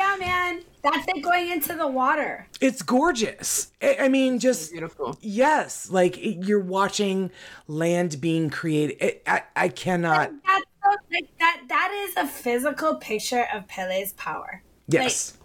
Yeah, 0.00 0.16
man. 0.18 0.62
That's 0.82 1.06
it 1.08 1.20
going 1.22 1.50
into 1.50 1.74
the 1.74 1.86
water. 1.86 2.46
It's 2.58 2.80
gorgeous. 2.80 3.70
I 3.82 3.96
I 4.00 4.08
mean, 4.08 4.38
just 4.38 4.72
Beautiful. 4.72 5.18
yes, 5.20 5.90
like 5.90 6.16
you're 6.18 6.58
watching 6.64 7.30
land 7.68 8.18
being 8.18 8.48
created. 8.48 8.96
It, 9.02 9.22
I 9.26 9.42
I 9.54 9.68
cannot. 9.68 10.30
That's 10.46 10.64
so, 10.82 10.96
like 11.12 11.28
that 11.38 11.60
that 11.68 11.92
is 12.08 12.16
a 12.16 12.26
physical 12.26 12.94
picture 12.96 13.46
of 13.52 13.68
Pele's 13.68 14.14
power. 14.14 14.62
Yes, 14.88 15.36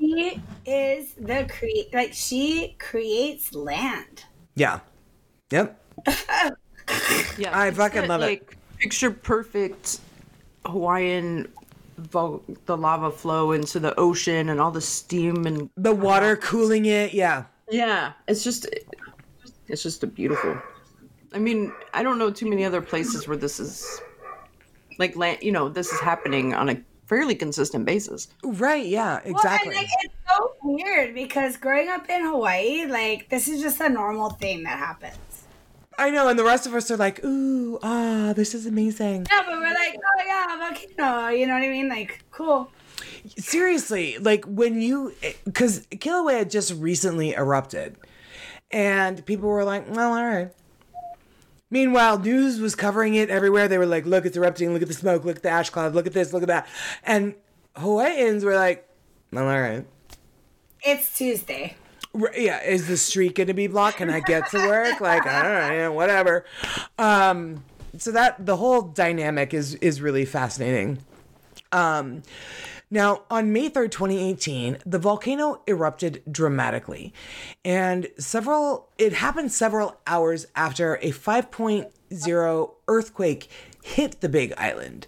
She 0.00 0.42
is 0.66 1.14
the 1.14 1.46
create 1.48 1.94
like 1.94 2.12
she 2.12 2.74
creates 2.80 3.54
land. 3.54 4.24
yeah, 4.56 4.80
yep. 5.52 5.80
Yeah, 7.38 7.56
I 7.56 7.68
it's 7.68 7.76
fucking 7.76 8.02
that, 8.02 8.08
love 8.08 8.22
it. 8.22 8.46
Picture 8.78 9.10
perfect 9.10 10.00
Hawaiian 10.66 11.48
vol- 12.10 12.42
the 12.66 12.76
lava 12.76 13.10
flow 13.10 13.52
into 13.52 13.78
the 13.80 13.98
ocean 13.98 14.48
and 14.48 14.60
all 14.60 14.70
the 14.70 14.80
steam 14.80 15.46
and 15.46 15.70
The 15.76 15.94
water 15.94 16.36
cooling 16.36 16.86
it. 16.86 17.12
Yeah, 17.14 17.44
yeah, 17.70 18.12
it's 18.28 18.44
just 18.44 18.66
it's 19.68 19.82
just 19.82 20.02
a 20.02 20.06
beautiful. 20.06 20.56
I 21.32 21.38
mean, 21.38 21.72
I 21.92 22.02
don't 22.02 22.18
know 22.18 22.30
too 22.30 22.48
many 22.48 22.64
other 22.64 22.80
places 22.80 23.26
where 23.26 23.36
this 23.36 23.58
is 23.58 24.00
like 24.98 25.16
land. 25.16 25.38
You 25.42 25.52
know, 25.52 25.68
this 25.68 25.90
is 25.92 26.00
happening 26.00 26.54
on 26.54 26.68
a 26.68 26.80
fairly 27.06 27.34
consistent 27.34 27.84
basis. 27.84 28.28
right. 28.44 28.86
Yeah, 28.86 29.20
exactly. 29.24 29.70
Well, 29.70 29.78
and 29.78 29.86
like 29.86 29.88
it's 30.02 30.14
so 30.36 30.54
weird 30.62 31.14
because 31.14 31.56
growing 31.56 31.88
up 31.88 32.08
in 32.08 32.24
Hawaii, 32.24 32.86
like 32.86 33.28
this 33.28 33.48
is 33.48 33.60
just 33.60 33.80
a 33.80 33.88
normal 33.88 34.30
thing 34.30 34.62
that 34.64 34.78
happens. 34.78 35.16
I 35.98 36.10
know, 36.10 36.28
and 36.28 36.38
the 36.38 36.44
rest 36.44 36.66
of 36.66 36.74
us 36.74 36.90
are 36.90 36.96
like, 36.96 37.24
ooh, 37.24 37.78
ah, 37.82 38.32
this 38.34 38.54
is 38.54 38.66
amazing. 38.66 39.26
Yeah, 39.30 39.42
but 39.46 39.58
we're 39.58 39.74
like, 39.74 39.96
oh 39.96 40.22
yeah, 40.26 40.56
volcano. 40.58 41.28
You 41.28 41.46
know 41.46 41.54
what 41.54 41.62
I 41.62 41.68
mean? 41.68 41.88
Like, 41.88 42.24
cool. 42.30 42.70
seriously, 43.36 44.18
like 44.18 44.44
when 44.44 44.80
you, 44.80 45.14
because 45.44 45.86
Kilauea 45.86 46.50
just 46.50 46.72
recently 46.74 47.32
erupted, 47.32 47.96
and 48.70 49.24
people 49.24 49.48
were 49.48 49.64
like, 49.64 49.88
well, 49.88 50.12
all 50.12 50.24
right. 50.24 50.52
Meanwhile, 51.70 52.18
news 52.20 52.60
was 52.60 52.74
covering 52.74 53.14
it 53.14 53.30
everywhere. 53.30 53.66
They 53.66 53.78
were 53.78 53.86
like, 53.86 54.06
look, 54.06 54.26
it's 54.26 54.36
erupting. 54.36 54.72
Look 54.72 54.82
at 54.82 54.88
the 54.88 54.94
smoke. 54.94 55.24
Look 55.24 55.36
at 55.36 55.42
the 55.42 55.48
ash 55.48 55.70
cloud. 55.70 55.94
Look 55.94 56.06
at 56.06 56.12
this. 56.12 56.32
Look 56.32 56.42
at 56.42 56.48
that. 56.48 56.68
And 57.02 57.34
Hawaiians 57.74 58.44
were 58.44 58.54
like, 58.54 58.88
well, 59.32 59.48
all 59.48 59.60
right. 59.60 59.84
It's 60.82 61.16
Tuesday. 61.16 61.76
Yeah, 62.36 62.62
is 62.62 62.86
the 62.86 62.96
street 62.96 63.34
going 63.34 63.48
to 63.48 63.54
be 63.54 63.66
blocked? 63.66 63.98
Can 63.98 64.10
I 64.10 64.20
get 64.20 64.48
to 64.50 64.58
work? 64.58 65.00
Like, 65.00 65.26
I 65.26 65.42
don't 65.68 65.78
know, 65.78 65.92
whatever. 65.92 66.44
Um, 66.98 67.64
so 67.98 68.12
that 68.12 68.44
the 68.44 68.56
whole 68.56 68.82
dynamic 68.82 69.54
is 69.54 69.74
is 69.76 70.00
really 70.00 70.24
fascinating. 70.24 70.98
Um, 71.72 72.22
now, 72.90 73.22
on 73.28 73.52
May 73.52 73.70
3rd, 73.70 73.90
2018, 73.90 74.78
the 74.86 74.98
volcano 74.98 75.62
erupted 75.66 76.22
dramatically, 76.30 77.12
and 77.64 78.08
several 78.18 78.88
it 78.98 79.14
happened 79.14 79.50
several 79.50 79.98
hours 80.06 80.46
after 80.54 80.96
a 80.96 81.10
5.0 81.10 82.70
earthquake 82.86 83.50
hit 83.82 84.20
the 84.20 84.28
Big 84.28 84.52
Island. 84.56 85.06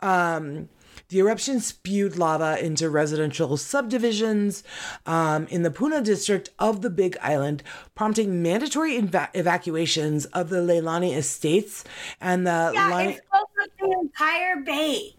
Um, 0.00 0.68
the 1.12 1.18
eruption 1.18 1.60
spewed 1.60 2.16
lava 2.16 2.58
into 2.64 2.88
residential 2.88 3.58
subdivisions 3.58 4.64
um, 5.04 5.46
in 5.50 5.62
the 5.62 5.70
Puna 5.70 6.00
district 6.00 6.48
of 6.58 6.80
the 6.80 6.88
Big 6.88 7.18
Island, 7.20 7.62
prompting 7.94 8.42
mandatory 8.42 8.96
eva- 8.96 9.28
evacuations 9.34 10.24
of 10.26 10.48
the 10.48 10.56
Leilani 10.56 11.14
estates 11.14 11.84
and 12.20 12.46
the 12.46 12.70
Yeah, 12.72 12.88
Lani- 12.88 13.12
it 13.12 13.24
filled 13.30 13.46
up 13.62 13.70
the 13.78 13.98
entire 14.00 14.56
bay. 14.56 15.14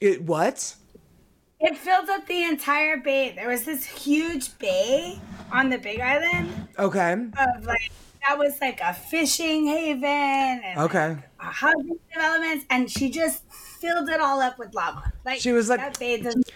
it 0.00 0.22
what? 0.22 0.76
It 1.60 1.76
filled 1.78 2.08
up 2.10 2.26
the 2.28 2.44
entire 2.44 2.98
bay. 2.98 3.32
There 3.34 3.48
was 3.48 3.64
this 3.64 3.84
huge 3.84 4.56
bay 4.58 5.18
on 5.50 5.68
the 5.68 5.78
Big 5.78 6.00
Island 6.00 6.68
Okay. 6.78 7.12
of 7.12 7.64
like 7.66 7.90
that 8.26 8.38
was 8.38 8.58
like 8.60 8.80
a 8.80 8.94
fishing 8.94 9.66
haven 9.66 10.04
and 10.04 10.78
Okay. 10.80 11.08
like, 11.08 11.24
housing 11.40 11.98
developments, 12.12 12.66
and 12.70 12.88
she 12.90 13.10
just 13.10 13.42
filled 13.84 14.08
it 14.08 14.20
all 14.20 14.40
up 14.40 14.58
with 14.58 14.74
lava. 14.74 15.12
Like 15.24 15.40
She 15.40 15.52
was 15.52 15.68
like- 15.68 15.80
that 15.80 15.98
bay 15.98 16.20
doesn't- 16.20 16.50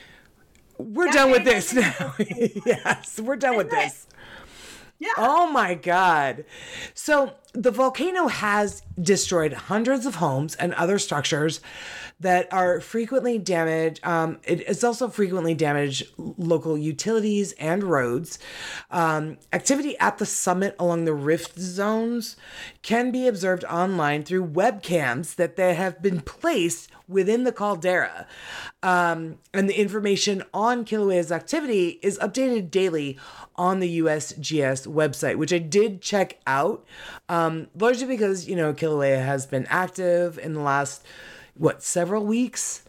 We're 0.78 1.10
done 1.10 1.30
with 1.30 1.44
this 1.44 1.74
now. 1.74 2.14
yes, 2.18 3.18
we're 3.20 3.36
done 3.36 3.56
with 3.56 3.70
this. 3.70 4.06
Yeah. 4.98 5.12
Oh 5.16 5.50
my 5.50 5.74
God. 5.74 6.44
So 6.92 7.34
the 7.52 7.70
volcano 7.70 8.26
has 8.26 8.82
destroyed 9.00 9.52
hundreds 9.52 10.06
of 10.06 10.16
homes 10.16 10.54
and 10.56 10.74
other 10.74 10.98
structures 10.98 11.60
that 12.20 12.52
are 12.52 12.80
frequently 12.80 13.38
damaged. 13.38 14.04
Um, 14.04 14.40
also 14.82 15.08
frequently 15.08 15.54
damaged 15.54 16.08
local 16.16 16.76
utilities 16.76 17.52
and 17.52 17.84
roads. 17.84 18.40
Um, 18.90 19.38
activity 19.52 19.96
at 19.98 20.18
the 20.18 20.26
summit 20.26 20.74
along 20.78 21.04
the 21.04 21.14
rift 21.14 21.58
zones 21.58 22.36
can 22.82 23.12
be 23.12 23.28
observed 23.28 23.64
online 23.64 24.24
through 24.24 24.48
webcams 24.48 25.36
that 25.36 25.54
they 25.56 25.74
have 25.74 26.02
been 26.02 26.20
placed 26.20 26.90
within 27.06 27.44
the 27.44 27.52
caldera. 27.52 28.26
Um, 28.82 29.38
and 29.54 29.68
the 29.68 29.80
information 29.80 30.42
on 30.52 30.84
Kilauea's 30.84 31.32
activity 31.32 32.00
is 32.02 32.18
updated 32.18 32.70
daily 32.70 33.18
on 33.58 33.80
the 33.80 33.98
USGS 34.00 34.86
website, 34.86 35.36
which 35.36 35.52
I 35.52 35.58
did 35.58 36.00
check 36.00 36.38
out, 36.46 36.86
um, 37.28 37.66
largely 37.78 38.06
because, 38.06 38.48
you 38.48 38.56
know, 38.56 38.72
Kilauea 38.72 39.22
has 39.22 39.44
been 39.46 39.66
active 39.68 40.38
in 40.38 40.54
the 40.54 40.60
last, 40.60 41.04
what, 41.56 41.82
several 41.82 42.24
weeks? 42.24 42.84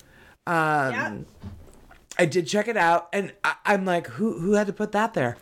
Um, 0.48 0.94
Yep. 0.94 1.26
I 2.18 2.26
did 2.26 2.48
check 2.48 2.68
it 2.68 2.76
out, 2.78 3.08
and 3.14 3.32
I, 3.46 3.56
I'm 3.66 3.86
like, 3.86 4.08
who 4.08 4.40
who 4.40 4.54
had 4.54 4.68
to 4.68 4.74
put 4.74 4.91
that 4.91 5.14
there? 5.14 5.38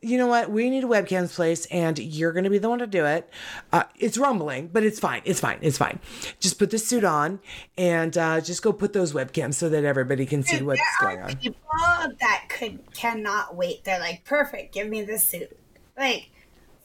You 0.00 0.16
know 0.16 0.28
what? 0.28 0.50
We 0.50 0.70
need 0.70 0.84
a 0.84 0.86
webcams 0.86 1.34
place, 1.34 1.66
and 1.66 1.98
you're 1.98 2.32
going 2.32 2.44
to 2.44 2.50
be 2.50 2.58
the 2.58 2.68
one 2.68 2.78
to 2.78 2.86
do 2.86 3.04
it. 3.04 3.28
Uh, 3.72 3.82
it's 3.96 4.16
rumbling, 4.16 4.68
but 4.68 4.84
it's 4.84 5.00
fine. 5.00 5.22
It's 5.24 5.40
fine. 5.40 5.58
It's 5.60 5.76
fine. 5.76 5.98
Just 6.38 6.58
put 6.58 6.70
the 6.70 6.78
suit 6.78 7.02
on 7.02 7.40
and 7.76 8.16
uh, 8.16 8.40
just 8.40 8.62
go 8.62 8.72
put 8.72 8.92
those 8.92 9.12
webcams 9.12 9.54
so 9.54 9.68
that 9.68 9.84
everybody 9.84 10.24
can 10.24 10.44
see 10.44 10.62
what's 10.62 10.80
there 11.00 11.08
going 11.08 11.18
are 11.18 11.24
on. 11.24 11.36
people 11.36 11.60
that 12.20 12.44
could 12.48 12.78
cannot 12.94 13.56
wait. 13.56 13.82
They're 13.84 13.98
like, 13.98 14.24
perfect, 14.24 14.72
give 14.72 14.88
me 14.88 15.02
the 15.02 15.18
suit. 15.18 15.58
Like, 15.96 16.30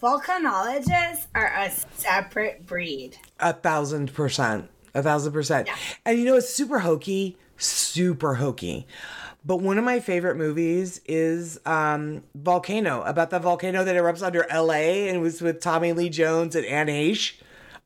volcanologists 0.02 1.27
are 1.35 1.53
a 1.56 1.72
separate 1.95 2.65
breed. 2.65 3.18
A 3.40 3.53
thousand 3.53 4.11
percent. 4.14 4.69
A 4.95 5.03
thousand 5.03 5.34
percent. 5.34 5.68
Yeah. 5.68 5.76
And 6.06 6.18
you 6.18 6.26
know, 6.26 6.35
it's 6.35 6.49
super 6.49 6.80
hokey, 6.80 7.38
super 7.57 8.35
hokey. 8.35 8.88
But 9.45 9.57
one 9.57 9.77
of 9.77 9.83
my 9.83 9.99
favorite 9.99 10.35
movies 10.37 11.01
is 11.05 11.59
um, 11.65 12.23
Volcano, 12.33 13.01
about 13.03 13.29
the 13.29 13.39
volcano 13.39 13.83
that 13.83 13.95
erupts 13.95 14.23
under 14.25 14.45
LA 14.53 15.09
and 15.09 15.21
was 15.21 15.41
with 15.41 15.59
Tommy 15.59 15.91
Lee 15.91 16.09
Jones 16.09 16.55
and 16.55 16.65
Anne 16.65 16.87
Heche. 16.87 17.33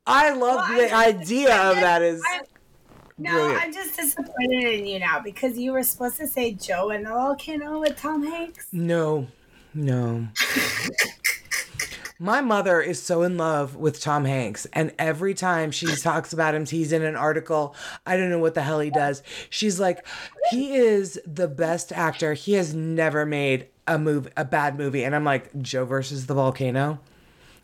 I 0.06 0.32
love 0.34 0.70
Well, 0.70 0.78
the 0.78 0.94
I- 0.94 1.08
idea 1.08 1.56
of 1.70 1.76
that 1.78 2.02
is 2.04 2.22
I- 2.32 2.42
No, 3.18 3.32
Brilliant. 3.32 3.64
I'm 3.64 3.74
just 3.74 3.96
disappointed 3.98 4.64
in 4.80 4.86
you 4.86 5.00
now 5.00 5.20
because 5.20 5.58
you 5.58 5.72
were 5.72 5.82
supposed 5.82 6.18
to 6.18 6.28
say 6.28 6.52
Joe 6.54 6.92
in 6.92 7.02
the 7.04 7.10
volcano 7.10 7.80
with 7.80 7.98
Tom 8.00 8.24
Hanks. 8.24 8.68
no, 8.72 9.26
no. 9.74 10.28
My 12.20 12.42
mother 12.42 12.82
is 12.82 13.02
so 13.02 13.22
in 13.22 13.38
love 13.38 13.76
with 13.76 14.00
Tom 14.00 14.26
Hanks, 14.26 14.66
and 14.74 14.92
every 14.98 15.36
time 15.36 15.70
she 15.70 15.86
talks 15.96 16.34
about 16.34 16.56
him, 16.56 16.66
he's 16.66 16.92
in 16.92 17.04
an 17.04 17.16
article. 17.16 17.76
I 18.08 18.18
don't 18.18 18.32
know 18.32 18.40
what 18.40 18.56
the 18.56 18.64
hell 18.64 18.80
he 18.80 18.90
does. 18.90 19.22
She's 19.52 19.80
like, 19.80 20.04
he 20.50 20.76
is 20.76 21.20
the 21.28 21.48
best 21.48 21.92
actor. 21.92 22.34
He 22.34 22.54
has 22.54 22.74
never 22.74 23.24
made 23.24 23.68
a 23.86 24.00
move, 24.00 24.30
a 24.36 24.46
bad 24.46 24.78
movie. 24.78 25.04
And 25.04 25.16
I'm 25.16 25.24
like, 25.24 25.56
Joe 25.62 25.86
versus 25.86 26.26
the 26.26 26.34
volcano. 26.34 27.00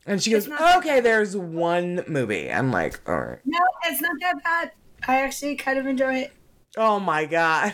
And 0.05 0.21
she 0.21 0.31
goes, 0.31 0.47
okay, 0.49 0.99
there's 0.99 1.35
one 1.35 2.03
movie. 2.07 2.51
I'm 2.51 2.71
like, 2.71 3.01
all 3.07 3.19
right. 3.19 3.39
No, 3.45 3.59
it's 3.85 4.01
not 4.01 4.15
that 4.19 4.43
bad. 4.43 4.71
I 5.07 5.21
actually 5.21 5.55
kind 5.55 5.79
of 5.79 5.87
enjoy 5.87 6.15
it. 6.15 6.33
Oh 6.77 6.99
my 6.99 7.25
god. 7.25 7.73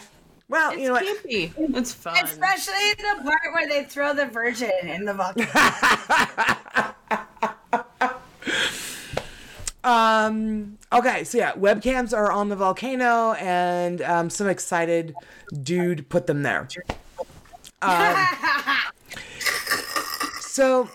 Well, 0.49 0.71
It's 0.71 0.81
you 0.81 0.87
know 0.87 0.93
what? 0.93 1.05
It's 1.25 1.93
fun. 1.93 2.17
Especially 2.23 2.93
the 2.97 3.23
part 3.23 3.53
where 3.53 3.67
they 3.67 3.83
throw 3.83 4.13
the 4.13 4.25
virgin 4.25 4.71
in 4.83 5.05
the 5.05 5.13
volcano. 5.13 5.47
Um. 9.81 10.77
Okay. 10.91 11.23
So 11.23 11.37
yeah, 11.37 11.53
webcams 11.53 12.15
are 12.15 12.31
on 12.31 12.49
the 12.49 12.55
volcano, 12.55 13.31
and 13.33 14.01
um, 14.01 14.29
some 14.29 14.49
excited 14.49 15.15
dude 15.63 16.09
put 16.09 16.27
them 16.27 16.43
there. 16.43 16.67
Um, 17.81 18.27
so, 20.41 20.89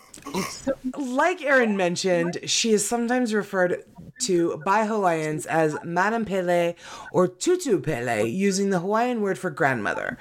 like 0.96 1.42
Erin 1.42 1.78
mentioned, 1.78 2.40
she 2.44 2.72
is 2.72 2.86
sometimes 2.86 3.32
referred 3.32 3.84
to 4.20 4.56
by 4.64 4.84
Hawaiians 4.86 5.46
as 5.46 5.76
Madame 5.84 6.24
Pele 6.24 6.74
or 7.12 7.26
Tutu 7.28 7.80
Pele, 7.80 8.24
using 8.28 8.70
the 8.70 8.80
Hawaiian 8.80 9.20
word 9.20 9.38
for 9.38 9.50
grandmother. 9.50 10.18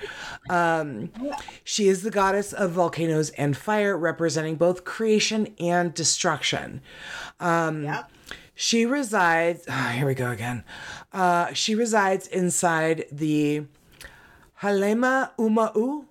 Um, 0.49 1.11
she 1.64 1.88
is 1.88 2.03
the 2.03 2.11
goddess 2.11 2.53
of 2.53 2.72
volcanoes 2.72 3.30
and 3.32 3.56
fire, 3.56 3.98
representing 3.98 4.56
both 4.56 4.84
creation 4.84 5.53
and 5.60 5.94
destruction. 5.94 6.82
Um, 7.40 7.84
Yep. 7.86 8.10
She 8.56 8.86
resides. 8.86 9.65
ah, 9.68 9.94
here 9.95 10.06
we 10.06 10.14
go 10.14 10.30
again. 10.30 10.64
Uh, 11.11 11.52
she 11.53 11.74
resides 11.74 12.28
inside 12.28 13.06
the 13.11 13.65
Halema'uma'u. 14.61 16.06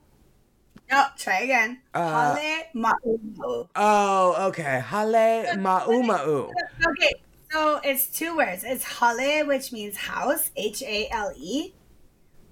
no, 0.90 1.04
try 1.16 1.40
again. 1.40 1.78
Uh, 1.94 2.34
Hale 2.34 2.64
ma'u. 2.74 3.68
Oh, 3.76 4.46
okay. 4.48 4.82
Hale 4.84 5.56
Ma'uma'u. 5.56 6.50
Okay, 6.86 7.12
so 7.52 7.80
it's 7.84 8.06
two 8.06 8.36
words. 8.36 8.64
It's 8.64 8.84
hale, 8.84 9.46
which 9.46 9.72
means 9.72 9.96
house, 9.96 10.50
H 10.56 10.82
A 10.82 11.08
L 11.10 11.32
E. 11.36 11.74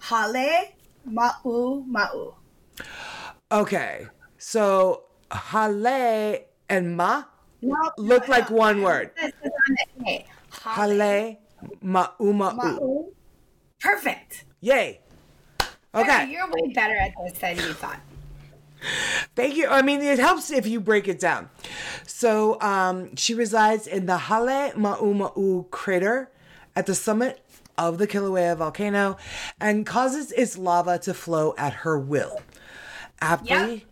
Hale 0.03 0.69
ma'u 1.09 1.87
ma'u. 1.89 2.35
Okay. 3.53 4.07
So 4.39 5.05
Hale 5.33 6.39
and 6.69 6.97
Ma 6.97 7.25
look 7.63 8.27
no, 8.29 8.33
like 8.33 8.51
no. 8.51 8.57
one 8.57 8.83
word. 8.83 9.11
This 9.17 9.33
is 9.45 9.51
on 9.69 9.77
the 9.99 10.11
A. 10.11 10.27
Hale 10.65 11.37
Ma'uma'u. 11.85 12.57
ma'u. 12.57 13.05
Perfect. 13.81 14.45
Yay. 14.61 15.01
Okay. 15.95 16.31
You're 16.31 16.49
way 16.51 16.73
better 16.73 16.95
at 16.95 17.13
this 17.25 17.39
than 17.39 17.57
you 17.57 17.73
thought. 17.75 18.01
Thank 19.35 19.57
you. 19.57 19.69
I 19.69 19.83
mean, 19.83 20.01
it 20.03 20.19
helps 20.19 20.51
if 20.51 20.67
you 20.67 20.81
break 20.81 21.09
it 21.09 21.21
down. 21.21 21.51
So, 22.07 22.61
um, 22.61 23.15
she 23.17 23.35
resides 23.35 23.87
in 23.87 24.07
the 24.07 24.17
Halema'uma'u 24.17 25.71
crater 25.71 26.31
at 26.75 26.87
the 26.87 26.95
summit 26.95 27.45
of 27.79 27.99
the 27.99 28.07
Kilauea 28.07 28.57
volcano 28.57 29.17
and 29.61 29.87
causes 29.87 30.33
its 30.33 30.59
lava 30.59 30.99
to 31.01 31.15
flow 31.15 31.55
at 31.57 31.73
her 31.73 31.99
will. 31.99 32.43
Aptly, 33.23 33.87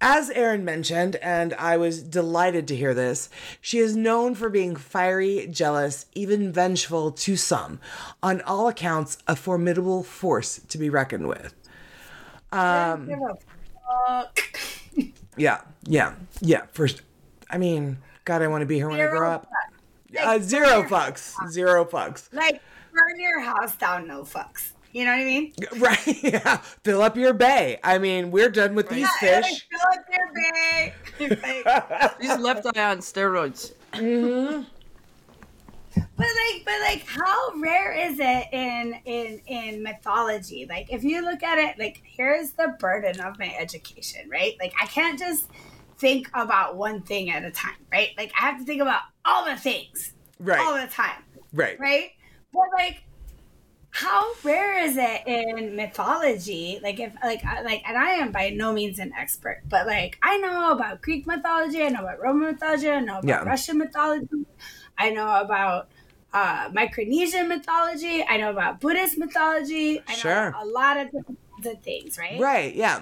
as 0.00 0.30
Erin 0.30 0.64
mentioned, 0.64 1.16
and 1.16 1.54
I 1.54 1.76
was 1.76 2.02
delighted 2.02 2.66
to 2.68 2.76
hear 2.76 2.92
this, 2.92 3.30
she 3.60 3.78
is 3.78 3.94
known 3.94 4.34
for 4.34 4.48
being 4.48 4.74
fiery, 4.74 5.46
jealous, 5.50 6.06
even 6.14 6.52
vengeful 6.52 7.12
to 7.12 7.36
some. 7.36 7.78
On 8.22 8.40
all 8.42 8.66
accounts, 8.66 9.18
a 9.28 9.36
formidable 9.36 10.02
force 10.02 10.60
to 10.68 10.76
be 10.76 10.90
reckoned 10.90 11.28
with. 11.28 11.54
Um, 12.50 13.08
fuck. 14.06 14.40
Yeah, 15.36 15.60
yeah, 15.84 16.14
yeah. 16.40 16.62
First, 16.72 17.02
I 17.50 17.58
mean, 17.58 17.98
God, 18.24 18.42
I 18.42 18.48
want 18.48 18.62
to 18.62 18.66
be 18.66 18.76
here 18.76 18.88
when 18.88 19.00
I 19.00 19.06
grow 19.08 19.30
up. 19.30 19.46
fucks. 19.46 20.18
Uh, 20.20 20.38
zero 20.40 20.66
burn 20.68 20.78
your- 20.80 20.88
fucks. 20.88 21.50
Zero 21.50 21.84
fucks. 21.84 22.32
Like 22.34 22.60
burn 22.92 23.18
your 23.18 23.40
house 23.40 23.74
down, 23.76 24.06
no 24.06 24.22
fucks. 24.24 24.72
You 24.92 25.06
know 25.06 25.12
what 25.12 25.20
I 25.20 25.24
mean? 25.24 25.52
Right? 25.78 26.06
Yeah. 26.22 26.58
Fill 26.84 27.00
up 27.00 27.16
your 27.16 27.32
bay. 27.32 27.80
I 27.82 27.96
mean, 27.96 28.30
we're 28.30 28.50
done 28.50 28.74
with 28.74 28.90
these 28.90 29.08
Yeah, 29.22 29.36
like, 29.36 29.44
fish. 29.46 29.66
fill 29.70 29.90
up 29.90 30.04
your 30.12 30.32
bay. 30.34 30.94
Like, 31.64 32.20
He's 32.20 32.36
left 32.38 32.66
eye 32.76 32.90
on 32.90 32.98
steroids. 32.98 33.72
But 35.94 36.26
like, 36.26 36.64
but 36.64 36.80
like, 36.80 37.04
how 37.06 37.50
rare 37.56 37.92
is 37.92 38.18
it 38.20 38.48
in 38.52 38.94
in 39.04 39.40
in 39.46 39.82
mythology? 39.82 40.66
Like, 40.68 40.92
if 40.92 41.02
you 41.04 41.22
look 41.24 41.42
at 41.42 41.58
it, 41.58 41.78
like, 41.78 42.02
here's 42.04 42.52
the 42.52 42.76
burden 42.78 43.20
of 43.20 43.38
my 43.38 43.54
education, 43.58 44.28
right? 44.30 44.54
Like, 44.60 44.72
I 44.80 44.86
can't 44.86 45.18
just 45.18 45.48
think 45.98 46.28
about 46.34 46.76
one 46.76 47.02
thing 47.02 47.30
at 47.30 47.44
a 47.44 47.50
time, 47.50 47.76
right? 47.92 48.10
Like, 48.16 48.32
I 48.38 48.42
have 48.46 48.58
to 48.58 48.64
think 48.64 48.82
about 48.82 49.02
all 49.24 49.44
the 49.44 49.56
things 49.56 50.14
right 50.40 50.60
all 50.60 50.74
the 50.74 50.86
time, 50.86 51.22
Right. 51.52 51.78
right? 51.78 52.10
But 52.52 52.64
like, 52.76 53.02
how 53.90 54.32
rare 54.42 54.78
is 54.84 54.96
it 54.96 55.26
in 55.26 55.76
mythology? 55.76 56.80
Like, 56.82 56.98
if 56.98 57.12
like 57.22 57.44
like, 57.44 57.82
and 57.86 57.96
I 57.96 58.12
am 58.12 58.32
by 58.32 58.50
no 58.50 58.72
means 58.72 58.98
an 58.98 59.12
expert, 59.18 59.62
but 59.68 59.86
like, 59.86 60.18
I 60.22 60.38
know 60.38 60.72
about 60.72 61.02
Greek 61.02 61.26
mythology, 61.26 61.82
I 61.82 61.88
know 61.90 62.00
about 62.00 62.20
Roman 62.20 62.52
mythology, 62.52 62.90
I 62.90 63.00
know 63.00 63.18
about 63.18 63.28
Yeah. 63.28 63.42
Russian 63.44 63.78
mythology, 63.78 64.26
I 64.98 65.10
know 65.10 65.40
about 65.40 65.88
uh, 66.32 66.70
Micronesian 66.70 67.48
mythology, 67.48 68.24
I 68.28 68.36
know 68.38 68.50
about 68.50 68.80
Buddhist 68.80 69.18
mythology, 69.18 70.00
I 70.06 70.12
know 70.12 70.18
Sure. 70.18 70.54
a 70.58 70.64
lot 70.64 70.96
of 70.98 71.10
different 71.12 71.38
things, 71.84 72.16
right? 72.18 72.40
Right. 72.40 72.74
Yeah. 72.74 73.00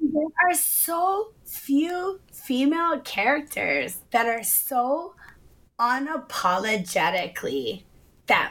there 0.00 0.24
are 0.44 0.54
so 0.54 1.32
few 1.44 2.20
female 2.32 3.00
characters 3.00 3.98
that 4.10 4.26
are 4.26 4.42
so 4.42 5.14
unapologetically 5.80 7.84
them. 8.26 8.50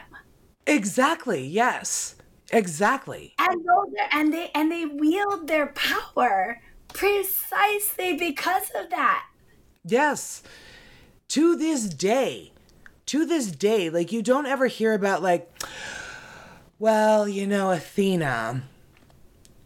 Exactly. 0.66 1.46
Yes. 1.46 2.16
Exactly. 2.50 3.34
And 3.38 3.60
those 3.60 3.92
are, 4.00 4.08
and 4.18 4.32
they 4.32 4.50
and 4.54 4.72
they 4.72 4.86
wield 4.86 5.48
their 5.48 5.66
power 5.68 6.60
precisely 6.94 8.14
because 8.16 8.70
of 8.74 8.88
that. 8.90 9.26
Yes. 9.84 10.42
To 11.28 11.56
this 11.56 11.88
day, 11.88 12.52
to 13.08 13.24
this 13.26 13.50
day, 13.50 13.90
like 13.90 14.12
you 14.12 14.22
don't 14.22 14.46
ever 14.46 14.66
hear 14.66 14.94
about 14.94 15.22
like, 15.22 15.50
well, 16.78 17.28
you 17.28 17.46
know, 17.46 17.70
Athena. 17.72 18.62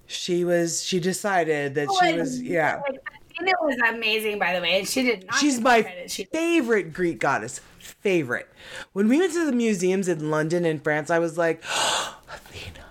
She 0.06 0.44
was. 0.44 0.82
She 0.82 1.01
decided 1.01 1.74
that 1.74 1.89
she 2.01 2.06
Like, 2.06 2.16
was. 2.16 2.40
Yeah. 2.40 2.82
like, 2.86 3.01
Athena 3.31 3.52
was 3.62 3.77
amazing, 3.89 4.39
by 4.39 4.55
the 4.55 4.60
way, 4.60 4.78
and 4.78 4.89
she 4.89 5.02
did 5.02 5.27
not. 5.27 5.36
She's 5.36 5.60
my. 5.60 6.05
She, 6.06 6.24
favorite 6.24 6.93
Greek 6.93 7.19
goddess. 7.19 7.60
Favorite. 7.78 8.48
When 8.93 9.09
we 9.09 9.19
went 9.19 9.32
to 9.32 9.47
the 9.47 9.52
museums 9.52 10.09
in 10.09 10.31
London 10.31 10.64
and 10.64 10.82
France, 10.82 11.10
I 11.10 11.19
was 11.19 11.39
like, 11.39 11.62
Athena. 11.64 12.85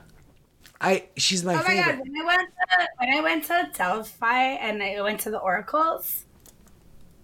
I 0.81 1.07
she's 1.15 1.43
my 1.43 1.53
Oh 1.53 1.57
my 1.57 1.63
favorite. 1.63 1.97
god! 1.97 1.99
When 2.09 2.21
I 2.21 2.25
went 2.25 2.49
to 2.49 2.87
when 2.97 3.09
I 3.13 3.21
went 3.21 3.43
to 3.45 3.71
Delphi 3.77 4.43
and 4.55 4.81
I 4.81 4.99
went 5.01 5.19
to 5.21 5.29
the 5.29 5.37
oracles 5.37 6.25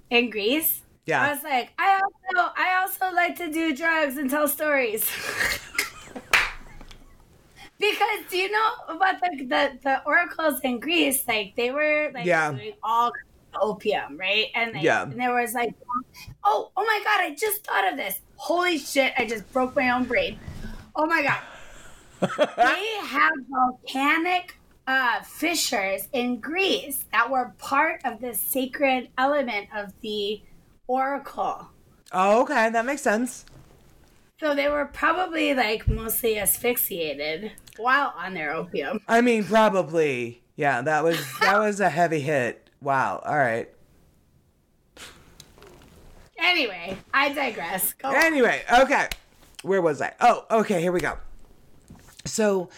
in 0.09 0.29
Greece, 0.29 0.81
Yeah. 1.07 1.21
I 1.23 1.33
was 1.33 1.41
like, 1.41 1.71
I 1.79 2.01
also 2.01 2.51
I 2.57 2.81
also 2.81 3.15
like 3.15 3.37
to 3.37 3.49
do 3.51 3.73
drugs 3.75 4.17
and 4.17 4.29
tell 4.29 4.47
stories. 4.47 5.09
because 7.79 8.19
do 8.29 8.37
you 8.37 8.51
know 8.51 8.71
about 8.89 9.21
the, 9.21 9.45
the 9.45 9.79
the 9.83 10.03
oracles 10.05 10.59
in 10.63 10.81
Greece? 10.81 11.25
Like 11.25 11.55
they 11.55 11.71
were 11.71 12.11
like 12.13 12.25
Yeah. 12.25 12.51
doing 12.51 12.73
all 12.83 13.11
opium, 13.59 14.17
right? 14.17 14.47
And 14.53 14.73
like, 14.73 14.83
Yeah. 14.83 15.03
and 15.03 15.17
there 15.17 15.33
was 15.33 15.53
like, 15.53 15.73
oh 16.43 16.71
oh 16.75 16.83
my 16.83 16.99
god! 17.05 17.21
I 17.21 17.35
just 17.35 17.65
thought 17.65 17.89
of 17.89 17.95
this. 17.97 18.19
Holy 18.35 18.77
shit! 18.77 19.13
I 19.17 19.25
just 19.25 19.49
broke 19.53 19.77
my 19.77 19.89
own 19.91 20.03
brain. 20.03 20.37
Oh 20.93 21.05
my 21.05 21.23
god! 21.23 21.39
they 22.57 22.97
have 23.05 23.31
volcanic 23.49 24.59
uh, 24.87 25.21
fissures 25.21 26.09
in 26.11 26.41
Greece 26.41 27.05
that 27.13 27.29
were 27.29 27.53
part 27.59 28.01
of 28.03 28.19
the 28.19 28.33
sacred 28.33 29.09
element 29.17 29.67
of 29.73 29.93
the 30.01 30.41
oracle. 30.87 31.69
Oh, 32.11 32.41
okay, 32.41 32.69
that 32.69 32.85
makes 32.85 33.01
sense. 33.01 33.45
So 34.39 34.53
they 34.53 34.69
were 34.69 34.85
probably 34.85 35.53
like 35.53 35.87
mostly 35.87 36.37
asphyxiated 36.37 37.51
while 37.77 38.13
on 38.17 38.33
their 38.33 38.53
opium. 38.53 39.01
I 39.07 39.21
mean, 39.21 39.43
probably. 39.43 40.41
Yeah, 40.55 40.81
that 40.81 41.03
was 41.03 41.17
that 41.41 41.59
was 41.59 41.79
a 41.79 41.89
heavy 41.89 42.21
hit. 42.21 42.69
Wow. 42.81 43.21
All 43.25 43.37
right. 43.37 43.69
Anyway, 46.37 46.97
I 47.13 47.33
digress. 47.33 47.93
Go 47.93 48.09
on. 48.09 48.15
Anyway, 48.15 48.63
okay. 48.81 49.09
Where 49.63 49.81
was 49.81 50.01
I? 50.01 50.13
Oh, 50.21 50.45
okay, 50.51 50.81
here 50.81 50.91
we 50.91 50.99
go. 50.99 51.17
So, 52.27 52.69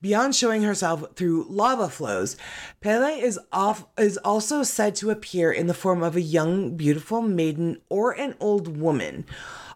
beyond 0.00 0.34
showing 0.34 0.62
herself 0.62 1.04
through 1.16 1.46
lava 1.48 1.88
flows, 1.88 2.36
Pele 2.80 3.20
is 3.20 3.38
off 3.52 3.86
is 3.98 4.16
also 4.18 4.62
said 4.62 4.94
to 4.96 5.10
appear 5.10 5.52
in 5.52 5.66
the 5.66 5.74
form 5.74 6.02
of 6.02 6.16
a 6.16 6.20
young, 6.20 6.76
beautiful 6.76 7.20
maiden 7.22 7.80
or 7.88 8.12
an 8.12 8.34
old 8.40 8.78
woman, 8.78 9.26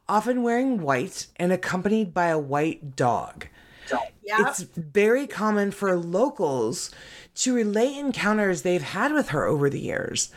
often 0.09 0.43
wearing 0.43 0.81
white 0.81 1.27
and 1.37 1.53
accompanied 1.53 2.15
by 2.15 2.27
a 2.27 2.39
white 2.39 2.97
dog. 2.97 3.47
Yeah. 4.27 4.49
It's 4.49 4.63
very 4.63 5.27
common 5.27 5.71
for 5.71 5.97
locals 5.97 6.91
to 7.37 7.55
relate 7.55 7.97
encounters 7.97 8.63
they've 8.63 8.83
had 8.83 9.13
with 9.13 9.29
her 9.29 9.47
over 9.47 9.71
the 9.71 9.81
years, 9.81 10.31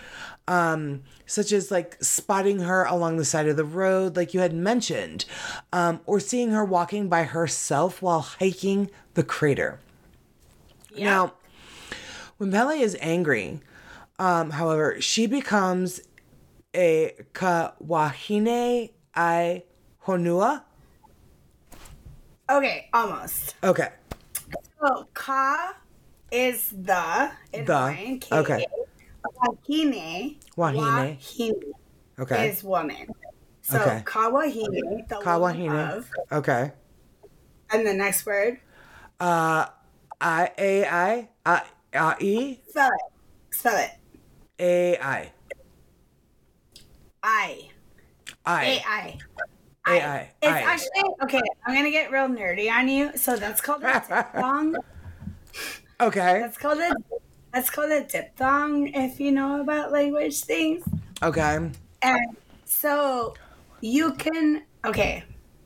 um, 0.47 1.01
such 1.29 1.51
as 1.51 1.69
like 1.69 1.95
spotting 2.03 2.59
her 2.59 2.83
along 2.85 3.17
the 3.17 3.23
side 3.23 3.47
of 3.47 3.55
the 3.55 3.63
road, 3.63 4.17
like 4.17 4.33
you 4.33 4.39
had 4.39 4.53
mentioned, 4.53 5.25
um, 5.71 5.99
or 6.07 6.19
seeing 6.19 6.49
her 6.49 6.65
walking 6.65 7.07
by 7.07 7.23
herself 7.23 8.01
while 8.01 8.21
hiking 8.21 8.89
the 9.13 9.23
crater. 9.23 9.79
yeah. 10.93 11.05
Now, 11.05 11.33
when 12.37 12.51
Pele 12.51 12.79
is 12.79 12.97
angry, 12.99 13.59
um, 14.17 14.49
however, 14.49 14.99
she 14.99 15.27
becomes 15.27 16.01
a 16.75 17.13
Kawahine 17.33 18.89
ai 19.15 19.63
Honua. 20.05 20.63
okay, 22.49 22.89
almost. 22.91 23.53
Okay. 23.63 23.89
So 24.81 25.07
ka 25.13 25.75
is 26.31 26.69
the 26.69 27.31
in 27.53 27.65
The, 27.65 27.77
Hawaiian, 27.77 28.19
okay. 28.31 28.65
Wahine, 29.37 30.37
Wahine. 30.57 31.17
wahine 31.17 31.53
Okay. 32.19 32.49
is 32.49 32.63
woman. 32.63 33.07
So 33.61 33.79
Okay. 33.79 34.01
kawahine, 34.05 35.07
the 35.07 35.15
Kawahine. 35.15 35.97
of, 35.97 36.09
Okay. 36.31 36.71
and 37.71 37.85
the 37.85 37.93
next 37.93 38.25
word, 38.25 38.59
Uh, 39.19 39.67
I 40.21 40.51
A 40.57 40.85
I 40.85 41.29
I 41.45 41.63
I 41.93 42.15
E 42.19 42.59
spell 42.67 42.89
it. 42.89 43.55
Spell 43.55 43.77
it. 43.77 43.91
A 44.59 44.97
I 44.97 45.31
I. 47.23 47.69
I 48.45 48.81
AI. 49.87 50.29
It's 50.41 50.51
I. 50.51 50.61
actually 50.63 51.13
okay. 51.23 51.41
I'm 51.65 51.75
gonna 51.75 51.91
get 51.91 52.11
real 52.11 52.27
nerdy 52.27 52.71
on 52.71 52.87
you. 52.87 53.15
So 53.17 53.35
that's 53.35 53.61
called 53.61 53.83
a 53.83 53.85
diphthong. 54.07 54.75
Okay. 56.01 56.39
That's 56.41 56.57
called 56.57 56.79
a 56.79 56.93
that's 57.53 57.69
called 57.69 57.91
a 57.91 58.03
diphthong. 58.03 58.87
If 58.87 59.19
you 59.19 59.31
know 59.31 59.61
about 59.61 59.91
language 59.91 60.41
things, 60.41 60.83
Okay. 61.21 61.69
and 62.01 62.37
so 62.65 63.33
you 63.81 64.13
can 64.13 64.63
okay. 64.85 65.23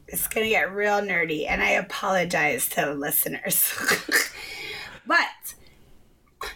It's 0.07 0.27
gonna 0.27 0.49
get 0.49 0.73
real 0.73 1.01
nerdy, 1.01 1.47
and 1.47 1.63
I 1.63 1.71
apologize 1.71 2.69
to 2.69 2.81
the 2.81 2.93
listeners. 2.93 3.73
but 5.07 5.55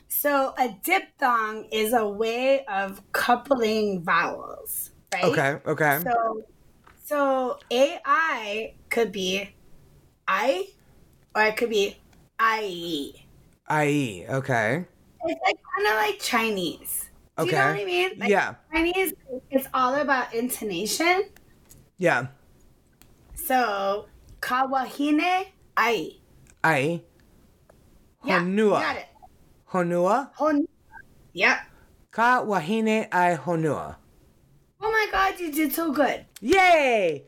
so 0.08 0.54
a 0.58 0.76
diphthong 0.84 1.66
is 1.72 1.94
a 1.94 2.08
way 2.08 2.66
of 2.66 3.02
coupling 3.12 4.04
vowels, 4.04 4.91
right? 5.14 5.24
Okay. 5.24 5.58
Okay. 5.66 5.99
So, 6.04 6.44
so 7.04 7.60
AI 7.72 8.74
could 8.90 9.12
be 9.12 9.54
I, 10.28 10.68
or 11.36 11.44
it 11.44 11.56
could 11.58 11.70
be 11.70 11.98
IE. 12.41 13.28
I 13.68 13.88
E. 13.88 14.26
Okay. 14.28 14.86
It's 15.28 15.41
like 15.45 15.58
kind 15.76 15.88
of 15.88 15.94
like 15.95 16.20
Chinese. 16.20 17.10
Do 17.38 17.45
you 17.45 17.52
know 17.52 17.58
Okay. 17.58 17.72
what 17.72 17.82
I 17.82 17.86
mean? 17.86 18.10
Like 18.20 18.30
Yeah. 18.30 18.56
Chinese, 18.74 19.14
it's 19.52 19.68
all 19.74 19.95
about 19.95 20.34
intonation. 20.34 21.30
Yeah. 21.98 22.28
So, 23.36 24.08
kawahine 24.41 25.45
ai. 25.78 26.12
I 26.64 27.02
Yeah, 28.24 28.40
Honua. 28.41 28.80
got 28.82 28.95
it. 28.98 29.08
Honua. 29.72 30.32
Hon. 30.36 30.66
Yep. 31.34 31.58
Kawahine 32.12 33.08
ai 33.12 33.36
honua. 33.38 33.98
Oh 34.82 34.91
my 34.91 35.08
god, 35.12 35.40
you 35.40 35.52
did 35.52 35.74
so 35.74 35.91
good. 35.91 36.26
Yay! 36.41 37.26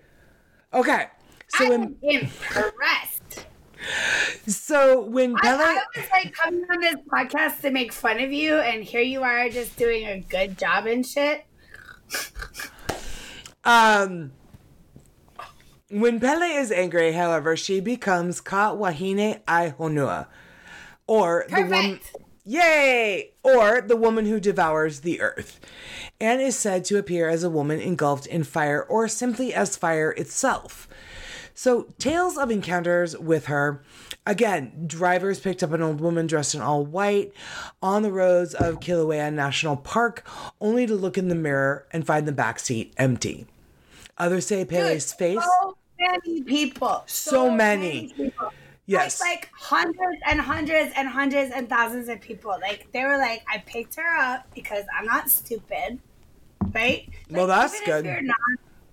Okay. 0.73 1.07
So 1.49 1.65
I'm 1.65 1.69
when 1.69 1.97
impressed. 2.01 3.18
So 4.47 5.01
when 5.01 5.35
I, 5.37 5.39
Pele 5.41 5.63
I 5.63 5.83
was 5.95 6.05
like 6.11 6.33
coming 6.33 6.65
on 6.69 6.79
this 6.79 6.95
podcast 7.07 7.61
to 7.61 7.71
make 7.71 7.91
fun 7.91 8.19
of 8.19 8.31
you, 8.31 8.55
and 8.57 8.83
here 8.83 9.01
you 9.01 9.23
are 9.23 9.49
just 9.49 9.77
doing 9.77 10.05
a 10.05 10.19
good 10.19 10.57
job 10.57 10.85
and 10.85 11.05
shit. 11.05 11.45
Um, 13.63 14.31
when 15.89 16.19
Pele 16.19 16.47
is 16.47 16.71
angry, 16.71 17.13
however, 17.13 17.55
she 17.55 17.79
becomes 17.79 18.41
Ka 18.41 18.73
Wahine 18.73 19.41
Ai 19.47 19.73
Honua, 19.77 20.27
or 21.07 21.45
the 21.49 21.61
woman. 21.63 21.99
Yay! 22.45 23.33
Or 23.43 23.79
the 23.81 23.95
woman 23.95 24.25
who 24.25 24.39
devours 24.39 25.01
the 25.01 25.21
earth, 25.21 25.59
and 26.19 26.41
is 26.41 26.57
said 26.57 26.83
to 26.85 26.97
appear 26.97 27.29
as 27.29 27.43
a 27.43 27.49
woman 27.49 27.79
engulfed 27.79 28.25
in 28.25 28.43
fire 28.43 28.81
or 28.81 29.07
simply 29.07 29.53
as 29.53 29.77
fire 29.77 30.11
itself. 30.11 30.87
So, 31.61 31.87
tales 31.97 32.37
of 32.37 32.51
encounters 32.51 33.17
with 33.17 33.47
her. 33.47 33.83
Again, 34.25 34.85
drivers 34.87 35.41
picked 35.41 35.61
up 35.61 35.73
an 35.73 35.81
old 35.81 35.99
woman 35.99 36.25
dressed 36.25 36.55
in 36.55 36.61
all 36.61 36.85
white 36.85 37.33
on 37.83 38.01
the 38.01 38.13
roads 38.13 38.53
of 38.53 38.79
Kilauea 38.79 39.33
National 39.33 39.75
Park, 39.75 40.25
only 40.61 40.87
to 40.87 40.95
look 40.95 41.17
in 41.17 41.27
the 41.27 41.35
mirror 41.35 41.85
and 41.91 42.07
find 42.07 42.25
the 42.25 42.31
back 42.31 42.59
seat 42.59 42.93
empty. 42.95 43.45
Others 44.17 44.47
say 44.47 44.63
Pele's 44.63 45.11
face. 45.11 45.43
So 45.43 45.75
many 45.99 46.43
people. 46.43 47.03
So 47.07 47.51
many. 47.51 48.13
people. 48.15 48.53
Yes. 48.85 49.19
Like, 49.19 49.29
like 49.29 49.49
hundreds 49.53 50.21
and 50.25 50.39
hundreds 50.39 50.93
and 50.95 51.09
hundreds 51.09 51.51
and 51.53 51.67
thousands 51.67 52.07
of 52.07 52.21
people. 52.21 52.57
Like 52.61 52.87
they 52.93 53.03
were 53.03 53.17
like, 53.17 53.43
I 53.53 53.57
picked 53.57 53.95
her 53.95 54.15
up 54.17 54.47
because 54.55 54.85
I'm 54.97 55.05
not 55.05 55.29
stupid, 55.29 55.99
right? 56.73 57.09
Well, 57.29 57.47
that's 57.47 57.81
good. 57.81 58.05
You're 58.05 58.21
not 58.21 58.37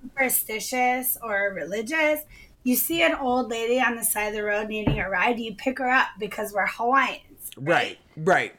superstitious 0.02 1.18
or 1.22 1.52
religious, 1.54 2.20
you 2.66 2.74
see 2.74 3.00
an 3.02 3.14
old 3.14 3.48
lady 3.48 3.80
on 3.80 3.94
the 3.94 4.02
side 4.02 4.26
of 4.28 4.34
the 4.34 4.42
road 4.42 4.66
needing 4.68 4.98
a 4.98 5.08
ride, 5.08 5.38
you 5.38 5.54
pick 5.54 5.78
her 5.78 5.88
up 5.88 6.08
because 6.18 6.52
we're 6.52 6.66
Hawaiians. 6.66 7.50
Right, 7.56 7.96
right. 8.16 8.54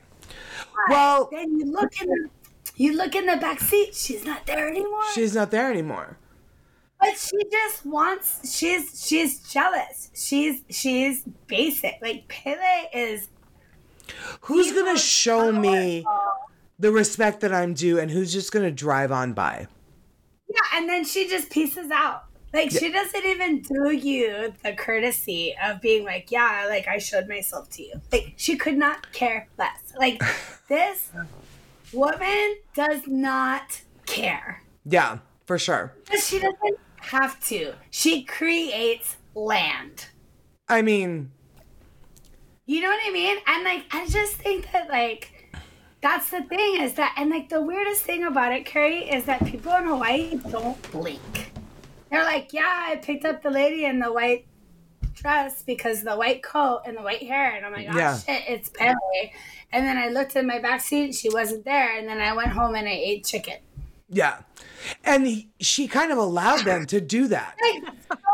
But 0.88 0.90
Well- 0.90 1.30
then 1.32 1.60
you 1.60 1.66
look 1.66 2.00
in 2.02 2.08
the 2.08 2.30
you 2.78 2.94
look 2.96 3.16
in 3.16 3.26
the 3.26 3.36
back 3.38 3.60
seat. 3.60 3.96
She's 3.96 4.24
not 4.24 4.46
there 4.46 4.68
anymore. 4.70 5.02
She's 5.14 5.34
not 5.36 5.52
there 5.52 5.70
anymore. 5.70 6.18
But 7.02 7.18
she 7.18 7.38
just 7.52 7.86
wants 7.86 8.56
she's 8.58 9.04
she's 9.06 9.40
jealous. 9.52 10.10
She's 10.16 10.62
she's 10.70 11.24
basic. 11.48 11.96
Like 12.02 12.28
Pele 12.30 12.90
is 12.94 13.28
Who's 14.42 14.72
gonna 14.72 14.98
show 14.98 15.52
me 15.52 16.06
the 16.80 16.92
respect 16.92 17.42
that 17.42 17.54
I'm 17.54 17.74
due 17.74 18.00
and 18.00 18.10
who's 18.10 18.32
just 18.32 18.52
gonna 18.54 18.72
drive 18.72 19.12
on 19.12 19.34
by? 19.34 19.68
Yeah, 20.50 20.78
and 20.80 20.88
then 20.88 21.04
she 21.04 21.28
just 21.28 21.50
pieces 21.50 21.92
out. 21.92 22.24
Like 22.58 22.72
she 22.72 22.92
doesn't 22.92 23.26
even 23.26 23.62
do 23.62 23.92
you 23.92 24.54
the 24.64 24.74
courtesy 24.74 25.56
of 25.64 25.80
being 25.80 26.04
like, 26.06 26.32
yeah, 26.32 26.66
like 26.68 26.88
I 26.88 26.98
showed 26.98 27.28
myself 27.28 27.70
to 27.72 27.84
you. 27.84 28.02
Like 28.12 28.34
she 28.36 28.58
could 28.58 28.78
not 28.78 29.12
care 29.14 29.48
less. 29.60 29.94
Like 29.98 30.22
this 30.68 31.12
woman 31.94 32.56
does 32.74 33.02
not 33.06 33.82
care. 34.08 34.64
Yeah, 34.86 35.20
for 35.46 35.60
sure. 35.60 35.94
But 36.10 36.20
she 36.20 36.40
doesn't 36.40 36.80
have 37.02 37.40
to. 37.46 37.74
She 37.92 38.24
creates 38.24 39.18
land. 39.36 40.08
I 40.68 40.82
mean, 40.82 41.32
You 42.66 42.82
know 42.82 42.90
what 42.90 43.00
I 43.06 43.12
mean? 43.12 43.38
And 43.48 43.64
like, 43.64 43.86
I 43.92 44.08
just 44.08 44.34
think 44.34 44.72
that 44.74 44.90
like, 44.90 45.54
that's 46.02 46.30
the 46.32 46.42
thing 46.42 46.82
is 46.82 46.94
that, 46.96 47.14
and 47.18 47.30
like 47.30 47.50
the 47.50 47.62
weirdest 47.62 48.02
thing 48.04 48.24
about 48.24 48.52
it, 48.52 48.66
Carrie, 48.66 49.10
is 49.10 49.26
that 49.26 49.46
people 49.46 49.74
in 49.74 49.86
Hawaii 49.86 50.38
don't 50.50 50.92
blink. 50.92 51.47
They're 52.10 52.24
like, 52.24 52.54
yeah, 52.54 52.86
I 52.90 52.96
picked 52.98 53.26
up 53.26 53.42
the 53.44 53.50
lady 53.50 53.86
in 53.86 54.00
the 54.00 54.12
white 54.12 54.46
dress 55.14 55.64
because 55.64 56.04
the 56.04 56.16
white 56.16 56.44
coat 56.44 56.82
and 56.86 56.96
the 56.98 57.02
white 57.02 57.24
hair, 57.24 57.56
and 57.56 57.66
I'm 57.66 57.74
like, 57.74 57.88
oh 57.92 57.98
Yeah. 57.98 58.18
shit, 58.18 58.44
it's 58.48 58.70
Pele. 58.70 58.94
And 59.72 59.86
then 59.86 59.98
I 59.98 60.08
looked 60.10 60.36
in 60.36 60.48
my 60.48 60.60
back 60.60 60.82
seat, 60.82 61.14
she 61.16 61.30
wasn't 61.30 61.66
there, 61.66 61.98
and 61.98 62.08
then 62.08 62.20
I 62.20 62.34
went 62.34 62.50
home 62.50 62.76
and 62.76 62.88
I 62.88 62.92
ate 62.92 63.26
chicken. 63.26 63.56
Yeah. 64.10 64.38
And 65.04 65.28
he, 65.28 65.50
she 65.60 65.88
kind 65.90 66.12
of 66.14 66.18
allowed 66.18 66.64
them 66.66 66.86
to 66.88 67.02
do 67.02 67.28
that. 67.28 67.56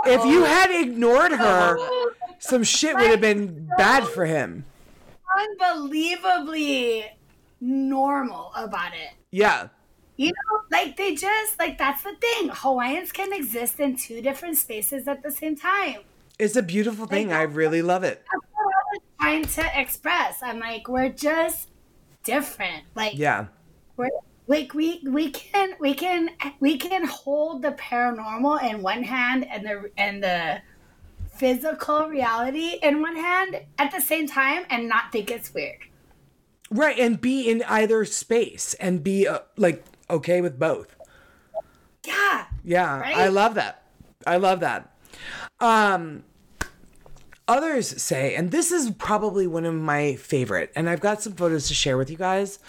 If 0.05 0.25
you 0.25 0.43
had 0.43 0.69
ignored 0.69 1.31
her, 1.31 1.77
some 2.39 2.63
shit 2.63 2.93
would 2.95 3.09
have 3.09 3.21
been 3.21 3.69
bad 3.77 4.03
for 4.05 4.25
him. 4.25 4.65
unbelievably 5.39 7.05
normal 7.61 8.51
about 8.55 8.93
it. 8.93 9.11
Yeah. 9.31 9.69
You 10.17 10.27
know, 10.27 10.61
like 10.71 10.95
they 10.95 11.15
just 11.15 11.57
like 11.59 11.77
that's 11.77 12.03
the 12.03 12.13
thing. 12.21 12.49
Hawaiians 12.53 13.11
can 13.11 13.33
exist 13.33 13.79
in 13.79 13.95
two 13.95 14.21
different 14.21 14.57
spaces 14.57 15.07
at 15.07 15.23
the 15.23 15.31
same 15.31 15.55
time. 15.55 15.97
It's 16.39 16.55
a 16.55 16.61
beautiful 16.63 17.05
thing. 17.05 17.31
I 17.31 17.43
really 17.43 17.81
love 17.81 18.03
it. 18.03 18.23
That's 18.31 18.45
what 18.53 18.65
I 18.65 18.83
was 18.91 19.01
trying 19.19 19.65
to 19.65 19.81
express. 19.81 20.43
I'm 20.43 20.59
like, 20.59 20.87
we're 20.87 21.09
just 21.09 21.69
different. 22.23 22.83
Like 22.95 23.17
Yeah. 23.17 23.47
we're 23.97 24.09
like 24.47 24.73
we 24.73 25.01
we 25.07 25.31
can 25.31 25.75
we 25.79 25.93
can 25.93 26.29
we 26.59 26.77
can 26.77 27.05
hold 27.05 27.61
the 27.61 27.71
paranormal 27.71 28.61
in 28.63 28.81
one 28.81 29.03
hand 29.03 29.45
and 29.49 29.65
the 29.65 29.89
and 29.97 30.21
the 30.23 30.61
physical 31.31 32.07
reality 32.07 32.77
in 32.83 33.01
one 33.01 33.15
hand 33.15 33.61
at 33.79 33.91
the 33.91 33.99
same 34.01 34.27
time 34.27 34.65
and 34.69 34.87
not 34.87 35.11
think 35.11 35.31
it's 35.31 35.53
weird. 35.53 35.79
Right. 36.69 36.97
And 36.99 37.19
be 37.19 37.49
in 37.49 37.63
either 37.63 38.05
space 38.05 38.73
and 38.75 39.03
be 39.03 39.27
uh, 39.27 39.39
like 39.57 39.83
okay 40.09 40.41
with 40.41 40.59
both. 40.59 40.95
Yeah. 42.05 42.45
Yeah, 42.63 42.99
Right? 42.99 43.17
I 43.17 43.27
love 43.29 43.55
that. 43.55 43.83
I 44.25 44.37
love 44.37 44.59
that. 44.61 44.93
Um 45.59 46.23
others 47.45 48.01
say 48.01 48.35
and 48.35 48.51
this 48.51 48.71
is 48.71 48.89
probably 48.91 49.45
one 49.45 49.65
of 49.65 49.73
my 49.73 50.15
favorite 50.15 50.71
and 50.77 50.89
I've 50.89 51.01
got 51.01 51.21
some 51.21 51.33
photos 51.33 51.67
to 51.67 51.73
share 51.73 51.97
with 51.97 52.09
you 52.09 52.17
guys. 52.17 52.59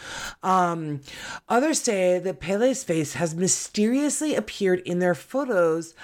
Um 0.43 1.01
others 1.49 1.81
say 1.81 2.19
that 2.19 2.41
Pele's 2.41 2.83
face 2.83 3.15
has 3.15 3.35
mysteriously 3.35 4.35
appeared 4.35 4.81
in 4.81 4.99
their 4.99 5.15
photos 5.15 5.95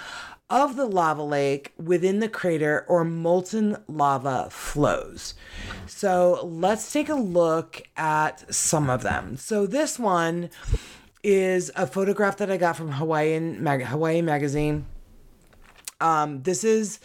of 0.48 0.74
the 0.76 0.86
lava 0.86 1.22
lake 1.22 1.72
within 1.78 2.18
the 2.18 2.28
crater 2.28 2.84
or 2.88 3.04
molten 3.04 3.76
lava 3.86 4.48
flows. 4.50 5.34
So 5.86 6.40
let's 6.44 6.92
take 6.92 7.08
a 7.08 7.14
look 7.14 7.82
at 7.96 8.52
some 8.52 8.90
of 8.90 9.02
them. 9.02 9.36
So 9.36 9.66
this 9.66 9.96
one 9.98 10.50
is 11.22 11.70
a 11.76 11.86
photograph 11.86 12.38
that 12.38 12.50
I 12.50 12.56
got 12.56 12.76
from 12.76 12.92
Hawaiian 12.92 13.62
Mag- 13.62 13.84
Hawaii 13.84 14.22
magazine. 14.22 14.86
Um, 16.00 16.42
this 16.42 16.64
is 16.64 16.98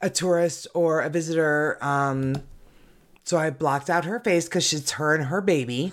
a 0.00 0.10
tourist 0.10 0.66
or 0.74 1.00
a 1.00 1.08
visitor. 1.08 1.78
Um, 1.80 2.42
so 3.24 3.38
I 3.38 3.50
blocked 3.50 3.88
out 3.88 4.04
her 4.04 4.18
face 4.20 4.46
because 4.46 4.72
it's 4.72 4.92
her 4.92 5.14
and 5.14 5.26
her 5.26 5.40
baby 5.40 5.92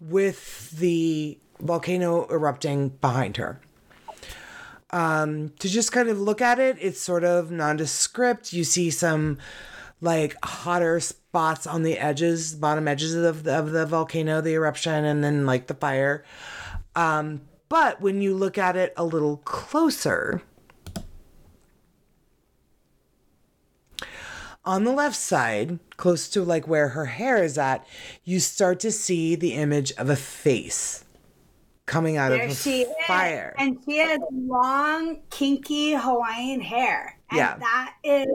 with 0.00 0.70
the 0.72 1.38
volcano 1.60 2.26
erupting 2.30 2.90
behind 3.00 3.36
her. 3.38 3.60
Um, 4.90 5.50
to 5.58 5.68
just 5.68 5.90
kind 5.90 6.08
of 6.08 6.20
look 6.20 6.40
at 6.40 6.58
it, 6.58 6.76
it's 6.80 7.00
sort 7.00 7.24
of 7.24 7.50
nondescript. 7.50 8.52
You 8.52 8.62
see 8.62 8.90
some 8.90 9.38
like 10.00 10.36
hotter 10.44 11.00
spots 11.00 11.66
on 11.66 11.82
the 11.82 11.98
edges, 11.98 12.54
bottom 12.54 12.86
edges 12.86 13.14
of 13.14 13.42
the, 13.42 13.58
of 13.58 13.72
the 13.72 13.86
volcano, 13.86 14.40
the 14.40 14.54
eruption, 14.54 15.04
and 15.04 15.24
then 15.24 15.46
like 15.46 15.66
the 15.66 15.74
fire. 15.74 16.24
Um, 16.96 17.42
but 17.68 18.00
when 18.00 18.20
you 18.22 18.34
look 18.34 18.58
at 18.58 18.74
it 18.76 18.92
a 18.96 19.04
little 19.04 19.36
closer, 19.38 20.42
on 24.64 24.84
the 24.84 24.92
left 24.92 25.16
side, 25.16 25.78
close 25.96 26.28
to 26.30 26.42
like 26.42 26.66
where 26.66 26.88
her 26.88 27.04
hair 27.06 27.42
is 27.42 27.58
at, 27.58 27.86
you 28.24 28.40
start 28.40 28.80
to 28.80 28.90
see 28.90 29.36
the 29.36 29.52
image 29.52 29.92
of 29.92 30.08
a 30.10 30.16
face 30.16 31.04
coming 31.86 32.16
out 32.16 32.30
There 32.30 32.46
of 32.48 32.56
she 32.56 32.82
a 32.84 32.94
fire. 33.06 33.54
is. 33.58 33.64
And 33.64 33.78
she 33.84 33.98
has 33.98 34.18
long, 34.32 35.20
kinky 35.30 35.92
Hawaiian 35.94 36.60
hair. 36.60 37.16
And 37.30 37.38
Yeah. 37.38 37.56
that 37.58 37.94
is 38.02 38.26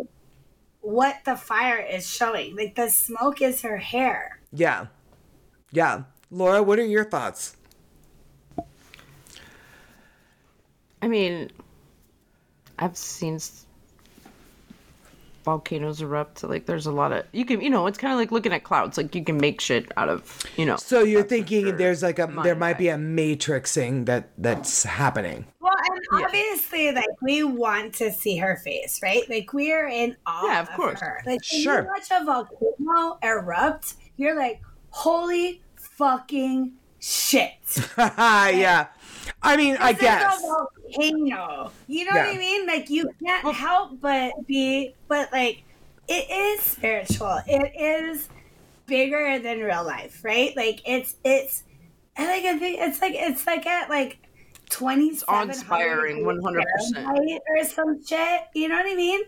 what 0.79 1.17
the 1.25 1.35
fire 1.35 1.77
is 1.79 2.07
showing. 2.07 2.55
Like 2.55 2.75
the 2.75 2.89
smoke 2.89 3.41
is 3.41 3.61
her 3.61 3.77
hair. 3.77 4.39
yeah. 4.53 4.88
Yeah. 5.73 6.03
Laura, 6.29 6.61
what 6.63 6.79
are 6.79 6.85
your 6.85 7.05
thoughts? 7.05 7.55
I 11.02 11.07
mean, 11.07 11.52
I've 12.80 12.95
seen 12.98 13.40
volcanoes 15.44 16.02
erupt. 16.02 16.44
Like, 16.44 16.65
there's 16.68 16.86
a 16.86 16.91
lot 16.91 17.11
of 17.11 17.26
you 17.32 17.45
can, 17.45 17.61
you 17.61 17.69
know, 17.69 17.88
it's 17.88 17.98
kind 17.98 18.14
of 18.14 18.19
like 18.19 18.32
looking 18.32 18.53
at 18.53 18.64
clouds. 18.64 18.98
Like, 18.98 19.15
you 19.15 19.23
can 19.23 19.38
make 19.38 19.60
shit 19.61 19.91
out 19.98 20.10
of, 20.10 20.44
you 20.57 20.65
know. 20.65 20.76
So 20.78 21.02
you're 21.02 21.23
thinking 21.23 21.78
there's 21.78 22.03
like 22.03 22.19
a 22.19 22.28
My 22.28 22.44
there 22.44 22.56
might 22.56 22.78
be 22.78 22.90
a 22.90 22.95
matrixing 22.98 24.06
that 24.06 24.30
that's 24.38 24.84
happening. 24.84 25.45
Well, 25.60 25.73
and 26.11 26.23
obviously, 26.26 26.91
like 26.91 27.06
we 27.22 27.44
want 27.44 27.94
to 27.95 28.11
see 28.11 28.38
her 28.38 28.57
face, 28.57 28.99
right? 29.02 29.28
Like 29.30 29.53
we 29.53 29.72
are 29.73 29.88
in 29.88 30.15
awe 30.26 30.45
Yeah, 30.45 30.61
of 30.61 30.69
course. 30.73 30.99
her. 31.02 31.22
Like 31.26 31.40
when 31.52 31.61
Sure. 31.61 31.82
you 31.82 31.88
watch 31.88 32.07
a 32.11 32.23
volcano 32.23 33.18
erupt, 33.23 33.95
you're 34.18 34.36
like, 34.38 34.61
holy 34.91 35.61
fucking 35.76 36.73
shit. 36.99 37.53
yeah. 37.98 38.88
I 39.44 39.57
mean, 39.57 39.78
I 39.80 39.94
This 39.94 40.02
is 40.02 40.07
guess. 40.07 40.44
Volcano. 40.93 41.72
You 41.88 42.05
know 42.05 42.15
Yeah. 42.15 42.27
what 42.27 42.35
I 42.35 42.38
mean? 42.38 42.68
Like 42.68 42.89
you 42.89 43.09
can't 43.23 43.53
help 43.55 43.99
but 44.01 44.34
be, 44.47 44.95
but 45.07 45.31
like 45.31 45.63
it 46.07 46.30
is 46.30 46.61
spiritual. 46.61 47.39
It 47.47 47.73
is 47.80 48.30
bigger 48.85 49.39
than 49.39 49.59
real 49.59 49.84
life, 49.85 50.22
right? 50.23 50.55
Like 50.55 50.81
it's 50.85 51.15
it's. 51.23 51.63
I 52.18 52.27
like 52.27 52.43
I 52.45 52.57
think 52.59 52.80
it's 52.81 53.01
like 53.01 53.13
it's 53.15 53.47
like 53.47 53.65
at 53.65 53.89
like 53.89 54.18
twenty 54.69 55.18
awe-inspiring, 55.27 56.23
100%. 56.23 57.39
or 57.49 57.63
some 57.65 58.03
shit. 58.05 58.41
You 58.53 58.68
know 58.69 58.76
what 58.76 58.85
I 58.85 58.95
mean? 58.95 59.22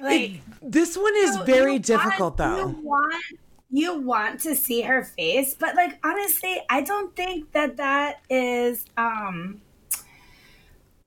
Like 0.00 0.40
This 0.62 0.96
one 0.96 1.14
is 1.16 1.34
so 1.34 1.44
very 1.44 1.78
difficult 1.78 2.20
want, 2.20 2.36
though. 2.38 2.56
You 2.68 2.80
want 2.82 3.24
you 3.72 4.00
want 4.00 4.40
to 4.40 4.54
see 4.56 4.82
her 4.82 5.04
face, 5.04 5.54
but 5.54 5.74
like 5.76 5.98
honestly, 6.04 6.60
I 6.68 6.82
don't 6.82 7.14
think 7.14 7.52
that 7.52 7.76
that 7.76 8.20
is 8.28 8.84
um 8.96 9.60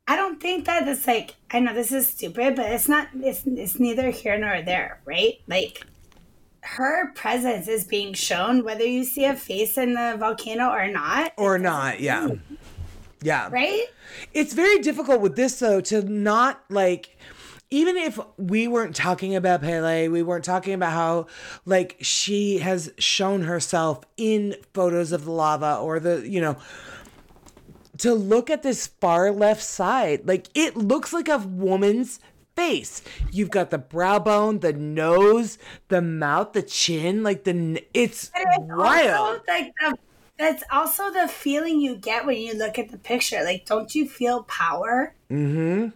I 0.07 0.15
don't 0.15 0.41
think 0.41 0.65
that 0.65 0.88
it's 0.88 1.07
like 1.07 1.35
I 1.51 1.59
know 1.59 1.73
this 1.73 1.91
is 1.91 2.07
stupid, 2.07 2.55
but 2.55 2.65
it's 2.71 2.89
not 2.89 3.07
it's 3.15 3.43
it's 3.45 3.80
neither 3.80 4.09
here 4.09 4.38
nor 4.38 4.61
there, 4.61 5.01
right? 5.05 5.35
Like 5.47 5.85
her 6.61 7.11
presence 7.13 7.67
is 7.67 7.85
being 7.85 8.13
shown 8.13 8.63
whether 8.63 8.85
you 8.85 9.03
see 9.03 9.25
a 9.25 9.35
face 9.35 9.77
in 9.77 9.93
the 9.93 10.15
volcano 10.17 10.69
or 10.69 10.88
not, 10.88 11.34
Or 11.38 11.57
not, 11.57 11.99
yeah. 11.99 12.27
Mm. 12.27 12.39
Yeah. 13.21 13.49
right? 13.51 13.85
It's 14.34 14.53
very 14.53 14.80
difficult 14.80 15.21
with 15.21 15.35
this 15.35 15.59
though 15.59 15.81
to 15.81 16.01
not 16.01 16.61
like 16.69 17.17
even 17.69 17.97
if 17.97 18.19
we 18.38 18.67
weren't 18.67 18.95
talking 18.95 19.35
about 19.35 19.61
Pele, 19.61 20.07
we 20.07 20.21
weren't 20.21 20.45
talking 20.45 20.73
about 20.73 20.91
how 20.91 21.27
like 21.65 21.97
she 22.01 22.59
has 22.59 22.91
shown 22.99 23.43
herself 23.43 24.01
in 24.15 24.55
photos 24.73 25.11
of 25.11 25.25
the 25.25 25.31
lava 25.31 25.77
or 25.77 25.99
the, 25.99 26.27
you 26.30 26.39
know, 26.39 26.57
to 27.99 28.14
look 28.14 28.49
at 28.49 28.64
this 28.64 28.88
far 28.88 29.32
left 29.32 29.61
side, 29.64 30.28
like 30.28 30.48
it 30.53 30.76
looks 30.76 31.14
like 31.14 31.28
a 31.30 31.38
woman's 31.38 32.20
face. 32.56 33.02
You've 33.32 33.52
got 33.52 33.70
the 33.70 33.78
brow 33.78 34.20
bone, 34.20 34.60
the 34.60 34.74
nose, 34.74 35.57
the 35.90 36.02
mouth, 36.02 36.53
the 36.53 36.64
chin, 36.64 37.24
like 37.24 37.44
the 37.44 37.84
it's 37.94 38.32
it's 38.36 38.57
wild. 38.60 39.41
like 39.48 39.74
the 39.80 39.98
that's 40.38 40.64
also 40.72 41.11
the 41.11 41.28
feeling 41.28 41.80
you 41.80 41.95
get 41.95 42.26
when 42.26 42.38
you 42.38 42.56
look 42.56 42.80
at 42.80 42.90
the 42.90 42.98
picture. 42.98 43.44
Like, 43.44 43.65
don't 43.65 43.94
you 43.94 44.07
feel 44.07 44.44
power? 44.44 45.14
mm-hmm. 45.30 45.90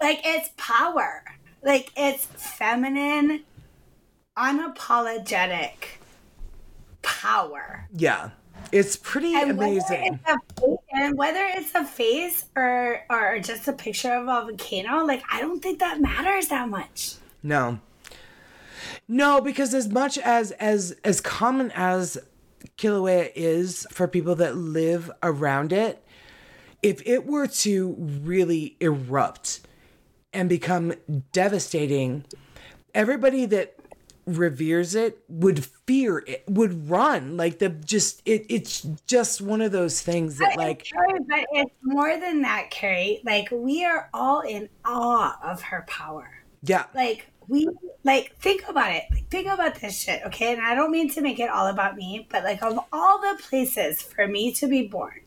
Like 0.00 0.20
it's 0.24 0.50
power. 0.56 1.24
Like 1.62 1.90
it's 1.96 2.26
feminine, 2.26 3.44
unapologetic 4.36 5.72
power. 7.02 7.88
Yeah. 7.94 8.30
It's 8.70 8.96
pretty 8.96 9.34
And 9.34 9.50
amazing. 9.50 10.20
a 10.26 10.38
face, 10.60 10.78
and 10.92 11.16
whether 11.18 11.44
it's 11.44 11.74
a 11.74 11.84
face 11.84 12.46
or 12.56 13.04
or 13.10 13.38
just 13.40 13.68
a 13.68 13.72
picture 13.72 14.12
of 14.12 14.22
a 14.24 14.46
volcano, 14.46 15.04
like 15.04 15.22
I 15.30 15.40
don't 15.40 15.60
think 15.62 15.78
that 15.80 16.00
matters 16.00 16.48
that 16.48 16.68
much. 16.68 17.14
No. 17.42 17.80
No, 19.08 19.40
because 19.40 19.74
as 19.74 19.88
much 19.88 20.16
as 20.18 20.52
as 20.52 20.92
as 21.04 21.20
common 21.20 21.70
as 21.72 22.18
Kilauea 22.78 23.30
is 23.34 23.86
for 23.90 24.06
people 24.08 24.34
that 24.36 24.56
live 24.56 25.10
around 25.22 25.72
it, 25.72 26.02
if 26.82 27.02
it 27.06 27.26
were 27.26 27.46
to 27.46 27.94
really 27.98 28.76
erupt 28.80 29.60
and 30.32 30.48
become 30.48 30.94
devastating, 31.32 32.24
everybody 32.94 33.44
that 33.46 33.74
reveres 34.26 34.94
it 34.94 35.18
would 35.28 35.64
fear 35.64 36.18
it, 36.26 36.44
would 36.48 36.88
run. 36.88 37.36
Like 37.36 37.58
the 37.58 37.68
just 37.70 38.22
it 38.24 38.46
it's 38.48 38.82
just 39.06 39.40
one 39.40 39.60
of 39.60 39.72
those 39.72 40.00
things 40.00 40.38
that 40.38 40.56
like 40.56 40.84
Carrie, 40.84 41.20
but 41.28 41.44
it's 41.52 41.74
more 41.82 42.18
than 42.18 42.42
that, 42.42 42.70
Carrie. 42.70 43.20
Like 43.24 43.48
we 43.50 43.84
are 43.84 44.08
all 44.14 44.40
in 44.40 44.68
awe 44.84 45.38
of 45.42 45.62
her 45.62 45.84
power. 45.88 46.44
yeah. 46.62 46.86
Like 46.94 47.26
we 47.48 47.68
like 48.04 48.36
think 48.38 48.64
about 48.68 48.92
it. 48.92 49.04
Like, 49.10 49.28
think 49.28 49.48
about 49.48 49.76
this 49.80 50.00
shit, 50.00 50.22
okay? 50.26 50.52
And 50.52 50.62
I 50.62 50.74
don't 50.74 50.90
mean 50.90 51.10
to 51.10 51.20
make 51.20 51.40
it 51.40 51.50
all 51.50 51.66
about 51.66 51.96
me, 51.96 52.26
but 52.30 52.44
like 52.44 52.62
of 52.62 52.78
all 52.92 53.20
the 53.20 53.40
places 53.42 54.02
for 54.02 54.26
me 54.26 54.52
to 54.54 54.68
be 54.68 54.86
born, 54.86 55.20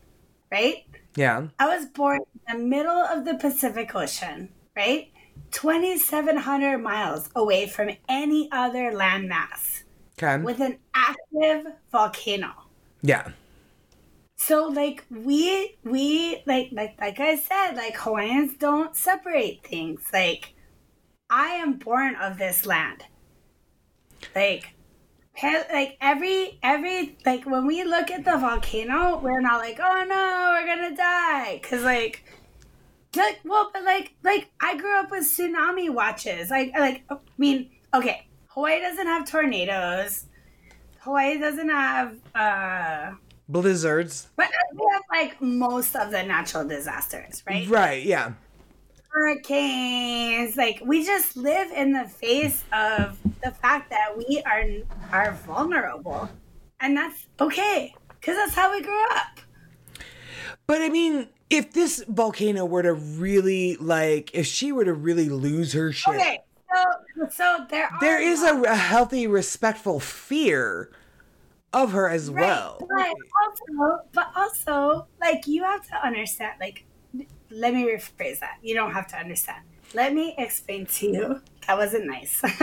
right? 0.51 0.85
Yeah. 1.15 1.47
I 1.59 1.75
was 1.75 1.85
born 1.87 2.19
in 2.47 2.57
the 2.57 2.63
middle 2.63 2.91
of 2.91 3.25
the 3.25 3.35
Pacific 3.35 3.93
Ocean, 3.95 4.49
right? 4.75 5.11
2,700 5.55 6.77
miles 6.79 7.29
away 7.35 7.67
from 7.67 7.89
any 8.09 8.49
other 8.51 8.91
landmass 8.91 9.83
Okay. 10.21 10.41
with 10.43 10.59
an 10.61 10.77
active 10.93 11.73
volcano. 11.91 12.51
yeah. 13.01 13.31
So 14.37 14.67
like 14.67 15.05
we 15.09 15.77
we 15.83 16.43
like 16.45 16.69
like 16.71 16.95
like 16.99 17.19
I 17.19 17.35
said, 17.37 17.71
like 17.75 17.95
Hawaiians 17.97 18.53
don't 18.57 18.95
separate 18.95 19.63
things. 19.65 20.01
Like 20.13 20.53
I 21.29 21.47
am 21.63 21.73
born 21.79 22.15
of 22.15 22.37
this 22.37 22.65
land. 22.65 23.05
Like 24.35 24.73
like 25.71 25.97
every 26.01 26.59
every 26.63 27.17
like 27.25 27.45
when 27.45 27.65
we 27.65 27.83
look 27.83 28.11
at 28.11 28.25
the 28.25 28.37
volcano, 28.37 29.19
we're 29.23 29.41
not 29.41 29.59
like, 29.59 29.79
oh 29.81 30.05
no, 30.07 30.53
we're 30.53 30.67
gonna 30.75 30.95
die. 30.95 31.59
Cause 31.63 31.83
like 31.83 32.23
like 33.17 33.39
well, 33.43 33.69
but 33.73 33.83
like 33.83 34.13
like 34.23 34.49
I 34.61 34.77
grew 34.77 34.97
up 34.97 35.11
with 35.11 35.23
tsunami 35.23 35.89
watches. 35.93 36.49
Like 36.49 36.71
like 36.77 37.03
I 37.09 37.17
mean, 37.37 37.69
okay, 37.93 38.27
Hawaii 38.47 38.79
doesn't 38.79 39.07
have 39.07 39.29
tornadoes. 39.29 40.25
Hawaii 40.99 41.37
doesn't 41.39 41.69
have 41.69 42.15
uh 42.33 43.11
Blizzards. 43.47 44.27
but 44.35 44.49
we 44.73 44.87
have 44.91 45.03
like 45.11 45.39
most 45.41 45.95
of 45.95 46.11
the 46.11 46.23
natural 46.23 46.67
disasters, 46.67 47.43
right? 47.47 47.67
Right. 47.67 48.03
Yeah. 48.03 48.33
Hurricanes, 49.09 50.57
like 50.57 50.81
we 50.83 51.05
just 51.05 51.37
live 51.37 51.71
in 51.71 51.93
the 51.93 52.05
face 52.05 52.63
of 52.73 53.17
the 53.43 53.51
fact 53.51 53.89
that 53.89 54.17
we 54.17 54.41
are 54.45 54.65
are 55.13 55.31
vulnerable, 55.45 56.27
and 56.81 56.97
that's 56.97 57.25
okay 57.39 57.95
because 58.09 58.35
that's 58.35 58.53
how 58.55 58.71
we 58.71 58.81
grew 58.81 59.05
up. 59.11 59.39
But 60.67 60.81
I 60.81 60.89
mean, 60.89 61.27
if 61.49 61.73
this 61.73 62.03
volcano 62.07 62.65
were 62.65 62.83
to 62.83 62.93
really 62.93 63.75
like, 63.77 64.33
if 64.33 64.45
she 64.47 64.71
were 64.71 64.85
to 64.85 64.93
really 64.93 65.29
lose 65.29 65.73
her 65.73 65.91
shit, 65.91 66.15
Okay, 66.15 66.39
so 66.73 67.27
so 67.29 67.65
there 67.69 67.85
are 67.85 67.99
there 68.01 68.21
is 68.21 68.41
a, 68.41 68.61
a 68.63 68.75
healthy, 68.75 69.27
respectful 69.27 69.99
fear 69.99 70.91
of 71.73 71.91
her 71.91 72.09
as 72.09 72.31
Right, 72.31 72.41
well. 72.41 72.77
But 72.79 73.07
also, 73.43 74.03
but 74.13 74.31
also, 74.35 75.07
like 75.21 75.45
you 75.45 75.63
have 75.63 75.85
to 75.87 76.05
understand. 76.05 76.53
Like, 76.59 76.85
let 77.51 77.73
me 77.73 77.83
rephrase 77.83 78.39
that. 78.39 78.57
You 78.61 78.73
don't 78.75 78.91
have 78.91 79.07
to 79.07 79.17
understand. 79.17 79.63
Let 79.93 80.13
me 80.13 80.35
explain 80.37 80.87
to 80.87 81.07
you. 81.07 81.41
That 81.67 81.77
wasn't 81.77 82.05
nice. 82.05 82.41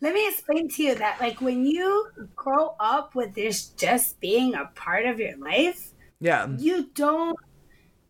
let 0.00 0.14
me 0.14 0.28
explain 0.28 0.68
to 0.70 0.82
you 0.82 0.94
that, 0.94 1.20
like, 1.20 1.40
when 1.40 1.66
you 1.66 2.08
grow 2.34 2.74
up 2.80 3.14
with 3.14 3.34
this 3.34 3.66
just 3.66 4.18
being 4.20 4.54
a 4.54 4.70
part 4.74 5.04
of 5.06 5.20
your 5.20 5.36
life, 5.36 5.92
Yeah. 6.20 6.48
you 6.58 6.88
don't 6.94 7.36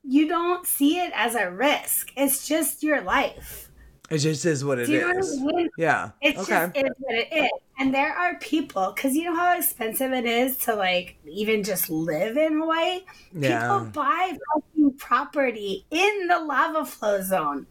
you 0.02 0.26
don't 0.28 0.66
see 0.66 0.98
it 0.98 1.12
as 1.14 1.34
a 1.34 1.50
risk. 1.50 2.12
It's 2.16 2.46
just 2.48 2.82
your 2.82 3.02
life. 3.02 3.70
It 4.10 4.18
just 4.18 4.46
is 4.46 4.64
what 4.64 4.78
it 4.78 4.88
know 4.88 5.06
what 5.08 5.16
is. 5.18 5.38
I 5.38 5.44
mean? 5.44 5.68
Yeah. 5.76 6.10
It's 6.22 6.38
okay. 6.40 6.70
just 6.74 6.76
is 6.78 6.92
what 6.98 7.14
it 7.14 7.28
is. 7.30 7.50
And 7.78 7.94
there 7.94 8.14
are 8.14 8.36
people, 8.38 8.92
because 8.96 9.14
you 9.14 9.24
know 9.24 9.36
how 9.36 9.56
expensive 9.56 10.12
it 10.12 10.24
is 10.24 10.56
to 10.58 10.74
like 10.74 11.16
even 11.26 11.62
just 11.62 11.90
live 11.90 12.38
in 12.38 12.58
Hawaii? 12.58 13.00
Yeah. 13.34 13.60
People 13.60 13.84
buy 13.92 14.36
fucking 14.54 14.92
property 14.96 15.84
in 15.90 16.26
the 16.28 16.40
lava 16.40 16.86
flow 16.86 17.20
zone. 17.20 17.66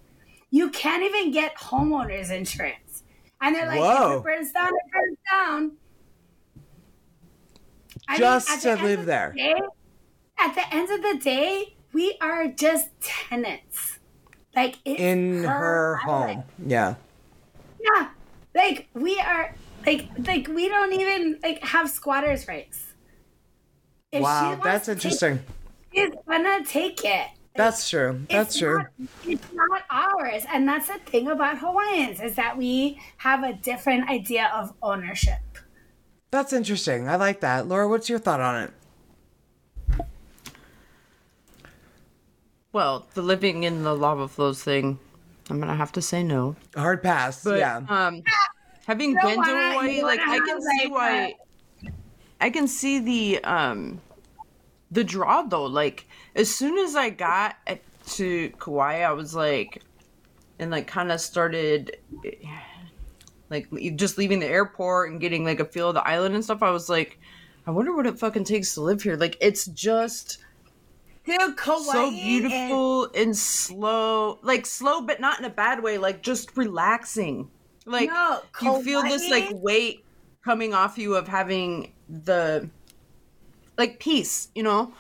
You 0.52 0.70
can't 0.70 1.04
even 1.04 1.32
get 1.32 1.58
homeowners 1.58 2.30
insurance. 2.32 3.04
And 3.42 3.56
they're 3.56 3.66
like, 3.68 3.80
Whoa. 3.80 4.12
if 4.14 4.20
it 4.20 4.24
burns 4.24 4.52
down, 4.52 4.68
it 4.68 4.92
burns 4.94 5.18
down. 5.32 5.72
I 8.08 8.12
mean, 8.14 8.20
Just 8.20 8.50
at 8.50 8.60
to 8.62 8.68
the 8.68 8.76
live 8.88 9.00
of 9.00 9.06
the 9.06 9.12
there. 9.12 9.34
day- 9.36 9.56
at 10.40 10.54
the 10.56 10.74
end 10.76 10.90
of 10.92 11.02
the 11.02 11.24
day, 11.24 11.76
we 11.94 12.18
are 12.22 12.48
just 12.48 12.90
tenants. 13.02 14.00
Like 14.56 14.78
it's 14.86 15.00
In 15.00 15.44
her 15.44 16.00
island. 16.08 16.44
home. 16.44 16.44
Yeah. 16.66 16.96
Yeah, 17.80 18.10
like 18.56 18.88
we 18.94 19.20
are, 19.20 19.56
like 19.86 20.10
like 20.26 20.48
we 20.48 20.68
don't 20.68 20.94
even 20.94 21.40
like 21.44 21.64
have 21.64 21.90
squatters' 21.90 22.48
rights. 22.48 22.84
If 24.12 24.24
Wow. 24.24 24.60
That's 24.64 24.88
interesting. 24.90 25.40
She's 25.94 26.10
gonna 26.28 26.66
take 26.66 27.06
it. 27.06 27.28
That's 27.56 27.90
true. 27.90 28.22
That's 28.30 28.50
It's 28.50 28.60
true. 28.60 28.78
Not, 28.78 28.88
it's 29.26 29.54
not 29.54 29.82
ours, 29.90 30.44
and 30.52 30.68
that's 30.68 30.88
the 30.88 31.00
thing 31.06 31.28
about 31.28 31.58
Hawaiians 31.60 32.20
is 32.22 32.36
that 32.36 32.56
we 32.58 33.00
have 33.18 33.44
a 33.44 33.54
different 33.54 34.10
idea 34.10 34.52
of 34.54 34.74
ownership. 34.82 35.40
That's 36.30 36.54
interesting. 36.54 37.08
I 37.08 37.16
like 37.16 37.40
that. 37.42 37.68
Laura, 37.68 37.88
what's 37.88 38.10
your 38.10 38.20
thought 38.20 38.42
on 38.42 38.64
it? 38.64 38.72
Well, 42.78 43.08
the 43.16 43.24
living 43.24 43.64
in 43.64 43.82
the 43.82 43.96
lava 43.96 44.28
flows 44.28 44.64
thing, 44.64 45.00
I'm 45.50 45.60
gonna 45.60 45.76
have 45.76 45.94
to 45.94 46.02
say 46.04 46.22
no. 46.22 46.56
Hard 46.76 47.02
pass. 47.02 47.44
But 47.44 47.58
yeah. 47.58 47.82
um, 47.90 48.22
having 48.86 49.14
You 49.14 49.20
been 49.20 49.44
to 49.44 49.50
Hawaii, 49.50 50.04
like 50.04 50.20
I 50.20 50.38
can 50.38 50.62
see 50.62 50.84
like, 50.84 50.92
why. 50.92 51.34
I 52.40 52.52
can 52.52 52.68
see 52.68 53.00
the 53.00 53.44
um, 53.44 54.00
the 54.92 55.04
draw 55.04 55.42
though. 55.42 55.66
Like 55.66 56.08
as 56.36 56.54
soon 56.54 56.78
as 56.78 56.96
I 56.96 57.10
got 57.10 57.56
to 58.10 58.50
Kauai, 58.60 59.00
I 59.00 59.12
was 59.12 59.34
like, 59.34 59.82
and 60.60 60.70
like 60.70 60.86
kind 60.86 61.12
of 61.12 61.20
started, 61.20 61.98
like 63.50 63.70
just 63.96 64.20
leaving 64.20 64.38
the 64.38 64.46
airport 64.46 65.10
and 65.10 65.20
getting 65.20 65.44
like 65.44 65.60
a 65.60 65.66
feel 65.66 65.90
of 65.90 65.96
the 65.96 66.08
island 66.08 66.36
and 66.36 66.44
stuff. 66.44 66.62
I 66.62 66.70
was 66.70 66.90
like, 66.90 67.20
I 67.66 67.72
wonder 67.72 67.96
what 67.96 68.06
it 68.06 68.20
fucking 68.20 68.44
takes 68.44 68.76
to 68.76 68.82
live 68.82 69.02
here. 69.02 69.16
Like 69.16 69.36
it's 69.42 69.66
just 69.66 70.44
Dude, 71.28 71.58
Kauai 71.58 71.92
so 71.92 72.10
beautiful 72.10 73.12
and 73.14 73.36
slow 73.36 74.40
like 74.42 74.66
slow 74.66 75.02
but 75.02 75.20
not 75.20 75.40
in 75.40 75.46
a 75.46 75.50
bad 75.50 75.84
way 75.84 75.98
like 75.98 76.24
just 76.24 76.56
relaxing 76.56 77.52
like 77.86 78.10
No, 78.10 78.42
you 78.62 78.82
feel 78.82 79.02
this 79.04 79.30
like 79.30 79.50
weight 79.52 80.06
coming 80.44 80.74
off 80.74 80.98
you 80.98 81.16
of 81.16 81.28
having 81.28 81.92
the 82.08 82.70
like 83.78 84.00
peace 84.00 84.48
you 84.56 84.64
know 84.64 84.94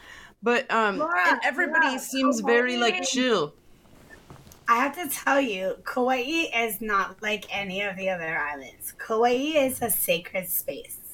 but 0.43 0.69
um 0.69 0.97
Laura, 0.97 1.29
and 1.29 1.39
everybody 1.45 1.87
Laura, 1.87 1.99
seems 1.99 2.41
very 2.41 2.75
like 2.75 3.03
chill 3.03 3.53
I 4.69 4.79
have 4.79 4.95
to 4.95 5.07
tell 5.07 5.39
you, 5.39 5.77
Kauai 5.85 6.49
is 6.53 6.81
not 6.81 7.21
like 7.23 7.45
any 7.55 7.81
of 7.81 7.95
the 7.95 8.09
other 8.09 8.37
islands. 8.37 8.93
Kauai 8.97 9.29
is 9.29 9.81
a 9.81 9.89
sacred 9.89 10.49
space. 10.49 11.06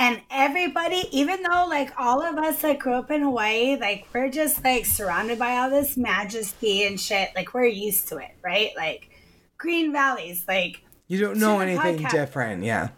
And 0.00 0.22
everybody, 0.30 1.04
even 1.12 1.42
though 1.42 1.66
like 1.68 1.92
all 1.98 2.22
of 2.22 2.38
us 2.38 2.62
that 2.62 2.78
grew 2.78 2.94
up 2.94 3.10
in 3.10 3.20
Hawaii, 3.20 3.76
like 3.78 4.06
we're 4.14 4.30
just 4.30 4.64
like 4.64 4.86
surrounded 4.86 5.38
by 5.38 5.58
all 5.58 5.68
this 5.68 5.96
majesty 5.98 6.84
and 6.86 6.98
shit, 6.98 7.28
like 7.36 7.52
we're 7.52 7.66
used 7.66 8.08
to 8.08 8.16
it, 8.16 8.30
right? 8.42 8.70
Like 8.74 9.10
green 9.58 9.92
valleys, 9.92 10.46
like 10.48 10.82
You 11.06 11.20
don't 11.20 11.36
know 11.38 11.60
anything 11.60 11.98
podcast. 11.98 12.10
different. 12.12 12.64
Yeah. 12.64 12.88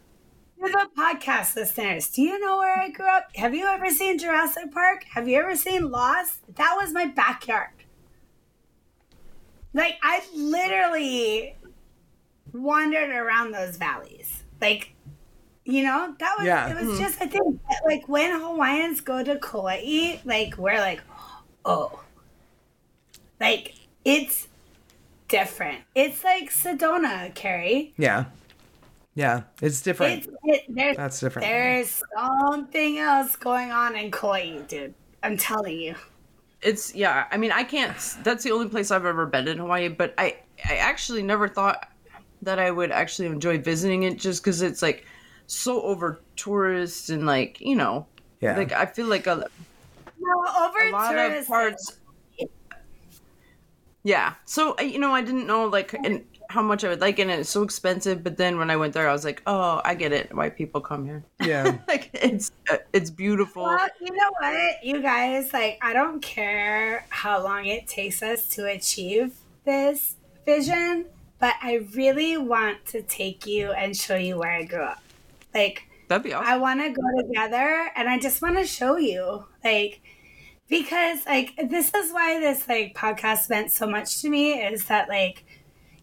for 0.61 0.69
the 0.69 0.89
podcast 0.97 1.57
listeners, 1.57 2.09
do 2.09 2.23
you 2.23 2.39
know 2.39 2.59
where 2.59 2.79
I 2.79 2.89
grew 2.91 3.09
up? 3.09 3.35
Have 3.35 3.53
you 3.53 3.67
ever 3.67 3.91
seen 3.91 4.17
Jurassic 4.17 4.71
Park? 4.73 5.03
Have 5.13 5.27
you 5.27 5.41
ever 5.41 5.57
seen 5.57 5.91
Lost? 5.91 6.39
That 6.55 6.77
was 6.81 6.93
my 6.93 7.07
backyard. 7.07 7.71
Like 9.75 9.95
I 10.05 10.23
literally 10.37 11.57
wandered 12.53 13.11
around 13.11 13.51
those 13.53 13.77
valleys. 13.77 14.45
Like, 14.61 14.95
you 15.65 15.83
know, 15.85 16.15
that 16.19 16.35
was 16.39 16.47
Yeah. 16.47 16.69
it 16.71 16.77
was 16.87 16.97
hmm. 16.97 17.03
just 17.03 17.21
I 17.23 17.27
think 17.27 17.61
that, 17.69 17.83
like 17.87 18.09
when 18.09 18.39
Hawaiians 18.41 19.01
go 19.01 19.23
to 19.23 19.37
Kauai, 19.39 20.19
like 20.25 20.57
we're 20.59 20.79
like, 20.79 21.01
oh. 21.65 22.01
Like 23.41 23.75
it's 24.05 24.49
different. 25.29 25.81
It's 25.95 26.25
like 26.25 26.51
Sedona, 26.51 27.35
Carrie. 27.35 27.93
Yeah. 27.97 28.27
Yeah. 29.15 29.43
It's 29.61 29.81
different. 29.83 30.25
It's, 30.25 30.29
it, 30.45 30.65
there's, 30.69 30.97
That's 30.97 31.21
different. 31.21 31.47
There's 31.47 32.03
something 32.17 32.99
else 32.99 33.37
going 33.37 33.71
on 33.71 33.97
in 33.97 34.11
Kauai, 34.11 34.59
dude. 34.69 34.95
I'm 35.23 35.37
telling 35.37 35.79
you. 35.79 35.95
it's 36.63 36.95
yeah 36.95 37.27
i 37.33 37.37
mean 37.37 37.51
i 37.51 37.65
can't 37.65 37.97
that's 38.23 38.45
the 38.45 38.51
only 38.53 38.69
place 38.69 38.91
i've 38.93 39.05
ever 39.05 39.27
been 39.27 39.49
in 39.49 39.59
hawaii 39.59 39.89
but 39.89 40.15
i 40.17 40.37
i 40.65 40.77
actually 40.77 41.23
never 41.23 41.49
thought 41.49 41.89
that 42.41 42.59
i 42.61 42.71
would 42.71 42.93
actually 42.93 43.27
enjoy 43.27 43.59
visiting 43.59 44.05
it 44.05 44.17
just 44.17 44.43
because 44.43 44.63
it's 44.63 44.81
like 44.81 45.05
so 45.53 45.83
over 45.83 46.21
tourist 46.37 47.11
and 47.11 47.27
like 47.27 47.61
you 47.61 47.77
know 47.77 48.07
yeah. 48.41 48.57
like 48.57 48.73
i 48.73 48.87
feel 48.87 49.07
like 49.07 49.27
a, 49.27 49.47
No, 50.19 50.45
over 50.61 50.79
a 50.79 50.91
lot 50.91 51.15
of 51.15 51.47
parts 51.47 51.99
yeah 54.05 54.35
so 54.45 54.79
you 54.81 54.99
know 54.99 55.13
i 55.13 55.23
didn't 55.23 55.47
know 55.47 55.67
like 55.67 55.93
and 55.93 56.25
how 56.53 56.63
much 56.63 56.85
I 56.85 56.89
would 56.89 57.01
like 57.01 57.19
and 57.19 57.31
it's 57.31 57.49
so 57.49 57.63
expensive. 57.63 58.23
But 58.23 58.37
then 58.37 58.59
when 58.59 58.71
I 58.71 58.77
went 58.77 58.93
there, 58.93 59.09
I 59.09 59.13
was 59.13 59.25
like, 59.25 59.43
oh, 59.47 59.81
I 59.85 59.95
get 59.95 60.13
it. 60.13 60.35
Why 60.35 60.51
people 60.51 60.81
come 60.81 61.05
here? 61.05 61.25
Yeah. 61.43 61.79
like 61.89 62.11
it's 62.13 62.53
uh, 62.71 62.77
it's 62.93 63.11
beautiful. 63.11 63.65
Well, 63.65 63.89
you 64.01 64.15
know 64.15 64.31
what, 64.39 64.85
you 64.85 65.03
guys, 65.03 65.53
like, 65.53 65.79
I 65.83 65.93
don't 65.93 66.23
care 66.23 67.05
how 67.09 67.43
long 67.43 67.67
it 67.67 67.89
takes 67.89 68.23
us 68.23 68.47
to 68.49 68.67
achieve 68.67 69.35
this 69.65 70.17
vision, 70.45 71.07
but 71.41 71.55
I 71.61 71.87
really 71.95 72.37
want 72.37 72.85
to 72.87 73.03
take 73.03 73.47
you 73.47 73.73
and 73.73 73.97
show 73.97 74.15
you 74.15 74.39
where 74.39 74.53
I 74.53 74.63
grew 74.63 74.83
up. 74.83 75.03
Like, 75.55 75.89
That'd 76.09 76.25
be 76.25 76.33
awesome. 76.33 76.53
I 76.53 76.57
want 76.59 76.81
to 76.81 76.91
go 76.91 77.23
together 77.23 77.91
and 77.97 78.09
I 78.09 78.19
just 78.19 78.43
want 78.43 78.59
to 78.59 78.65
show 78.65 78.97
you, 78.97 79.45
like, 79.65 80.01
because, 80.69 81.27
like, 81.27 81.55
this 81.71 81.93
is 81.95 82.13
why 82.13 82.41
this, 82.41 82.69
like, 82.69 82.95
podcast 82.95 83.51
meant 83.51 83.71
so 83.71 83.87
much 83.87 84.21
to 84.23 84.31
me 84.31 84.55
is 84.55 84.87
that, 84.87 85.09
like, 85.09 85.45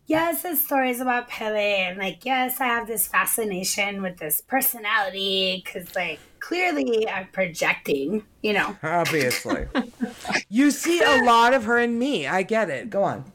yes, 0.10 0.42
the 0.42 0.56
stories 0.56 1.00
about 1.00 1.30
Pele, 1.30 1.82
and 1.82 1.98
like, 1.98 2.26
yes, 2.26 2.60
I 2.60 2.66
have 2.66 2.88
this 2.88 3.08
fascination 3.08 4.02
with 4.02 4.18
this 4.18 4.42
personality 4.42 5.62
because, 5.64 5.96
like, 5.96 6.20
clearly 6.40 7.08
I'm 7.08 7.28
projecting, 7.32 8.24
you 8.42 8.54
know. 8.54 8.76
Obviously. 8.84 9.68
you 10.50 10.72
see 10.72 11.02
a 11.02 11.24
lot 11.24 11.54
of 11.54 11.66
her 11.66 11.78
in 11.78 11.98
me. 11.98 12.28
I 12.28 12.44
get 12.44 12.70
it. 12.70 12.90
Go 12.90 13.04
on. 13.04 13.32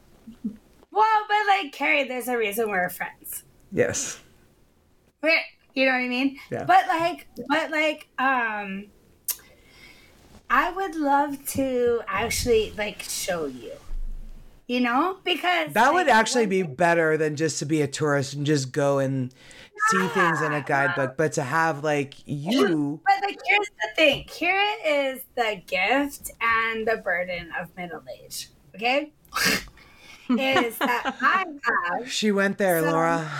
Well, 0.90 1.24
but 1.28 1.46
like, 1.48 1.72
Carrie, 1.72 2.06
there's 2.06 2.28
a 2.28 2.36
reason 2.36 2.68
we're 2.68 2.90
friends. 2.90 3.44
Yes. 3.72 4.20
We're, 5.22 5.40
you 5.74 5.86
know 5.86 5.92
what 5.92 5.98
I 5.98 6.08
mean? 6.08 6.38
Yeah. 6.50 6.64
But 6.64 6.86
like, 6.88 7.26
but 7.48 7.70
like, 7.70 8.08
um, 8.18 8.86
I 10.50 10.70
would 10.70 10.94
love 10.94 11.44
to 11.50 12.02
actually 12.06 12.72
like 12.76 13.02
show 13.02 13.46
you. 13.46 13.72
You 14.66 14.80
know, 14.80 15.18
because 15.24 15.74
That 15.74 15.92
would 15.92 16.08
actually 16.08 16.46
be 16.46 16.62
better 16.62 17.18
than 17.18 17.36
just 17.36 17.58
to 17.58 17.66
be 17.66 17.82
a 17.82 17.86
tourist 17.86 18.32
and 18.32 18.46
just 18.46 18.72
go 18.72 18.98
and 18.98 19.30
see 19.90 20.08
things 20.08 20.40
in 20.40 20.54
a 20.54 20.62
guidebook, 20.62 21.18
but 21.18 21.32
to 21.32 21.42
have 21.42 21.84
like 21.84 22.14
you. 22.24 22.98
But 23.04 23.28
like, 23.28 23.38
here's 23.46 23.68
the 23.68 23.88
thing. 23.94 24.24
Here 24.32 24.64
is 24.86 25.20
the 25.34 25.60
gift 25.66 26.30
and 26.40 26.88
the 26.88 26.96
burden 26.96 27.50
of 27.60 27.76
middle 27.76 28.02
age. 28.24 28.48
Okay, 28.74 29.12
is 30.30 30.78
that 30.78 31.14
I 31.20 31.44
have. 31.98 32.10
She 32.10 32.32
went 32.32 32.56
there, 32.56 32.80
So- 32.80 32.90
Laura. 32.90 33.30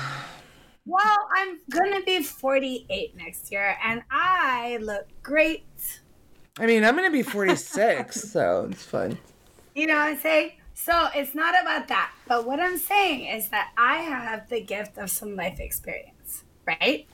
Well, 0.87 1.29
I'm 1.37 1.59
gonna 1.71 2.03
be 2.03 2.23
48 2.23 3.17
next 3.17 3.51
year, 3.51 3.77
and 3.83 4.03
I 4.11 4.79
look 4.83 5.07
great. 5.23 5.65
I 6.59 6.67
mean, 6.67 6.85
I'm 6.85 6.95
gonna 6.95 7.11
be 7.11 7.23
46, 7.23 8.21
so 8.33 8.69
it's 8.71 8.85
fun. 8.85 9.19
You 9.75 9.87
know 9.87 9.95
what 9.95 10.09
I'm 10.09 10.19
saying? 10.19 10.53
So 10.75 11.09
it's 11.15 11.35
not 11.35 11.55
about 11.61 11.89
that. 11.89 12.13
But 12.29 12.47
what 12.47 12.61
I'm 12.61 12.77
saying 12.79 13.27
is 13.27 13.49
that 13.49 13.73
I 13.77 13.99
have 13.99 14.49
the 14.49 14.61
gift 14.61 14.99
of 14.99 15.11
some 15.11 15.37
life 15.37 15.59
experience, 15.59 16.45
right? 16.67 17.07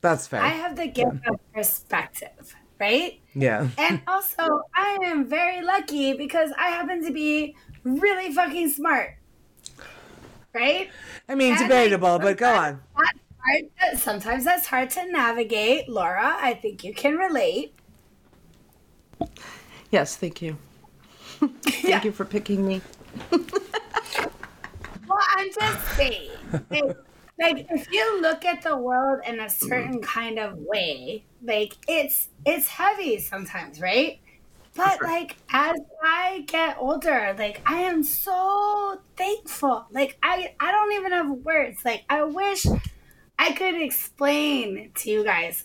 That's 0.00 0.26
fair. 0.26 0.40
I 0.40 0.48
have 0.48 0.76
the 0.76 0.86
gift 0.86 1.26
of 1.26 1.38
perspective, 1.52 2.56
right? 2.80 3.20
yeah. 3.34 3.68
And 3.78 4.00
also, 4.06 4.62
I 4.74 4.98
am 5.04 5.28
very 5.28 5.62
lucky 5.62 6.14
because 6.14 6.50
I 6.58 6.70
happen 6.70 7.04
to 7.04 7.12
be 7.12 7.54
really 7.84 8.32
fucking 8.32 8.70
smart, 8.70 9.16
right? 10.54 10.90
I 11.28 11.34
mean, 11.34 11.52
And, 11.52 11.60
like, 11.60 11.68
debatable, 11.68 12.18
but 12.18 12.36
go 12.36 12.52
on. 12.54 12.82
That's 12.96 13.18
hard 13.44 13.98
sometimes 13.98 14.44
that's 14.44 14.66
hard 14.66 14.90
to 14.90 15.10
navigate. 15.10 15.88
Laura, 15.88 16.36
I 16.40 16.54
think 16.54 16.84
you 16.84 16.94
can 16.94 17.16
relate. 17.16 17.74
yes, 19.90 20.16
thank 20.16 20.42
you. 20.42 20.58
thank 21.40 21.84
Yeah. 21.84 22.02
you 22.04 22.12
for 22.12 22.24
picking 22.24 22.66
me. 22.66 22.82
Well, 25.06 25.18
I'm 25.36 25.52
just 25.52 25.88
saying, 25.96 26.30
like, 26.70 26.96
like 27.38 27.66
if 27.70 27.90
you 27.92 28.20
look 28.22 28.44
at 28.44 28.62
the 28.62 28.76
world 28.76 29.20
in 29.26 29.40
a 29.40 29.50
certain 29.50 30.00
kind 30.00 30.38
of 30.38 30.56
way, 30.58 31.26
like 31.42 31.74
it's 31.88 32.28
it's 32.46 32.68
heavy 32.68 33.18
sometimes, 33.18 33.80
right? 33.80 34.20
But 34.74 35.00
Sure. 35.00 35.06
like 35.06 35.36
as 35.50 35.76
I 36.02 36.44
get 36.46 36.76
older, 36.78 37.34
like 37.38 37.62
I 37.66 37.82
am 37.82 38.02
so 38.02 39.00
thankful. 39.16 39.86
Like 39.90 40.18
I 40.22 40.54
I 40.60 40.72
don't 40.72 40.92
even 40.92 41.12
have 41.12 41.30
words. 41.30 41.84
Like 41.84 42.04
I 42.08 42.24
wish 42.24 42.72
I 43.38 43.52
could 43.52 43.80
explain 43.80 44.92
to 44.96 45.10
you 45.10 45.24
guys 45.24 45.64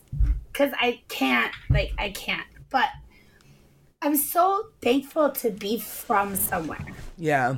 cuz 0.53 0.71
I 0.79 1.03
can't 1.09 1.53
like 1.69 1.93
I 1.97 2.11
can't. 2.11 2.47
But 2.69 2.89
I'm 4.01 4.15
so 4.15 4.69
thankful 4.81 5.31
to 5.31 5.51
be 5.51 5.79
from 5.79 6.35
somewhere 6.35 6.85
Yeah. 7.17 7.57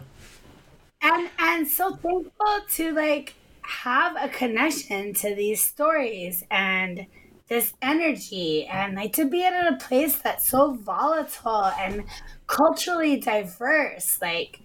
and 1.02 1.30
and 1.40 1.68
so 1.68 1.96
thankful 1.96 2.60
to 2.76 2.94
like 2.94 3.36
have 3.64 4.16
a 4.20 4.30
connection 4.30 5.14
to 5.14 5.36
these 5.36 5.64
stories 5.64 6.44
and 6.50 7.06
this 7.50 7.74
energy 7.82 8.66
and 8.68 8.96
like 8.96 9.14
to 9.14 9.26
be 9.26 9.44
in 9.46 9.54
a 9.54 9.78
place 9.78 10.22
that's 10.22 10.48
so 10.48 10.74
volatile 10.74 11.66
and 11.80 12.04
culturally 12.48 13.20
diverse 13.20 14.20
like 14.22 14.60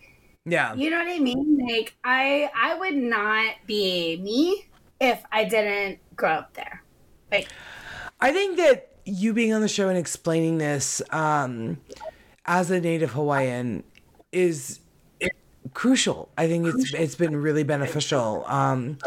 Yeah. 0.45 0.75
you 0.75 0.91
know 0.91 0.99
what 0.99 1.09
i 1.09 1.19
mean 1.19 1.67
like 1.69 1.97
i 2.05 2.51
i 2.55 2.75
would 2.79 2.95
not 2.95 3.55
be 3.67 4.19
me 4.23 4.67
if 5.01 5.23
i 5.33 5.45
didn't 5.45 5.99
grow 6.15 6.31
up 6.31 6.55
there 6.55 6.83
like 7.33 7.49
I 8.21 8.33
think 8.33 8.57
that 8.57 8.95
you 9.05 9.33
being 9.33 9.53
on 9.53 9.61
the 9.61 9.69
show 9.69 9.89
and 9.89 9.99
explaining 9.99 10.59
this 10.59 11.03
um, 11.11 11.79
as 12.47 12.71
a 12.71 12.81
native 12.81 13.11
Hawaiian 13.13 13.85
is 14.33 14.81
crucial. 15.73 16.29
I 16.37 16.47
think 16.47 16.67
it's 16.67 16.93
it's 16.93 17.15
been 17.15 17.37
really 17.37 17.63
beneficial 17.63 18.45
um, 18.47 18.99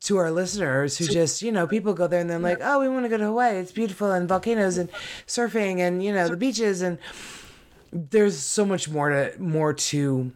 to 0.00 0.16
our 0.16 0.30
listeners 0.30 0.98
who 0.98 1.06
just 1.06 1.42
you 1.42 1.52
know 1.52 1.66
people 1.66 1.94
go 1.94 2.06
there 2.06 2.20
and 2.20 2.28
they're 2.28 2.38
like, 2.38 2.58
oh, 2.60 2.80
we 2.80 2.88
want 2.88 3.04
to 3.04 3.08
go 3.08 3.16
to 3.16 3.26
Hawaii. 3.26 3.56
It's 3.56 3.72
beautiful 3.72 4.10
and 4.10 4.28
volcanoes 4.28 4.76
and 4.76 4.90
surfing 5.26 5.78
and 5.78 6.02
you 6.02 6.12
know 6.12 6.28
the 6.28 6.36
beaches 6.36 6.82
and 6.82 6.98
there's 7.92 8.36
so 8.36 8.64
much 8.64 8.88
more 8.88 9.10
to 9.10 9.40
more 9.40 9.72
to 9.72 10.32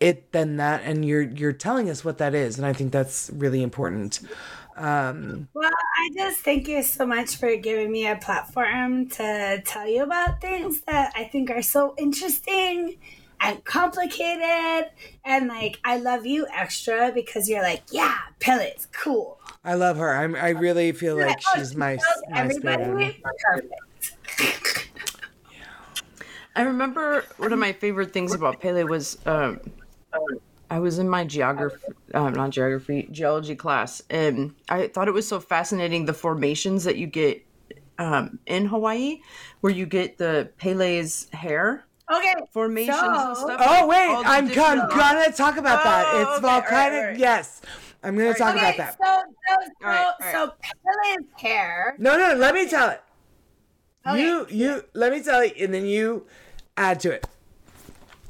it 0.00 0.32
than 0.32 0.56
that 0.56 0.80
and 0.84 1.04
you're 1.04 1.20
you're 1.20 1.52
telling 1.52 1.90
us 1.90 2.02
what 2.02 2.16
that 2.16 2.34
is 2.34 2.56
and 2.56 2.66
I 2.66 2.72
think 2.72 2.90
that's 2.90 3.30
really 3.34 3.62
important. 3.62 4.20
Well, 5.52 5.70
I 5.70 6.10
just 6.16 6.40
thank 6.40 6.66
you 6.66 6.82
so 6.82 7.04
much 7.04 7.36
for 7.36 7.54
giving 7.56 7.92
me 7.92 8.06
a 8.06 8.16
platform 8.16 9.10
to 9.10 9.60
tell 9.66 9.86
you 9.86 10.04
about 10.04 10.40
things 10.40 10.80
that 10.82 11.12
I 11.14 11.24
think 11.24 11.50
are 11.50 11.60
so 11.60 11.94
interesting 11.98 12.96
and 13.40 13.64
complicated. 13.64 14.90
And 15.24 15.48
like, 15.48 15.80
I 15.84 15.98
love 15.98 16.26
you 16.26 16.46
extra 16.54 17.12
because 17.14 17.48
you're 17.48 17.62
like, 17.62 17.82
yeah, 17.90 18.16
Pele's 18.40 18.88
cool. 18.92 19.38
I 19.64 19.74
love 19.74 19.96
her. 19.96 20.14
I'm, 20.16 20.34
I 20.34 20.50
really 20.50 20.92
feel 20.92 21.16
like 21.16 21.38
Oh, 21.48 21.58
she's 21.58 21.72
she 21.72 21.76
my 21.76 21.96
tells 21.96 22.22
my 22.30 22.38
everybody 22.38 23.22
perfect. 23.44 24.88
I 26.56 26.62
remember 26.62 27.24
one 27.36 27.52
of 27.52 27.58
my 27.58 27.72
favorite 27.72 28.12
things 28.12 28.34
about 28.34 28.60
Pele 28.60 28.82
was 28.84 29.18
um, 29.24 29.60
I 30.70 30.78
was 30.78 30.98
in 30.98 31.08
my 31.08 31.24
geography, 31.24 31.84
uh, 32.12 32.30
not 32.30 32.50
geography, 32.50 33.08
geology 33.10 33.54
class, 33.54 34.02
and 34.10 34.54
I 34.68 34.88
thought 34.88 35.08
it 35.08 35.14
was 35.14 35.26
so 35.28 35.40
fascinating 35.40 36.06
the 36.06 36.12
formations 36.12 36.84
that 36.84 36.96
you 36.96 37.06
get 37.06 37.44
um, 37.98 38.38
in 38.46 38.66
Hawaii, 38.66 39.20
where 39.60 39.72
you 39.72 39.86
get 39.86 40.18
the 40.18 40.50
Pele's 40.58 41.28
hair 41.32 41.84
Okay. 42.12 42.34
formations 42.52 42.96
and 42.98 43.36
stuff. 43.36 43.60
Oh 43.64 43.86
wait, 43.86 44.08
I'm, 44.08 44.48
I'm 44.48 44.54
gonna 44.54 45.32
talk 45.32 45.56
about 45.56 45.82
that. 45.84 46.06
Oh, 46.12 46.20
It's 46.20 46.30
okay, 46.32 46.40
volcanic. 46.40 46.72
all 46.72 46.78
right, 46.78 47.02
all 47.02 47.06
right. 47.10 47.18
Yes, 47.18 47.62
I'm 48.02 48.16
gonna 48.16 48.34
talk 48.34 48.54
Okay, 48.56 48.74
about 48.74 48.76
that. 48.78 48.98
so 49.02 49.22
so 49.48 49.56
so, 49.80 49.86
right, 49.86 50.06
all 50.06 50.14
right. 50.20 50.32
so 50.32 50.52
Pele's 50.60 51.26
hair. 51.38 51.94
No, 51.98 52.18
no, 52.18 52.34
let 52.34 52.54
me 52.54 52.68
tell 52.68 52.90
it. 52.90 53.00
Okay. 54.06 54.22
You, 54.22 54.46
you, 54.48 54.84
let 54.94 55.12
me 55.12 55.22
tell 55.22 55.44
you, 55.44 55.52
and 55.60 55.74
then 55.74 55.84
you 55.84 56.26
add 56.76 57.00
to 57.00 57.10
it. 57.10 57.26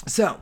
So, 0.06 0.40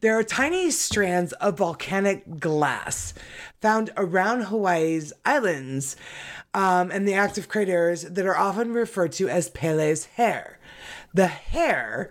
there 0.00 0.18
are 0.18 0.24
tiny 0.24 0.70
strands 0.72 1.32
of 1.34 1.58
volcanic 1.58 2.40
glass 2.40 3.14
found 3.60 3.90
around 3.96 4.44
Hawaii's 4.44 5.12
islands 5.24 5.96
um, 6.52 6.90
and 6.90 7.06
the 7.06 7.14
active 7.14 7.48
craters 7.48 8.02
that 8.02 8.26
are 8.26 8.36
often 8.36 8.72
referred 8.72 9.12
to 9.12 9.28
as 9.28 9.48
Pele's 9.50 10.06
hair. 10.06 10.58
The 11.14 11.26
hair 11.28 12.10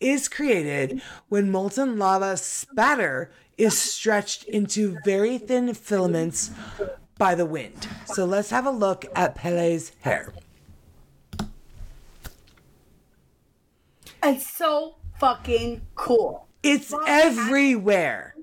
is 0.00 0.28
created 0.28 1.00
when 1.28 1.50
molten 1.50 1.98
lava 1.98 2.36
spatter 2.36 3.30
is 3.56 3.78
stretched 3.78 4.44
into 4.44 4.98
very 5.04 5.36
thin 5.38 5.74
filaments 5.74 6.50
by 7.18 7.34
the 7.34 7.44
wind. 7.44 7.86
So 8.06 8.24
let's 8.24 8.50
have 8.50 8.66
a 8.66 8.70
look 8.70 9.04
at 9.14 9.34
Pele's 9.34 9.92
hair. 10.00 10.32
It's 14.22 14.50
so 14.50 14.96
fucking 15.18 15.82
cool. 15.94 16.46
It's 16.62 16.92
everywhere. 17.06 18.34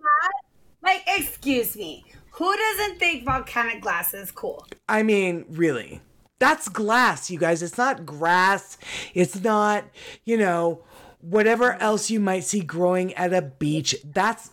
Like, 0.83 1.03
excuse 1.07 1.75
me. 1.75 2.05
Who 2.31 2.55
doesn't 2.55 2.99
think 2.99 3.25
volcanic 3.25 3.81
glass 3.81 4.13
is 4.13 4.31
cool? 4.31 4.67
I 4.87 5.01
mean, 5.01 5.45
really. 5.49 6.01
That's 6.39 6.69
glass, 6.69 7.31
you 7.31 7.39
guys. 7.39 7.63
It's 7.63 7.79
not 7.79 8.05
grass. 8.05 8.77
It's 9.15 9.41
not, 9.41 9.85
you 10.23 10.37
know, 10.37 10.83
whatever 11.21 11.73
else 11.81 12.09
you 12.09 12.19
might 12.19 12.43
see 12.43 12.61
growing 12.61 13.13
at 13.13 13.33
a 13.33 13.41
beach. 13.41 13.95
That's 14.03 14.51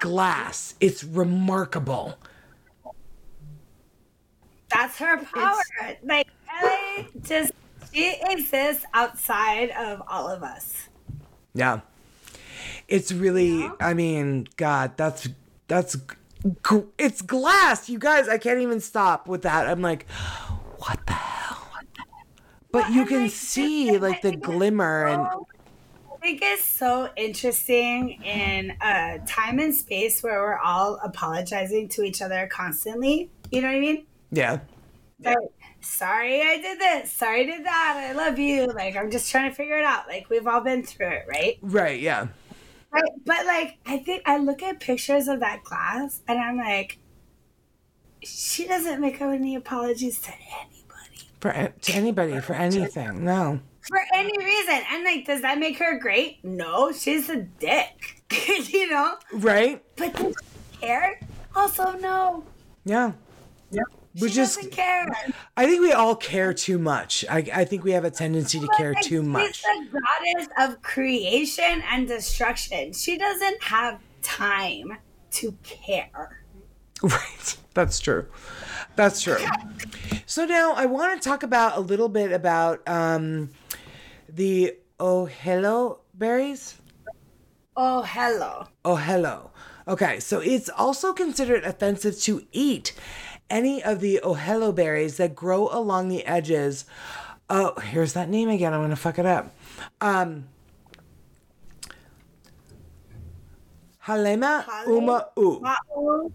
glass. 0.00 0.74
It's 0.80 1.04
remarkable. 1.04 2.18
That's 4.70 4.98
her 4.98 5.24
power. 5.24 5.62
like 6.04 6.28
Ellie 6.62 7.08
just 7.22 7.52
she 7.92 8.16
exists 8.22 8.84
outside 8.92 9.70
of 9.70 10.02
all 10.08 10.28
of 10.28 10.42
us. 10.42 10.88
Yeah. 11.54 11.80
It's 12.86 13.12
really 13.12 13.68
I 13.80 13.94
mean, 13.94 14.46
god, 14.56 14.96
that's 14.96 15.28
that's 15.68 15.96
it's 16.98 17.22
glass. 17.22 17.88
You 17.88 17.98
guys, 17.98 18.28
I 18.28 18.38
can't 18.38 18.60
even 18.60 18.80
stop 18.80 19.26
with 19.26 19.42
that. 19.42 19.66
I'm 19.66 19.82
like, 19.82 20.08
what 20.78 21.00
the 21.06 21.12
hell? 21.12 21.66
But 22.70 22.92
you 22.92 23.06
can 23.06 23.22
like, 23.22 23.30
see 23.32 23.98
like 23.98 24.22
the 24.22 24.36
glimmer 24.36 25.06
and 25.06 25.26
so- 25.32 25.46
I 25.47 25.47
think 26.20 26.40
it's 26.42 26.64
so 26.64 27.10
interesting 27.16 28.22
in 28.24 28.72
a 28.82 29.20
time 29.26 29.58
and 29.58 29.74
space 29.74 30.22
where 30.22 30.40
we're 30.40 30.58
all 30.58 30.98
apologizing 31.02 31.88
to 31.90 32.02
each 32.02 32.22
other 32.22 32.48
constantly. 32.50 33.30
You 33.50 33.62
know 33.62 33.68
what 33.68 33.76
I 33.76 33.80
mean? 33.80 34.06
yeah. 34.30 34.60
Like, 35.24 35.36
sorry 35.80 36.42
I 36.42 36.58
did 36.58 36.78
this. 36.78 37.10
Sorry 37.10 37.40
I 37.40 37.44
did 37.44 37.64
that. 37.64 38.10
I 38.10 38.12
love 38.12 38.38
you. 38.38 38.66
Like, 38.66 38.96
I'm 38.96 39.10
just 39.10 39.30
trying 39.30 39.50
to 39.50 39.54
figure 39.54 39.78
it 39.78 39.84
out. 39.84 40.06
Like, 40.06 40.30
we've 40.30 40.46
all 40.46 40.60
been 40.60 40.84
through 40.84 41.08
it, 41.08 41.26
right? 41.28 41.58
Right, 41.60 42.00
yeah. 42.00 42.28
Right. 42.90 43.10
But, 43.24 43.44
like, 43.46 43.78
I 43.84 43.98
think 43.98 44.22
I 44.26 44.38
look 44.38 44.62
at 44.62 44.80
pictures 44.80 45.26
of 45.28 45.40
that 45.40 45.64
class 45.64 46.22
and 46.28 46.38
I'm 46.38 46.56
like, 46.56 46.98
she 48.22 48.66
doesn't 48.66 49.00
make 49.00 49.20
any 49.20 49.54
apologies 49.54 50.20
to 50.22 50.32
anybody 50.60 51.30
For 51.40 51.52
to 51.52 51.92
anybody 51.92 52.40
for 52.40 52.54
anything. 52.54 53.24
No. 53.24 53.60
For 53.88 54.00
any 54.14 54.36
reason. 54.38 54.80
And, 54.92 55.04
like, 55.04 55.26
does 55.26 55.42
that 55.42 55.58
make 55.58 55.78
her 55.78 55.98
great? 55.98 56.44
No, 56.44 56.92
she's 56.92 57.28
a 57.28 57.36
dick. 57.36 58.22
you 58.48 58.90
know? 58.90 59.16
Right? 59.32 59.82
But 59.96 60.14
does 60.14 60.34
she 60.72 60.78
care? 60.80 61.20
Also, 61.56 61.92
no. 61.98 62.44
Yeah. 62.84 63.12
Yeah. 63.70 63.82
We 64.20 64.28
She 64.28 64.34
just 64.34 64.56
doesn't 64.56 64.72
care. 64.72 65.06
I 65.56 65.66
think 65.66 65.80
we 65.80 65.92
all 65.92 66.16
care 66.16 66.52
too 66.52 66.78
much. 66.78 67.24
I, 67.30 67.44
I 67.54 67.64
think 67.64 67.84
we 67.84 67.92
have 67.92 68.04
a 68.04 68.10
tendency 68.10 68.58
to 68.58 68.68
care 68.76 68.94
Like, 68.94 69.02
too 69.02 69.22
much. 69.22 69.56
She's 69.56 69.90
the 69.90 70.00
goddess 70.00 70.48
of 70.58 70.82
creation 70.82 71.82
and 71.90 72.08
destruction. 72.08 72.92
She 72.92 73.16
doesn't 73.18 73.62
have 73.62 74.00
time 74.22 74.96
to 75.32 75.54
care. 75.62 76.42
Right. 77.02 77.56
That's 77.74 78.00
true. 78.00 78.26
That's 78.96 79.22
true. 79.22 79.38
So 80.26 80.44
now 80.44 80.74
I 80.74 80.84
want 80.84 81.20
to 81.20 81.26
talk 81.26 81.42
about 81.42 81.78
a 81.78 81.80
little 81.80 82.10
bit 82.10 82.32
about 82.32 82.86
um, 82.86 83.48
the 84.28 84.76
oh 85.00 85.26
hello 85.26 86.00
berries. 86.14 86.76
Oh, 87.76 88.02
hello. 88.02 88.66
Oh 88.84 88.96
hello. 88.96 89.50
Okay, 89.86 90.20
so 90.20 90.40
it's 90.40 90.68
also 90.68 91.12
considered 91.12 91.64
offensive 91.64 92.18
to 92.22 92.44
eat 92.52 92.92
any 93.48 93.82
of 93.82 94.00
the 94.00 94.20
oh 94.20 94.34
hello 94.34 94.72
berries 94.72 95.16
that 95.16 95.34
grow 95.34 95.68
along 95.70 96.08
the 96.08 96.24
edges. 96.26 96.84
Oh, 97.48 97.74
here's 97.80 98.12
that 98.12 98.28
name 98.28 98.48
again. 98.48 98.74
I'm 98.74 98.82
gonna 98.82 98.96
fuck 98.96 99.18
it 99.18 99.26
up. 99.26 99.54
Um, 100.00 100.48
Halema 104.04 104.64
Hale- 104.64 104.96
uma 104.98 105.28
u. 105.36 105.60
Ma'u, 105.62 106.32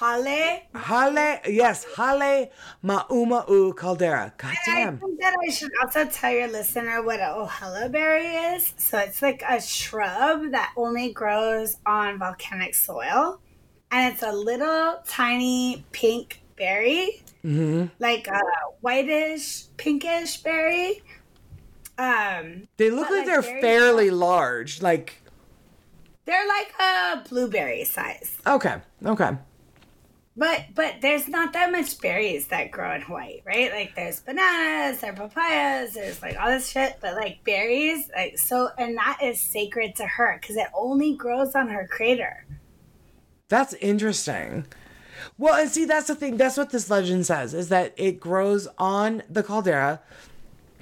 Hale. 0.00 0.62
Hale, 0.74 1.40
yes, 1.46 1.84
Hale 1.96 2.50
Mauma 2.82 3.46
U 3.50 3.74
Caldera. 3.74 4.32
God 4.38 4.54
And 4.66 4.88
I 4.88 4.96
think 4.96 5.20
that 5.20 5.36
I 5.46 5.50
should 5.50 5.70
also 5.82 6.06
tell 6.06 6.32
your 6.32 6.48
listener 6.48 7.02
what 7.02 7.20
a 7.20 7.24
ohelo 7.24 7.92
berry 7.92 8.26
is. 8.54 8.72
So 8.78 8.96
it's 8.98 9.20
like 9.20 9.42
a 9.46 9.60
shrub 9.60 10.52
that 10.52 10.72
only 10.76 11.12
grows 11.12 11.76
on 11.84 12.18
volcanic 12.18 12.74
soil. 12.74 13.40
And 13.90 14.12
it's 14.12 14.22
a 14.22 14.32
little 14.32 15.02
tiny 15.06 15.84
pink 15.92 16.42
berry, 16.56 17.22
hmm 17.42 17.86
like 17.98 18.26
a 18.28 18.40
whitish, 18.80 19.64
pinkish 19.76 20.38
berry. 20.38 21.02
Um, 21.98 22.68
They 22.78 22.90
look 22.90 23.10
like 23.10 23.18
like, 23.18 23.26
they're 23.26 23.42
fairly 23.42 24.10
large. 24.10 24.80
Like, 24.80 25.20
they're 26.24 26.46
like 26.48 26.72
a 26.80 27.28
blueberry 27.28 27.84
size. 27.84 28.34
okay, 28.46 28.76
okay. 29.04 29.36
But 30.36 30.66
but 30.74 30.96
there's 31.00 31.28
not 31.28 31.52
that 31.54 31.72
much 31.72 32.00
berries 32.00 32.46
that 32.48 32.70
grow 32.70 32.94
in 32.94 33.02
Hawaii, 33.02 33.42
right? 33.44 33.72
Like 33.72 33.94
there's 33.96 34.20
bananas, 34.20 35.00
there's 35.00 35.18
papayas, 35.18 35.94
there's 35.94 36.22
like 36.22 36.40
all 36.40 36.48
this 36.48 36.68
shit. 36.68 36.98
But 37.00 37.14
like 37.14 37.42
berries, 37.44 38.08
like 38.14 38.38
so, 38.38 38.70
and 38.78 38.96
that 38.96 39.18
is 39.22 39.40
sacred 39.40 39.96
to 39.96 40.06
her 40.06 40.38
because 40.40 40.56
it 40.56 40.68
only 40.72 41.14
grows 41.14 41.54
on 41.54 41.68
her 41.68 41.86
crater. 41.90 42.46
That's 43.48 43.74
interesting. 43.74 44.66
Well, 45.36 45.60
and 45.60 45.70
see, 45.70 45.84
that's 45.84 46.06
the 46.06 46.14
thing. 46.14 46.36
That's 46.36 46.56
what 46.56 46.70
this 46.70 46.88
legend 46.88 47.26
says 47.26 47.52
is 47.52 47.68
that 47.68 47.92
it 47.96 48.20
grows 48.20 48.68
on 48.78 49.22
the 49.28 49.42
caldera. 49.42 50.00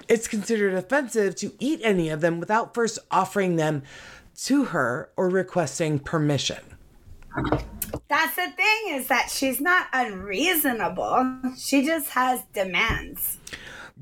It's 0.08 0.28
considered 0.28 0.74
offensive 0.74 1.34
to 1.36 1.52
eat 1.58 1.80
any 1.82 2.10
of 2.10 2.20
them 2.20 2.38
without 2.38 2.74
first 2.74 2.98
offering 3.10 3.56
them 3.56 3.82
to 4.44 4.66
her 4.66 5.10
or 5.16 5.28
requesting 5.28 5.98
permission. 5.98 6.62
That's 8.08 8.36
the 8.36 8.50
thing 8.50 8.94
is 8.94 9.08
that 9.08 9.30
she's 9.30 9.60
not 9.60 9.86
unreasonable. 9.92 11.38
She 11.56 11.84
just 11.84 12.10
has 12.10 12.42
demands. 12.54 13.38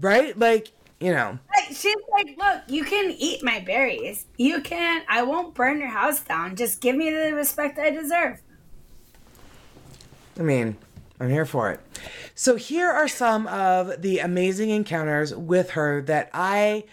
Right? 0.00 0.38
Like, 0.38 0.72
you 1.00 1.12
know, 1.12 1.38
Like 1.54 1.76
she's 1.76 1.94
like, 2.12 2.36
look, 2.38 2.62
you 2.68 2.84
can 2.84 3.10
eat 3.10 3.42
my 3.42 3.60
berries. 3.60 4.26
You 4.38 4.60
can. 4.62 5.02
I 5.08 5.22
won't 5.22 5.54
burn 5.54 5.78
your 5.78 5.88
house 5.88 6.20
down. 6.20 6.56
Just 6.56 6.80
give 6.80 6.96
me 6.96 7.10
the 7.10 7.34
respect 7.34 7.78
I 7.78 7.90
deserve. 7.90 8.40
I 10.38 10.42
mean, 10.42 10.76
I'm 11.20 11.30
here 11.30 11.46
for 11.46 11.70
it. 11.70 11.80
So 12.34 12.56
here 12.56 12.90
are 12.90 13.08
some 13.08 13.46
of 13.46 14.02
the 14.02 14.18
amazing 14.20 14.70
encounters 14.70 15.34
with 15.34 15.70
her 15.70 16.02
that 16.02 16.30
I 16.32 16.84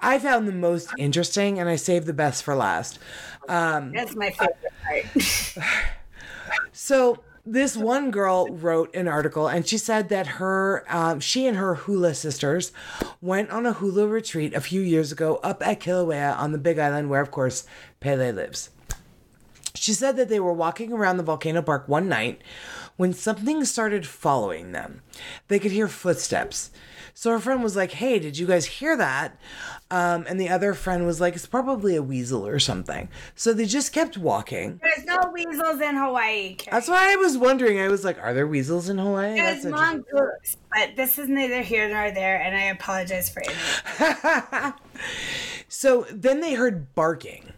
I 0.00 0.18
found 0.18 0.46
the 0.46 0.52
most 0.52 0.90
interesting 0.98 1.58
and 1.58 1.68
I 1.68 1.76
saved 1.76 2.06
the 2.06 2.12
best 2.12 2.42
for 2.42 2.54
last. 2.54 2.98
Um, 3.48 3.92
That's 3.92 4.14
my 4.14 4.30
favorite 4.30 4.56
part. 4.84 5.66
So 6.72 7.20
this 7.44 7.76
one 7.76 8.10
girl 8.10 8.48
wrote 8.48 8.94
an 8.94 9.06
article 9.06 9.46
and 9.46 9.66
she 9.66 9.78
said 9.78 10.08
that 10.08 10.26
her 10.26 10.84
um, 10.88 11.20
she 11.20 11.46
and 11.46 11.56
her 11.56 11.76
hula 11.76 12.14
sisters 12.14 12.72
went 13.20 13.50
on 13.50 13.64
a 13.64 13.74
hula 13.74 14.08
retreat 14.08 14.52
a 14.52 14.60
few 14.60 14.80
years 14.80 15.12
ago 15.12 15.36
up 15.44 15.64
at 15.64 15.80
Kilauea 15.80 16.36
on 16.36 16.50
the 16.50 16.58
Big 16.58 16.78
Island 16.78 17.08
where 17.08 17.20
of 17.20 17.30
course 17.30 17.64
Pele 18.00 18.32
lives. 18.32 18.70
She 19.74 19.92
said 19.92 20.16
that 20.16 20.28
they 20.28 20.40
were 20.40 20.52
walking 20.52 20.92
around 20.92 21.18
the 21.18 21.22
volcano 21.22 21.62
park 21.62 21.86
one 21.86 22.08
night 22.08 22.40
when 22.96 23.12
something 23.12 23.64
started 23.64 24.06
following 24.06 24.72
them. 24.72 25.02
They 25.48 25.58
could 25.58 25.72
hear 25.72 25.86
footsteps. 25.86 26.70
So 27.18 27.30
her 27.30 27.38
friend 27.38 27.62
was 27.62 27.74
like, 27.74 27.92
Hey, 27.92 28.18
did 28.18 28.36
you 28.36 28.46
guys 28.46 28.66
hear 28.66 28.94
that? 28.98 29.38
Um, 29.90 30.26
and 30.28 30.38
the 30.38 30.50
other 30.50 30.74
friend 30.74 31.06
was 31.06 31.18
like, 31.18 31.34
It's 31.34 31.46
probably 31.46 31.96
a 31.96 32.02
weasel 32.02 32.46
or 32.46 32.58
something. 32.58 33.08
So 33.34 33.54
they 33.54 33.64
just 33.64 33.94
kept 33.94 34.18
walking. 34.18 34.78
There's 34.82 35.06
no 35.06 35.30
weasels 35.32 35.80
in 35.80 35.96
Hawaii. 35.96 36.56
Carrie. 36.56 36.72
That's 36.72 36.88
why 36.88 37.10
I 37.10 37.16
was 37.16 37.38
wondering. 37.38 37.80
I 37.80 37.88
was 37.88 38.04
like, 38.04 38.22
Are 38.22 38.34
there 38.34 38.46
weasels 38.46 38.90
in 38.90 38.98
Hawaii? 38.98 39.36
There's 39.36 39.64
mongoose, 39.64 40.58
but 40.70 40.94
this 40.94 41.18
is 41.18 41.26
neither 41.26 41.62
here 41.62 41.88
nor 41.88 42.10
there, 42.10 42.38
and 42.38 42.54
I 42.54 42.64
apologize 42.64 43.30
for 43.30 43.42
it. 43.46 44.74
So 45.68 46.06
then 46.10 46.40
they 46.40 46.54
heard 46.54 46.94
barking. 46.94 47.52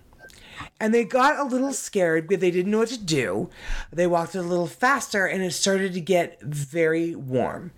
And 0.80 0.94
they 0.94 1.04
got 1.04 1.38
a 1.38 1.44
little 1.44 1.72
scared 1.72 2.28
because 2.28 2.40
they 2.40 2.50
didn't 2.50 2.70
know 2.70 2.78
what 2.78 2.88
to 2.88 3.02
do. 3.02 3.50
They 3.92 4.06
walked 4.06 4.34
a 4.34 4.42
little 4.42 4.66
faster 4.66 5.26
and 5.26 5.42
it 5.42 5.52
started 5.52 5.92
to 5.94 6.00
get 6.00 6.40
very 6.40 7.14
warm. 7.16 7.72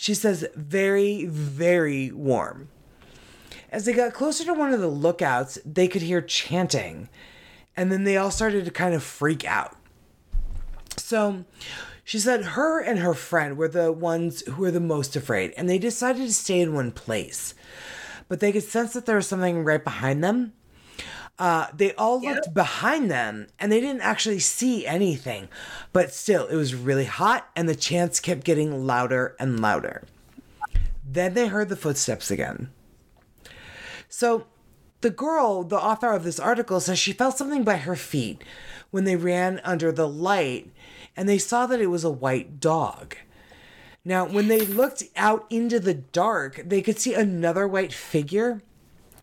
She 0.00 0.14
says, 0.14 0.46
very, 0.54 1.24
very 1.26 2.12
warm. 2.12 2.68
As 3.72 3.84
they 3.84 3.92
got 3.92 4.14
closer 4.14 4.44
to 4.44 4.54
one 4.54 4.72
of 4.72 4.78
the 4.78 4.86
lookouts, 4.86 5.58
they 5.64 5.88
could 5.88 6.02
hear 6.02 6.22
chanting. 6.22 7.08
And 7.76 7.90
then 7.90 8.04
they 8.04 8.16
all 8.16 8.30
started 8.30 8.64
to 8.64 8.70
kind 8.70 8.94
of 8.94 9.02
freak 9.02 9.44
out. 9.44 9.76
So 10.96 11.44
she 12.04 12.20
said 12.20 12.44
her 12.44 12.80
and 12.80 13.00
her 13.00 13.12
friend 13.12 13.56
were 13.56 13.66
the 13.66 13.90
ones 13.90 14.42
who 14.42 14.62
were 14.62 14.70
the 14.70 14.78
most 14.78 15.16
afraid, 15.16 15.52
and 15.56 15.68
they 15.68 15.78
decided 15.78 16.28
to 16.28 16.32
stay 16.32 16.60
in 16.60 16.74
one 16.74 16.92
place. 16.92 17.54
But 18.28 18.38
they 18.38 18.52
could 18.52 18.62
sense 18.62 18.92
that 18.92 19.04
there 19.04 19.16
was 19.16 19.26
something 19.26 19.64
right 19.64 19.82
behind 19.82 20.22
them. 20.22 20.52
Uh, 21.38 21.68
they 21.72 21.94
all 21.94 22.20
looked 22.20 22.52
behind 22.52 23.10
them 23.10 23.46
and 23.60 23.70
they 23.70 23.80
didn't 23.80 24.00
actually 24.00 24.40
see 24.40 24.86
anything. 24.86 25.48
But 25.92 26.12
still, 26.12 26.46
it 26.48 26.56
was 26.56 26.74
really 26.74 27.04
hot, 27.04 27.48
and 27.54 27.68
the 27.68 27.76
chants 27.76 28.18
kept 28.18 28.44
getting 28.44 28.86
louder 28.86 29.36
and 29.38 29.60
louder. 29.60 30.02
Then 31.08 31.34
they 31.34 31.46
heard 31.46 31.68
the 31.68 31.76
footsteps 31.76 32.30
again. 32.30 32.70
So 34.08 34.46
the 35.00 35.10
girl, 35.10 35.62
the 35.62 35.80
author 35.80 36.12
of 36.12 36.24
this 36.24 36.40
article, 36.40 36.80
says 36.80 36.98
she 36.98 37.12
felt 37.12 37.38
something 37.38 37.62
by 37.62 37.76
her 37.76 37.96
feet 37.96 38.42
when 38.90 39.04
they 39.04 39.16
ran 39.16 39.60
under 39.62 39.92
the 39.92 40.08
light 40.08 40.70
and 41.16 41.28
they 41.28 41.38
saw 41.38 41.66
that 41.66 41.80
it 41.80 41.86
was 41.86 42.04
a 42.04 42.10
white 42.10 42.58
dog. 42.60 43.16
Now, 44.04 44.24
when 44.26 44.48
they 44.48 44.60
looked 44.60 45.02
out 45.16 45.46
into 45.50 45.78
the 45.78 45.94
dark, 45.94 46.62
they 46.64 46.80
could 46.80 46.98
see 46.98 47.14
another 47.14 47.68
white 47.68 47.92
figure 47.92 48.62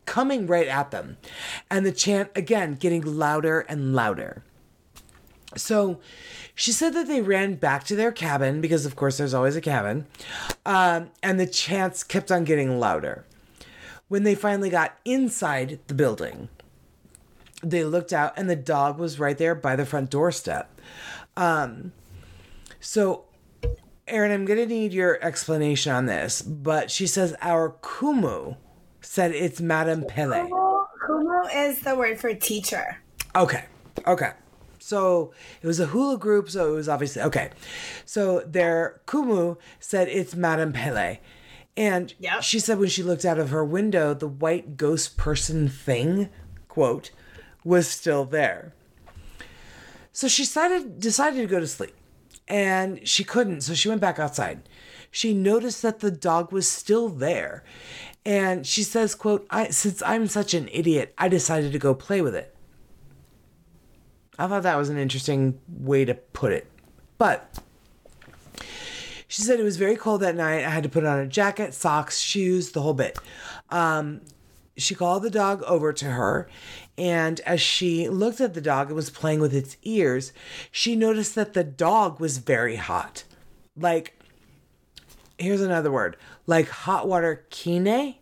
coming 0.05 0.47
right 0.47 0.67
at 0.67 0.91
them. 0.91 1.17
And 1.69 1.85
the 1.85 1.91
chant 1.91 2.31
again 2.35 2.75
getting 2.75 3.01
louder 3.01 3.61
and 3.61 3.95
louder. 3.95 4.43
So 5.57 5.99
she 6.53 6.71
said 6.71 6.93
that 6.93 7.07
they 7.07 7.21
ran 7.21 7.55
back 7.55 7.83
to 7.85 7.95
their 7.95 8.11
cabin 8.11 8.61
because, 8.61 8.85
of 8.85 8.95
course, 8.95 9.17
there's 9.17 9.33
always 9.33 9.55
a 9.55 9.61
cabin, 9.61 10.05
um, 10.65 11.11
and 11.21 11.39
the 11.39 11.47
chants 11.47 12.03
kept 12.03 12.31
on 12.31 12.43
getting 12.43 12.79
louder. 12.79 13.25
When 14.07 14.23
they 14.23 14.35
finally 14.35 14.69
got 14.69 14.97
inside 15.03 15.79
the 15.87 15.93
building, 15.93 16.49
they 17.63 17.83
looked 17.83 18.13
out 18.13 18.33
and 18.37 18.49
the 18.49 18.55
dog 18.55 18.99
was 18.99 19.19
right 19.19 19.37
there 19.37 19.55
by 19.55 19.75
the 19.75 19.85
front 19.85 20.09
doorstep. 20.09 20.79
Um, 21.35 21.91
so, 22.79 23.25
Erin, 24.07 24.31
I'm 24.31 24.45
going 24.45 24.59
to 24.59 24.67
need 24.67 24.93
your 24.93 25.21
explanation 25.23 25.91
on 25.91 26.05
this, 26.05 26.41
but 26.41 26.91
she 26.91 27.07
says 27.07 27.35
our 27.41 27.71
Kumu 27.81 28.57
said 29.05 29.31
it's 29.31 29.61
Madame 29.61 30.03
Pele. 30.03 30.49
Kumu, 30.49 30.85
Kumu 31.07 31.67
is 31.69 31.79
the 31.81 31.95
word 31.95 32.19
for 32.19 32.33
teacher. 32.33 32.97
Okay. 33.35 33.65
Okay. 34.05 34.31
So 34.79 35.33
it 35.61 35.67
was 35.67 35.79
a 35.79 35.87
hula 35.87 36.17
group, 36.17 36.49
so 36.49 36.73
it 36.73 36.75
was 36.75 36.89
obviously 36.89 37.21
okay. 37.23 37.49
So 38.05 38.41
their 38.41 39.01
Kumu 39.07 39.57
said 39.79 40.07
it's 40.07 40.35
Madame 40.35 40.73
Pele. 40.73 41.19
And 41.77 42.13
Yep. 42.19 42.41
she 42.43 42.59
said 42.59 42.79
when 42.79 42.89
she 42.89 43.03
looked 43.03 43.25
out 43.25 43.39
of 43.39 43.49
her 43.49 43.65
window, 43.65 44.13
the 44.13 44.27
white 44.27 44.77
ghost 44.77 45.17
person 45.17 45.67
thing, 45.67 46.29
quote, 46.67 47.11
was 47.63 47.87
still 47.87 48.25
there. 48.25 48.73
So 50.13 50.27
she 50.27 50.43
decided 50.43 50.99
decided 50.99 51.41
to 51.41 51.47
go 51.47 51.59
to 51.59 51.67
sleep. 51.67 51.93
And 52.47 53.05
she 53.07 53.23
couldn't, 53.23 53.61
so 53.61 53.73
she 53.73 53.89
went 53.89 54.01
back 54.01 54.19
outside. 54.19 54.69
She 55.09 55.33
noticed 55.33 55.81
that 55.81 55.99
the 55.99 56.11
dog 56.11 56.51
was 56.51 56.69
still 56.69 57.09
there. 57.09 57.63
And 58.25 58.65
she 58.65 58.81
says, 58.81 59.13
quote, 59.13 59.45
I 59.49 59.69
since 59.69 60.01
I'm 60.01 60.27
such 60.27 60.53
an 60.53 60.67
idiot, 60.71 61.13
I 61.17 61.27
decided 61.27 61.71
to 61.73 61.79
go 61.79 61.93
play 61.93 62.21
with 62.21 62.35
it. 62.35 62.55
I 64.37 64.47
thought 64.47 64.63
that 64.63 64.77
was 64.77 64.89
an 64.89 64.97
interesting 64.97 65.59
way 65.69 66.05
to 66.05 66.13
put 66.13 66.51
it. 66.51 66.67
But 67.17 67.59
she 69.27 69.41
said 69.41 69.59
it 69.59 69.63
was 69.63 69.77
very 69.77 69.95
cold 69.95 70.21
that 70.21 70.35
night. 70.35 70.65
I 70.65 70.69
had 70.69 70.83
to 70.83 70.89
put 70.89 71.05
on 71.05 71.19
a 71.19 71.27
jacket, 71.27 71.73
socks, 71.73 72.19
shoes, 72.19 72.71
the 72.71 72.81
whole 72.81 72.93
bit. 72.93 73.17
Um, 73.69 74.21
she 74.77 74.95
called 74.95 75.23
the 75.23 75.29
dog 75.29 75.63
over 75.63 75.93
to 75.93 76.05
her, 76.05 76.49
and 76.97 77.39
as 77.41 77.61
she 77.61 78.09
looked 78.09 78.41
at 78.41 78.53
the 78.53 78.61
dog 78.61 78.87
and 78.87 78.95
was 78.95 79.09
playing 79.09 79.39
with 79.39 79.53
its 79.53 79.77
ears, 79.83 80.33
she 80.71 80.95
noticed 80.95 81.35
that 81.35 81.53
the 81.53 81.63
dog 81.63 82.19
was 82.19 82.39
very 82.39 82.75
hot. 82.75 83.23
Like, 83.77 84.19
here's 85.37 85.61
another 85.61 85.91
word 85.91 86.17
like 86.47 86.67
hot 86.69 87.07
water 87.07 87.45
kine. 87.49 88.15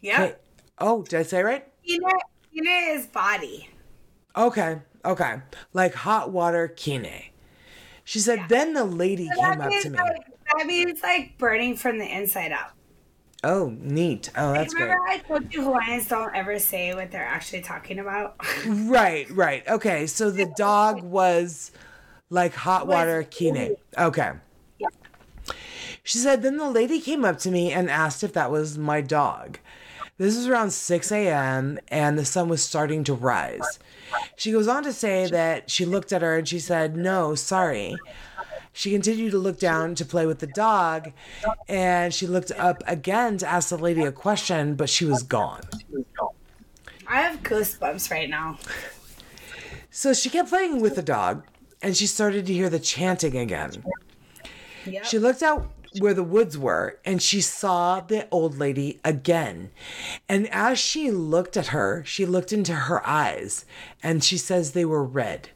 Yeah. 0.00 0.32
Oh, 0.78 1.02
did 1.02 1.20
I 1.20 1.22
say 1.22 1.40
it 1.40 1.44
right? 1.44 1.66
Kine, 1.86 2.00
kine 2.52 2.66
is 2.96 3.06
body. 3.06 3.68
Okay, 4.36 4.78
okay. 5.04 5.36
Like 5.72 5.94
hot 5.94 6.30
water 6.30 6.68
kine. 6.68 7.24
She 8.04 8.20
said, 8.20 8.46
then 8.48 8.72
the 8.72 8.84
lady 8.84 9.28
That 9.28 9.36
came 9.36 9.60
up 9.60 9.70
to 9.82 9.90
me. 9.90 9.98
like, 9.98 10.26
that 10.56 10.66
means 10.66 11.02
like 11.02 11.36
burning 11.36 11.76
from 11.76 11.98
the 11.98 12.06
inside 12.06 12.52
out. 12.52 12.70
Oh, 13.44 13.72
neat. 13.78 14.30
Oh, 14.36 14.52
that's 14.52 14.72
great. 14.74 14.84
Remember 14.84 15.04
I 15.08 15.18
told 15.18 15.52
you 15.52 15.62
Hawaiians 15.62 16.08
don't 16.08 16.34
ever 16.34 16.58
say 16.58 16.94
what 16.94 17.10
they're 17.10 17.22
actually 17.24 17.62
talking 17.62 17.98
about? 17.98 18.36
Right, 18.66 19.30
right. 19.30 19.66
Okay, 19.68 20.06
so 20.06 20.30
the 20.30 20.46
dog 20.56 21.02
was 21.02 21.70
like 22.30 22.54
hot 22.54 22.86
water 22.86 23.22
kine. 23.24 23.76
Okay. 23.96 24.32
She 26.08 26.16
said, 26.16 26.40
then 26.40 26.56
the 26.56 26.70
lady 26.70 27.02
came 27.02 27.22
up 27.22 27.38
to 27.40 27.50
me 27.50 27.70
and 27.70 27.90
asked 27.90 28.24
if 28.24 28.32
that 28.32 28.50
was 28.50 28.78
my 28.78 29.02
dog. 29.02 29.58
This 30.16 30.36
was 30.36 30.46
around 30.46 30.70
6 30.70 31.12
a.m., 31.12 31.78
and 31.88 32.18
the 32.18 32.24
sun 32.24 32.48
was 32.48 32.62
starting 32.62 33.04
to 33.04 33.12
rise. 33.12 33.78
She 34.34 34.50
goes 34.50 34.68
on 34.68 34.84
to 34.84 34.92
say 34.94 35.28
that 35.28 35.70
she 35.70 35.84
looked 35.84 36.10
at 36.14 36.22
her 36.22 36.38
and 36.38 36.48
she 36.48 36.60
said, 36.60 36.96
No, 36.96 37.34
sorry. 37.34 37.94
She 38.72 38.90
continued 38.90 39.32
to 39.32 39.38
look 39.38 39.58
down 39.58 39.94
to 39.96 40.06
play 40.06 40.24
with 40.24 40.38
the 40.38 40.46
dog, 40.46 41.12
and 41.68 42.14
she 42.14 42.26
looked 42.26 42.52
up 42.52 42.82
again 42.86 43.36
to 43.36 43.46
ask 43.46 43.68
the 43.68 43.76
lady 43.76 44.02
a 44.04 44.10
question, 44.10 44.76
but 44.76 44.88
she 44.88 45.04
was 45.04 45.22
gone. 45.22 45.60
I 47.06 47.20
have 47.20 47.42
goosebumps 47.42 48.10
right 48.10 48.30
now. 48.30 48.58
So 49.90 50.14
she 50.14 50.30
kept 50.30 50.48
playing 50.48 50.80
with 50.80 50.96
the 50.96 51.02
dog, 51.02 51.44
and 51.82 51.94
she 51.94 52.06
started 52.06 52.46
to 52.46 52.54
hear 52.54 52.70
the 52.70 52.80
chanting 52.80 53.36
again. 53.36 53.84
Yep. 54.86 55.04
She 55.04 55.18
looked 55.18 55.42
out 55.42 55.68
where 55.98 56.14
the 56.14 56.22
woods 56.22 56.56
were 56.58 56.98
and 57.04 57.22
she 57.22 57.40
saw 57.40 58.00
the 58.00 58.28
old 58.30 58.58
lady 58.58 59.00
again. 59.04 59.70
And 60.28 60.48
as 60.48 60.78
she 60.78 61.10
looked 61.10 61.56
at 61.56 61.68
her, 61.68 62.02
she 62.04 62.26
looked 62.26 62.52
into 62.52 62.74
her 62.74 63.06
eyes 63.06 63.64
and 64.02 64.22
she 64.22 64.36
says 64.36 64.72
they 64.72 64.84
were 64.84 65.04
red. 65.04 65.50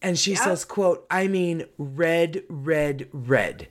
And 0.00 0.18
she 0.18 0.34
says, 0.34 0.64
quote, 0.66 1.06
I 1.10 1.28
mean 1.28 1.64
red, 1.78 2.42
red, 2.48 3.08
red. 3.12 3.68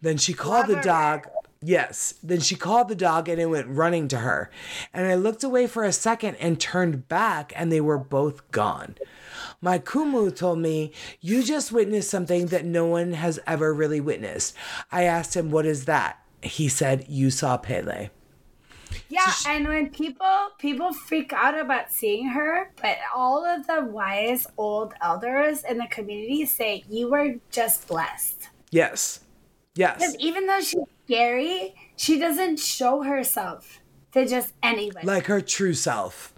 Then 0.00 0.16
she 0.16 0.32
called 0.32 0.66
the 0.66 0.74
Love 0.74 0.84
dog. 0.84 1.28
Yes. 1.62 2.14
Then 2.22 2.40
she 2.40 2.56
called 2.56 2.88
the 2.88 2.96
dog 2.96 3.28
and 3.28 3.40
it 3.40 3.46
went 3.46 3.68
running 3.68 4.08
to 4.08 4.18
her. 4.18 4.50
And 4.92 5.06
I 5.06 5.14
looked 5.14 5.44
away 5.44 5.68
for 5.68 5.84
a 5.84 5.92
second 5.92 6.34
and 6.36 6.60
turned 6.60 7.06
back 7.06 7.52
and 7.54 7.70
they 7.70 7.80
were 7.80 7.98
both 7.98 8.50
gone. 8.50 8.96
My 9.64 9.78
Kumu 9.78 10.34
told 10.34 10.58
me, 10.58 10.92
You 11.20 11.44
just 11.44 11.70
witnessed 11.70 12.10
something 12.10 12.46
that 12.46 12.64
no 12.64 12.84
one 12.84 13.12
has 13.12 13.38
ever 13.46 13.72
really 13.72 14.00
witnessed. 14.00 14.56
I 14.90 15.04
asked 15.04 15.34
him, 15.34 15.50
What 15.52 15.64
is 15.64 15.84
that? 15.84 16.18
He 16.42 16.68
said, 16.68 17.06
You 17.08 17.30
saw 17.30 17.56
Pele. 17.56 18.10
Yeah, 19.08 19.32
and 19.46 19.68
when 19.68 19.90
people 19.90 20.50
people 20.58 20.92
freak 20.92 21.32
out 21.32 21.56
about 21.56 21.90
seeing 21.90 22.28
her, 22.28 22.72
but 22.82 22.96
all 23.14 23.44
of 23.44 23.66
the 23.66 23.84
wise 23.84 24.46
old 24.58 24.94
elders 25.00 25.64
in 25.64 25.78
the 25.78 25.86
community 25.90 26.44
say 26.44 26.84
you 26.88 27.10
were 27.10 27.36
just 27.50 27.86
blessed. 27.86 28.48
Yes. 28.70 29.20
Yes. 29.74 29.98
Because 29.98 30.16
even 30.16 30.46
though 30.46 30.60
she's 30.60 30.82
scary, 31.04 31.74
she 31.96 32.18
doesn't 32.18 32.58
show 32.58 33.02
herself 33.02 33.80
to 34.12 34.26
just 34.26 34.52
anybody. 34.62 35.06
Like 35.06 35.26
her 35.26 35.40
true 35.40 35.74
self. 35.74 36.31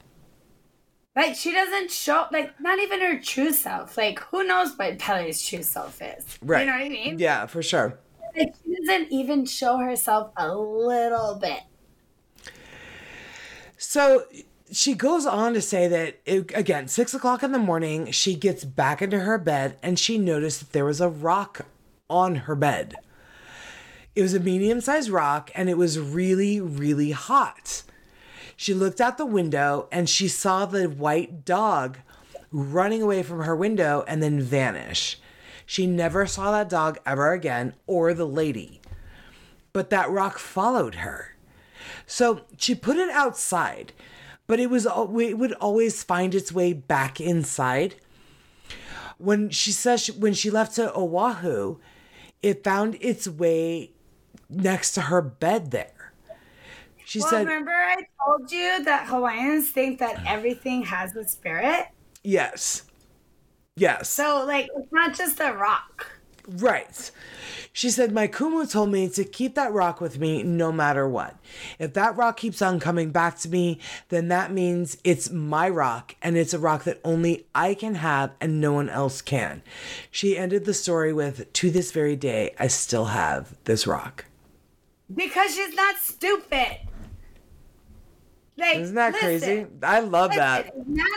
She 1.35 1.53
doesn't 1.53 1.91
show 1.91 2.27
like 2.33 2.61
not 2.61 2.79
even 2.79 3.01
her 3.01 3.21
true 3.21 3.53
self. 3.53 3.97
Like 3.97 4.19
who 4.19 4.45
knows 4.45 4.77
what 4.77 4.99
Pele's 4.99 5.43
true 5.43 5.63
self 5.63 6.03
is? 6.03 6.39
Right. 6.43 6.61
You 6.61 6.67
know 6.67 6.73
what 6.73 6.83
I 6.83 6.89
mean? 6.89 7.19
Yeah, 7.19 7.47
for 7.47 7.63
sure. 7.63 7.99
Like 8.37 8.55
she 8.65 8.75
doesn't 8.85 9.13
even 9.13 9.47
show 9.47 9.79
herself 9.79 10.33
a 10.37 10.55
little 10.55 11.39
bit. 11.41 11.61
So 13.77 14.25
she 14.73 14.95
goes 14.95 15.27
on 15.27 15.55
to 15.55 15.61
say 15.61 15.87
that, 15.89 16.21
it, 16.25 16.51
again, 16.55 16.89
six 16.89 17.15
o'clock 17.15 17.43
in 17.43 17.53
the 17.53 17.59
morning, 17.59 18.11
she 18.11 18.35
gets 18.35 18.65
back 18.65 19.01
into 19.01 19.21
her 19.21 19.39
bed 19.39 19.77
and 19.83 19.99
she 19.99 20.19
noticed 20.19 20.61
that 20.61 20.73
there 20.73 20.85
was 20.85 21.01
a 21.01 21.09
rock 21.09 21.67
on 22.11 22.35
her 22.35 22.57
bed. 22.57 22.95
It 24.17 24.23
was 24.23 24.35
a 24.35 24.41
medium 24.41 24.81
sized 24.81 25.11
rock 25.11 25.51
and 25.55 25.69
it 25.69 25.77
was 25.77 25.99
really, 25.99 26.61
really 26.61 27.11
hot. 27.13 27.83
She 28.57 28.75
looked 28.75 29.01
out 29.01 29.19
the 29.19 29.27
window 29.27 29.89
and 29.91 30.09
she 30.09 30.29
saw 30.29 30.67
the 30.67 30.89
white 30.89 31.45
dog 31.45 31.99
running 32.51 33.03
away 33.03 33.23
from 33.23 33.41
her 33.41 33.57
window 33.57 34.05
and 34.07 34.23
then 34.23 34.41
vanish. 34.41 35.19
She 35.67 35.87
never 35.87 36.27
saw 36.27 36.53
that 36.53 36.69
dog 36.69 36.99
ever 37.05 37.33
again 37.33 37.75
or 37.87 38.15
the 38.15 38.27
lady. 38.27 38.81
But 39.73 39.91
that 39.91 40.11
rock 40.11 40.39
followed 40.39 40.97
her. 40.97 41.35
So 42.07 42.43
she 42.59 42.75
put 42.75 42.97
it 42.97 43.11
outside, 43.11 43.93
but 44.47 44.61
it 44.61 44.71
was 44.71 44.87
it 44.87 45.39
would 45.39 45.53
always 45.55 46.03
find 46.03 46.35
its 46.35 46.53
way 46.53 46.73
back 46.73 47.21
inside. 47.21 47.97
When 49.19 49.51
she 49.51 49.73
says 49.73 50.03
she, 50.03 50.13
when 50.13 50.35
she 50.35 50.51
left 50.51 50.77
to 50.77 50.95
Oahu, 50.95 51.79
it 52.43 52.63
found 52.63 52.97
its 53.01 53.27
way 53.27 53.93
next 54.49 54.93
to 54.93 55.03
her 55.03 55.23
bed 55.23 55.71
there. 55.71 55.94
She 57.05 57.21
Well, 57.21 57.29
said, 57.29 57.47
remember 57.47 57.73
I 57.73 58.07
told 58.25 58.51
you 58.51 58.83
that 58.85 59.07
Hawaiians 59.07 59.71
think 59.71 59.99
that 59.99 60.23
everything 60.27 60.83
has 60.85 61.15
a 61.17 61.27
spirit? 61.27 61.87
"Yes, 62.23 62.85
yes." 63.77 64.09
So, 64.09 64.45
like, 64.47 64.69
it's 64.75 64.93
not 64.93 65.15
just 65.15 65.39
a 65.41 65.53
rock. 65.53 66.07
Right. 66.47 67.11
She 67.73 67.91
said, 67.91 68.13
My 68.13 68.29
Kumu 68.29 68.71
told 68.71 68.91
me 68.93 69.09
to 69.09 69.25
keep 69.25 69.55
that 69.55 69.73
rock 69.73 70.01
with 70.01 70.19
me 70.19 70.43
no 70.43 70.71
matter 70.71 71.09
what. 71.09 71.37
If 71.79 71.95
that 71.95 72.17
rock 72.17 72.37
keeps 72.37 72.61
on 72.61 72.81
coming 72.81 73.11
back 73.11 73.39
to 73.41 73.49
me, 73.49 73.81
then 74.11 74.29
that 74.29 74.53
means 74.53 74.99
it's 75.05 75.31
my 75.31 75.69
rock 75.69 76.15
and 76.23 76.37
it's 76.37 76.53
a 76.55 76.59
rock 76.59 76.85
that 76.85 77.01
only 77.03 77.47
I 77.55 77.75
can 77.75 77.97
have 77.97 78.33
and 78.41 78.61
no 78.61 78.75
one 78.75 78.89
else 78.91 79.23
can. 79.23 79.63
She 80.11 80.37
ended 80.37 80.67
the 80.67 80.75
story 80.75 81.13
with, 81.13 81.53
To 81.55 81.71
this 81.71 81.93
very 81.93 82.17
day, 82.17 82.55
I 82.59 82.67
still 82.69 83.07
have 83.07 83.57
this 83.65 83.87
rock. 83.87 84.27
Because 85.13 85.55
she's 85.55 85.75
not 85.75 85.97
stupid. 85.97 86.79
Like, 88.57 88.77
Isn't 88.77 88.95
that 88.95 89.13
listen, 89.15 89.29
crazy? 89.29 89.67
I 89.83 90.01
love 90.01 90.31
that. 90.33 90.67
listen, 90.77 90.95
Nana 90.95 91.09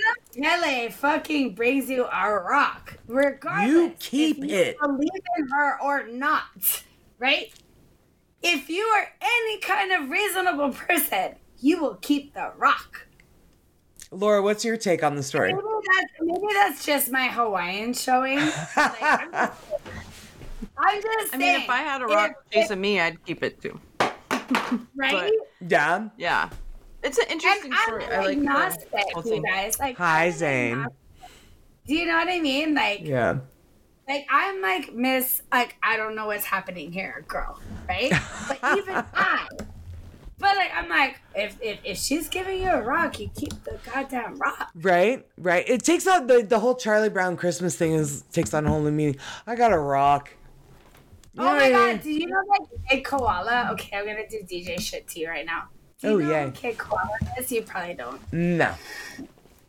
Pele 0.61 0.89
fucking 0.89 1.53
brings 1.53 1.87
you 1.89 2.05
a 2.05 2.39
rock, 2.39 2.97
regardless. 3.07 3.69
You 3.69 3.93
keep 3.99 4.39
if 4.39 4.43
you 4.49 4.55
it. 4.55 4.79
Believe 4.79 5.09
in 5.37 5.47
her 5.49 5.79
or 5.81 6.07
not, 6.07 6.83
right? 7.19 7.53
If 8.41 8.69
you 8.69 8.81
are 8.83 9.07
any 9.21 9.59
kind 9.59 9.91
of 9.91 10.09
reasonable 10.09 10.69
person, 10.87 11.35
you 11.59 11.79
will 11.79 11.95
keep 11.95 12.33
the 12.33 12.53
rock. 12.57 13.07
Laura, 14.09 14.41
what's 14.41 14.63
your 14.65 14.77
take 14.77 15.03
on 15.03 15.15
the 15.15 15.21
story? 15.23 15.53
Maybe 15.53 15.65
that's, 15.95 16.11
maybe 16.21 16.53
that's 16.53 16.85
just 16.85 17.11
my 17.11 17.27
Hawaiian 17.27 17.93
showing. 17.93 18.37
Like, 18.39 19.03
I'm, 19.03 19.31
just, 19.51 19.53
I'm 20.77 21.01
just 21.01 21.33
I 21.35 21.37
mean, 21.37 21.61
if 21.61 21.69
I 21.69 21.77
had 21.77 22.01
a 22.01 22.05
rock 22.05 22.31
if- 22.49 22.51
chasing 22.51 22.81
me, 22.81 22.99
I'd 22.99 23.23
keep 23.25 23.43
it 23.43 23.61
too. 23.61 23.79
right? 24.95 25.31
Yeah. 25.67 26.07
Yeah, 26.17 26.49
it's 27.03 27.17
an 27.17 27.25
And 27.29 27.33
interesting 27.33 27.71
I'm 27.73 27.83
story. 27.83 28.05
I 28.05 28.17
like 28.17 28.37
agnostic, 28.37 28.91
the 28.91 29.35
you 29.35 29.43
guys. 29.43 29.79
Like, 29.79 29.97
Hi, 29.97 30.29
Zane. 30.31 30.87
Do 31.87 31.95
you 31.95 32.05
know 32.05 32.15
what 32.15 32.27
I 32.27 32.39
mean? 32.39 32.73
Like, 32.73 33.01
Yeah. 33.01 33.39
like 34.07 34.25
I'm 34.29 34.61
like 34.61 34.93
Miss, 34.93 35.41
like 35.51 35.75
I 35.83 35.97
don't 35.97 36.15
know 36.15 36.27
what's 36.27 36.45
happening 36.45 36.91
here, 36.91 37.23
girl, 37.27 37.59
right? 37.87 38.11
But 38.47 38.59
even 38.77 38.95
I, 39.13 39.47
but 40.39 40.55
like 40.55 40.71
I'm 40.75 40.89
like, 40.89 41.19
if 41.35 41.57
if 41.61 41.79
if 41.83 41.97
she's 41.97 42.27
giving 42.29 42.61
you 42.61 42.69
a 42.69 42.81
rock, 42.81 43.19
you 43.19 43.29
keep 43.35 43.53
the 43.63 43.79
goddamn 43.85 44.37
rock. 44.37 44.69
Right, 44.75 45.25
right. 45.37 45.67
It 45.67 45.83
takes 45.83 46.05
on 46.07 46.27
the 46.27 46.43
the 46.43 46.59
whole 46.59 46.75
Charlie 46.75 47.09
Brown 47.09 47.37
Christmas 47.37 47.75
thing 47.75 47.93
is 47.93 48.23
takes 48.33 48.53
on 48.53 48.65
a 48.65 48.69
whole 48.69 48.81
new 48.81 48.91
meaning. 48.91 49.17
I 49.45 49.55
got 49.55 49.71
a 49.71 49.79
rock. 49.79 50.33
Oh 51.39 51.45
what 51.45 51.57
my 51.57 51.69
god, 51.69 52.01
do 52.01 52.11
you 52.11 52.25
know 52.27 52.41
that 52.49 52.67
Kid 52.89 53.03
Koala? 53.05 53.69
Okay, 53.73 53.95
I'm 53.95 54.05
gonna 54.05 54.27
do 54.27 54.41
DJ 54.43 54.79
shit 54.79 55.07
to 55.09 55.19
you 55.19 55.29
right 55.29 55.45
now. 55.45 55.69
Do 56.01 56.09
you 56.09 56.13
Oh, 56.15 56.17
know 56.19 56.45
who 56.45 56.51
Kid 56.51 56.77
Koala 56.77 57.09
is? 57.39 57.51
You 57.51 57.63
probably 57.63 57.95
don't. 57.95 58.21
No. 58.31 58.73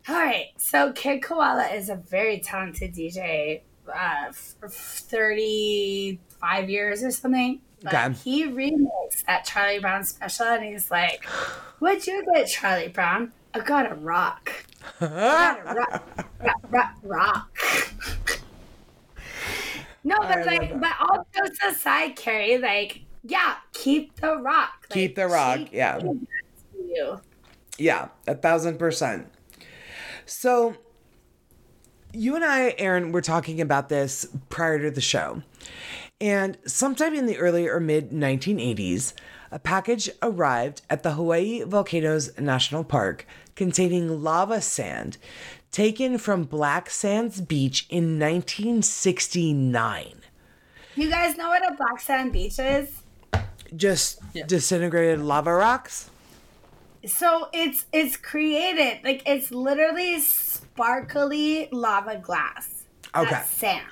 All 0.07 0.15
right, 0.15 0.49
so 0.57 0.91
Kid 0.93 1.21
Koala 1.23 1.67
is 1.69 1.89
a 1.89 1.95
very 1.95 2.39
talented 2.39 2.93
DJ, 2.93 3.61
uh, 3.93 4.31
for 4.31 4.69
35 4.69 6.69
years 6.69 7.03
or 7.03 7.11
something. 7.11 7.61
But 7.81 7.93
Okay. 7.93 8.13
he 8.23 8.45
remixed 8.45 9.23
that 9.25 9.45
Charlie 9.45 9.79
Brown 9.79 10.03
special, 10.03 10.45
and 10.47 10.63
he's 10.65 10.91
like, 10.91 11.23
"What'd 11.79 12.05
you 12.05 12.23
get, 12.33 12.47
Charlie 12.47 12.89
Brown? 12.89 13.31
I 13.53 13.59
got 13.61 13.89
a 13.91 13.95
rock. 13.95 14.51
I 15.01 15.07
got 15.07 15.59
a 15.61 15.73
rock, 15.79 16.03
rock, 16.43 16.61
rock, 16.69 16.93
rock." 17.03 17.57
no, 20.03 20.17
but 20.19 20.45
like, 20.45 20.77
but 20.79 20.91
all 20.99 21.25
jokes 21.35 21.57
aside, 21.65 22.15
Carrie, 22.17 22.57
like, 22.57 23.01
yeah, 23.29 23.55
keep 23.73 24.19
the 24.19 24.37
rock. 24.37 24.87
Like, 24.89 24.89
Keep 24.89 25.15
the 25.15 25.27
rock, 25.27 25.59
yeah. 25.71 25.99
gave 25.99 26.07
that 26.07 26.27
to 26.73 26.83
You. 26.83 27.21
Yeah, 27.77 28.09
a 28.27 28.35
thousand 28.35 28.77
percent. 28.77 29.27
So, 30.25 30.75
you 32.13 32.35
and 32.35 32.43
I, 32.43 32.75
Erin, 32.77 33.11
were 33.11 33.21
talking 33.21 33.61
about 33.61 33.89
this 33.89 34.27
prior 34.49 34.79
to 34.79 34.91
the 34.91 35.01
show. 35.01 35.41
And 36.19 36.57
sometime 36.65 37.13
in 37.13 37.25
the 37.25 37.37
early 37.37 37.67
or 37.67 37.79
mid 37.79 38.11
1980s, 38.11 39.13
a 39.51 39.59
package 39.59 40.09
arrived 40.21 40.81
at 40.89 41.03
the 41.03 41.13
Hawaii 41.13 41.63
Volcanoes 41.63 42.37
National 42.37 42.83
Park 42.83 43.25
containing 43.55 44.21
lava 44.21 44.61
sand 44.61 45.17
taken 45.71 46.17
from 46.17 46.43
Black 46.43 46.89
Sands 46.89 47.41
Beach 47.41 47.85
in 47.89 48.19
1969. 48.19 50.13
You 50.95 51.09
guys 51.09 51.37
know 51.37 51.49
what 51.49 51.71
a 51.71 51.75
black 51.75 51.99
sand 52.01 52.33
beach 52.33 52.59
is? 52.59 53.03
Just 53.75 54.19
Yeah. 54.33 54.45
disintegrated 54.45 55.19
lava 55.21 55.53
rocks? 55.53 56.09
So 57.05 57.49
it's 57.53 57.85
it's 57.93 58.17
created 58.17 59.03
like 59.03 59.23
it's 59.25 59.51
literally 59.51 60.19
sparkly 60.19 61.69
lava 61.71 62.17
glass. 62.17 62.83
Okay. 63.15 63.29
That's 63.29 63.49
sand. 63.49 63.85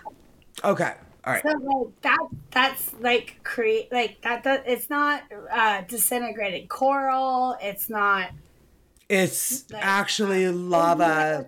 Okay. 0.64 0.94
All 1.24 1.34
right. 1.34 1.42
So 1.42 1.50
like 1.50 2.02
that 2.02 2.20
that's 2.52 2.94
like 3.00 3.40
create 3.44 3.92
like 3.92 4.22
that, 4.24 4.44
that 4.44 4.64
it's 4.68 4.90
not 4.90 5.24
uh 5.52 5.82
disintegrated 5.88 6.68
coral, 6.70 7.56
it's 7.62 7.90
not 7.90 8.32
It's 9.10 9.64
Like, 9.72 9.86
actually 9.86 10.50
lava. 10.50 11.48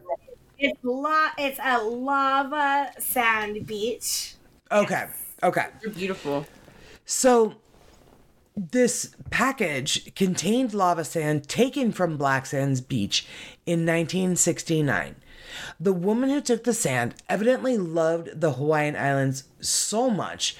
it's 0.57 0.79
la 0.83 1.29
it's 1.37 1.59
a 1.61 1.83
lava 1.83 2.91
sand 2.99 3.65
beach. 3.67 4.35
Okay. 4.71 5.07
Okay. 5.43 5.67
They're 5.81 5.91
beautiful. 5.91 6.45
So 7.05 7.55
this 8.59 9.15
package 9.29 10.13
contained 10.15 10.73
lava 10.73 11.05
sand 11.05 11.47
taken 11.47 11.93
from 11.93 12.17
Black 12.17 12.45
Sands 12.45 12.81
Beach 12.81 13.25
in 13.65 13.85
1969. 13.85 15.15
The 15.79 15.93
woman 15.93 16.29
who 16.29 16.41
took 16.41 16.65
the 16.65 16.73
sand 16.73 17.15
evidently 17.29 17.77
loved 17.77 18.41
the 18.41 18.53
Hawaiian 18.53 18.95
Islands 18.95 19.45
so 19.61 20.09
much, 20.09 20.57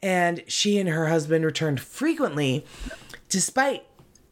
and 0.00 0.44
she 0.46 0.78
and 0.78 0.88
her 0.88 1.08
husband 1.08 1.44
returned 1.44 1.80
frequently 1.80 2.64
despite 3.28 3.84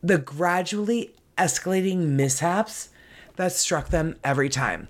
the 0.03 0.19
gradually 0.19 1.15
escalating 1.37 2.11
mishaps 2.11 2.91
that 3.37 3.53
struck 3.53 3.89
them 3.89 4.17
every 4.23 4.49
time. 4.49 4.89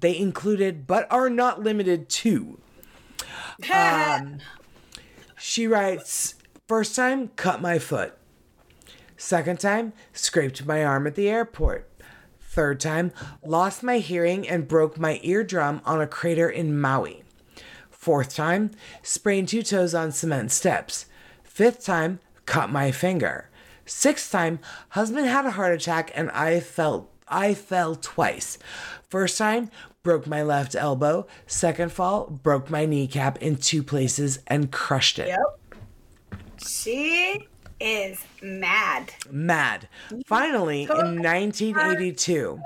They 0.00 0.16
included, 0.16 0.86
but 0.86 1.06
are 1.10 1.28
not 1.28 1.62
limited 1.62 2.08
to, 2.08 2.58
um, 3.72 4.38
she 5.38 5.66
writes, 5.66 6.34
First 6.68 6.94
time, 6.94 7.28
cut 7.28 7.62
my 7.62 7.78
foot. 7.78 8.12
Second 9.16 9.58
time, 9.58 9.94
scraped 10.12 10.66
my 10.66 10.84
arm 10.84 11.06
at 11.06 11.14
the 11.14 11.26
airport. 11.26 11.90
Third 12.42 12.78
time, 12.78 13.10
lost 13.42 13.82
my 13.82 14.00
hearing 14.00 14.46
and 14.46 14.68
broke 14.68 14.98
my 14.98 15.18
eardrum 15.22 15.80
on 15.86 16.02
a 16.02 16.06
crater 16.06 16.50
in 16.50 16.78
Maui. 16.78 17.24
Fourth 17.88 18.34
time, 18.34 18.72
sprained 19.02 19.48
two 19.48 19.62
toes 19.62 19.94
on 19.94 20.12
cement 20.12 20.50
steps. 20.50 21.06
Fifth 21.42 21.86
time, 21.86 22.20
cut 22.44 22.68
my 22.68 22.92
finger. 22.92 23.48
Sixth 23.86 24.30
time, 24.30 24.58
husband 24.90 25.26
had 25.26 25.46
a 25.46 25.52
heart 25.52 25.72
attack 25.72 26.12
and 26.14 26.30
I 26.32 26.60
felt 26.60 27.10
I 27.26 27.54
fell 27.54 27.94
twice. 27.94 28.58
First 29.08 29.38
time, 29.38 29.70
broke 30.02 30.26
my 30.26 30.42
left 30.42 30.74
elbow. 30.74 31.26
Second 31.46 31.92
fall, 31.92 32.26
broke 32.26 32.68
my 32.68 32.84
kneecap 32.84 33.38
in 33.38 33.56
two 33.56 33.82
places 33.82 34.40
and 34.46 34.70
crushed 34.70 35.18
it. 35.18 35.34
She 36.66 37.46
is 37.80 38.24
mad. 38.42 39.12
Mad. 39.30 39.88
Finally, 40.26 40.82
in 40.82 41.22
1982. 41.22 42.60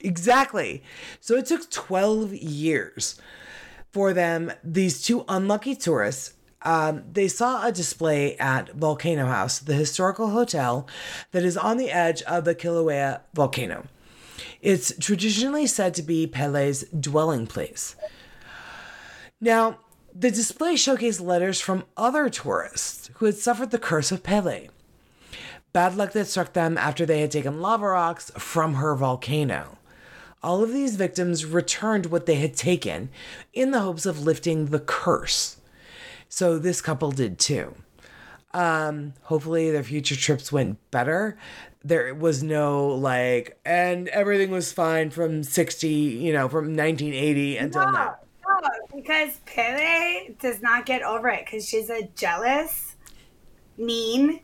Exactly. 0.00 0.82
So 1.20 1.36
it 1.36 1.46
took 1.46 1.70
12 1.70 2.34
years 2.34 3.20
for 3.92 4.12
them, 4.12 4.52
these 4.64 5.02
two 5.02 5.24
unlucky 5.28 5.74
tourists. 5.74 6.34
Um, 6.62 7.04
they 7.12 7.28
saw 7.28 7.66
a 7.66 7.72
display 7.72 8.36
at 8.36 8.70
Volcano 8.74 9.26
House, 9.26 9.58
the 9.58 9.74
historical 9.74 10.30
hotel 10.30 10.88
that 11.32 11.44
is 11.44 11.56
on 11.56 11.76
the 11.76 11.90
edge 11.90 12.22
of 12.22 12.44
the 12.44 12.54
Kilauea 12.54 13.20
volcano. 13.34 13.84
It's 14.60 14.92
traditionally 14.98 15.66
said 15.66 15.92
to 15.94 16.02
be 16.02 16.26
Pele's 16.26 16.84
dwelling 16.84 17.46
place. 17.48 17.96
Now, 19.40 19.78
the 20.14 20.30
display 20.30 20.74
showcased 20.74 21.20
letters 21.20 21.60
from 21.60 21.84
other 21.96 22.28
tourists 22.28 23.10
who 23.14 23.26
had 23.26 23.36
suffered 23.36 23.70
the 23.70 23.78
curse 23.78 24.12
of 24.12 24.22
Pele. 24.22 24.68
Bad 25.72 25.96
luck 25.96 26.12
that 26.12 26.26
struck 26.26 26.52
them 26.52 26.76
after 26.76 27.06
they 27.06 27.20
had 27.22 27.30
taken 27.30 27.60
lava 27.60 27.86
rocks 27.86 28.30
from 28.36 28.74
her 28.74 28.94
volcano. 28.94 29.78
All 30.42 30.62
of 30.62 30.72
these 30.72 30.96
victims 30.96 31.46
returned 31.46 32.06
what 32.06 32.26
they 32.26 32.34
had 32.34 32.54
taken 32.54 33.08
in 33.54 33.70
the 33.70 33.80
hopes 33.80 34.04
of 34.04 34.22
lifting 34.22 34.66
the 34.66 34.80
curse. 34.80 35.56
So 36.28 36.58
this 36.58 36.80
couple 36.82 37.10
did 37.10 37.38
too. 37.38 37.74
Um, 38.52 39.14
hopefully 39.22 39.70
their 39.70 39.82
future 39.82 40.16
trips 40.16 40.52
went 40.52 40.78
better. 40.90 41.38
There 41.82 42.14
was 42.14 42.42
no 42.42 42.88
like, 42.88 43.58
and 43.64 44.08
everything 44.08 44.50
was 44.50 44.72
fine 44.72 45.10
from 45.10 45.42
60, 45.42 45.88
you 45.88 46.32
know, 46.32 46.48
from 46.48 46.76
1980 46.76 47.56
until 47.56 47.92
now. 47.92 48.16
Because 48.94 49.38
Pele 49.46 50.34
does 50.40 50.60
not 50.62 50.86
get 50.86 51.02
over 51.02 51.28
it 51.28 51.44
because 51.44 51.68
she's 51.68 51.90
a 51.90 52.02
jealous, 52.16 52.96
mean 53.76 54.40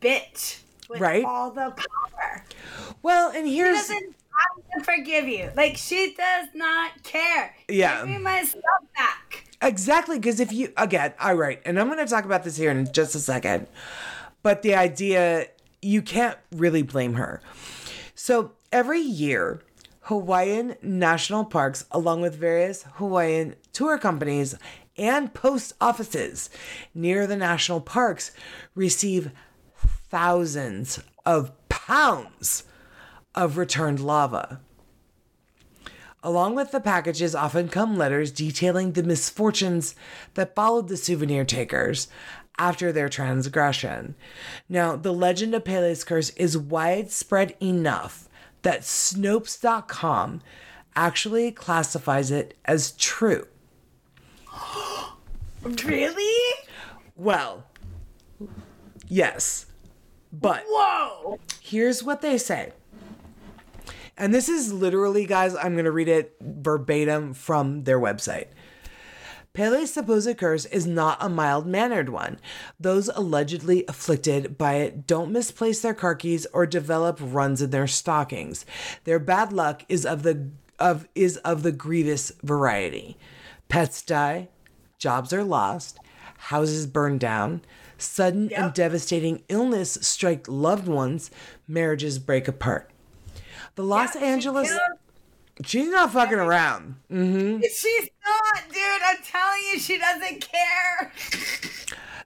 bitch 0.00 0.60
with 0.88 1.00
Right. 1.00 1.24
all 1.24 1.50
the 1.50 1.70
power. 1.70 2.44
Well, 3.02 3.30
and 3.30 3.46
She 3.46 3.56
here's 3.56 3.78
doesn't 3.78 4.14
have 4.14 4.78
to 4.78 4.84
forgive 4.84 5.28
you. 5.28 5.50
Like 5.56 5.76
she 5.76 6.14
does 6.14 6.48
not 6.54 7.02
care. 7.02 7.54
Yeah. 7.68 8.00
Give 8.00 8.08
me 8.08 8.18
my 8.18 8.42
stuff 8.44 8.62
back. 8.96 9.44
Exactly, 9.60 10.18
because 10.18 10.40
if 10.40 10.52
you 10.52 10.72
again, 10.76 11.14
all 11.20 11.34
right, 11.34 11.60
and 11.64 11.78
I'm 11.78 11.86
going 11.86 11.98
to 11.98 12.06
talk 12.06 12.24
about 12.24 12.42
this 12.42 12.56
here 12.56 12.70
in 12.70 12.90
just 12.92 13.14
a 13.14 13.20
second, 13.20 13.68
but 14.42 14.62
the 14.62 14.74
idea 14.74 15.46
you 15.80 16.02
can't 16.02 16.38
really 16.50 16.82
blame 16.82 17.14
her. 17.14 17.40
So 18.14 18.52
every 18.72 19.00
year, 19.00 19.62
Hawaiian 20.12 20.76
national 20.82 21.46
parks, 21.46 21.86
along 21.90 22.20
with 22.20 22.36
various 22.36 22.82
Hawaiian 22.96 23.56
tour 23.72 23.96
companies 23.96 24.54
and 24.98 25.32
post 25.32 25.72
offices 25.80 26.50
near 26.94 27.26
the 27.26 27.34
national 27.34 27.80
parks, 27.80 28.30
receive 28.74 29.30
thousands 30.10 31.00
of 31.24 31.50
pounds 31.70 32.64
of 33.34 33.56
returned 33.56 34.00
lava. 34.00 34.60
Along 36.22 36.54
with 36.54 36.72
the 36.72 36.80
packages 36.80 37.34
often 37.34 37.70
come 37.70 37.96
letters 37.96 38.30
detailing 38.30 38.92
the 38.92 39.02
misfortunes 39.02 39.94
that 40.34 40.54
followed 40.54 40.88
the 40.88 40.98
souvenir 40.98 41.46
takers 41.46 42.08
after 42.58 42.92
their 42.92 43.08
transgression. 43.08 44.14
Now, 44.68 44.94
the 44.94 45.14
legend 45.14 45.54
of 45.54 45.64
Pele's 45.64 46.04
curse 46.04 46.28
is 46.36 46.58
widespread 46.58 47.56
enough 47.62 48.28
that 48.62 48.80
Snopes.com 48.80 50.40
actually 50.94 51.52
classifies 51.52 52.30
it 52.30 52.56
as 52.64 52.92
true. 52.92 53.46
Really? 55.84 56.54
Well, 57.14 57.66
yes. 59.06 59.66
But 60.32 60.64
Whoa. 60.66 61.38
here's 61.60 62.02
what 62.02 62.20
they 62.20 62.36
say. 62.36 62.72
And 64.16 64.34
this 64.34 64.48
is 64.48 64.72
literally, 64.72 65.24
guys, 65.24 65.54
I'm 65.54 65.74
going 65.74 65.84
to 65.84 65.92
read 65.92 66.08
it 66.08 66.34
verbatim 66.40 67.32
from 67.32 67.84
their 67.84 68.00
website. 68.00 68.48
Pele's 69.54 69.92
supposed 69.92 70.38
curse 70.38 70.64
is 70.66 70.86
not 70.86 71.18
a 71.20 71.28
mild 71.28 71.66
mannered 71.66 72.08
one. 72.08 72.38
Those 72.80 73.08
allegedly 73.08 73.84
afflicted 73.86 74.56
by 74.56 74.74
it 74.76 75.06
don't 75.06 75.30
misplace 75.30 75.82
their 75.82 75.92
car 75.92 76.14
keys 76.14 76.46
or 76.54 76.64
develop 76.64 77.18
runs 77.20 77.60
in 77.60 77.68
their 77.70 77.86
stockings. 77.86 78.64
Their 79.04 79.18
bad 79.18 79.52
luck 79.52 79.84
is 79.90 80.06
of 80.06 80.22
the 80.22 80.48
of 80.78 81.06
is 81.14 81.36
of 81.38 81.62
the 81.62 81.72
grievous 81.72 82.32
variety. 82.42 83.18
Pets 83.68 84.00
die, 84.02 84.48
jobs 84.98 85.32
are 85.34 85.44
lost, 85.44 85.98
houses 86.38 86.86
burn 86.86 87.18
down, 87.18 87.60
sudden 87.98 88.50
and 88.54 88.72
devastating 88.72 89.42
illness 89.48 89.98
strike 90.00 90.46
loved 90.48 90.88
ones, 90.88 91.30
marriages 91.68 92.18
break 92.18 92.48
apart. 92.48 92.90
The 93.74 93.84
Los 93.84 94.14
Yeah, 94.14 94.22
Angeles 94.22 94.68
killed- 94.68 94.98
She's 95.64 95.88
not 95.88 96.12
fucking 96.12 96.38
around. 96.38 96.96
Mm-hmm. 97.10 97.60
She's 97.62 98.08
not, 98.24 98.68
dude. 98.68 99.02
I'm 99.04 99.22
telling 99.22 99.60
you, 99.72 99.78
she 99.78 99.98
doesn't 99.98 100.48
care. 100.48 101.12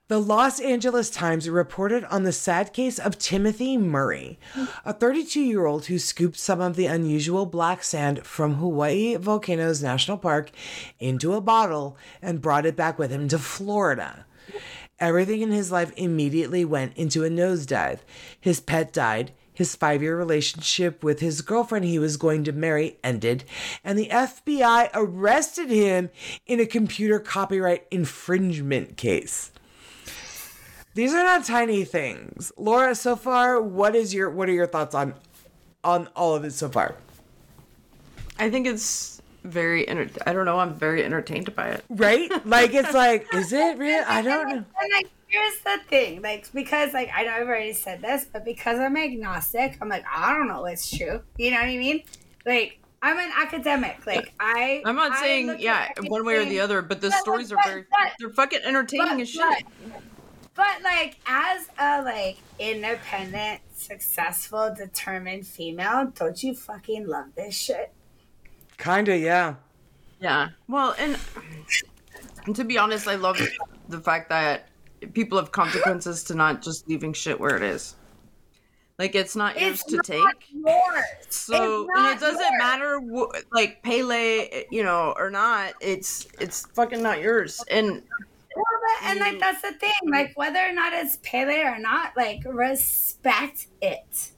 The 0.09 0.21
Los 0.21 0.61
Angeles 0.61 1.09
Times 1.09 1.49
reported 1.49 2.05
on 2.05 2.23
the 2.23 2.31
sad 2.31 2.71
case 2.71 2.97
of 2.97 3.19
Timothy 3.19 3.75
Murray, 3.75 4.39
a 4.85 4.93
32 4.93 5.41
year 5.41 5.65
old 5.65 5.87
who 5.87 5.99
scooped 5.99 6.37
some 6.37 6.61
of 6.61 6.77
the 6.77 6.85
unusual 6.85 7.45
black 7.45 7.83
sand 7.83 8.25
from 8.25 8.53
Hawaii 8.53 9.17
Volcanoes 9.17 9.83
National 9.83 10.17
Park 10.17 10.51
into 10.97 11.33
a 11.33 11.41
bottle 11.41 11.97
and 12.21 12.41
brought 12.41 12.65
it 12.65 12.77
back 12.77 12.97
with 12.97 13.11
him 13.11 13.27
to 13.27 13.37
Florida. 13.37 14.25
Everything 14.97 15.41
in 15.41 15.51
his 15.51 15.73
life 15.73 15.91
immediately 15.97 16.63
went 16.63 16.95
into 16.95 17.25
a 17.25 17.29
nosedive. 17.29 17.99
His 18.39 18.61
pet 18.61 18.93
died. 18.93 19.33
His 19.57 19.75
five 19.75 20.03
year 20.03 20.15
relationship 20.15 21.03
with 21.03 21.19
his 21.19 21.41
girlfriend 21.41 21.83
he 21.83 21.97
was 21.97 22.15
going 22.15 22.43
to 22.43 22.51
marry 22.51 22.99
ended, 23.03 23.43
and 23.83 23.97
the 23.97 24.07
FBI 24.09 24.91
arrested 24.93 25.71
him 25.71 26.11
in 26.45 26.59
a 26.59 26.67
computer 26.67 27.19
copyright 27.19 27.87
infringement 27.89 28.97
case. 28.97 29.51
These 30.93 31.11
are 31.11 31.23
not 31.23 31.43
tiny 31.43 31.83
things. 31.85 32.51
Laura, 32.55 32.93
so 32.93 33.15
far, 33.15 33.59
what 33.59 33.95
is 33.95 34.13
your 34.13 34.29
what 34.29 34.47
are 34.47 34.53
your 34.53 34.67
thoughts 34.67 34.93
on 34.93 35.15
on 35.83 36.07
all 36.15 36.35
of 36.35 36.43
it 36.43 36.53
so 36.53 36.69
far? 36.69 36.95
I 38.37 38.51
think 38.51 38.67
it's 38.67 39.19
very. 39.43 39.87
Enter- 39.87 40.09
I 40.27 40.33
don't 40.33 40.45
know. 40.45 40.59
I'm 40.59 40.75
very 40.75 41.03
entertained 41.03 41.55
by 41.55 41.69
it. 41.69 41.83
Right? 41.89 42.29
Like 42.45 42.75
it's 42.75 42.93
like, 43.05 43.25
is 43.33 43.51
it 43.51 43.79
real? 43.79 44.03
I 44.07 44.21
don't 44.21 44.49
know. 44.49 44.55
And 44.55 44.91
like, 44.93 45.09
here's 45.27 45.59
the 45.61 45.77
thing, 45.87 46.21
like, 46.21 46.51
because 46.53 46.93
like 46.93 47.09
I 47.15 47.23
know 47.23 47.31
I've 47.31 47.47
already 47.47 47.73
said 47.73 48.01
this, 48.01 48.25
but 48.31 48.43
because 48.45 48.79
I'm 48.79 48.97
agnostic, 48.97 49.77
I'm 49.81 49.89
like, 49.89 50.05
I 50.13 50.33
don't 50.33 50.47
know 50.47 50.61
what's 50.61 50.89
true. 50.89 51.21
You 51.37 51.51
know 51.51 51.57
what 51.57 51.65
I 51.65 51.77
mean? 51.77 52.03
Like, 52.45 52.79
I'm 53.01 53.17
an 53.19 53.31
academic. 53.37 54.05
Like, 54.07 54.33
I. 54.39 54.81
I'm 54.85 54.95
not 54.95 55.11
I 55.11 55.19
saying 55.21 55.57
yeah 55.59 55.89
one 56.07 56.25
way 56.25 56.37
or 56.37 56.45
the 56.45 56.59
other, 56.59 56.81
but 56.81 57.01
the 57.01 57.09
But, 57.09 57.19
stories 57.19 57.51
are 57.51 57.59
very. 57.63 57.83
but- 57.89 58.13
They're 58.19 58.29
fucking 58.29 58.61
entertaining 58.63 59.07
but, 59.17 59.21
as 59.21 59.29
shit. 59.29 59.63
but, 59.85 60.01
but 60.55 60.81
like 60.83 61.17
as 61.27 61.67
a 61.77 62.01
like 62.01 62.37
independent, 62.59 63.61
successful, 63.75 64.73
determined 64.75 65.45
female, 65.45 66.11
don't 66.15 66.41
you 66.41 66.55
fucking 66.55 67.05
love 67.07 67.27
this 67.35 67.53
shit? 67.55 67.93
Kinda, 68.77 69.17
yeah. 69.17 69.55
Yeah. 70.19 70.49
Well, 70.67 70.95
and, 70.97 71.17
and 72.45 72.55
to 72.55 72.63
be 72.63 72.77
honest, 72.77 73.07
I 73.07 73.15
love 73.15 73.39
the 73.89 73.99
fact 73.99 74.29
that 74.29 74.66
people 75.13 75.37
have 75.37 75.51
consequences 75.51 76.23
to 76.25 76.35
not 76.35 76.61
just 76.61 76.87
leaving 76.87 77.13
shit 77.13 77.39
where 77.39 77.55
it 77.55 77.63
is. 77.63 77.95
Like 78.99 79.13
it's 79.13 79.35
not 79.35 79.59
yours 79.61 79.73
It's 79.81 79.83
to 79.85 79.95
not 79.97 80.05
take. 80.05 80.45
yours. 80.51 81.03
So 81.29 81.83
It's 81.83 81.99
and 81.99 82.17
it 82.17 82.19
doesn't 82.19 82.39
yours. 82.39 82.51
matter 82.57 82.99
wh- 82.99 83.53
like 83.53 83.83
Pele, 83.83 84.65
you 84.71 84.83
know, 84.83 85.13
or 85.17 85.29
not. 85.29 85.73
It's 85.81 86.27
it's 86.39 86.65
fucking 86.73 87.03
not 87.03 87.21
yours. 87.21 87.63
And 87.69 87.91
Well, 87.91 88.01
but, 89.01 89.09
and 89.09 89.19
like 89.19 89.39
that's 89.39 89.61
the 89.61 89.73
thing, 89.73 89.91
mm. 90.03 90.11
like 90.11 90.31
whether 90.35 90.59
or 90.59 90.73
not 90.73 90.93
it's 90.93 91.19
Pele 91.21 91.59
or 91.61 91.77
not, 91.77 92.17
like 92.17 92.39
respect 92.45 93.67
it. 93.83 94.31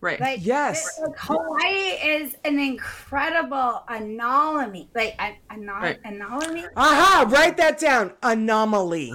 right. 0.00 0.18
Like 0.18 0.38
Yes. 0.42 0.98
it- 0.98 1.02
like, 1.08 1.18
Hawaii 1.18 2.16
is 2.16 2.34
an 2.46 2.58
incredible 2.58 3.84
anomaly. 3.88 4.88
Like 4.94 5.16
an 5.18 5.34
anom- 5.50 5.80
Right. 5.82 6.00
anomaly. 6.06 6.64
Aha, 6.76 7.26
write 7.28 7.58
that 7.58 7.78
down. 7.78 8.14
Anomaly. 8.22 9.12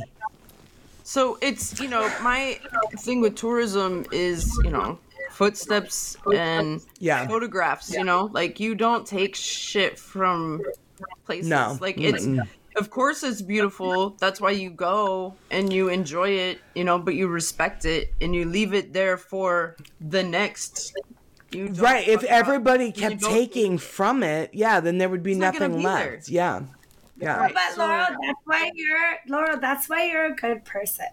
So 1.08 1.38
it's 1.42 1.80
you 1.80 1.88
know 1.88 2.12
my 2.22 2.60
thing 3.00 3.22
with 3.22 3.36
tourism 3.36 4.06
is 4.12 4.52
you 4.66 4.72
know 4.72 5.00
footsteps 5.32 6.18
and 6.34 6.82
Yeah. 7.00 7.26
photographs. 7.28 7.94
You 7.94 8.04
know, 8.04 8.30
like 8.34 8.60
you 8.60 8.76
don't 8.76 9.08
take 9.08 9.34
shit 9.34 9.98
from 9.98 10.62
places. 11.26 11.48
No. 11.50 11.78
like 11.80 11.98
it's 11.98 12.26
Mm-mm. 12.26 12.46
of 12.76 12.90
course 12.90 13.24
it's 13.24 13.42
beautiful. 13.42 14.18
That's 14.20 14.42
why 14.42 14.52
you 14.52 14.70
go 14.70 15.34
and 15.50 15.72
you 15.72 15.88
enjoy 15.88 16.32
it. 16.32 16.60
You 16.76 16.84
know, 16.84 17.00
but 17.00 17.16
you 17.16 17.30
respect 17.30 17.86
it 17.86 18.14
and 18.20 18.36
you 18.36 18.44
leave 18.44 18.74
it 18.74 18.92
there 18.92 19.16
for 19.16 19.78
the 20.02 20.24
next. 20.24 20.94
You 21.54 21.68
Right. 21.68 22.06
If 22.06 22.26
up. 22.26 22.30
everybody 22.30 22.88
You 22.88 22.92
kept 22.92 23.22
taking 23.24 23.78
from 23.78 24.24
it, 24.24 24.50
yeah, 24.54 24.82
then 24.82 24.98
there 24.98 25.08
would 25.08 25.24
be 25.24 25.36
not 25.36 25.54
nothing 25.54 25.78
be 25.78 25.84
there. 25.84 26.12
left. 26.16 26.28
Yeah. 26.28 26.64
Yeah. 27.20 27.38
Right. 27.38 27.54
But 27.54 27.74
so- 27.74 27.82
Laurel, 27.86 28.06
that's 28.10 28.40
why 28.46 28.72
you're 28.74 29.18
Laurel. 29.28 29.58
That's 29.60 29.90
why 29.90 30.06
you're 30.06 30.26
a 30.26 30.36
good 30.36 30.64
person. 30.66 31.06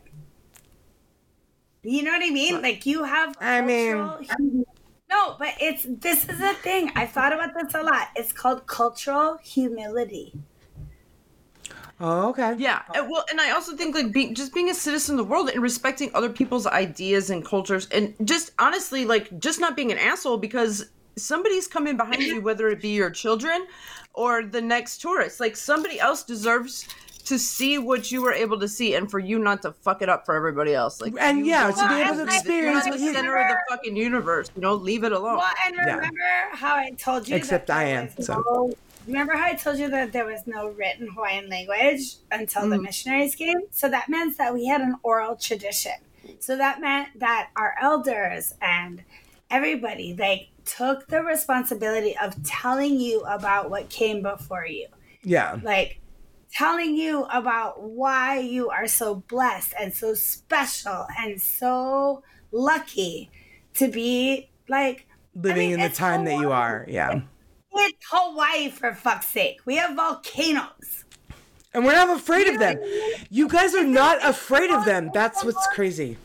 You 1.82 2.02
know 2.02 2.12
what 2.12 2.22
I 2.22 2.30
mean? 2.30 2.62
Like 2.62 2.86
you 2.86 3.04
have. 3.04 3.36
I 3.40 3.60
mean- 3.60 4.64
No, 5.10 5.36
but 5.38 5.54
it's 5.60 5.86
this 5.88 6.28
is 6.28 6.40
a 6.40 6.54
thing. 6.54 6.90
I 6.96 7.06
thought 7.06 7.32
about 7.32 7.50
this 7.54 7.74
a 7.74 7.82
lot. 7.82 8.08
It's 8.16 8.32
called 8.32 8.66
cultural 8.66 9.38
humility. 9.42 10.32
Oh, 12.00 12.30
okay. 12.30 12.54
Yeah, 12.58 12.82
well, 12.92 13.24
and 13.30 13.40
I 13.40 13.50
also 13.52 13.76
think 13.76 13.94
like 13.94 14.10
being 14.12 14.34
just 14.34 14.52
being 14.52 14.68
a 14.68 14.74
citizen 14.74 15.14
of 15.14 15.18
the 15.18 15.30
world 15.30 15.48
and 15.50 15.62
respecting 15.62 16.10
other 16.12 16.28
people's 16.28 16.66
ideas 16.66 17.30
and 17.30 17.44
cultures, 17.44 17.86
and 17.92 18.14
just 18.24 18.50
honestly 18.58 19.04
like 19.04 19.38
just 19.38 19.60
not 19.60 19.76
being 19.76 19.92
an 19.92 19.98
asshole 19.98 20.38
because 20.38 20.90
somebody's 21.16 21.68
coming 21.68 21.96
behind 21.96 22.20
you, 22.22 22.40
whether 22.40 22.68
it 22.68 22.80
be 22.80 22.88
your 22.88 23.10
children 23.10 23.66
or 24.14 24.42
the 24.44 24.60
next 24.60 24.98
tourist. 24.98 25.40
Like 25.40 25.56
somebody 25.56 26.00
else 26.00 26.22
deserves 26.22 26.86
to 27.24 27.38
see 27.38 27.78
what 27.78 28.12
you 28.12 28.22
were 28.22 28.32
able 28.32 28.60
to 28.60 28.68
see, 28.68 28.94
and 28.94 29.10
for 29.10 29.18
you 29.18 29.38
not 29.38 29.62
to 29.62 29.72
fuck 29.72 30.02
it 30.02 30.08
up 30.08 30.26
for 30.26 30.34
everybody 30.34 30.74
else. 30.74 31.00
Like, 31.00 31.14
And 31.18 31.38
you 31.38 31.46
yeah, 31.46 31.70
don't 31.70 31.78
to 31.78 31.88
be 31.88 32.02
able 32.02 32.16
to 32.16 32.24
the- 32.24 32.24
experience 32.24 32.84
You're 32.84 32.94
not 32.94 33.00
what 33.00 33.00
the 33.00 33.14
center 33.14 33.36
of 33.36 33.48
the 33.48 33.56
fucking 33.70 33.96
universe. 33.96 34.50
You 34.54 34.62
know, 34.62 34.74
leave 34.74 35.04
it 35.04 35.12
alone. 35.12 35.38
Well, 35.38 35.52
and 35.66 35.76
remember 35.76 36.06
how 36.52 36.74
I 36.74 36.90
told 36.90 37.28
you. 37.28 37.36
Except 37.36 37.68
that 37.68 37.78
I 37.78 37.84
am, 37.84 38.10
so. 38.20 38.42
no- 38.46 38.72
remember 39.06 39.34
how 39.34 39.46
I 39.46 39.54
told 39.54 39.78
you 39.78 39.88
that 39.90 40.12
there 40.12 40.26
was 40.26 40.46
no 40.46 40.68
written 40.68 41.08
Hawaiian 41.08 41.48
language 41.48 42.16
until 42.30 42.68
the 42.68 42.76
mm. 42.76 42.82
missionaries 42.82 43.34
came? 43.34 43.56
So 43.70 43.88
that 43.88 44.08
meant 44.08 44.36
that 44.38 44.52
we 44.52 44.66
had 44.66 44.82
an 44.82 44.96
oral 45.02 45.36
tradition. 45.36 45.92
So 46.40 46.56
that 46.56 46.80
meant 46.80 47.18
that 47.20 47.50
our 47.56 47.74
elders 47.80 48.54
and 48.60 49.02
everybody 49.50 50.14
like 50.18 50.48
took 50.64 51.06
the 51.08 51.22
responsibility 51.22 52.16
of 52.18 52.42
telling 52.44 52.98
you 52.98 53.20
about 53.22 53.70
what 53.70 53.88
came 53.88 54.22
before 54.22 54.66
you. 54.66 54.86
Yeah. 55.22 55.58
Like 55.62 56.00
telling 56.52 56.94
you 56.96 57.24
about 57.24 57.82
why 57.82 58.38
you 58.38 58.70
are 58.70 58.86
so 58.86 59.16
blessed 59.16 59.74
and 59.78 59.92
so 59.92 60.14
special 60.14 61.06
and 61.18 61.40
so 61.40 62.22
lucky 62.52 63.30
to 63.74 63.88
be 63.88 64.50
like 64.68 65.06
Living 65.34 65.70
mean, 65.70 65.80
in 65.80 65.80
the 65.80 65.94
time 65.94 66.24
that 66.26 66.38
you 66.38 66.52
are. 66.52 66.86
Yeah. 66.88 67.22
it's 67.72 68.06
Hawaii 68.08 68.70
for 68.70 68.94
fuck's 68.94 69.26
sake. 69.26 69.60
We 69.64 69.76
have 69.76 69.96
volcanoes. 69.96 71.04
And 71.72 71.84
we're 71.84 71.92
not 71.92 72.16
afraid 72.16 72.46
of 72.46 72.60
them. 72.60 72.78
You 73.30 73.48
guys 73.48 73.74
are 73.74 73.82
not 73.84 74.24
afraid 74.24 74.70
of 74.70 74.84
them. 74.84 75.10
That's 75.12 75.42
what's 75.44 75.66
crazy. 75.68 76.16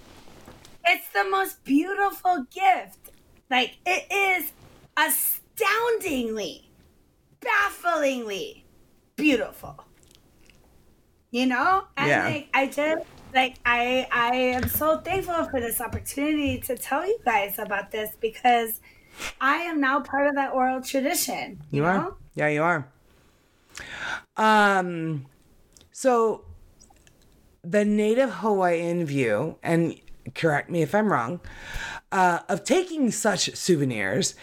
It's 0.86 1.08
the 1.10 1.24
most 1.24 1.64
beautiful 1.64 2.46
gift. 2.52 3.09
Like 3.50 3.78
it 3.86 4.06
is 4.12 4.52
astoundingly, 4.96 6.70
bafflingly 7.42 8.64
beautiful. 9.16 9.84
You 11.32 11.48
know? 11.48 11.86
And 11.98 12.08
Yeah. 12.10 12.26
like 12.26 12.50
I 12.54 12.68
just 12.68 13.06
like 13.34 13.56
I 13.66 14.08
I 14.12 14.36
am 14.36 14.68
so 14.68 14.98
thankful 15.00 15.46
for 15.46 15.60
this 15.60 15.82
opportunity 15.82 16.60
to 16.62 16.78
tell 16.78 17.06
you 17.06 17.20
guys 17.26 17.60
about 17.60 17.92
this 17.92 18.16
because 18.20 18.80
I 19.42 19.58
am 19.58 19.80
now 19.82 20.02
part 20.02 20.28
of 20.28 20.36
that 20.36 20.54
oral 20.54 20.82
tradition. 20.82 21.60
You, 21.72 21.78
You 21.78 21.82
know? 21.84 21.90
are? 21.90 22.14
Yeah, 22.36 22.48
you 22.50 22.64
are. 22.64 22.88
Um 24.38 25.26
so 25.92 26.46
the 27.64 27.84
native 27.84 28.30
Hawaiian 28.36 29.06
view, 29.06 29.58
and 29.62 30.00
correct 30.36 30.70
me 30.70 30.82
if 30.82 30.94
I'm 30.96 31.12
wrong, 31.12 31.40
uh, 32.12 32.40
of 32.50 32.64
taking 32.64 33.12
such 33.12 33.56
souvenirs 33.56 34.36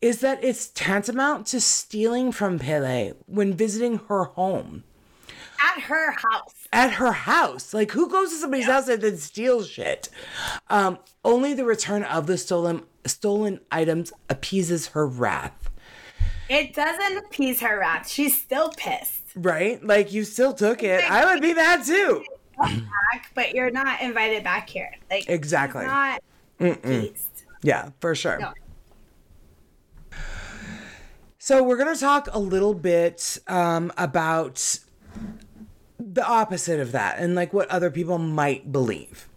is 0.00 0.20
that 0.20 0.42
it's 0.42 0.68
tantamount 0.68 1.46
to 1.48 1.60
stealing 1.60 2.30
from 2.32 2.58
Pele 2.58 3.12
when 3.26 3.54
visiting 3.54 3.98
her 4.08 4.24
home. 4.24 4.84
At 5.60 5.82
her 5.82 6.12
house. 6.12 6.68
At 6.72 6.92
her 6.92 7.12
house. 7.12 7.74
Like, 7.74 7.90
who 7.90 8.08
goes 8.08 8.30
to 8.30 8.36
somebody's 8.36 8.66
house 8.66 8.88
and 8.88 9.02
then 9.02 9.16
steals 9.16 9.68
shit? 9.68 10.08
Um, 10.68 10.98
only 11.24 11.52
the 11.52 11.64
return 11.64 12.04
of 12.04 12.26
the 12.26 12.38
stolen 12.38 12.82
stolen 13.06 13.58
items 13.72 14.12
appeases 14.28 14.88
her 14.88 15.06
wrath. 15.06 15.70
It 16.48 16.74
doesn't 16.74 17.18
appease 17.18 17.60
her 17.60 17.78
wrath. 17.80 18.08
She's 18.08 18.40
still 18.40 18.70
pissed. 18.76 19.22
Right? 19.34 19.82
Like, 19.84 20.12
you 20.12 20.24
still 20.24 20.52
took 20.52 20.82
it. 20.82 21.10
I 21.10 21.32
would 21.32 21.42
be 21.42 21.54
mad 21.54 21.84
too. 21.84 22.24
Back, 22.58 23.30
but 23.34 23.54
you're 23.54 23.70
not 23.70 24.00
invited 24.02 24.44
back 24.44 24.68
here. 24.68 24.90
Like 25.10 25.28
Exactly. 25.28 25.86
Not. 25.86 26.22
Yeah, 27.62 27.90
for 28.00 28.14
sure. 28.14 28.38
No. 28.38 28.52
So 31.38 31.62
we're 31.62 31.76
going 31.76 31.94
to 31.94 32.00
talk 32.00 32.28
a 32.32 32.38
little 32.38 32.74
bit 32.74 33.38
um, 33.46 33.92
about 33.96 34.80
the 35.98 36.26
opposite 36.26 36.80
of 36.80 36.92
that 36.92 37.18
and 37.18 37.34
like 37.34 37.52
what 37.52 37.68
other 37.70 37.90
people 37.90 38.18
might 38.18 38.70
believe. 38.70 39.28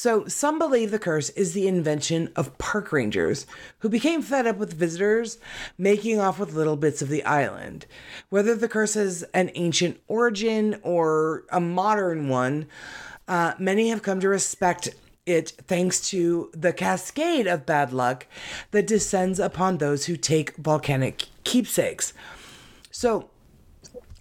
So 0.00 0.26
some 0.28 0.58
believe 0.58 0.92
the 0.92 0.98
curse 0.98 1.28
is 1.28 1.52
the 1.52 1.68
invention 1.68 2.32
of 2.34 2.56
park 2.56 2.90
rangers 2.90 3.46
who 3.80 3.90
became 3.90 4.22
fed 4.22 4.46
up 4.46 4.56
with 4.56 4.72
visitors 4.72 5.36
making 5.76 6.18
off 6.18 6.38
with 6.38 6.54
little 6.54 6.78
bits 6.78 7.02
of 7.02 7.10
the 7.10 7.22
island. 7.24 7.84
Whether 8.30 8.54
the 8.54 8.66
curse 8.66 8.94
has 8.94 9.24
an 9.34 9.50
ancient 9.56 10.00
origin 10.08 10.80
or 10.82 11.44
a 11.52 11.60
modern 11.60 12.30
one, 12.30 12.66
uh, 13.28 13.52
many 13.58 13.90
have 13.90 14.02
come 14.02 14.20
to 14.20 14.30
respect 14.30 14.88
it 15.26 15.50
thanks 15.66 16.08
to 16.08 16.50
the 16.54 16.72
cascade 16.72 17.46
of 17.46 17.66
bad 17.66 17.92
luck 17.92 18.26
that 18.70 18.86
descends 18.86 19.38
upon 19.38 19.76
those 19.76 20.06
who 20.06 20.16
take 20.16 20.56
volcanic 20.56 21.26
keepsakes. 21.44 22.14
So, 22.90 23.28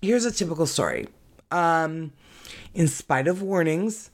here's 0.02 0.26
a 0.26 0.32
typical 0.34 0.66
story. 0.66 1.08
Um, 1.52 2.12
in 2.74 2.90
spite 2.90 3.30
of 3.30 3.42
warnings, 3.42 4.10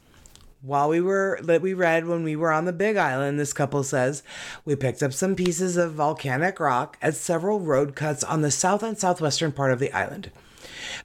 while 0.65 0.89
we 0.89 0.99
were 0.99 1.39
that 1.43 1.61
we 1.61 1.73
read 1.73 2.07
when 2.07 2.23
we 2.23 2.35
were 2.35 2.51
on 2.51 2.65
the 2.65 2.73
Big 2.73 2.97
Island, 2.97 3.39
this 3.39 3.53
couple 3.53 3.83
says 3.83 4.23
we 4.65 4.75
picked 4.75 5.03
up 5.03 5.13
some 5.13 5.35
pieces 5.35 5.77
of 5.77 5.93
volcanic 5.93 6.59
rock 6.59 6.97
at 7.01 7.15
several 7.15 7.59
road 7.59 7.95
cuts 7.95 8.23
on 8.23 8.41
the 8.41 8.49
south 8.49 8.81
and 8.81 8.97
southwestern 8.97 9.51
part 9.51 9.71
of 9.71 9.79
the 9.79 9.91
island. 9.91 10.31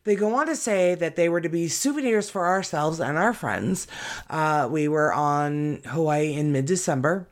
They 0.04 0.16
go 0.16 0.34
on 0.34 0.46
to 0.46 0.56
say 0.56 0.94
that 0.94 1.16
they 1.16 1.28
were 1.28 1.42
to 1.42 1.48
be 1.48 1.68
souvenirs 1.68 2.30
for 2.30 2.46
ourselves 2.46 3.00
and 3.00 3.18
our 3.18 3.34
friends. 3.34 3.86
Uh, 4.30 4.66
we 4.70 4.88
were 4.88 5.12
on 5.12 5.82
Hawaii 5.86 6.32
in 6.32 6.52
mid 6.52 6.64
December. 6.64 7.26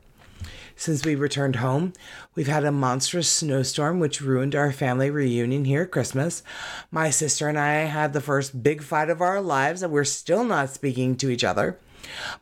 Since 0.75 1.05
we 1.05 1.15
returned 1.15 1.57
home, 1.57 1.91
we've 2.35 2.47
had 2.47 2.63
a 2.63 2.71
monstrous 2.71 3.29
snowstorm 3.29 3.99
which 3.99 4.21
ruined 4.21 4.55
our 4.55 4.71
family 4.71 5.09
reunion 5.09 5.65
here 5.65 5.81
at 5.81 5.91
Christmas. 5.91 6.41
My 6.89 7.09
sister 7.09 7.49
and 7.49 7.59
I 7.59 7.85
had 7.85 8.13
the 8.13 8.21
first 8.21 8.63
big 8.63 8.81
fight 8.81 9.09
of 9.09 9.19
our 9.19 9.41
lives, 9.41 9.83
and 9.83 9.91
we're 9.91 10.05
still 10.05 10.45
not 10.45 10.69
speaking 10.69 11.17
to 11.17 11.29
each 11.29 11.43
other. 11.43 11.77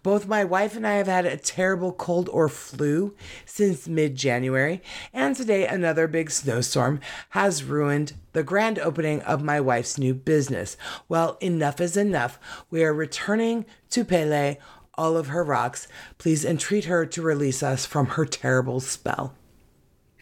Both 0.03 0.27
my 0.27 0.44
wife 0.44 0.76
and 0.76 0.85
I 0.85 0.95
have 0.95 1.07
had 1.07 1.26
a 1.26 1.38
terrible 1.38 1.91
cold 1.91 2.30
or 2.30 2.49
flu 2.49 3.15
since 3.45 3.88
mid 3.88 4.15
January, 4.15 4.81
and 5.14 5.35
today 5.35 5.68
another 5.68 6.07
big 6.07 6.31
snowstorm 6.31 6.99
has 7.30 7.64
ruined 7.64 8.14
the 8.34 8.44
grand 8.44 8.80
opening 8.80 9.22
of 9.22 9.44
my 9.44 9.60
wife's 9.60 9.98
new 9.98 10.14
business. 10.14 10.77
Well, 11.10 11.38
enough 11.41 11.81
is 11.81 11.98
enough. 11.98 12.39
We 12.69 12.84
are 12.84 12.94
returning 12.94 13.65
to 13.91 14.06
Pele 14.06 14.57
all 14.98 15.15
of 15.15 15.27
her 15.27 15.44
rocks. 15.44 15.88
Please 16.18 16.44
entreat 16.44 16.85
her 16.85 17.06
to 17.06 17.22
release 17.22 17.61
us 17.61 17.85
from 17.85 18.07
her 18.07 18.26
terrible 18.26 18.80
spell. 18.80 19.34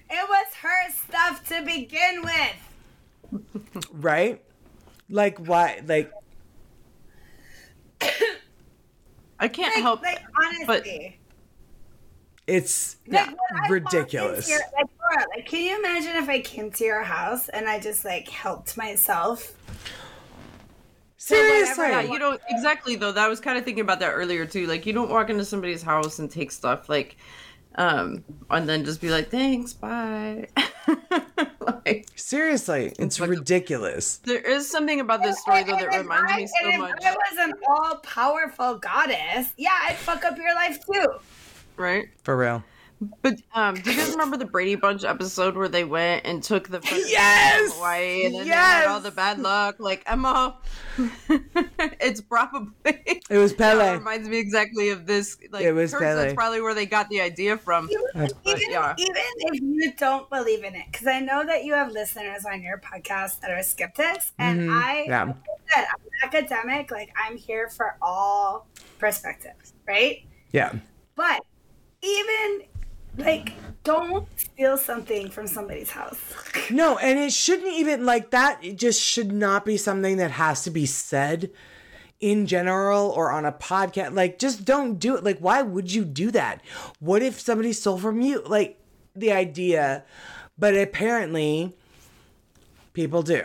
It 0.10 0.30
was 0.30 0.48
her 0.62 0.92
stuff 0.92 1.48
to 1.50 1.64
begin 1.66 2.22
with. 2.22 3.44
Right? 3.92 4.42
Like, 5.10 5.38
why? 5.40 5.82
Like, 5.86 6.12
I 9.40 9.48
can't 9.48 9.74
Like, 9.76 9.84
help. 9.84 10.02
like 10.02 10.22
honestly. 10.38 11.20
it's 12.48 12.98
Like, 13.08 13.28
when 13.28 13.72
ridiculous. 13.72 14.50
your- 14.50 14.60
like, 14.78 14.88
Laura, 15.02 15.26
like, 15.36 15.46
can 15.46 15.62
you 15.64 15.78
imagine 15.80 16.16
if 16.16 16.30
I 16.30 16.40
came 16.40 16.72
to 16.72 16.84
your 16.84 17.04
house 17.04 17.50
and 17.50 17.68
I 17.68 17.80
just 17.80 18.06
like 18.06 18.30
helped 18.30 18.78
myself? 18.78 19.54
Seriously. 21.18 21.86
Yeah, 21.88 22.02
you 22.02 22.20
don't 22.20 22.40
exactly 22.50 22.96
though. 22.96 23.12
That 23.12 23.26
I 23.26 23.28
was 23.28 23.40
kind 23.40 23.58
of 23.58 23.66
thinking 23.66 23.82
about 23.82 24.00
that 24.02 24.12
earlier 24.12 24.46
too. 24.46 24.68
Like 24.68 24.86
you 24.86 24.94
don't 24.94 25.10
walk 25.10 25.30
into 25.30 25.44
somebody's 25.44 25.82
house 25.82 26.20
and 26.20 26.30
take 26.30 26.52
stuff 26.52 26.88
like, 26.88 27.18
um, 27.76 28.24
and 28.52 28.70
then 28.70 28.86
just 28.86 29.02
be 29.02 29.10
like, 29.10 29.30
"Thanks, 29.32 29.74
bye." 29.74 30.48
like 31.86 32.08
Seriously. 32.16 32.94
It's 33.00 33.20
like- 33.20 33.30
ridiculous. 33.30 34.18
there 34.18 34.40
is 34.42 34.70
something 34.70 35.00
about 35.00 35.24
this 35.24 35.40
story 35.42 35.64
though 35.64 35.76
that 35.78 35.96
reminds 35.98 36.32
I- 36.32 36.38
me 36.38 36.48
so 36.48 36.70
and 36.70 36.82
much, 36.82 36.98
If 37.02 37.06
I 37.06 37.12
was 37.16 37.40
an 37.40 37.54
all 37.68 37.96
powerful 37.98 38.76
goddess, 38.76 39.54
yeah, 39.58 39.78
I'd 39.84 39.96
fuck 39.98 40.24
up 40.26 40.38
your 40.38 40.54
life 40.56 40.80
too. 40.86 41.06
right? 41.78 42.08
For 42.24 42.36
real. 42.38 42.64
But 43.22 43.36
um, 43.54 43.76
do 43.76 43.92
you 43.92 43.98
guys 43.98 44.12
remember 44.12 44.38
the 44.38 44.46
Brady 44.46 44.76
Bunch 44.76 45.04
episode 45.04 45.56
where 45.58 45.68
they 45.68 45.84
went 45.84 46.26
and 46.26 46.42
took 46.42 46.70
the 46.70 46.80
president 46.80 47.10
Yes! 47.12 47.74
Hawaii 47.76 48.26
and 48.26 48.36
then 48.36 48.44
they 48.48 48.54
had 48.54 48.88
all 48.88 49.00
the 49.02 49.12
bad 49.12 49.40
luck? 49.40 49.76
Like 49.80 50.04
Emma, 50.08 50.58
it's 51.30 52.22
probably 52.22 52.72
It 53.30 53.38
was 53.38 53.54
That 53.56 53.78
Pele. 53.78 53.98
reminds 53.98 54.30
me 54.30 54.38
exactly 54.38 54.90
of 54.90 55.06
this. 55.06 55.38
Like 55.52 55.66
It 55.66 55.74
was 55.74 55.92
curse, 55.92 56.02
Pele. 56.02 56.16
That's 56.22 56.34
probably 56.34 56.62
where 56.62 56.74
they 56.74 56.86
got 56.86 57.10
the 57.10 57.20
idea 57.22 57.58
from. 57.58 57.90
Even, 58.16 58.30
yeah. 58.70 58.96
even 58.98 59.14
if 59.16 59.62
you 59.62 59.94
don't 59.98 60.30
believe 60.30 60.64
in 60.64 60.74
it, 60.76 60.86
because 60.92 61.08
I 61.08 61.20
know 61.20 61.46
that 61.46 61.66
you 61.66 61.74
have 61.74 61.92
listeners 61.92 62.46
on 62.46 62.62
your 62.62 62.78
podcast 62.80 63.42
that 63.42 63.52
are 63.52 63.62
skeptics, 63.62 64.32
and 64.40 64.72
I, 64.72 65.06
Mm-hmm. 65.06 65.10
Yeah. 65.10 65.24
like 65.26 65.36
I 65.38 65.76
said, 65.76 65.86
I'm 65.92 66.02
an 66.02 66.12
academic. 66.46 66.92
Like 66.92 67.10
I'm 67.22 67.36
here 67.36 67.68
for 67.68 67.98
all 68.02 68.68
perspectives, 69.00 69.74
right? 69.88 70.24
Yeah. 70.52 70.74
But 71.16 71.42
even 72.02 72.62
like, 73.18 73.54
don't 73.84 74.28
steal 74.40 74.78
something 74.78 75.30
from 75.30 75.48
somebody's 75.48 75.92
house. 75.92 76.20
No, 76.72 76.98
and 76.98 77.20
it 77.20 77.32
shouldn't 77.32 77.74
even 77.74 78.08
like 78.08 78.32
that. 78.32 78.64
It 78.64 78.78
just 78.78 79.00
should 79.00 79.32
not 79.32 79.66
be 79.66 79.78
something 79.78 80.18
that 80.18 80.32
has 80.32 80.64
to 80.64 80.72
be 80.72 80.88
said 80.88 81.52
in 82.20 82.48
general 82.48 83.10
or 83.12 83.30
on 83.30 83.46
a 83.46 83.52
podcast. 83.52 84.16
Like, 84.16 84.40
just 84.40 84.66
don't 84.66 84.98
do 84.98 85.16
it. 85.16 85.24
Like, 85.24 85.38
why 85.38 85.62
would 85.62 85.94
you 85.94 86.04
do 86.04 86.32
that? 86.32 86.62
What 87.00 87.22
if 87.22 87.40
somebody 87.40 87.72
stole 87.72 88.00
from 88.00 88.22
you? 88.22 88.42
Like, 88.48 88.80
the 89.16 89.32
idea, 89.32 90.04
but 90.58 90.76
apparently 90.76 91.74
people 92.94 93.22
do. 93.22 93.44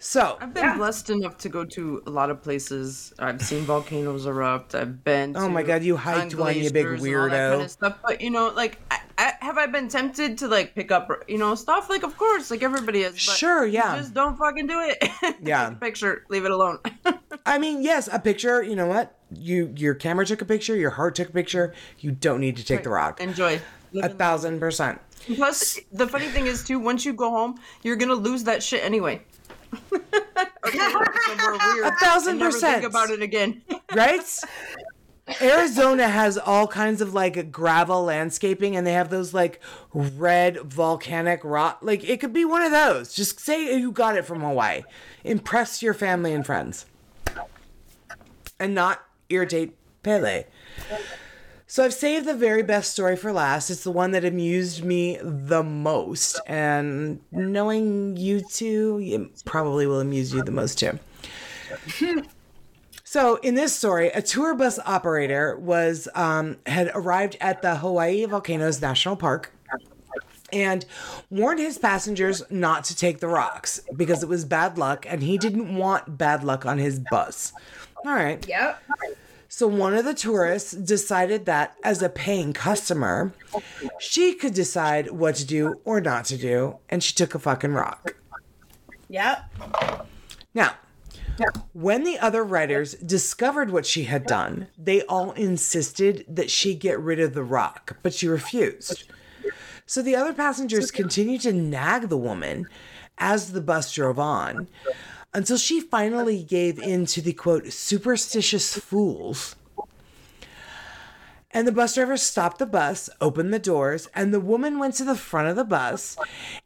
So, 0.00 0.38
I've 0.40 0.54
been 0.54 0.76
blessed 0.76 1.10
enough 1.10 1.38
to 1.38 1.48
go 1.48 1.64
to 1.64 2.02
a 2.06 2.10
lot 2.10 2.30
of 2.30 2.40
places. 2.40 3.12
I've 3.18 3.42
seen 3.42 3.62
volcanoes 3.62 4.26
erupt. 4.26 4.76
I've 4.76 5.02
been. 5.02 5.36
Oh 5.36 5.48
my 5.48 5.64
God, 5.64 5.82
you 5.82 5.96
hiked 5.96 6.34
on 6.34 6.40
one, 6.40 6.56
you 6.56 6.70
big 6.70 6.86
glaciers 6.86 7.02
and 7.02 7.16
all 7.16 7.28
that 7.28 7.32
weirdo. 7.32 7.50
kind 7.50 7.62
of 7.62 7.70
stuff. 7.70 7.98
But 8.06 8.20
you 8.20 8.30
know, 8.30 8.52
like, 8.54 8.78
I, 8.92 9.00
I, 9.18 9.34
have 9.40 9.58
I 9.58 9.66
been 9.66 9.88
tempted 9.88 10.38
to 10.38 10.46
like 10.46 10.76
pick 10.76 10.92
up, 10.92 11.10
you 11.26 11.36
know, 11.36 11.56
stuff? 11.56 11.90
Like, 11.90 12.04
of 12.04 12.16
course, 12.16 12.48
like 12.48 12.62
everybody 12.62 13.00
is. 13.00 13.14
But 13.14 13.20
Sure, 13.20 13.66
yeah. 13.66 13.96
Just 13.96 14.14
don't 14.14 14.38
fucking 14.38 14.68
do 14.68 14.80
it. 14.80 15.10
Yeah. 15.42 15.68
Take 15.68 15.76
a 15.76 15.80
picture. 15.80 16.24
Leave 16.28 16.44
it 16.44 16.50
alone. 16.52 16.78
I 17.46 17.58
mean, 17.58 17.82
yes, 17.82 18.08
a 18.10 18.18
picture, 18.20 18.62
you 18.62 18.76
know 18.76 18.86
what? 18.86 19.16
You 19.34 19.72
your 19.76 19.94
camera 19.94 20.24
took 20.24 20.42
a 20.42 20.44
picture, 20.44 20.76
your 20.76 20.90
heart 20.90 21.16
took 21.16 21.30
a 21.30 21.32
picture. 21.32 21.74
You 21.98 22.12
don't 22.12 22.40
need 22.40 22.56
to 22.56 22.64
take 22.64 22.84
the 22.84 22.90
rock. 22.90 23.20
Enjoy. 23.20 23.60
Live 23.92 24.04
A 24.04 24.08
thousand 24.14 24.60
percent. 24.60 25.00
Plus, 25.34 25.78
the 25.92 26.06
funny 26.06 26.28
thing 26.28 26.46
is 26.46 26.62
too. 26.62 26.78
Once 26.78 27.04
you 27.04 27.12
go 27.12 27.30
home, 27.30 27.58
you're 27.82 27.96
gonna 27.96 28.14
lose 28.14 28.44
that 28.44 28.62
shit 28.62 28.84
anyway. 28.84 29.22
Or 29.72 29.98
go 30.70 31.04
somewhere 31.26 31.52
weird 31.74 31.86
A 31.86 31.96
thousand 31.96 32.38
percent. 32.38 32.82
Think 32.82 32.92
about 32.92 33.10
it 33.10 33.22
again. 33.22 33.62
right? 33.94 34.22
Arizona 35.42 36.08
has 36.08 36.38
all 36.38 36.66
kinds 36.66 37.00
of 37.00 37.12
like 37.12 37.52
gravel 37.52 38.04
landscaping 38.04 38.76
and 38.76 38.86
they 38.86 38.94
have 38.94 39.10
those 39.10 39.34
like 39.34 39.60
red 39.92 40.58
volcanic 40.62 41.40
rock. 41.44 41.78
Like 41.82 42.08
it 42.08 42.18
could 42.20 42.32
be 42.32 42.44
one 42.44 42.62
of 42.62 42.70
those. 42.70 43.12
Just 43.12 43.40
say 43.40 43.78
you 43.78 43.92
got 43.92 44.16
it 44.16 44.24
from 44.24 44.40
Hawaii. 44.40 44.84
Impress 45.24 45.82
your 45.82 45.94
family 45.94 46.32
and 46.32 46.46
friends. 46.46 46.86
And 48.58 48.74
not 48.74 49.04
irritate 49.28 49.76
Pele. 50.02 50.44
So 51.70 51.84
I've 51.84 51.92
saved 51.92 52.26
the 52.26 52.34
very 52.34 52.62
best 52.62 52.92
story 52.92 53.14
for 53.14 53.30
last. 53.30 53.68
It's 53.68 53.84
the 53.84 53.90
one 53.90 54.12
that 54.12 54.24
amused 54.24 54.82
me 54.82 55.18
the 55.22 55.62
most. 55.62 56.40
And 56.46 57.20
knowing 57.30 58.16
you 58.16 58.40
two, 58.40 58.98
it 59.02 59.44
probably 59.44 59.86
will 59.86 60.00
amuse 60.00 60.32
you 60.32 60.42
the 60.42 60.50
most 60.50 60.78
too. 60.78 60.98
So 63.10 63.36
in 63.36 63.54
this 63.54 63.74
story, 63.74 64.08
a 64.08 64.20
tour 64.20 64.54
bus 64.54 64.78
operator 64.84 65.56
was 65.56 66.08
um, 66.14 66.58
had 66.66 66.90
arrived 66.94 67.38
at 67.40 67.62
the 67.62 67.76
Hawaii 67.76 68.26
Volcanoes 68.26 68.82
National 68.82 69.16
Park 69.16 69.50
and 70.52 70.84
warned 71.30 71.58
his 71.58 71.78
passengers 71.78 72.42
not 72.50 72.84
to 72.84 72.94
take 72.94 73.20
the 73.20 73.26
rocks 73.26 73.80
because 73.96 74.22
it 74.22 74.28
was 74.28 74.44
bad 74.44 74.76
luck 74.76 75.06
and 75.08 75.22
he 75.22 75.38
didn't 75.38 75.74
want 75.74 76.18
bad 76.18 76.44
luck 76.44 76.66
on 76.66 76.76
his 76.76 77.00
bus. 77.10 77.54
All 78.04 78.12
right. 78.12 78.46
Yep. 78.46 78.82
So 79.58 79.66
one 79.66 79.96
of 79.96 80.04
the 80.04 80.14
tourists 80.14 80.70
decided 80.70 81.44
that 81.46 81.76
as 81.82 82.00
a 82.00 82.08
paying 82.08 82.52
customer, 82.52 83.32
she 83.98 84.34
could 84.34 84.54
decide 84.54 85.10
what 85.10 85.34
to 85.34 85.44
do 85.44 85.80
or 85.84 86.00
not 86.00 86.26
to 86.26 86.36
do, 86.36 86.76
and 86.88 87.02
she 87.02 87.12
took 87.12 87.34
a 87.34 87.40
fucking 87.40 87.72
rock. 87.72 88.14
Yep. 89.08 89.52
Now, 90.54 90.76
when 91.72 92.04
the 92.04 92.20
other 92.20 92.44
writers 92.44 92.94
discovered 92.94 93.72
what 93.72 93.84
she 93.84 94.04
had 94.04 94.26
done, 94.26 94.68
they 94.78 95.02
all 95.02 95.32
insisted 95.32 96.24
that 96.28 96.52
she 96.52 96.76
get 96.76 97.00
rid 97.00 97.18
of 97.18 97.34
the 97.34 97.42
rock, 97.42 97.96
but 98.04 98.14
she 98.14 98.28
refused. 98.28 99.10
So 99.86 100.02
the 100.02 100.14
other 100.14 100.34
passengers 100.34 100.92
continued 100.92 101.40
to 101.40 101.52
nag 101.52 102.10
the 102.10 102.16
woman 102.16 102.68
as 103.20 103.50
the 103.50 103.60
bus 103.60 103.92
drove 103.92 104.20
on 104.20 104.68
until 105.34 105.56
she 105.56 105.80
finally 105.80 106.42
gave 106.42 106.78
in 106.78 107.06
to 107.06 107.20
the 107.20 107.32
quote 107.32 107.72
superstitious 107.72 108.78
fools. 108.78 109.56
And 111.50 111.66
the 111.66 111.72
bus 111.72 111.94
driver 111.94 112.16
stopped 112.16 112.58
the 112.58 112.66
bus, 112.66 113.08
opened 113.20 113.54
the 113.54 113.58
doors, 113.58 114.08
and 114.14 114.32
the 114.32 114.40
woman 114.40 114.78
went 114.78 114.94
to 114.94 115.04
the 115.04 115.16
front 115.16 115.48
of 115.48 115.56
the 115.56 115.64
bus 115.64 116.16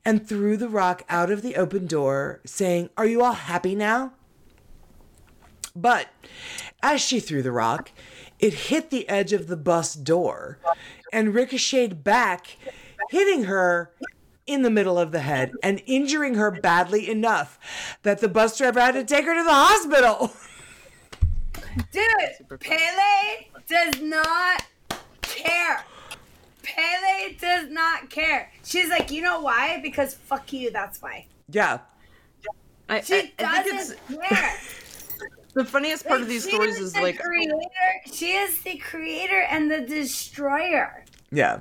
and 0.05 0.27
threw 0.27 0.57
the 0.57 0.69
rock 0.69 1.05
out 1.09 1.31
of 1.31 1.43
the 1.43 1.57
open 1.57 1.87
door, 1.87 2.41
saying, 2.45 2.91
Are 2.97 3.07
you 3.07 3.23
all 3.23 3.33
happy 3.33 3.75
now? 3.75 4.13
But 5.75 6.09
as 6.83 7.01
she 7.01 7.21
threw 7.21 7.43
the 7.43 7.53
rock, 7.53 7.93
it 8.39 8.55
hit 8.55 8.91
the 8.91 9.09
edge 9.09 9.33
of 9.33 9.47
the 9.47 9.57
bus 9.57 9.95
door 9.95 10.59
and 11.13 11.35
ricocheted 11.35 12.03
back, 12.03 12.57
hitting 13.11 13.45
her 13.45 13.93
in 14.47 14.63
the 14.63 14.71
middle 14.71 14.99
of 14.99 15.13
the 15.13 15.21
head 15.21 15.53
and 15.63 15.83
injuring 15.87 16.35
her 16.35 16.51
badly 16.51 17.09
enough 17.09 17.59
that 18.03 18.21
the 18.21 18.29
bus 18.29 18.59
driver 18.59 18.81
had 18.81 18.93
to 18.93 19.05
take 19.05 19.25
her 19.25 19.35
to 19.35 19.43
the 19.43 19.53
hospital. 19.53 20.33
Dude, 21.93 22.61
Pele 22.61 23.47
does 23.69 24.01
not 24.03 24.65
care. 25.23 25.85
Pele 26.63 27.35
does 27.41 27.71
not 27.71 28.11
care. 28.11 28.53
She's 28.65 28.89
like, 28.89 29.11
you 29.11 29.23
know 29.23 29.41
why? 29.41 29.81
Because 29.83 30.15
fuck 30.15 30.53
you, 30.53 30.71
that's 30.71 31.01
why. 31.01 31.27
Yeah. 31.49 31.79
I, 32.89 33.01
She 33.01 33.15
I, 33.15 33.33
I 33.39 33.63
doesn't 33.63 33.99
it's 34.09 34.29
care. 34.29 34.55
the 35.55 35.65
funniest 35.65 36.07
part 36.07 36.21
of 36.21 36.29
these 36.29 36.45
she 36.45 36.51
stories 36.51 36.79
is 36.79 36.93
the 36.93 37.01
like 37.01 37.19
creator. 37.19 37.55
She 38.13 38.33
is 38.33 38.61
the 38.63 38.77
creator 38.77 39.47
and 39.49 39.71
the 39.71 39.81
destroyer. 39.81 41.05
Yeah. 41.31 41.61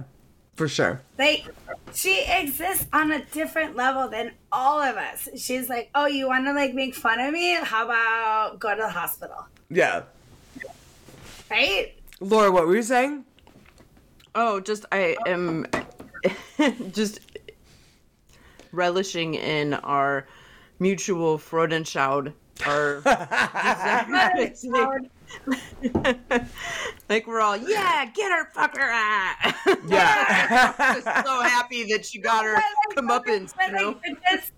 For 0.55 0.67
sure. 0.67 1.01
Like 1.17 1.45
she 1.93 2.23
exists 2.27 2.87
on 2.93 3.11
a 3.11 3.23
different 3.25 3.75
level 3.75 4.07
than 4.07 4.31
all 4.51 4.81
of 4.81 4.97
us. 4.97 5.29
She's 5.37 5.69
like, 5.69 5.89
"Oh, 5.95 6.07
you 6.07 6.27
want 6.27 6.45
to 6.45 6.53
like 6.53 6.73
make 6.73 6.95
fun 6.95 7.19
of 7.19 7.33
me? 7.33 7.55
How 7.55 7.85
about 7.85 8.59
go 8.59 8.75
to 8.75 8.81
the 8.81 8.89
hospital?" 8.89 9.45
Yeah. 9.69 10.03
Right? 11.49 11.93
Laura, 12.19 12.51
what 12.51 12.67
were 12.67 12.75
you 12.75 12.83
saying? 12.83 13.25
Oh, 14.35 14.59
just 14.59 14.85
I 14.91 15.15
am 15.25 15.65
just 16.91 17.19
relishing 18.71 19.35
in 19.35 19.73
our 19.73 20.27
mutual 20.79 21.37
Freudenschau. 21.37 22.33
Our 22.65 23.01
like 27.09 27.27
we're 27.27 27.39
all 27.39 27.57
yeah, 27.57 28.05
get 28.13 28.31
her, 28.31 28.49
fuck 28.53 28.75
her. 28.77 28.89
Ah. 28.91 29.77
Yeah. 29.87 30.73
just 30.95 31.25
so 31.25 31.41
happy 31.41 31.83
that 31.91 32.05
she 32.05 32.19
got 32.19 32.45
her 32.45 32.61
comeuppance, 32.95 33.53
but, 33.55 33.67
you 33.67 33.75
know. 33.75 33.87
like, 33.87 34.01
but 34.01 34.17
this, 34.31 34.51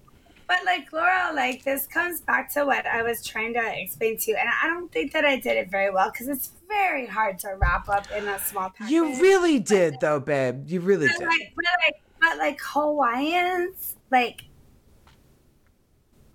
but 0.47 0.57
like 0.65 0.91
Laura, 0.91 1.31
like 1.33 1.63
this 1.63 1.87
comes 1.87 2.21
back 2.21 2.51
to 2.53 2.65
what 2.65 2.85
I 2.85 3.03
was 3.03 3.25
trying 3.25 3.53
to 3.53 3.81
explain 3.81 4.17
to 4.17 4.31
you, 4.31 4.37
and 4.37 4.49
I 4.61 4.67
don't 4.67 4.91
think 4.91 5.13
that 5.13 5.25
I 5.25 5.37
did 5.39 5.57
it 5.57 5.69
very 5.71 5.89
well 5.91 6.11
because 6.11 6.27
it's 6.27 6.51
very 6.67 7.05
hard 7.05 7.39
to 7.39 7.55
wrap 7.57 7.87
up 7.89 8.07
in 8.11 8.27
a 8.27 8.39
small 8.39 8.69
package. 8.69 8.91
you 8.91 9.21
really 9.21 9.59
did, 9.59 9.95
though, 10.01 10.19
babe. 10.19 10.67
You 10.67 10.79
really 10.81 11.07
But 11.07 11.19
did. 11.19 11.27
like, 11.27 11.53
but 11.55 11.65
like, 11.85 12.01
but 12.19 12.37
like 12.37 12.59
Hawaiians, 12.61 13.95
like, 14.11 14.45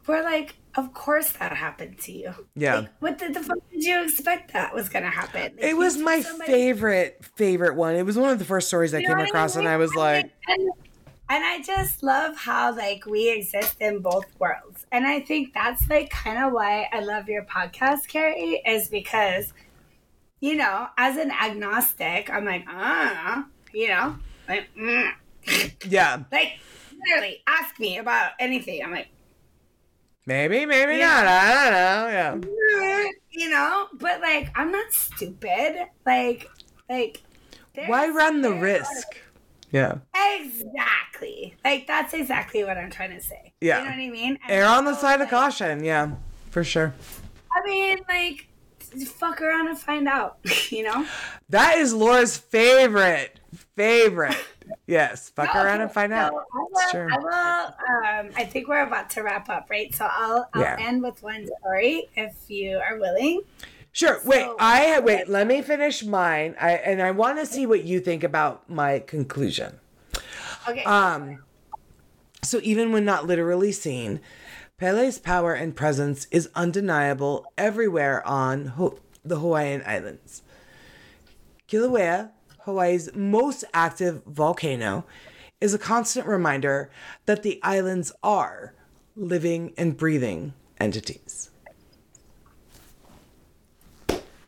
we're 0.06 0.22
like, 0.22 0.54
of 0.78 0.94
course 0.94 1.32
that 1.32 1.52
happened 1.52 1.98
to 1.98 2.12
you. 2.12 2.32
Yeah. 2.54 2.76
Like, 2.76 2.90
what 3.00 3.18
the, 3.18 3.30
the 3.30 3.40
fuck 3.40 3.58
did 3.72 3.82
you 3.82 4.00
expect 4.02 4.52
that 4.52 4.72
was 4.72 4.88
gonna 4.88 5.10
happen? 5.10 5.56
Like, 5.56 5.64
It 5.64 5.76
was 5.76 5.96
my 5.96 6.20
somebody- 6.20 6.52
favorite, 6.52 7.24
favorite 7.34 7.74
one. 7.74 7.96
It 7.96 8.06
was 8.06 8.16
one 8.16 8.30
of 8.30 8.38
the 8.38 8.44
first 8.44 8.68
stories 8.68 8.94
I 8.94 8.98
You 8.98 9.08
came 9.08 9.18
across, 9.18 9.56
and 9.56 9.64
mean? 9.64 9.74
I 9.74 9.76
was 9.76 9.94
like, 9.96 10.30
and, 10.46 10.70
and 11.30 11.44
I 11.44 11.60
just 11.62 12.04
love 12.04 12.36
how 12.36 12.76
like 12.76 13.06
we 13.06 13.28
exist 13.28 13.76
in 13.80 13.98
both 13.98 14.26
worlds, 14.38 14.86
and 14.92 15.04
I 15.04 15.18
think 15.20 15.52
that's 15.52 15.88
like 15.90 16.10
kind 16.10 16.38
of 16.44 16.52
why 16.52 16.88
I 16.92 17.00
love 17.00 17.28
your 17.28 17.44
podcast, 17.44 18.06
Carrie, 18.06 18.62
is 18.64 18.88
because 18.88 19.52
you 20.40 20.54
know, 20.54 20.86
as 20.96 21.16
an 21.16 21.32
agnostic, 21.32 22.30
I'm 22.30 22.44
like, 22.44 22.64
ah, 22.68 23.44
you 23.74 23.88
know, 23.88 24.16
like, 24.48 24.68
mm. 24.78 25.10
yeah, 25.88 26.22
like 26.30 26.60
literally 27.04 27.42
ask 27.48 27.78
me 27.80 27.98
about 27.98 28.32
anything. 28.38 28.82
I'm 28.84 28.92
like, 28.92 29.08
maybe, 30.28 30.64
maybe 30.66 30.96
Yeah. 30.98 31.22
not. 31.22 31.26
I 31.26 31.64
don't 31.64 32.42
know. 32.42 32.48
Yeah. 32.50 33.08
You 33.30 33.50
know, 33.50 33.88
but 33.94 34.20
like 34.20 34.50
I'm 34.54 34.70
not 34.70 34.92
stupid. 34.92 35.86
Like, 36.06 36.48
like. 36.88 37.22
Why 37.86 38.08
run 38.08 38.42
the 38.42 38.50
there's- 38.50 38.62
risk? 38.62 39.06
Yeah. 39.70 39.98
Exactly. 40.14 41.54
Like 41.64 41.86
that's 41.86 42.14
exactly 42.14 42.64
what 42.64 42.76
I'm 42.78 42.90
trying 42.90 43.10
to 43.10 43.20
say. 43.20 43.52
Yeah. 43.60 43.78
You 43.78 43.84
know 43.84 43.90
what 43.90 44.00
I 44.00 44.10
mean? 44.10 44.38
And 44.42 44.50
Err 44.52 44.66
on 44.66 44.84
the 44.84 44.94
so, 44.94 45.00
side 45.02 45.20
of 45.20 45.28
caution. 45.28 45.84
Yeah, 45.84 46.12
for 46.50 46.64
sure. 46.64 46.94
I 47.52 47.64
mean, 47.66 47.98
like, 48.08 48.46
fuck 49.06 49.40
around 49.42 49.68
and 49.68 49.78
find 49.78 50.08
out. 50.08 50.38
You 50.70 50.82
know? 50.84 51.06
That 51.48 51.78
is 51.78 51.94
Laura's 51.94 52.36
favorite, 52.36 53.40
favorite. 53.74 54.36
Yes, 54.86 55.30
fuck 55.30 55.54
No, 55.54 55.62
around 55.64 55.80
and 55.80 55.90
find 55.90 56.12
so 56.12 56.16
out. 56.16 56.32
I 56.32 56.58
will, 56.58 56.90
true. 56.90 57.08
I 57.10 57.18
will. 57.18 58.26
Um, 58.28 58.32
I 58.36 58.44
think 58.44 58.68
we're 58.68 58.82
about 58.82 59.08
to 59.10 59.22
wrap 59.22 59.48
up, 59.48 59.68
right? 59.70 59.94
So 59.94 60.06
I'll, 60.10 60.48
I'll 60.52 60.60
Yeah. 60.62 60.76
end 60.78 61.02
with 61.02 61.22
one 61.22 61.48
story 61.60 62.08
if 62.16 62.34
you 62.48 62.78
are 62.78 62.98
willing. 62.98 63.40
Sure. 63.92 64.20
Wait, 64.24 64.42
So- 64.42 64.56
I 64.58 65.00
wait. 65.00 65.28
Let 65.28 65.46
me 65.46 65.62
finish 65.62 66.04
mine. 66.04 66.54
I 66.60 66.72
and 66.72 67.00
I 67.00 67.10
want 67.12 67.38
to 67.38 67.46
see 67.46 67.64
what 67.66 67.84
you 67.84 67.98
think 68.00 68.22
about 68.22 68.68
my 68.68 68.98
conclusion. 69.00 69.80
Okay. 70.68 70.84
Um, 70.84 71.42
so 72.44 72.60
even 72.62 72.92
when 72.92 73.04
not 73.06 73.26
literally 73.26 73.72
seen, 73.72 74.20
Pele's 74.78 75.18
power 75.18 75.54
and 75.54 75.74
presence 75.74 76.28
is 76.30 76.48
undeniable 76.54 77.44
everywhere 77.58 78.24
on 78.26 78.66
Ho- 78.66 79.00
the 79.24 79.40
Hawaiian 79.40 79.82
Islands. 79.84 80.42
Kilauea, 81.68 82.30
Hawaii's 82.60 83.12
most 83.12 83.64
active 83.74 84.22
volcano, 84.24 85.04
is 85.60 85.74
a 85.74 85.78
constant 85.78 86.28
reminder 86.28 86.90
that 87.26 87.42
the 87.42 87.58
islands 87.64 88.12
are 88.22 88.72
living 89.16 89.74
and 89.76 89.96
breathing 89.96 90.54
entities. 90.78 91.50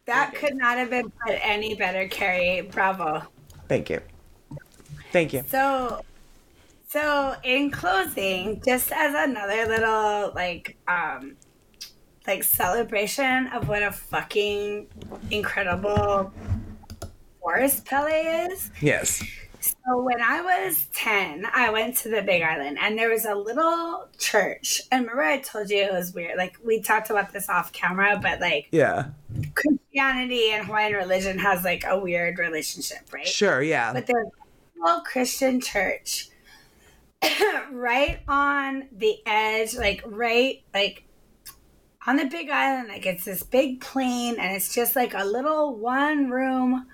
that 0.07 0.35
could 0.35 0.57
not 0.57 0.77
have 0.77 0.91
been 0.91 1.09
put 1.25 1.39
any 1.41 1.75
better, 1.75 2.09
Carrie. 2.09 2.63
Bravo. 2.63 3.23
Thank 3.69 3.91
you. 3.91 4.01
Thank 5.13 5.33
you. 5.33 5.45
So, 5.49 6.05
so 6.91 7.37
in 7.45 7.71
closing, 7.71 8.61
just 8.65 8.91
as 8.93 9.15
another 9.15 9.67
little 9.67 10.33
like 10.35 10.77
um 10.89 11.37
like 12.27 12.43
celebration 12.45 13.47
of 13.49 13.69
what 13.69 13.83
a 13.83 13.93
fucking 13.93 14.89
incredible 15.31 16.33
force 17.41 17.81
Pele 17.81 18.49
is. 18.51 18.71
Yes. 18.81 19.23
So 19.61 20.01
when 20.03 20.23
I 20.23 20.41
was 20.41 20.87
10, 20.95 21.47
I 21.53 21.71
went 21.71 21.97
to 21.99 22.09
the 22.09 22.23
Big 22.23 22.43
Island 22.43 22.79
and 22.81 22.99
there 22.99 23.11
was 23.11 23.25
a 23.27 23.35
little 23.35 24.09
church. 24.19 24.81
And 24.91 25.03
remember 25.03 25.23
I 25.23 25.39
told 25.39 25.69
you 25.71 25.79
it 25.79 25.93
was 25.93 26.13
weird. 26.15 26.37
Like 26.39 26.57
we 26.65 26.81
talked 26.81 27.11
about 27.11 27.33
this 27.33 27.49
off 27.49 27.71
camera, 27.73 28.19
but 28.23 28.41
like 28.41 28.69
Yeah. 28.73 29.09
Christianity 29.55 30.51
and 30.53 30.67
Hawaiian 30.67 30.95
religion 30.95 31.39
has 31.39 31.63
like 31.63 31.85
a 31.87 31.99
weird 31.99 32.39
relationship, 32.39 33.13
right? 33.13 33.27
Sure. 33.27 33.63
Yeah. 33.63 33.93
but 33.93 34.07
there's 34.07 34.27
a 34.27 34.83
little 34.85 35.01
Christian 35.03 35.61
church 35.61 36.30
right 37.73 38.21
on 38.29 38.89
the 38.93 39.19
edge, 39.27 39.75
like 39.77 40.03
right, 40.07 40.63
like 40.75 41.05
on 42.07 42.17
the 42.17 42.25
big 42.27 42.49
island. 42.51 42.89
Like 42.89 43.07
it's 43.07 43.25
this 43.25 43.43
big 43.43 43.81
plain, 43.81 44.37
and 44.39 44.57
it's 44.57 44.75
just 44.75 44.97
like 44.97 45.15
a 45.15 45.25
little 45.25 45.77
one 45.77 46.31
room 46.31 46.87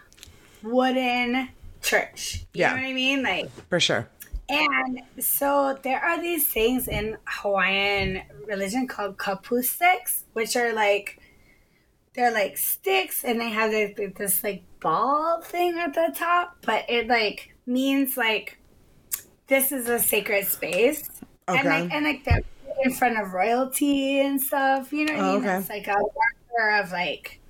wooden 0.63 1.49
church. 1.83 2.47
You 2.55 2.61
Yeah. 2.63 2.71
know 2.71 2.83
what 2.83 2.87
I 2.89 2.93
mean? 2.93 3.23
Like, 3.23 3.51
For 3.69 3.79
sure. 3.81 4.09
and 4.49 5.01
so 5.21 5.79
there 5.83 6.01
are 6.01 6.21
these 6.21 6.49
things 6.53 6.89
in 6.89 7.17
Hawaiian 7.27 8.23
religion 8.47 8.87
called 8.89 9.17
kapu 9.17 9.63
sticks, 9.65 10.25
which 10.33 10.57
are 10.57 10.73
like 10.73 11.21
they're 12.15 12.33
like 12.33 12.57
sticks 12.57 13.25
and 13.25 13.41
they 13.41 13.51
have 13.51 13.71
this, 13.71 13.93
this 14.17 14.43
like 14.43 14.65
ball 14.81 15.41
thing 15.43 15.79
at 15.79 15.95
the 15.95 16.13
top, 16.17 16.57
but 16.63 16.85
it 16.89 17.09
like 17.09 17.55
means 17.67 18.17
like 18.17 18.56
this 19.49 19.73
is 19.73 19.89
a 19.89 19.99
sacred 19.99 20.47
space. 20.47 21.09
And 21.49 21.65
like 21.69 21.93
and 21.93 22.05
like 22.05 22.45
in 22.85 22.93
front 22.93 23.19
of 23.19 23.33
royalty 23.33 24.21
and 24.21 24.41
stuff. 24.41 24.93
You 24.93 25.07
know 25.07 25.15
what 25.15 25.23
I 25.25 25.29
Oh, 25.29 25.33
mean? 25.39 25.49
okay. 25.49 25.59
It's 25.59 25.69
like 25.69 25.87
a 25.87 25.93
marker 25.95 26.71
of 26.83 26.93
like 26.93 27.41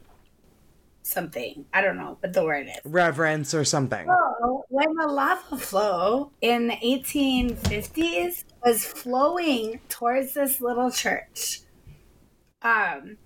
something. 1.02 1.64
I 1.72 1.80
don't 1.80 1.96
know 1.96 2.16
what 2.20 2.32
the 2.32 2.44
word 2.44 2.66
is. 2.68 2.74
Reverence 2.84 3.54
or 3.54 3.64
something. 3.64 4.06
So 4.06 4.64
when 4.68 4.94
the 4.96 5.06
lava 5.06 5.56
flow 5.56 6.30
in 6.42 6.66
the 6.68 6.74
1850s 6.76 8.44
was 8.64 8.84
flowing 8.84 9.80
towards 9.88 10.34
this 10.34 10.60
little 10.60 10.90
church, 10.90 11.60
um, 12.62 13.16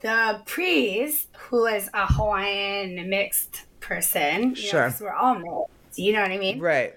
the 0.00 0.40
priest, 0.46 1.28
who 1.36 1.66
is 1.66 1.90
a 1.92 2.06
Hawaiian 2.06 3.08
mixed 3.10 3.66
person, 3.80 4.50
you 4.50 4.54
Sure. 4.56 4.88
know, 4.88 4.94
we're 5.00 5.12
all 5.12 5.34
mixed, 5.34 5.98
you 5.98 6.12
know 6.14 6.22
what 6.22 6.30
I 6.30 6.38
mean? 6.38 6.58
Right. 6.58 6.94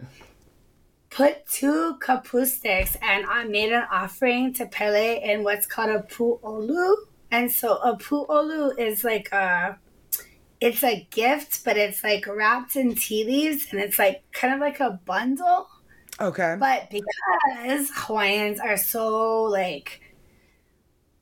Put 1.13 1.45
two 1.45 1.97
kapu 1.99 2.45
sticks 2.45 2.97
and 3.01 3.25
I 3.27 3.43
made 3.43 3.71
an 3.71 3.85
offering 3.91 4.51
to 4.55 4.65
Pele 4.65 5.21
in 5.23 5.43
what's 5.43 5.67
called 5.67 5.91
a 5.91 5.99
pu'olo. 5.99 6.95
And 7.29 7.51
so 7.51 7.77
a 7.77 7.95
pu'olo 7.95 8.77
is 8.79 9.03
like 9.03 9.31
a 9.31 9.77
it's 10.59 10.83
a 10.83 11.07
gift, 11.11 11.63
but 11.65 11.77
it's 11.77 12.03
like 12.03 12.25
wrapped 12.25 12.75
in 12.75 12.95
ti 12.95 13.25
leaves 13.25 13.67
and 13.71 13.79
it's 13.79 13.99
like 13.99 14.23
kind 14.31 14.53
of 14.53 14.59
like 14.59 14.79
a 14.79 14.99
bundle. 15.05 15.67
Okay. 16.19 16.55
But 16.59 16.89
because 16.89 17.91
Hawaiians 17.93 18.59
are 18.59 18.77
so 18.77 19.43
like 19.43 20.01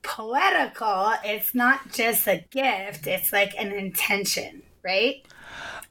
poetical, 0.04 1.14
it's 1.24 1.54
not 1.54 1.92
just 1.92 2.28
a 2.28 2.46
gift, 2.52 3.08
it's 3.08 3.34
like 3.34 3.54
an 3.58 3.72
intention, 3.72 4.62
right? 4.84 5.26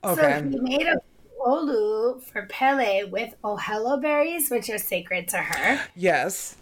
Okay. 0.04 0.40
So 0.40 0.48
he 0.48 0.60
made 0.60 0.86
a 0.86 1.00
olu 1.40 2.22
for 2.22 2.46
Pele 2.46 3.04
with 3.04 3.34
ohelo 3.42 4.00
berries, 4.00 4.50
which 4.50 4.68
are 4.70 4.78
sacred 4.78 5.28
to 5.28 5.38
her. 5.38 5.80
yes. 5.96 6.56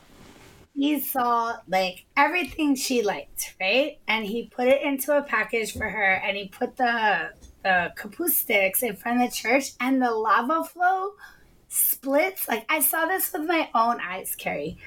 He 0.75 1.01
saw 1.01 1.57
like 1.67 2.05
everything 2.17 2.77
she 2.77 3.03
liked, 3.03 3.57
right? 3.61 3.99
And 4.07 4.25
he 4.25 4.47
put 4.47 4.69
it 4.69 4.83
into 4.83 5.17
a 5.17 5.23
package 5.23 5.73
for 5.73 5.89
her 5.89 6.13
and 6.25 6.37
he 6.37 6.49
put 6.49 6.77
the 6.77 7.31
the 7.65 7.93
kapu 7.97 8.29
sticks 8.29 8.85
in 8.85 8.95
front 8.95 9.21
of 9.21 9.31
the 9.31 9.37
church 9.37 9.71
and 9.81 10.01
the 10.01 10.11
lava 10.11 10.63
flow 10.63 11.15
splits. 11.69 12.47
Like 12.47 12.65
I 12.69 12.81
saw 12.81 13.07
this 13.07 13.33
with 13.33 13.47
my 13.49 13.69
own 13.75 14.01
eyes, 14.01 14.37
Carrie. 14.37 14.79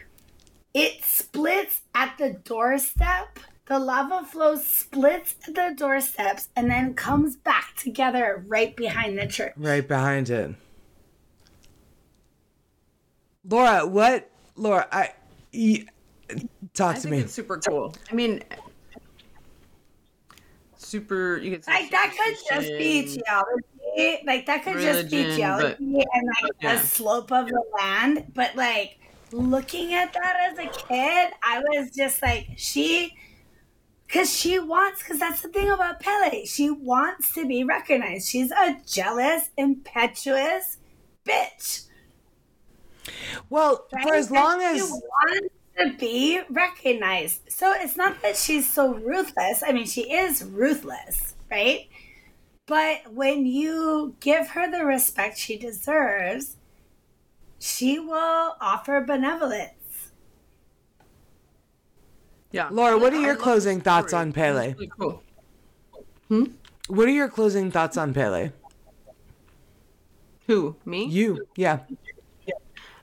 It 0.73 1.03
splits 1.03 1.81
at 1.93 2.17
the 2.17 2.39
doorstep. 2.45 3.39
The 3.71 3.79
lava 3.79 4.25
flow 4.25 4.57
splits 4.57 5.31
the 5.47 5.73
doorsteps 5.77 6.49
and 6.57 6.69
then 6.69 6.93
comes 6.93 7.37
back 7.37 7.77
together 7.77 8.43
right 8.49 8.75
behind 8.75 9.17
the 9.17 9.25
church. 9.27 9.53
Right 9.55 9.87
behind 9.87 10.29
it. 10.29 10.55
Laura, 13.47 13.87
what? 13.87 14.29
Laura, 14.57 14.89
I. 14.91 15.13
y- 15.53 15.85
talk 16.73 16.95
I 16.97 16.99
to 16.99 16.99
think 16.99 17.11
me. 17.13 17.19
it's 17.19 17.31
super 17.31 17.59
cool. 17.59 17.95
I 18.11 18.13
mean, 18.13 18.43
super. 20.75 21.37
You 21.37 21.51
could 21.51 21.63
say 21.63 21.71
Like 21.71 21.91
that 21.91 22.13
could 22.19 22.37
just 22.49 22.77
be 22.77 23.03
geology. 23.05 24.21
Like 24.27 24.47
that 24.47 24.65
could 24.65 24.81
just 24.81 25.09
be 25.09 25.15
Religion, 25.19 25.37
geology 25.37 25.77
and 25.79 26.27
like 26.43 26.51
yeah. 26.59 26.75
the 26.75 26.85
slope 26.85 27.31
of 27.31 27.47
the 27.47 27.63
land. 27.79 28.33
But 28.35 28.53
like 28.57 28.99
looking 29.31 29.93
at 29.93 30.11
that 30.11 30.51
as 30.51 30.59
a 30.59 30.67
kid, 30.67 31.31
I 31.41 31.59
was 31.69 31.89
just 31.91 32.21
like, 32.21 32.49
she 32.57 33.15
because 34.11 34.35
she 34.37 34.59
wants 34.59 35.01
because 35.03 35.19
that's 35.19 35.41
the 35.41 35.47
thing 35.47 35.69
about 35.69 36.01
Pele. 36.01 36.45
She 36.45 36.69
wants 36.69 37.33
to 37.33 37.47
be 37.47 37.63
recognized. 37.63 38.27
She's 38.27 38.51
a 38.51 38.77
jealous, 38.85 39.51
impetuous 39.57 40.79
bitch. 41.25 41.85
Well, 43.49 43.87
Right? 43.93 44.03
for 44.03 44.13
as 44.15 44.31
And 44.35 44.35
long 44.35 44.59
she 44.59 44.65
as. 44.65 44.91
wants 44.91 45.49
to 45.77 45.93
be 45.97 46.41
recognized. 46.49 47.41
So 47.49 47.73
it's 47.73 47.97
not 47.97 48.21
that 48.21 48.35
she's 48.37 48.69
so 48.71 48.93
ruthless. 48.93 49.63
I 49.65 49.71
mean, 49.71 49.85
she 49.85 50.11
is 50.13 50.43
ruthless, 50.43 51.35
right? 51.49 51.87
But 52.67 53.13
when 53.13 53.45
you 53.45 54.15
give 54.19 54.49
her 54.49 54.69
the 54.71 54.85
respect 54.85 55.37
she 55.37 55.57
deserves, 55.57 56.57
she 57.59 57.99
will 57.99 58.55
offer 58.61 59.01
benevolence. 59.01 59.73
Yeah. 62.51 62.69
Laura, 62.71 62.97
what 62.97 63.13
are 63.13 63.21
your 63.21 63.35
closing 63.35 63.81
thoughts 63.81 64.13
on 64.13 64.33
Pele? 64.33 64.69
It's 64.69 64.79
really 64.79 64.91
cool. 64.97 65.23
What 66.87 67.07
are 67.07 67.11
your 67.11 67.29
closing 67.29 67.71
thoughts 67.71 67.97
on 67.97 68.13
Pele? 68.13 68.51
Who? 70.47 70.75
Me? 70.85 71.05
You, 71.05 71.47
yeah. 71.55 71.79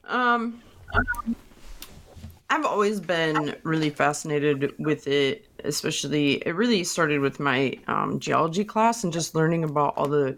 Um, 0.04 0.62
I've 2.50 2.64
always 2.64 3.00
been 3.00 3.54
really 3.62 3.90
fascinated 3.90 4.74
with 4.78 5.06
it, 5.06 5.46
especially 5.64 6.34
it 6.46 6.54
really 6.54 6.84
started 6.84 7.20
with 7.20 7.40
my 7.40 7.78
um, 7.86 8.18
geology 8.18 8.64
class 8.64 9.04
and 9.04 9.12
just 9.12 9.34
learning 9.34 9.64
about 9.64 9.96
all 9.96 10.08
the 10.08 10.36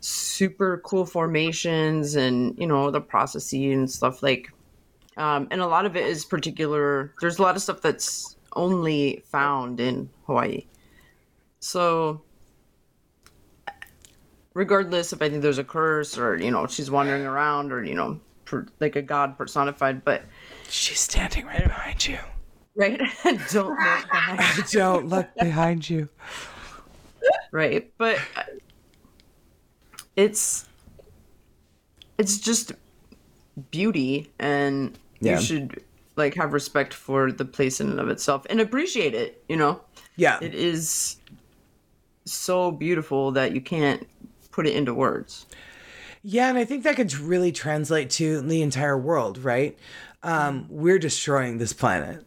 super 0.00 0.80
cool 0.84 1.04
formations 1.04 2.14
and 2.14 2.56
you 2.58 2.66
know 2.66 2.90
the 2.90 3.00
processes 3.00 3.52
and 3.52 3.90
stuff 3.90 4.22
like. 4.22 4.52
Um, 5.16 5.48
and 5.50 5.60
a 5.60 5.66
lot 5.66 5.86
of 5.86 5.96
it 5.96 6.06
is 6.06 6.24
particular. 6.24 7.12
There's 7.20 7.38
a 7.38 7.42
lot 7.42 7.56
of 7.56 7.62
stuff 7.62 7.82
that's 7.82 8.36
only 8.54 9.22
found 9.26 9.80
in 9.80 10.08
Hawaii. 10.26 10.66
So, 11.60 12.22
regardless 14.54 15.12
if 15.12 15.22
I 15.22 15.28
think 15.28 15.42
there's 15.42 15.58
a 15.58 15.64
curse 15.64 16.18
or 16.18 16.36
you 16.36 16.50
know 16.50 16.66
she's 16.66 16.90
wandering 16.90 17.24
around 17.26 17.72
or 17.72 17.84
you 17.84 17.94
know 17.94 18.20
per, 18.44 18.66
like 18.80 18.96
a 18.96 19.02
god 19.02 19.36
personified, 19.38 20.04
but 20.04 20.22
She's 20.68 21.00
standing 21.00 21.46
right 21.46 21.64
behind 21.64 22.06
you. 22.06 22.18
right, 22.76 23.00
don't 23.50 23.70
look 23.70 24.10
behind, 24.10 24.64
Don't 24.72 25.06
look 25.08 25.28
behind 25.40 25.88
you. 25.90 26.08
right, 27.52 27.90
but 27.98 28.18
it's 30.16 30.66
it's 32.18 32.38
just 32.38 32.72
beauty, 33.70 34.30
and 34.38 34.98
Yeah. 35.20 35.36
you 35.38 35.44
should 35.44 35.84
like 36.16 36.34
have 36.34 36.52
respect 36.52 36.92
for 36.94 37.32
the 37.32 37.44
place 37.44 37.80
in 37.80 37.90
and 37.90 38.00
of 38.00 38.08
itself 38.08 38.46
and 38.50 38.60
appreciate 38.60 39.14
it. 39.14 39.42
You 39.48 39.56
know, 39.56 39.80
Yeah. 40.16 40.38
it 40.40 40.54
is 40.54 41.16
so 42.24 42.70
beautiful 42.70 43.32
that 43.32 43.52
you 43.54 43.60
can't 43.60 44.06
put 44.50 44.66
it 44.66 44.74
into 44.74 44.92
words. 44.94 45.46
Yeah, 46.22 46.48
and 46.50 46.58
I 46.58 46.64
think 46.64 46.84
that 46.84 46.96
could 46.96 47.14
really 47.16 47.50
translate 47.52 48.10
to 48.10 48.42
the 48.42 48.60
entire 48.62 48.98
world, 48.98 49.38
right? 49.38 49.78
Um, 50.22 50.66
we're 50.68 50.98
destroying 50.98 51.56
this 51.58 51.72
planet. 51.72 52.26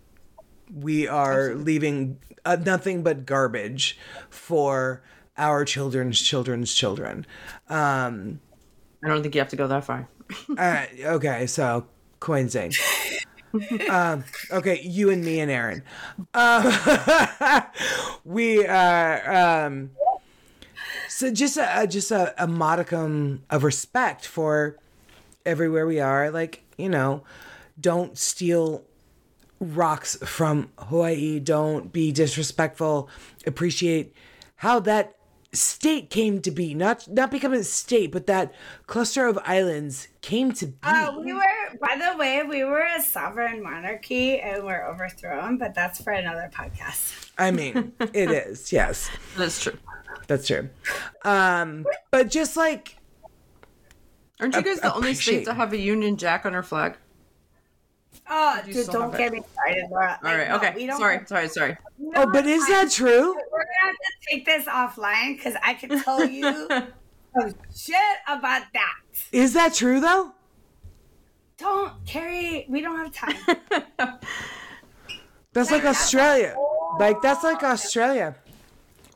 We 0.74 1.08
are 1.08 1.54
leaving 1.54 2.18
uh, 2.44 2.58
nothing 2.66 3.04
but 3.04 3.28
garbage 3.28 3.98
for 4.32 5.04
our 5.38 5.64
children's 5.64 6.20
children's 6.20 6.74
children. 6.74 7.28
Um, 7.70 8.40
I 9.04 9.10
don't 9.10 9.22
think 9.22 9.36
you 9.36 9.42
have 9.42 9.50
to 9.50 9.56
go 9.56 9.68
that 9.68 9.84
far. 9.84 10.08
uh, 10.58 10.86
okay, 11.04 11.46
so 11.46 11.86
Quincy. 12.20 12.72
um, 13.90 14.24
okay, 14.52 14.82
you 14.82 15.10
and 15.10 15.24
me 15.24 15.40
and 15.40 15.52
Erin. 15.52 15.84
Uh, 16.34 17.62
we 18.24 18.66
are. 18.66 19.66
Um, 19.66 19.92
so 21.08 21.32
just 21.32 21.58
a 21.58 21.86
just 21.88 22.12
a, 22.12 22.34
a 22.42 22.48
modicum 22.48 23.44
of 23.50 23.64
respect 23.64 24.26
for 24.26 24.78
everywhere 25.46 25.86
we 25.86 26.00
are. 26.00 26.32
Like 26.32 26.64
you 26.78 26.90
know, 26.90 27.24
don't 27.80 28.18
steal 28.18 28.84
rocks 29.60 30.18
from 30.24 30.70
Hawaii. 30.78 31.40
Don't 31.40 31.92
be 31.94 32.12
disrespectful. 32.12 33.10
Appreciate 33.46 34.14
how 34.58 34.80
that 34.82 35.16
state 35.54 36.10
came 36.10 36.42
to 36.42 36.52
be. 36.52 36.74
Not 36.74 37.08
not 37.08 37.32
become 37.32 37.54
a 37.54 37.64
state, 37.64 38.12
but 38.12 38.28
that 38.28 38.54
cluster 38.88 39.28
of 39.28 39.38
islands 39.46 40.08
came 40.22 40.52
to 40.54 40.68
be. 40.68 40.74
Uh, 40.84 41.20
we 41.20 41.32
were, 41.34 41.42
by 41.82 41.96
the 41.96 42.18
way, 42.18 42.44
we 42.44 42.64
were 42.64 42.86
a 42.98 43.02
sovereign 43.02 43.62
monarchy 43.64 44.40
and 44.40 44.64
we're 44.64 44.86
overthrown, 44.88 45.58
but 45.58 45.74
that's 45.76 46.02
for 46.02 46.12
another 46.14 46.50
podcast. 46.54 47.32
I 47.38 47.52
mean, 47.52 47.94
it 48.00 48.32
is. 48.50 48.72
Yes, 48.74 49.10
That's 49.38 49.62
true. 49.64 49.78
that's 50.28 50.48
true. 50.48 50.70
Um, 51.24 51.86
but 52.12 52.30
just 52.30 52.58
like 52.58 52.98
Aren't 54.40 54.56
you 54.56 54.62
guys 54.64 54.80
the 54.82 54.94
only 54.94 55.10
appreciate- 55.10 55.44
state 55.44 55.46
to 55.46 55.54
have 55.54 55.74
a 55.74 55.78
Union 55.78 56.18
Jack 56.18 56.46
on 56.46 56.54
our 56.56 56.64
flag? 56.64 56.98
Uh, 58.26 58.60
oh, 58.64 58.68
you 58.68 58.74
dude, 58.74 58.88
don't 58.88 59.12
get 59.12 59.28
it? 59.28 59.34
me 59.34 59.42
started, 59.54 59.86
Laura. 59.92 60.20
All 60.24 60.30
Like, 60.30 60.38
right. 60.40 60.48
no, 60.50 60.56
Okay. 60.56 60.74
we 60.76 60.86
don't 60.88 60.98
sorry. 60.98 61.18
have- 61.20 61.28
Sorry. 61.28 61.48
Sorry. 61.50 61.78
we 61.98 62.12
oh, 62.16 62.26
but 62.32 62.46
is 62.46 62.64
time. 62.64 62.72
that 62.72 62.92
true? 62.92 63.36
We're 63.52 63.64
gonna 63.64 63.86
have 63.86 63.96
to 63.96 64.30
take 64.30 64.46
this 64.46 64.66
offline 64.66 65.36
because 65.36 65.56
I 65.64 65.74
can 65.74 66.02
tell 66.02 66.24
you 66.24 66.44
some 67.38 67.54
shit 67.76 67.96
about 68.28 68.64
that. 68.74 68.96
Is 69.32 69.54
that 69.54 69.74
true 69.74 70.00
though? 70.00 70.32
Don't 71.58 71.94
Carrie. 72.06 72.66
We 72.70 72.82
don't 72.82 72.98
have 72.98 73.12
time. 73.14 74.20
That's 75.54 75.70
like 75.70 75.86
Australia. 75.86 76.56
Like 77.00 77.22
that's 77.22 77.44
like 77.44 77.62
Australia. 77.64 78.36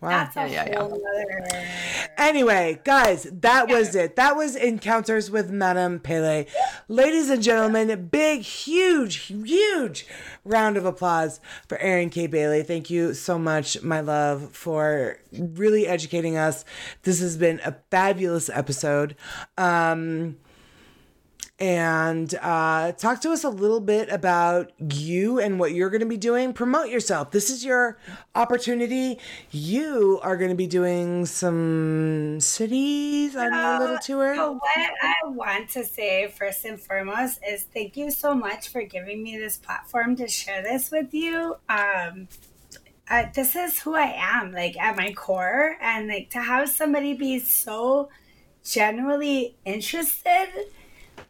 That's 0.01 0.35
a 0.37 0.47
Yeah, 0.47 0.67
yeah, 0.69 0.87
yeah. 0.87 2.07
Anyway, 2.17 2.79
guys, 2.83 3.23
that 3.31 3.67
was 3.67 3.95
it. 3.95 4.15
That 4.15 4.35
was 4.35 4.55
Encounters 4.55 5.31
with 5.31 5.49
Madame 5.49 5.99
Pele. 5.99 6.45
Ladies 6.87 7.29
and 7.29 7.41
gentlemen, 7.41 8.07
big, 8.07 8.41
huge, 8.41 9.15
huge 9.15 10.05
round 10.43 10.77
of 10.77 10.85
applause 10.85 11.39
for 11.67 11.77
Erin 11.79 12.09
K. 12.09 12.27
Bailey. 12.27 12.63
Thank 12.63 12.89
you 12.89 13.13
so 13.13 13.39
much, 13.39 13.81
my 13.81 14.01
love, 14.01 14.51
for 14.51 15.19
really 15.31 15.87
educating 15.87 16.37
us. 16.37 16.63
This 17.03 17.19
has 17.19 17.37
been 17.37 17.59
a 17.65 17.75
fabulous 17.89 18.49
episode. 18.49 19.15
Um, 19.57 20.37
and 21.59 22.35
uh, 22.41 22.91
talk 22.91 23.19
to 23.21 23.31
us 23.31 23.43
a 23.43 23.49
little 23.49 23.79
bit 23.79 24.09
about 24.09 24.71
you 24.79 25.39
and 25.39 25.59
what 25.59 25.73
you're 25.73 25.89
going 25.89 26.01
to 26.01 26.05
be 26.05 26.17
doing. 26.17 26.53
Promote 26.53 26.89
yourself. 26.89 27.31
This 27.31 27.49
is 27.49 27.65
your 27.65 27.97
opportunity. 28.35 29.19
You 29.49 30.19
are 30.21 30.37
going 30.37 30.51
to 30.51 30.55
be 30.55 30.67
doing 30.67 31.25
some 31.25 32.39
cities 32.39 33.35
on 33.35 33.53
your 33.53 33.79
little 33.79 33.97
tour. 33.97 34.35
So 34.35 34.53
what 34.53 34.91
I 35.01 35.15
want 35.25 35.69
to 35.71 35.83
say 35.83 36.27
first 36.27 36.63
and 36.63 36.79
foremost 36.79 37.39
is 37.47 37.63
thank 37.73 37.97
you 37.97 38.11
so 38.11 38.35
much 38.35 38.69
for 38.69 38.83
giving 38.83 39.23
me 39.23 39.37
this 39.37 39.57
platform 39.57 40.15
to 40.17 40.27
share 40.27 40.61
this 40.61 40.91
with 40.91 41.11
you. 41.11 41.55
Um, 41.69 42.27
uh, 43.09 43.25
this 43.33 43.55
is 43.55 43.79
who 43.79 43.95
I 43.95 44.13
am, 44.15 44.51
like 44.51 44.77
at 44.77 44.95
my 44.97 45.13
core, 45.13 45.77
and 45.81 46.07
like 46.07 46.29
to 46.31 46.39
have 46.39 46.69
somebody 46.69 47.13
be 47.13 47.39
so 47.39 48.09
genuinely 48.63 49.55
interested. 49.65 50.49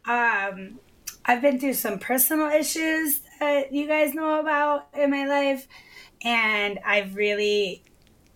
Um, 0.08 0.80
I've 1.24 1.42
been 1.42 1.60
through 1.60 1.74
some 1.74 1.98
personal 1.98 2.48
issues 2.48 3.20
that 3.38 3.72
you 3.72 3.86
guys 3.86 4.14
know 4.14 4.40
about 4.40 4.88
in 4.98 5.10
my 5.10 5.26
life, 5.26 5.68
and 6.24 6.78
I've 6.84 7.14
really 7.14 7.84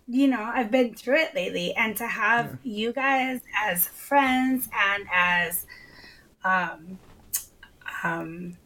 you 0.08 0.28
know, 0.28 0.42
I've 0.42 0.70
been 0.70 0.94
through 0.94 1.16
it 1.16 1.34
lately, 1.34 1.74
and 1.74 1.96
to 1.96 2.06
have 2.06 2.58
you 2.62 2.92
guys 2.92 3.40
as 3.64 3.86
friends 3.88 4.68
and 4.74 5.06
as 5.12 5.66
um, 6.44 6.98
um, 8.02 8.56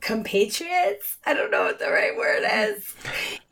compatriots, 0.00 1.18
I 1.26 1.34
don't 1.34 1.50
know 1.50 1.64
what 1.64 1.78
the 1.78 1.90
right 1.90 2.16
word 2.16 2.44
is. 2.50 2.94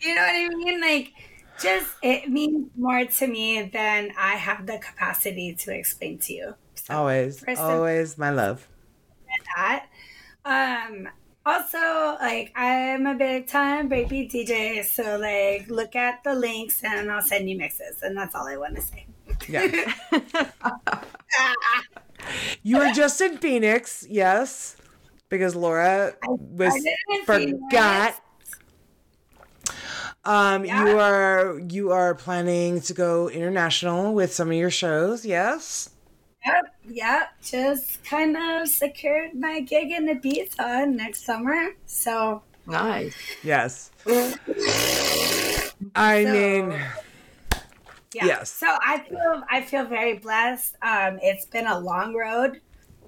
You 0.00 0.14
know 0.14 0.22
what 0.22 0.34
I 0.34 0.48
mean? 0.48 0.80
Like, 0.80 1.12
just 1.60 1.88
it 2.02 2.30
means 2.30 2.70
more 2.76 3.04
to 3.04 3.26
me 3.26 3.62
than 3.72 4.12
I 4.16 4.36
have 4.36 4.66
the 4.66 4.78
capacity 4.78 5.54
to 5.56 5.74
explain 5.74 6.18
to 6.20 6.32
you. 6.32 6.54
So, 6.76 6.94
Always, 6.94 7.44
always, 7.58 8.16
my 8.16 8.30
love. 8.30 8.66
That. 9.56 9.86
Um, 10.44 11.08
also, 11.44 12.16
like 12.20 12.52
I'm 12.56 13.06
a 13.06 13.14
big 13.14 13.46
time 13.46 13.88
breakbeat 13.88 14.30
DJ, 14.30 14.84
so 14.84 15.18
like 15.18 15.68
look 15.68 15.96
at 15.96 16.22
the 16.24 16.34
links 16.34 16.82
and 16.84 17.10
I'll 17.10 17.22
send 17.22 17.48
you 17.48 17.56
mixes, 17.56 18.02
and 18.02 18.16
that's 18.16 18.34
all 18.34 18.46
I 18.46 18.56
want 18.56 18.76
to 18.76 18.82
say. 18.82 19.06
Yeah. 19.48 19.92
you 22.62 22.78
were 22.78 22.92
just 22.92 23.20
in 23.20 23.38
Phoenix, 23.38 24.06
yes, 24.08 24.76
because 25.28 25.54
Laura 25.54 26.14
was 26.26 26.74
I 26.74 26.78
did 26.78 26.96
in 27.10 27.24
forgot. 27.60 28.20
Um, 30.24 30.66
you 30.66 30.98
are 30.98 31.58
you 31.70 31.92
are 31.92 32.14
planning 32.14 32.82
to 32.82 32.92
go 32.92 33.30
international 33.30 34.12
with 34.12 34.34
some 34.34 34.48
of 34.48 34.54
your 34.54 34.70
shows, 34.70 35.24
yes? 35.24 35.90
Yep, 36.46 36.74
yep. 36.88 37.28
Just 37.42 38.02
kind 38.04 38.36
of 38.36 38.68
secured 38.68 39.34
my 39.34 39.60
gig 39.60 39.90
in 39.90 40.06
Ibiza 40.08 40.88
next 40.88 41.24
summer, 41.24 41.70
so 41.86 42.42
Nice. 42.66 43.14
Yes. 43.42 43.90
I 45.94 46.24
So- 46.24 46.32
mean, 46.32 46.70
yeah. 48.14 48.24
Yes. 48.26 48.50
So 48.50 48.66
I 48.66 48.98
feel 49.08 49.42
I 49.50 49.62
feel 49.62 49.84
very 49.84 50.18
blessed. 50.18 50.76
Um, 50.82 51.18
it's 51.22 51.44
been 51.46 51.66
a 51.66 51.78
long 51.78 52.14
road, 52.14 52.60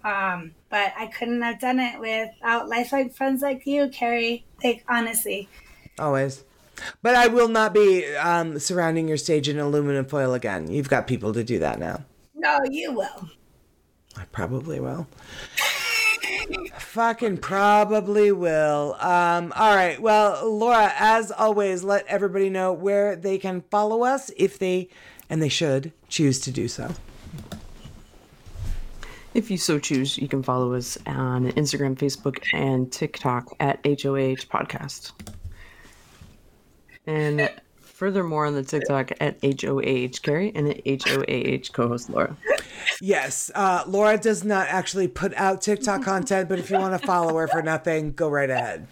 um, 0.05 0.53
but 0.71 0.93
I 0.99 1.07
couldn't 1.07 1.43
have 1.43 1.61
done 1.61 1.79
it 1.79 1.99
without 2.01 2.69
lifelike 2.69 3.15
friends 3.15 3.43
like 3.43 3.67
you, 3.67 3.89
Carrie. 3.91 4.45
Like 4.65 4.85
honestly. 4.89 5.49
always. 5.99 6.45
But 7.03 7.15
I 7.15 7.27
will 7.27 7.49
not 7.49 7.75
be 7.75 8.07
um, 8.17 8.59
surrounding 8.59 9.07
your 9.09 9.19
stage 9.19 9.49
in 9.51 9.59
aluminum 9.59 10.07
foil 10.07 10.33
again. 10.33 10.71
You've 10.71 10.89
got 10.89 11.07
people 11.07 11.33
to 11.35 11.45
do 11.45 11.59
that 11.59 11.79
now. 11.79 12.05
No, 12.41 12.61
you 12.71 12.93
will. 12.93 13.29
I 14.17 14.25
probably 14.33 14.81
will. 14.81 15.07
Fucking 16.79 17.37
probably 17.37 18.33
will. 18.33 18.97
Um, 18.99 19.53
all 19.55 19.77
right. 19.77 20.01
Well, 20.01 20.51
Laura, 20.51 20.91
as 20.99 21.31
always, 21.31 21.85
let 21.85 22.07
everybody 22.07 22.49
know 22.49 22.73
where 22.73 23.15
they 23.15 23.37
can 23.37 23.61
follow 23.71 24.05
us 24.05 24.31
if 24.39 24.59
they, 24.59 24.89
and 25.29 25.43
they 25.43 25.51
should, 25.51 25.93
choose 26.09 26.41
to 26.41 26.51
do 26.51 26.67
so. 26.67 26.95
If 29.35 29.51
you 29.51 29.59
so 29.59 29.79
choose, 29.79 30.17
you 30.17 30.27
can 30.27 30.43
follow 30.43 30.73
us 30.73 30.97
on 31.07 31.53
Instagram, 31.53 31.95
Facebook, 31.95 32.43
and 32.55 32.91
TikTok 32.91 33.55
at 33.61 33.81
HOH 33.85 34.49
Podcast. 34.49 35.13
And 37.07 37.51
furthermore 38.01 38.47
on 38.47 38.55
the 38.55 38.63
TikTok 38.63 39.13
at 39.21 39.39
HOAH 39.43 40.23
Carrie 40.23 40.51
and 40.55 40.69
at 40.69 40.81
HOAH 40.87 41.71
co 41.71 41.89
host 41.89 42.09
Laura. 42.09 42.35
Yes, 42.99 43.51
uh, 43.55 43.85
Laura 43.87 44.17
does 44.17 44.43
not 44.43 44.69
actually 44.69 45.07
put 45.07 45.35
out 45.35 45.61
TikTok 45.61 46.03
content, 46.03 46.49
but 46.49 46.59
if 46.59 46.71
you 46.71 46.79
want 46.79 46.99
to 46.99 47.07
follow 47.07 47.37
her 47.37 47.47
for 47.47 47.61
nothing, 47.61 48.13
go 48.13 48.31
right 48.31 48.49
ahead. 48.49 48.87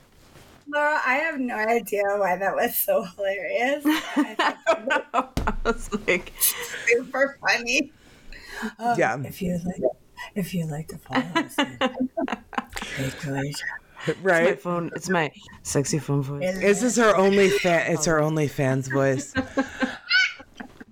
Laura, 0.68 1.00
I 1.06 1.14
have 1.14 1.40
no 1.40 1.54
idea 1.54 2.02
why 2.18 2.36
that 2.36 2.54
was 2.54 2.76
so 2.76 3.02
hilarious. 3.02 3.82
I 3.86 4.34
thought 4.34 5.40
I 5.46 5.54
was 5.64 5.90
like, 6.06 6.28
it 6.28 6.98
was 6.98 7.06
super 7.06 7.38
funny. 7.40 7.90
Yeah, 8.98 9.22
If 9.24 9.40
you 9.40 9.58
like, 9.64 9.80
if 10.34 10.52
you 10.52 10.66
like 10.66 10.88
to 10.88 10.98
follow 10.98 11.24
us, 11.34 11.56
my 14.22 14.30
right. 14.30 14.60
phone, 14.60 14.90
it's 14.94 15.08
my 15.08 15.30
sexy 15.62 15.98
phone 15.98 16.22
voice. 16.22 16.58
This 16.58 16.82
is 16.82 16.96
her 16.96 17.16
only 17.16 17.50
fan. 17.50 17.92
It's 17.92 18.06
her 18.06 18.20
only 18.20 18.48
fans 18.48 18.88
voice. 18.88 19.34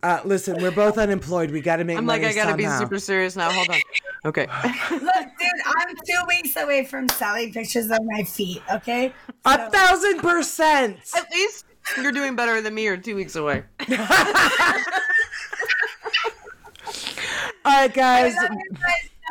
Uh, 0.03 0.21
listen, 0.25 0.63
we're 0.63 0.71
both 0.71 0.99
unemployed. 0.99 1.51
We 1.51 1.61
got 1.61 1.77
to 1.77 1.85
make 1.85 1.99
I'm 1.99 2.07
like, 2.07 2.23
money 2.23 2.33
I 2.33 2.37
gotta 2.37 2.57
be 2.57 2.67
super 2.67 3.01
serious 3.01 3.35
now. 3.35 3.51
Hold 3.51 3.71
on. 3.71 3.81
Okay. 4.25 4.47
Look, 4.91 5.03
dude, 5.03 5.49
I'm 5.65 5.97
two 6.07 6.21
weeks 6.29 6.55
away 6.57 6.85
from 6.85 7.09
selling 7.09 7.53
pictures 7.53 7.91
of 7.91 7.99
my 8.05 8.23
feet. 8.23 8.63
Okay. 8.71 9.13
A 9.45 9.71
thousand 9.71 10.19
percent. 10.19 10.99
At 11.17 11.29
least 11.33 11.65
you're 11.97 12.13
doing 12.13 12.37
better 12.37 12.61
than 12.61 12.75
me 12.75 12.87
or 12.87 12.97
two 12.97 13.17
weeks 13.17 13.35
away. 13.35 13.65
All 17.65 17.73
right, 17.73 17.93
guys. 17.93 18.37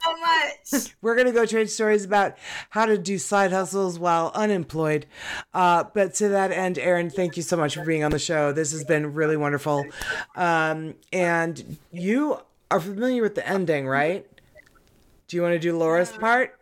I 0.06 0.10
love 0.10 0.18
you 0.20 0.26
guys 0.26 0.58
so 0.64 0.78
much. 0.78 0.96
We're 1.02 1.16
gonna 1.16 1.32
go 1.32 1.46
trade 1.46 1.70
stories 1.70 2.06
about 2.06 2.38
how 2.70 2.86
to 2.86 2.98
do 2.98 3.18
side 3.18 3.52
hustles 3.52 3.98
while 3.98 4.32
unemployed. 4.36 5.06
Uh, 5.54 5.86
but 5.94 6.14
to 6.16 6.30
that 6.30 6.52
end, 6.52 6.78
Erin, 6.78 7.10
thank 7.10 7.38
you 7.38 7.44
so 7.44 7.58
much 7.58 7.76
for 7.76 7.86
being 7.86 8.04
on 8.04 8.12
the 8.12 8.20
show. 8.20 8.52
This 8.52 8.72
has 8.72 8.84
been 8.84 9.14
really 9.14 9.38
wonderful. 9.38 9.86
Um, 10.36 10.96
and 11.12 11.78
you 11.92 12.40
are 12.72 12.80
familiar 12.80 13.22
with 13.22 13.36
the 13.36 13.48
ending, 13.48 13.88
right? 13.88 14.26
Do 15.28 15.38
you 15.38 15.42
want 15.42 15.54
to 15.54 15.60
do 15.60 15.78
Laura's 15.78 16.12
part? 16.12 16.60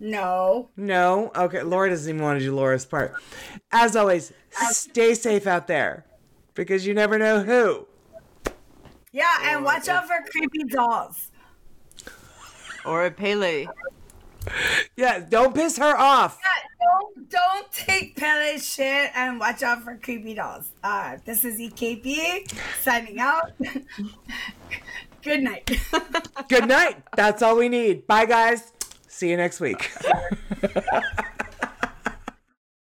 No. 0.00 0.68
No. 0.76 1.30
Okay. 1.36 1.62
Laura 1.62 1.88
doesn't 1.88 2.08
even 2.08 2.22
want 2.22 2.40
to 2.40 2.44
do 2.44 2.54
Laura's 2.54 2.84
part. 2.84 3.14
As 3.70 3.94
always, 3.94 4.32
stay 4.70 5.14
safe 5.14 5.46
out 5.46 5.68
there 5.68 6.04
because 6.54 6.84
you 6.84 6.92
never 6.92 7.18
know 7.18 7.42
who. 7.42 7.86
Yeah, 9.12 9.28
and 9.42 9.64
watch 9.64 9.88
out 9.88 10.08
for 10.08 10.16
creepy 10.30 10.64
dolls. 10.64 11.30
Or 12.84 13.06
a 13.06 13.10
Pele. 13.10 13.66
Yeah. 14.96 15.20
Don't 15.20 15.54
piss 15.54 15.78
her 15.78 15.96
off. 15.96 16.38
Don't 16.80 17.30
don't 17.30 17.72
take 17.72 18.16
Pele's 18.16 18.66
shit 18.66 19.10
and 19.14 19.38
watch 19.38 19.62
out 19.62 19.82
for 19.82 19.96
creepy 19.96 20.34
dolls. 20.34 20.70
Uh, 20.82 21.16
this 21.24 21.44
is 21.44 21.58
EKP 21.58 22.52
signing 22.82 23.20
out. 23.20 23.52
Good 25.22 25.42
night. 25.42 25.70
Good 26.48 26.66
night. 26.66 27.02
That's 27.16 27.42
all 27.42 27.56
we 27.56 27.68
need. 27.68 28.06
Bye, 28.08 28.26
guys. 28.26 28.72
See 29.06 29.30
you 29.30 29.36
next 29.36 29.60
week. 29.60 29.92